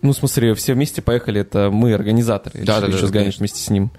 Ну, 0.01 0.11
в 0.11 0.15
смысле, 0.15 0.53
все 0.55 0.73
вместе 0.73 1.01
поехали, 1.01 1.41
это 1.41 1.69
мы, 1.71 1.93
организаторы. 1.93 2.63
Да, 2.65 2.79
да, 2.81 2.87
еще 2.87 3.01
да, 3.01 3.07
сгонять 3.07 3.37
вместе 3.39 3.59
с 3.61 3.69
ним. 3.69 3.91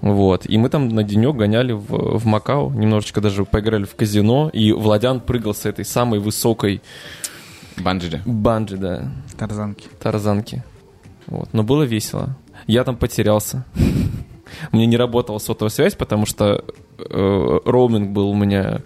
Вот. 0.00 0.46
И 0.50 0.58
мы 0.58 0.68
там 0.68 0.88
на 0.88 1.04
денек 1.04 1.36
гоняли 1.36 1.72
в, 1.72 2.18
в 2.18 2.26
Макао, 2.26 2.70
немножечко 2.72 3.20
даже 3.20 3.44
поиграли 3.44 3.84
в 3.84 3.94
казино, 3.94 4.50
и 4.52 4.72
Владян 4.72 5.20
прыгал 5.20 5.54
с 5.54 5.64
этой 5.64 5.84
самой 5.84 6.18
высокой 6.18 6.82
Банджи. 7.78 8.20
банджи, 8.26 8.76
да, 8.76 9.12
Тарзанки. 9.38 9.86
тарзанки. 10.00 10.62
Вот. 11.26 11.48
Но 11.52 11.62
было 11.62 11.84
весело. 11.84 12.36
Я 12.66 12.82
там 12.84 12.96
потерялся. 12.96 13.64
Мне 14.72 14.86
не 14.86 14.96
работала 14.96 15.38
сотовая 15.38 15.70
связь, 15.70 15.94
потому 15.94 16.26
что 16.26 16.64
э, 16.98 17.58
роуминг 17.64 18.10
был 18.10 18.30
у 18.30 18.34
меня... 18.34 18.82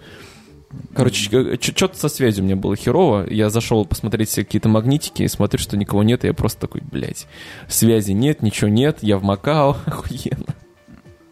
Короче, 0.93 1.57
что-то 1.61 1.97
со 1.97 2.09
связью 2.09 2.43
мне 2.43 2.55
было 2.55 2.75
херово. 2.75 3.25
Я 3.29 3.49
зашел 3.49 3.85
посмотреть 3.85 4.29
все 4.29 4.43
какие-то 4.43 4.67
магнитики 4.67 5.23
и 5.23 5.27
смотрю, 5.27 5.59
что 5.59 5.77
никого 5.77 6.03
нет. 6.03 6.23
И 6.23 6.27
я 6.27 6.33
просто 6.33 6.61
такой, 6.61 6.81
блядь, 6.81 7.27
связи 7.67 8.11
нет, 8.11 8.41
ничего 8.41 8.69
нет. 8.69 8.99
Я 9.01 9.17
в 9.17 9.23
Макао, 9.23 9.77
охуенно. 9.85 10.55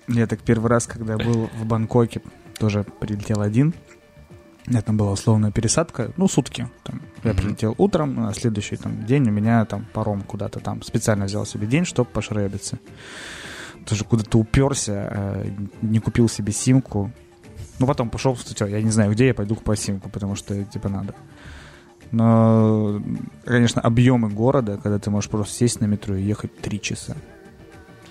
Я 0.08 0.28
так 0.28 0.42
первый 0.42 0.70
раз, 0.70 0.88
когда 0.88 1.18
был 1.18 1.50
в 1.58 1.66
Бангкоке, 1.66 2.22
тоже 2.58 2.86
прилетел 3.00 3.42
один. 3.42 3.74
У 4.68 4.72
меня 4.72 4.82
там 4.82 4.98
была 4.98 5.12
условная 5.12 5.52
пересадка, 5.52 6.12
ну, 6.18 6.28
сутки. 6.28 6.68
Там, 6.84 7.02
я 7.24 7.34
прилетел 7.36 7.76
утром, 7.78 8.28
а 8.28 8.34
следующий 8.34 8.78
там, 8.78 9.06
день 9.06 9.28
у 9.30 9.32
меня 9.32 9.64
там 9.66 9.86
паром 9.94 10.22
куда-то 10.24 10.60
там. 10.60 10.82
Специально 10.82 11.26
взял 11.26 11.46
себе 11.46 11.68
день, 11.68 11.86
чтобы 11.86 12.10
пошребиться. 12.10 12.80
Тоже 13.86 14.04
куда-то 14.04 14.40
уперся, 14.40 15.10
э, 15.12 15.50
не 15.82 16.00
купил 16.00 16.28
себе 16.28 16.52
симку. 16.52 17.12
Ну, 17.80 17.88
потом 17.88 18.10
пошел, 18.10 18.34
всё, 18.34 18.66
я 18.66 18.82
не 18.82 18.90
знаю, 18.90 19.12
где 19.12 19.28
я 19.28 19.34
пойду 19.34 19.56
по 19.56 19.76
симку, 19.76 20.10
потому 20.10 20.36
что, 20.36 20.64
типа, 20.64 20.90
надо. 20.90 21.14
Но, 22.12 23.02
конечно, 23.46 23.82
объемы 23.82 24.30
города, 24.30 24.80
когда 24.82 25.00
ты 25.00 25.10
можешь 25.10 25.30
просто 25.30 25.54
сесть 25.54 25.82
на 25.82 25.86
метро 25.86 26.16
и 26.16 26.24
ехать 26.24 26.56
три 26.58 26.80
часа. 26.80 27.16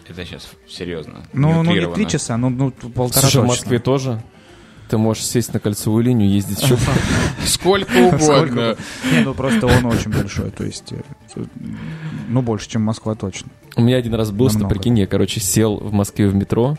Это 0.07 0.25
сейчас 0.25 0.51
серьезно. 0.69 1.23
Ну, 1.33 1.49
ну 1.49 1.63
не 1.63 1.71
утрированно. 1.71 1.95
три 1.95 2.09
часа, 2.09 2.37
ну, 2.37 2.51
ну 2.51 2.71
полтора 2.71 3.23
Слушай, 3.23 3.43
в. 3.43 3.47
Москве 3.47 3.79
тоже. 3.79 4.23
Ты 4.91 4.99
можешь 4.99 5.25
сесть 5.25 5.55
на 5.55 5.61
кольцевую 5.61 6.05
линию, 6.05 6.31
ездить 6.31 6.63
еще. 6.63 6.77
Сколько 7.47 7.91
Сколько? 7.91 8.15
угодно. 8.17 8.77
Не, 9.11 9.21
ну 9.21 9.35
просто 9.35 9.67
он 9.67 9.87
очень 9.87 10.11
большой, 10.11 10.51
то 10.51 10.65
есть, 10.65 10.93
э, 10.93 11.01
ну, 12.29 12.43
больше, 12.43 12.69
чем 12.69 12.83
Москва 12.83 13.15
точно. 13.15 13.51
У 13.77 13.83
меня 13.83 13.97
один 13.97 14.15
раз 14.15 14.31
был, 14.31 14.51
что, 14.51 14.69
прикинь, 14.69 14.99
я, 14.99 15.07
короче, 15.07 15.41
сел 15.41 15.77
в 15.77 15.93
Москве 15.93 16.29
в 16.29 16.35
метро. 16.35 16.77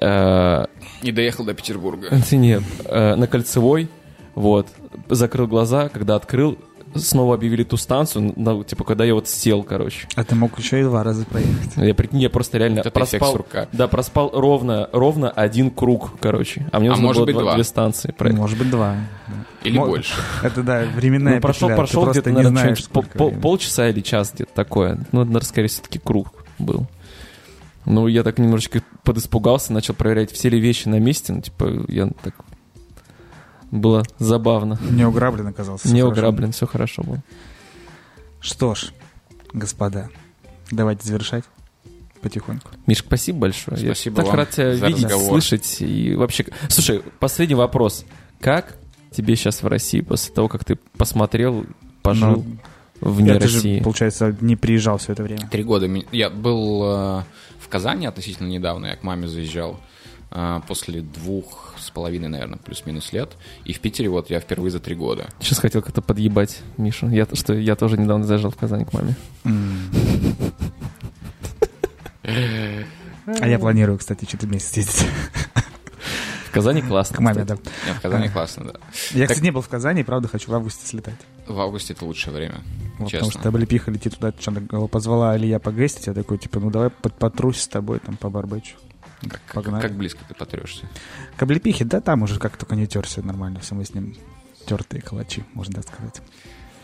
э, 0.00 0.64
Не 1.02 1.12
доехал 1.12 1.44
до 1.44 1.54
Петербурга. 1.54 2.08
Нет, 2.32 2.62
э, 2.84 3.14
на 3.14 3.26
кольцевой, 3.26 3.88
вот, 4.34 4.66
закрыл 5.08 5.46
глаза, 5.46 5.88
когда 5.88 6.16
открыл, 6.16 6.58
снова 6.94 7.34
объявили 7.34 7.64
ту 7.64 7.76
станцию, 7.76 8.32
на- 8.36 8.62
типа, 8.64 8.84
когда 8.84 9.04
я 9.04 9.14
вот 9.14 9.28
сел, 9.28 9.62
короче. 9.62 10.06
А 10.14 10.24
ты 10.24 10.34
мог 10.34 10.58
еще 10.58 10.80
и 10.80 10.82
два 10.84 11.02
раза 11.02 11.24
проехать. 11.24 11.76
Я, 11.76 11.94
прикинь, 11.94 12.20
я 12.20 12.30
просто 12.30 12.58
реально 12.58 12.82
Вот 12.84 12.92
проспал, 12.92 13.46
да, 13.72 13.88
проспал 13.88 14.30
ровно, 14.34 14.88
ровно 14.92 15.30
один 15.30 15.70
круг, 15.70 16.12
короче. 16.20 16.66
А 16.72 16.78
мне 16.80 16.88
А 16.88 16.92
нужно 16.92 17.04
может 17.06 17.20
было 17.20 17.26
быть, 17.26 17.34
два- 17.34 17.42
два. 17.42 17.54
две 17.54 17.64
станции 17.64 18.12
проехать. 18.12 18.40
Может 18.40 18.58
быть, 18.58 18.70
два. 18.70 18.96
да. 19.28 19.34
Или 19.68 19.78
Мо- 19.78 19.86
больше. 19.86 20.14
Это, 20.42 20.62
да, 20.62 20.84
временная 20.96 21.36
Ну, 21.36 21.40
прошел, 21.40 21.68
петля. 21.68 21.76
прошел 21.76 22.10
где-то, 22.10 22.30
не 22.30 22.36
наверное, 22.36 22.60
знаешь, 22.62 22.84
пол- 22.88 23.04
времени. 23.14 23.40
полчаса 23.40 23.88
или 23.88 24.00
час, 24.00 24.32
где-то 24.34 24.52
такое. 24.54 24.98
Ну, 25.12 25.20
наверное, 25.24 25.46
скорее 25.46 25.68
все-таки 25.68 25.98
круг 25.98 26.28
был. 26.58 26.86
Ну, 27.84 28.06
я 28.06 28.22
так 28.22 28.38
немножечко 28.38 28.80
подиспугался, 29.02 29.72
начал 29.72 29.94
проверять, 29.94 30.30
все 30.30 30.48
ли 30.48 30.60
вещи 30.60 30.86
на 30.88 31.00
месте. 31.00 31.32
Ну, 31.32 31.40
типа, 31.42 31.84
я 31.88 32.08
так... 32.22 32.34
Было 33.72 34.04
забавно. 34.18 34.78
Не 34.90 35.04
уграблен 35.06 35.48
оказался. 35.48 35.88
Не 35.88 36.02
хорошо. 36.02 36.12
уграблен, 36.12 36.52
все 36.52 36.66
хорошо 36.66 37.02
было. 37.02 37.22
Что 38.40 38.74
ж, 38.74 38.92
господа, 39.52 40.10
давайте 40.70 41.06
завершать 41.08 41.44
потихоньку. 42.20 42.70
Мишка, 42.86 43.06
спасибо 43.06 43.38
большое. 43.40 43.78
Спасибо 43.78 44.16
Я 44.20 44.22
так 44.22 44.26
вам 44.26 44.36
рад 44.36 44.50
тебя 44.50 44.72
видеть, 44.74 45.04
разговор. 45.04 45.28
слышать. 45.30 45.76
И 45.80 46.14
вообще... 46.14 46.46
Слушай, 46.68 47.02
последний 47.18 47.54
вопрос. 47.54 48.04
Как 48.40 48.76
тебе 49.10 49.34
сейчас 49.36 49.62
в 49.62 49.66
России 49.66 50.02
после 50.02 50.34
того, 50.34 50.48
как 50.48 50.64
ты 50.64 50.76
посмотрел, 50.96 51.64
пожил 52.02 52.44
Ну, 53.00 53.10
вне 53.10 53.34
ты 53.38 53.48
же, 53.48 53.56
России? 53.56 53.80
получается, 53.82 54.36
не 54.40 54.54
приезжал 54.56 54.98
все 54.98 55.12
это 55.12 55.22
время. 55.22 55.48
Три 55.50 55.62
года. 55.64 55.88
Я 56.12 56.28
был 56.30 56.82
э, 56.84 57.22
в 57.58 57.68
Казани 57.68 58.06
относительно 58.06 58.48
недавно, 58.48 58.86
я 58.86 58.96
к 58.96 59.02
маме 59.02 59.26
заезжал 59.28 59.72
э, 59.72 60.01
после 60.66 61.02
двух 61.02 61.74
с 61.78 61.90
половиной, 61.90 62.28
наверное, 62.28 62.58
плюс-минус 62.58 63.12
лет. 63.12 63.32
И 63.64 63.72
в 63.72 63.80
Питере 63.80 64.08
вот 64.08 64.30
я 64.30 64.40
впервые 64.40 64.70
за 64.70 64.80
три 64.80 64.94
года. 64.94 65.28
Сейчас 65.40 65.58
хотел 65.58 65.82
как-то 65.82 66.00
подъебать 66.02 66.60
Мишу. 66.76 67.08
Я, 67.08 67.26
что 67.32 67.52
я 67.54 67.76
тоже 67.76 67.98
недавно 67.98 68.24
заезжал 68.24 68.50
в 68.50 68.56
Казань 68.56 68.84
к 68.84 68.92
маме. 68.92 69.14
А 72.24 73.46
я 73.46 73.58
планирую, 73.58 73.98
кстати, 73.98 74.24
через 74.24 74.44
месяц 74.44 74.76
ездить 74.76 75.06
В 76.46 76.50
Казани 76.54 76.82
классно. 76.82 77.16
к 77.16 77.20
маме, 77.20 77.42
кстати. 77.42 77.60
да. 77.86 77.94
В 77.94 78.00
Казани 78.02 78.28
классно, 78.28 78.64
да. 78.64 78.72
Я, 79.12 79.20
Так- 79.20 79.28
кстати, 79.30 79.44
не 79.44 79.50
был 79.52 79.62
в 79.62 79.68
Казани, 79.68 80.02
правда, 80.02 80.28
хочу 80.28 80.50
в 80.50 80.54
августе 80.54 80.86
слетать. 80.86 81.14
В 81.46 81.58
августе 81.58 81.94
это 81.94 82.04
лучшее 82.04 82.34
время. 82.34 82.60
Вот, 82.98 83.10
Честно. 83.10 83.26
потому 83.28 83.30
что 83.40 83.48
облепиха 83.48 83.90
летит 83.90 84.14
туда, 84.16 84.32
что-то 84.38 84.86
позвала 84.88 85.32
Алия 85.32 85.58
погостить, 85.58 86.06
я 86.08 86.14
такой, 86.14 86.38
типа, 86.38 86.60
ну 86.60 86.70
давай 86.70 86.90
под- 86.90 87.14
потрусь 87.14 87.60
с 87.62 87.68
тобой, 87.68 88.00
там, 88.00 88.16
по 88.16 88.28
барбечу. 88.28 88.74
Погнали. 89.52 89.82
Как 89.82 89.92
близко 89.92 90.20
ты 90.28 90.34
потрешься. 90.34 90.86
К 91.36 91.42
облепихе, 91.42 91.84
да, 91.84 92.00
там 92.00 92.22
уже 92.22 92.38
как 92.38 92.56
только 92.56 92.74
не 92.76 92.86
терся 92.86 93.22
нормально, 93.22 93.60
все 93.60 93.74
мы 93.74 93.84
с 93.84 93.94
ним 93.94 94.14
тертые 94.66 95.02
калачи, 95.02 95.44
можно 95.54 95.74
так 95.82 95.92
сказать. 95.92 96.20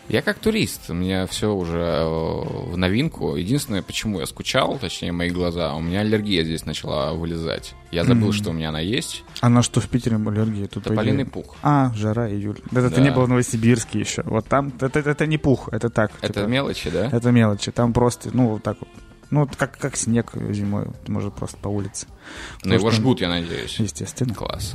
Я 0.09 0.23
как 0.23 0.39
турист, 0.39 0.89
у 0.89 0.95
меня 0.95 1.27
все 1.27 1.53
уже 1.55 1.77
э, 1.79 2.07
в 2.07 2.79
новинку. 2.79 3.37
Единственное, 3.37 3.83
почему 3.83 4.21
я 4.21 4.27
скучал, 4.27 4.79
точнее, 4.79 5.13
мои 5.13 5.29
глаза, 5.29 5.75
у 5.75 5.81
меня 5.83 6.01
аллергия 6.01 6.45
здесь 6.45 6.65
начала 6.65 7.13
вылезать. 7.13 7.75
Я 7.91 8.05
забыл, 8.05 8.33
что 8.33 8.49
у 8.49 8.53
меня 8.55 8.71
она 8.71 8.81
есть. 8.81 9.23
А 9.43 9.51
на 9.51 9.63
что 9.63 9.83
в 9.83 9.89
Питере 9.91 10.17
аллергия? 10.17 10.67
Тут 10.67 10.85
по 10.85 10.89
Тополиный 10.91 11.25
идее- 11.25 11.31
пух. 11.31 11.57
А, 11.63 11.93
жара, 11.95 12.27
июль. 12.31 12.59
Это 12.73 12.89
Да. 12.89 13.03
не 13.03 13.11
был 13.11 13.25
в 13.25 13.29
Новосибирске 13.29 14.01
еще. 14.01 14.23
Вот 14.25 14.47
там, 14.49 14.73
это, 14.81 14.99
это 14.99 15.27
не 15.27 15.37
пух, 15.37 15.69
это 15.73 15.91
так. 15.91 16.11
Это 16.23 16.33
типа, 16.33 16.47
мелочи, 16.47 16.89
да? 16.89 17.11
это 17.13 17.31
мелочи. 17.31 17.71
Там 17.71 17.93
просто, 17.93 18.31
ну, 18.33 18.49
вот 18.49 18.63
так 18.63 18.79
вот. 18.81 18.89
Ну, 19.31 19.41
вот 19.41 19.57
как, 19.57 19.77
как 19.79 19.97
снег 19.97 20.33
зимой, 20.51 20.87
может 21.07 21.35
просто 21.35 21.57
по 21.59 21.69
улице. 21.69 22.07
Но 22.65 22.75
его 22.75 22.85
Просто- 22.85 23.01
жгут, 23.03 23.21
я 23.21 23.29
надеюсь. 23.29 23.79
Естественно. 23.79 24.35
Класс. 24.35 24.75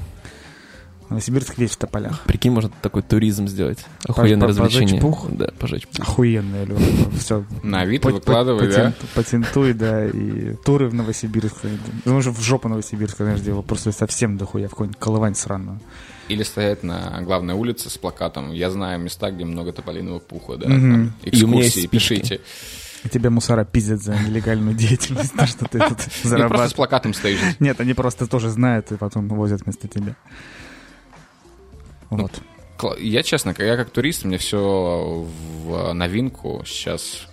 Новосибирск 1.10 1.58
весь 1.58 1.72
в 1.72 1.78
тополях. 1.78 2.22
Прикинь, 2.22 2.52
можно 2.52 2.72
такой 2.82 3.02
туризм 3.04 3.48
сделать. 3.48 3.86
Охуенное 4.08 4.48
Пож- 4.48 4.56
пожечь 4.58 4.74
развлечение. 4.74 5.02
пух? 5.02 5.28
Да, 5.32 5.50
пожечь 5.60 5.88
пух. 5.88 6.00
Охуенные 6.08 6.66
люди. 6.66 6.84
Все. 7.20 7.46
На 7.62 7.82
Авито 7.82 8.10
выкладывай, 8.10 8.72
да? 8.72 8.94
Патентуй, 9.14 9.74
да, 9.74 10.06
и 10.08 10.56
туры 10.66 10.88
в 10.88 10.94
Новосибирск. 10.94 11.58
Ну, 12.06 12.16
уже 12.16 12.32
в 12.32 12.40
жопу 12.42 12.68
Новосибирск, 12.70 13.18
знаешь, 13.18 13.42
где 13.42 13.50
его 13.52 13.62
просто 13.62 13.92
совсем 13.92 14.38
дохуя, 14.38 14.68
в 14.68 14.72
какой-нибудь 14.72 15.00
колывань 15.00 15.36
сраную. 15.36 15.80
Или 16.30 16.44
стоять 16.44 16.84
на 16.84 17.22
главной 17.22 17.54
улице 17.54 17.90
с 17.90 17.98
плакатом 17.98 18.52
«Я 18.52 18.72
знаю 18.72 19.00
места, 19.00 19.30
где 19.30 19.44
много 19.46 19.74
тополиного 19.74 20.20
пуха», 20.20 20.56
да? 20.58 20.68
Экскурсии, 21.24 21.86
пишите. 21.88 22.40
И 23.04 23.10
тебя 23.10 23.30
мусора 23.30 23.66
пиздят 23.66 24.02
за 24.02 24.16
нелегальную 24.16 24.76
деятельность, 24.76 25.34
то, 25.34 25.46
что 25.46 25.66
ты 25.66 25.80
тут 25.80 25.82
Или 25.90 25.98
просто 25.98 26.10
с 26.10 26.24
зарабатываешь. 26.30 26.74
плакатом 26.74 27.14
стоишь. 27.14 27.40
Нет, 27.60 27.80
они 27.82 27.94
просто 27.94 28.28
тоже 28.28 28.50
знают 28.50 28.92
и 28.92 28.96
потом 28.96 29.28
возят 29.28 29.62
вместо 29.64 29.88
тебя. 29.88 30.16
Вот. 32.10 32.32
Кла- 32.78 33.00
Я, 33.00 33.24
честно, 33.24 33.54
я 33.58 33.76
как 33.78 33.90
турист, 33.90 34.24
мне 34.26 34.38
все 34.38 35.28
в 35.66 35.94
новинку. 35.94 36.64
Сейчас 36.66 37.28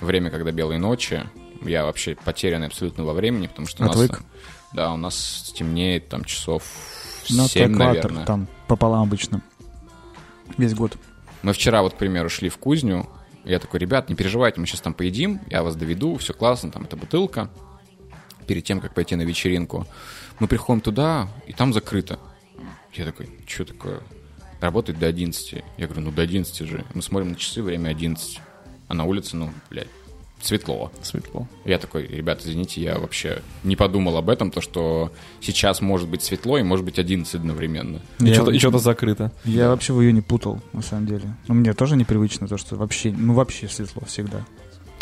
время, 0.00 0.30
когда 0.30 0.50
белые 0.50 0.78
ночи. 0.78 1.22
Я 1.62 1.84
вообще 1.84 2.16
потерянный 2.24 2.68
абсолютно 2.68 3.04
во 3.04 3.12
времени, 3.14 3.46
потому 3.48 3.66
что 3.66 3.82
у 3.82 3.86
нас... 3.86 3.94
Отвык? 3.96 4.22
Да, 4.72 4.92
у 4.92 4.96
нас 4.96 5.52
темнеет 5.56 6.08
там 6.08 6.24
часов 6.24 6.62
Ну, 7.30 7.48
7, 7.48 7.72
экватор 7.74 7.94
наверное. 7.96 8.24
там 8.26 8.48
пополам 8.68 9.02
обычно. 9.02 9.42
Весь 10.56 10.74
год. 10.74 10.96
Мы 11.42 11.52
вчера, 11.52 11.82
вот, 11.82 11.94
к 11.94 11.96
примеру, 11.96 12.28
шли 12.28 12.48
в 12.48 12.58
кузню, 12.58 13.08
Я 13.48 13.58
такой, 13.58 13.80
ребят, 13.80 14.10
не 14.10 14.14
переживайте, 14.14 14.60
мы 14.60 14.66
сейчас 14.66 14.82
там 14.82 14.92
поедим, 14.92 15.40
я 15.48 15.62
вас 15.62 15.74
доведу, 15.74 16.18
все 16.18 16.34
классно, 16.34 16.70
там 16.70 16.82
эта 16.82 16.98
бутылка. 16.98 17.48
Перед 18.46 18.64
тем, 18.64 18.78
как 18.78 18.92
пойти 18.92 19.16
на 19.16 19.22
вечеринку. 19.22 19.86
Мы 20.38 20.48
приходим 20.48 20.82
туда, 20.82 21.30
и 21.46 21.54
там 21.54 21.72
закрыто. 21.72 22.18
Я 22.92 23.06
такой, 23.06 23.30
что 23.46 23.64
такое? 23.64 24.00
Работает 24.60 24.98
до 24.98 25.06
11. 25.06 25.64
Я 25.78 25.86
говорю, 25.86 26.02
ну 26.02 26.10
до 26.10 26.20
11 26.20 26.68
же. 26.68 26.84
Мы 26.92 27.00
смотрим 27.00 27.30
на 27.30 27.36
часы, 27.36 27.62
время 27.62 27.88
11. 27.88 28.38
А 28.86 28.94
на 28.94 29.04
улице, 29.04 29.34
ну, 29.34 29.50
блядь, 29.70 29.88
светло. 30.40 30.90
Светло. 31.02 31.46
Я 31.64 31.78
такой, 31.78 32.06
ребят, 32.06 32.40
извините, 32.42 32.80
я 32.80 32.98
вообще 32.98 33.42
не 33.64 33.76
подумал 33.76 34.16
об 34.16 34.30
этом, 34.30 34.50
то, 34.50 34.60
что 34.60 35.12
сейчас 35.40 35.80
может 35.80 36.08
быть 36.08 36.22
светло 36.22 36.58
и 36.58 36.62
может 36.62 36.84
быть 36.84 36.98
11 36.98 37.34
одновременно. 37.34 38.00
И 38.20 38.32
что-то, 38.32 38.50
и 38.50 38.58
что-то 38.58 38.78
закрыто. 38.78 39.32
Я 39.44 39.68
вообще 39.68 39.92
в 39.92 40.02
июне 40.02 40.22
путал, 40.22 40.60
на 40.72 40.82
самом 40.82 41.06
деле. 41.06 41.34
Ну, 41.48 41.54
мне 41.54 41.72
тоже 41.74 41.96
непривычно 41.96 42.48
то, 42.48 42.56
что 42.56 42.76
вообще, 42.76 43.10
ну, 43.10 43.34
вообще 43.34 43.68
светло 43.68 44.02
всегда. 44.06 44.44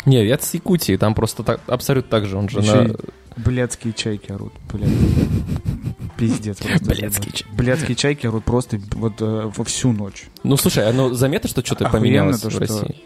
Не, 0.05 0.25
я 0.25 0.39
с 0.39 0.53
Якутии, 0.53 0.95
там 0.95 1.13
просто 1.13 1.43
так, 1.43 1.59
абсолютно 1.67 2.09
так 2.09 2.25
же, 2.25 2.37
он 2.37 2.47
же 2.47 2.59
Еще 2.59 2.81
на... 2.81 2.95
блядские 3.35 3.93
чайки 3.93 4.31
орут, 4.31 4.53
блядь. 4.71 4.89
Пиздец 6.17 6.57
просто. 6.57 6.85
Блядские 6.85 7.31
чайки. 7.33 7.55
Блядские 7.55 7.95
чайки 7.95 8.25
орут 8.25 8.45
просто 8.45 8.79
вот 8.93 9.21
э, 9.21 9.51
во 9.53 9.63
всю 9.65 9.91
ночь. 9.91 10.27
Ну, 10.43 10.55
слушай, 10.55 10.87
оно 10.87 11.13
заметно, 11.13 11.49
что 11.49 11.63
что-то 11.65 11.89
поменялось 11.89 12.39
то, 12.39 12.49
в 12.49 12.57
России? 12.57 13.03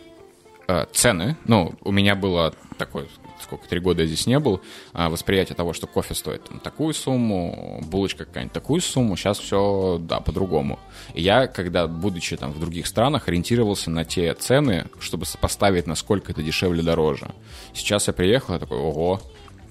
Э, 0.72 0.86
цены, 0.94 1.36
ну, 1.44 1.74
у 1.82 1.92
меня 1.92 2.16
было 2.16 2.54
такое, 2.78 3.08
сколько, 3.44 3.68
три 3.68 3.82
года 3.82 4.04
я 4.04 4.08
здесь 4.08 4.26
не 4.26 4.40
был, 4.40 4.62
а, 4.94 5.10
восприятие 5.10 5.54
того, 5.54 5.74
что 5.74 5.86
кофе 5.86 6.14
стоит 6.16 6.46
там, 6.46 6.60
такую 6.60 6.94
сумму, 6.94 7.84
булочка 7.86 8.24
какая-нибудь 8.24 8.54
такую 8.54 8.80
сумму, 8.80 9.18
сейчас 9.18 9.38
все, 9.40 10.00
да, 10.00 10.22
по-другому. 10.22 10.80
И 11.14 11.22
я, 11.22 11.48
когда, 11.48 11.88
будучи 11.88 12.38
там 12.38 12.54
в 12.54 12.60
других 12.60 12.88
странах, 12.88 13.28
ориентировался 13.28 13.92
на 13.92 14.06
те 14.06 14.34
цены, 14.34 14.86
чтобы 15.02 15.26
сопоставить, 15.26 15.88
насколько 15.88 16.32
это 16.32 16.42
дешевле, 16.42 16.82
дороже. 16.82 17.32
Сейчас 17.74 18.08
я 18.08 18.14
приехал, 18.14 18.54
я 18.54 18.60
такой, 18.60 18.78
ого, 18.78 19.20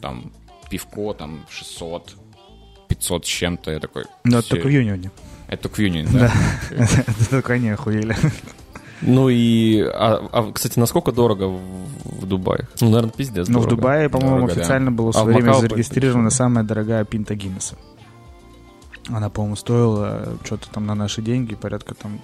там, 0.02 0.32
пивко, 0.68 1.14
там, 1.14 1.46
600, 1.48 2.14
500 2.88 3.24
с 3.24 3.28
чем-то, 3.28 3.70
я 3.70 3.80
такой... 3.80 4.04
Но 4.24 4.40
это 4.40 4.48
«Всё, 4.48 4.56
только 4.56 4.66
в 4.66 4.70
июне. 4.70 5.10
Это 5.48 5.62
только 5.62 5.76
в 5.76 5.78
июне, 5.80 6.06
да? 6.12 6.30
Это 6.70 7.30
только 7.30 7.54
они 7.54 7.70
охуели. 7.70 8.14
Ну 9.02 9.28
и, 9.28 9.80
а, 9.80 10.28
а, 10.32 10.52
кстати, 10.52 10.78
насколько 10.78 11.12
дорого 11.12 11.44
в, 11.48 11.60
в 12.22 12.26
Дубае? 12.26 12.68
Ну, 12.80 12.88
наверное, 12.90 13.12
пиздец 13.12 13.48
Но 13.48 13.60
в. 13.60 13.66
Дубае, 13.66 14.08
по-моему, 14.08 14.40
Дорого, 14.40 14.54
да. 14.54 14.60
официально 14.60 14.92
было 14.92 15.12
в 15.12 15.16
А 15.16 15.20
свое 15.20 15.36
время 15.36 15.48
Макао 15.48 15.60
зарегистрирована 15.62 16.28
почему? 16.28 16.36
самая 16.36 16.64
дорогая 16.64 17.04
пинта 17.04 17.34
Гиннесса. 17.34 17.76
Она, 19.08 19.30
по-моему, 19.30 19.56
стоила 19.56 20.36
что-то 20.44 20.68
там 20.70 20.86
на 20.86 20.94
наши 20.94 21.22
деньги, 21.22 21.54
порядка 21.54 21.94
там 21.94 22.20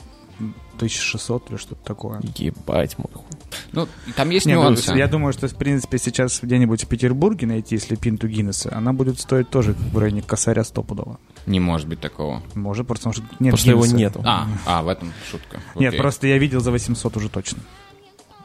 1600 0.76 1.50
или 1.50 1.56
что-то 1.56 1.82
такое. 1.84 2.20
Ебать, 2.36 2.98
мой 2.98 3.08
хуй. 3.12 3.35
Ну, 3.76 3.86
там 4.16 4.30
есть 4.30 4.46
Не, 4.46 4.54
ну, 4.54 4.62
нюансы. 4.62 4.92
я 4.96 5.06
думаю, 5.06 5.34
что, 5.34 5.46
в 5.48 5.54
принципе, 5.54 5.98
сейчас 5.98 6.40
где-нибудь 6.42 6.84
в 6.84 6.88
Петербурге 6.88 7.46
найти, 7.46 7.74
если 7.74 7.94
пинту 7.94 8.26
Гиннесса, 8.26 8.74
она 8.74 8.94
будет 8.94 9.20
стоить 9.20 9.50
тоже 9.50 9.74
в 9.92 9.98
районе 9.98 10.22
косаря 10.22 10.64
стопудово. 10.64 11.18
Не 11.44 11.60
может 11.60 11.86
быть 11.86 12.00
такого. 12.00 12.42
Может, 12.54 12.86
потому 12.88 13.12
что 13.12 13.22
нет 13.38 13.52
Потому 13.52 13.56
что 13.58 13.70
его 13.70 13.80
Гиннесса. 13.82 13.96
нету. 13.96 14.22
А, 14.24 14.48
а, 14.64 14.82
в 14.82 14.88
этом 14.88 15.12
шутка. 15.30 15.60
Нет, 15.74 15.90
Окей. 15.90 16.00
просто 16.00 16.26
я 16.26 16.38
видел 16.38 16.60
за 16.60 16.70
800 16.72 17.16
уже 17.18 17.28
точно. 17.28 17.58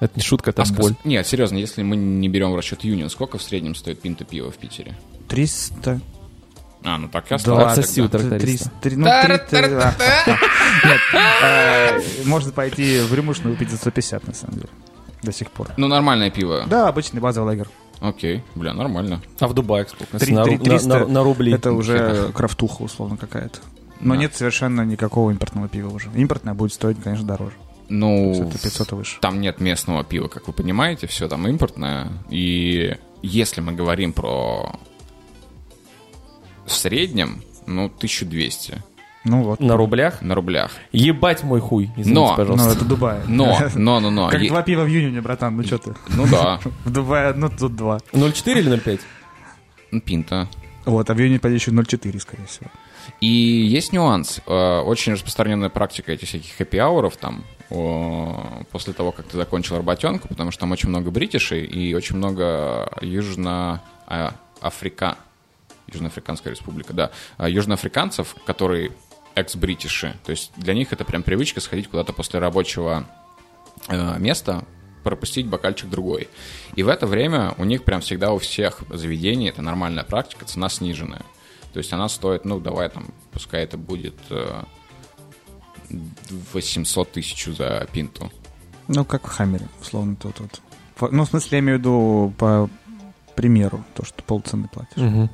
Это 0.02 0.14
не 0.18 0.22
шутка, 0.22 0.50
это 0.50 0.64
А 0.64 0.74
боль. 0.74 0.96
Нет, 1.06 1.26
серьезно, 1.26 1.58
если 1.58 1.82
мы 1.82 1.96
не 1.96 2.28
берем 2.28 2.52
в 2.52 2.56
расчет 2.58 2.84
Юнион, 2.84 3.10
сколько 3.10 3.38
в 3.38 3.42
среднем 3.44 3.74
стоит 3.74 4.02
пинта 4.02 4.26
пива 4.26 4.52
в 4.52 4.58
Питере? 4.58 4.98
300... 5.30 6.02
А, 6.84 6.98
ну 6.98 7.08
так 7.08 7.32
и 7.32 7.36
Да 7.46 7.72
Отсоси 7.72 8.02
у 8.02 8.10
тракториста. 8.10 8.70
300, 8.70 8.72
три- 8.82 8.96
ну, 8.98 9.06
300, 9.06 9.96
а. 10.28 10.38
Нет, 10.88 11.00
э, 11.14 12.02
можно 12.26 12.52
пойти 12.52 13.00
в 13.02 13.14
Рюмушную 13.14 13.56
выпить 13.56 13.70
за 13.70 13.78
150, 13.78 14.28
на 14.28 14.34
самом 14.34 14.56
деле. 14.56 14.70
До 15.24 15.32
сих 15.32 15.52
пор. 15.52 15.70
Ну, 15.78 15.88
нормальное 15.88 16.30
пиво. 16.32 16.66
Да, 16.68 16.88
обычный 16.88 17.20
базовый 17.22 17.48
лагерь. 17.48 17.68
Окей, 18.00 18.44
бля, 18.56 18.74
нормально. 18.74 19.22
А 19.40 19.48
в 19.48 19.54
Дубае 19.54 19.86
сколько? 19.88 20.18
Три- 20.18 20.34
на, 20.34 20.44
три- 20.44 20.56
ру- 20.56 20.60
на- 20.60 20.64
300 20.66 20.88
на- 20.88 21.08
на 21.08 21.24
рубли. 21.24 21.54
Это 21.54 21.72
уже 21.72 22.32
крафтуха, 22.34 22.82
условно, 22.82 23.18
какая-то. 23.18 23.60
Но 24.00 24.16
Да. 24.16 24.20
нет 24.22 24.36
совершенно 24.36 24.82
никакого 24.82 25.30
импортного 25.30 25.68
пива 25.68 25.90
уже. 25.94 26.10
Импортное 26.16 26.56
будет 26.56 26.74
стоить, 26.74 26.98
конечно, 27.04 27.28
дороже. 27.28 27.54
Ну, 27.90 28.32
Это 28.48 28.58
500 28.58 28.92
и 28.94 28.96
выше. 28.96 29.18
там 29.22 29.40
нет 29.42 29.60
местного 29.60 30.04
пива, 30.04 30.28
как 30.30 30.48
вы 30.48 30.54
понимаете, 30.54 31.06
все 31.06 31.28
там 31.28 31.48
импортное. 31.48 32.08
И 32.32 32.96
если 33.22 33.62
мы 33.62 33.74
говорим 33.74 34.14
про 34.14 34.76
в 36.66 36.72
среднем, 36.72 37.44
ну, 37.68 37.90
1200 37.90 38.82
Ну 39.24 39.44
вот. 39.44 39.60
На 39.60 39.78
рублях? 39.78 40.22
на 40.22 40.34
рублях. 40.36 40.72
Ебать 40.92 41.44
мой 41.44 41.60
хуй, 41.60 41.86
извините, 41.96 42.12
Но- 42.12 42.32
Ну, 42.32 42.36
пожалуйста. 42.38 42.72
это 42.72 42.86
Дубай. 42.86 43.20
Но, 43.28 43.58
но, 43.76 44.00
но, 44.00 44.10
но. 44.10 44.30
Как 44.30 44.42
е- 44.42 44.50
два 44.50 44.64
пива 44.64 44.84
в 44.84 44.88
июне, 44.88 45.22
братан, 45.22 45.56
ну 45.58 45.64
что 45.64 45.78
ты? 45.78 45.94
Ну 46.10 46.26
да, 46.28 46.60
В 46.86 46.90
Дубае 46.92 47.28
одно, 47.28 47.50
тут 47.50 47.76
два. 47.76 47.98
0,4 48.14 48.60
или 48.60 48.72
0,5? 48.72 49.00
ну, 49.92 50.02
пинта. 50.02 50.48
Вот, 50.86 51.08
а 51.10 51.14
в 51.14 51.20
июне 51.20 51.40
пойдет 51.40 51.62
еще 51.62 51.72
0,4, 51.72 52.20
скорее 52.20 52.46
всего. 52.48 52.70
И 53.20 53.28
есть 53.28 53.94
нюанс. 53.94 54.42
Э, 54.48 54.80
Очень 54.80 55.14
распространенная 55.14 55.70
практика 55.70 56.12
этих 56.12 56.28
всяких 56.28 56.56
хэппи-ауров 56.60 57.16
там 57.18 57.44
после 58.72 58.94
того, 58.94 59.12
как 59.12 59.28
ты 59.28 59.38
закончил 59.38 59.78
работенку, 59.78 60.28
потому 60.28 60.52
что 60.52 60.62
там 60.62 60.72
очень 60.72 60.90
много 60.90 61.12
бритишей 61.12 61.64
и 61.66 61.94
очень 61.94 62.18
много 62.18 62.92
южно-африка... 63.02 65.18
Южноафриканская 65.88 66.54
республика, 66.54 66.94
да. 66.94 67.12
А, 67.38 67.50
Южноафриканцев, 67.50 68.36
которые 68.46 68.92
экс-бритиши. 69.36 70.18
То 70.24 70.32
есть 70.32 70.52
для 70.56 70.74
них 70.74 70.94
это 70.94 71.06
прям 71.06 71.24
привычка 71.24 71.62
сходить 71.62 71.88
куда-то 71.88 72.14
после 72.14 72.40
рабочего 72.40 73.06
э, 73.88 74.20
места, 74.20 74.66
пропустить 75.04 75.48
бокальчик 75.48 75.90
другой. 75.90 76.30
И 76.76 76.84
в 76.84 76.90
это 76.90 77.08
время 77.08 77.54
у 77.58 77.64
них 77.64 77.84
прям 77.84 78.02
всегда 78.02 78.32
у 78.32 78.38
всех 78.38 78.82
заведений, 78.90 79.50
это 79.50 79.62
нормальная 79.62 80.04
практика, 80.04 80.46
цена 80.46 80.70
сниженная. 80.70 81.26
То 81.74 81.80
есть 81.80 81.92
она 81.94 82.10
стоит, 82.10 82.46
ну, 82.46 82.60
давай 82.60 82.90
там, 82.90 83.08
пускай 83.32 83.64
это 83.64 83.78
будет 83.78 84.16
э, 84.30 84.64
800 86.54 87.12
тысяч 87.12 87.46
за 87.46 87.88
пинту. 87.92 88.32
Ну, 88.88 89.06
как 89.06 89.26
в 89.28 89.30
Хаммере, 89.30 89.68
условно, 89.80 90.16
тут 90.16 90.40
вот. 90.40 91.12
Ну, 91.12 91.24
в 91.24 91.30
смысле, 91.30 91.58
я 91.58 91.60
имею 91.60 91.78
в 91.78 91.80
виду 91.80 92.34
по 92.38 92.70
примеру, 93.36 93.84
то, 93.96 94.06
что 94.06 94.22
полцены 94.24 94.68
платишь. 94.68 94.98
Мгм. 94.98 95.30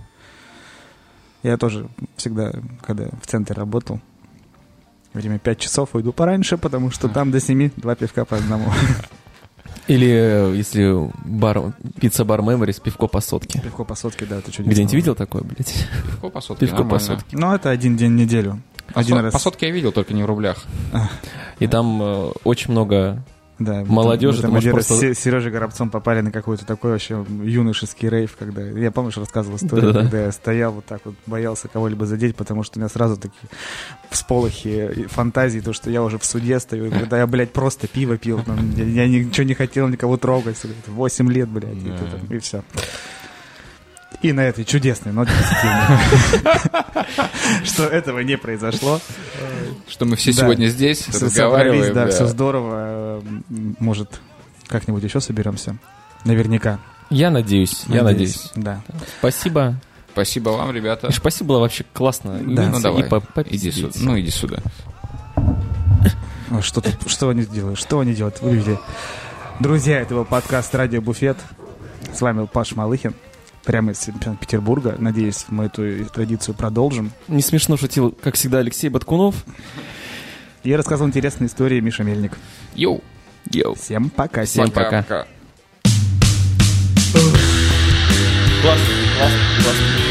Я 1.44 1.58
тоже 1.58 1.88
всегда, 2.18 2.52
когда 2.82 3.06
в 3.22 3.28
центре 3.28 3.56
работал, 3.56 4.00
время 5.14 5.40
5 5.40 5.60
часов 5.60 5.90
уйду 5.94 6.12
пораньше, 6.12 6.58
потому 6.58 6.92
что 6.92 7.08
там 7.10 7.32
до 7.32 7.40
7 7.40 7.72
два 7.78 7.96
пивка 7.96 8.26
по 8.26 8.38
одному. 8.38 8.66
Или 9.88 10.08
э, 10.10 10.54
если 10.56 11.10
бар, 11.24 11.72
пицца-бар 12.02 12.42
Memories, 12.42 12.82
пивко 12.82 13.08
по 13.08 13.22
сотке. 13.22 13.62
Пивко 13.62 13.86
по 13.86 13.96
сотке, 13.96 14.26
да, 14.26 14.38
это 14.40 14.52
чудесно. 14.52 14.72
Где-нибудь 14.72 14.94
видел 14.94 15.16
такое, 15.16 15.44
блядь? 15.44 15.74
Пивко 16.06 16.30
по 16.30 16.42
сотке 16.42 16.66
Пивко 16.66 16.78
по 16.80 16.84
нормально. 16.84 17.06
сотке. 17.08 17.38
Ну, 17.38 17.54
это 17.54 17.70
один 17.70 17.96
день 17.96 18.12
в 18.12 18.16
неделю. 18.16 18.62
По, 18.94 19.00
Один 19.00 19.16
со- 19.18 19.22
раз. 19.22 19.34
по 19.34 19.40
сотке 19.40 19.68
я 19.68 19.72
видел, 19.74 19.92
только 19.94 20.14
не 20.14 20.24
в 20.24 20.26
рублях. 20.26 20.66
И 21.60 21.68
там 21.68 22.02
э, 22.02 22.32
очень 22.44 22.72
много... 22.72 23.24
Да, 23.60 23.84
Молодежи, 23.86 24.44
мы 24.44 24.50
можешь 24.50 24.64
один 24.66 24.74
просто- 24.74 25.14
с 25.16 25.18
Сережей 25.20 25.52
Горобцом 25.52 25.90
попали 25.90 26.22
на 26.22 26.32
какой-то 26.32 26.64
такой 26.66 26.92
вообще 26.92 27.26
юношеский 27.44 28.08
рейв, 28.08 28.36
когда... 28.38 28.62
Я, 28.62 28.92
помнишь, 28.92 29.18
рассказывал 29.18 29.58
историю, 29.58 29.94
Да-да. 29.94 30.02
когда 30.02 30.26
я 30.26 30.32
стоял 30.32 30.72
вот 30.74 30.86
так 30.86 31.02
вот, 31.06 31.16
боялся 31.26 31.68
кого-либо 31.68 32.06
задеть, 32.06 32.36
потому 32.36 32.62
что 32.64 32.78
у 32.78 32.82
меня 32.82 32.90
сразу 32.90 33.18
такие 33.18 33.50
всполохи 34.12 35.08
фантазии, 35.10 35.60
то, 35.60 35.74
что 35.74 35.90
я 35.90 36.04
уже 36.04 36.18
в 36.20 36.26
суде 36.26 36.60
стою, 36.60 36.92
когда 36.92 37.18
я, 37.18 37.28
блядь, 37.28 37.52
просто 37.52 37.88
пиво 37.88 38.18
пил, 38.18 38.42
там, 38.44 38.72
я, 38.76 38.84
я 38.84 39.08
ничего 39.08 39.46
не 39.46 39.54
хотел 39.54 39.88
никого 39.88 40.18
трогать, 40.18 40.58
8 40.88 41.32
лет, 41.32 41.50
блядь, 41.50 41.74
и, 41.78 41.90
Да. 41.90 41.98
там- 41.98 42.36
и 42.36 42.40
все. 42.40 42.64
И 44.22 44.34
на 44.34 44.42
этой 44.42 44.66
чудесной 44.66 45.14
ноте 45.14 45.32
что 47.64 47.84
этого 47.84 48.20
не 48.20 48.38
произошло. 48.38 49.00
Что 49.88 50.06
мы 50.06 50.16
все 50.16 50.34
сегодня 50.34 50.68
здесь 50.68 51.00
Все 51.00 51.26
разговариваем. 51.26 51.94
да, 51.94 52.08
все 52.08 52.26
здорово. 52.26 53.24
Может, 53.80 54.20
как-нибудь 54.68 55.04
еще 55.04 55.22
соберемся? 55.22 55.78
Наверняка. 56.26 56.80
Я 57.10 57.30
надеюсь, 57.30 57.84
я 57.88 58.04
надеюсь. 58.04 58.52
Да. 58.56 58.82
Спасибо. 59.20 59.76
Спасибо 60.12 60.50
вам, 60.50 60.72
ребята. 60.72 61.12
Спасибо, 61.12 61.50
было 61.50 61.60
вообще 61.60 61.86
классно. 61.94 62.40
Да. 62.44 62.70
Ну 62.70 62.82
давай, 62.82 63.08
иди 63.50 63.72
сюда. 63.72 63.94
Ну 64.02 64.20
иди 64.20 64.32
сюда. 64.32 64.58
Что, 66.62 66.82
тут, 66.82 66.96
что 67.08 67.30
они 67.30 67.46
делают? 67.46 67.78
Что 67.78 68.00
они 68.00 68.16
делают? 68.16 68.42
Вы 68.42 68.56
видели? 68.56 68.80
Друзья, 69.60 70.00
это 70.00 70.16
был 70.16 70.26
подкаст 70.26 70.74
«Радио 70.74 71.02
Буфет». 71.02 71.38
С 72.14 72.22
вами 72.22 72.40
был 72.40 72.48
Паш 72.48 72.76
Малыхин. 72.76 73.14
Прямо 73.68 73.92
из 73.92 74.10
Петербурга. 74.40 74.96
Надеюсь, 74.98 75.44
мы 75.50 75.66
эту 75.66 76.06
традицию 76.06 76.56
продолжим. 76.56 77.12
Не 77.28 77.42
смешно 77.42 77.76
шутил, 77.76 78.12
как 78.24 78.36
всегда, 78.36 78.60
Алексей 78.60 78.88
Баткунов. 78.88 79.36
А 80.64 80.78
рассказывал 80.78 81.10
интересные 81.10 81.50
истории 81.50 81.82
Миша 81.82 82.04
Мельник. 82.04 82.32
Йоу. 82.76 83.04
Йоу. 83.52 83.76
Всем 83.76 84.10
пока. 84.10 84.46
Всем 84.46 84.72
пока. 84.72 85.04
Пока. 85.04 85.28
Классно, 88.62 88.94
классно, 89.18 89.40
классно. 89.62 90.07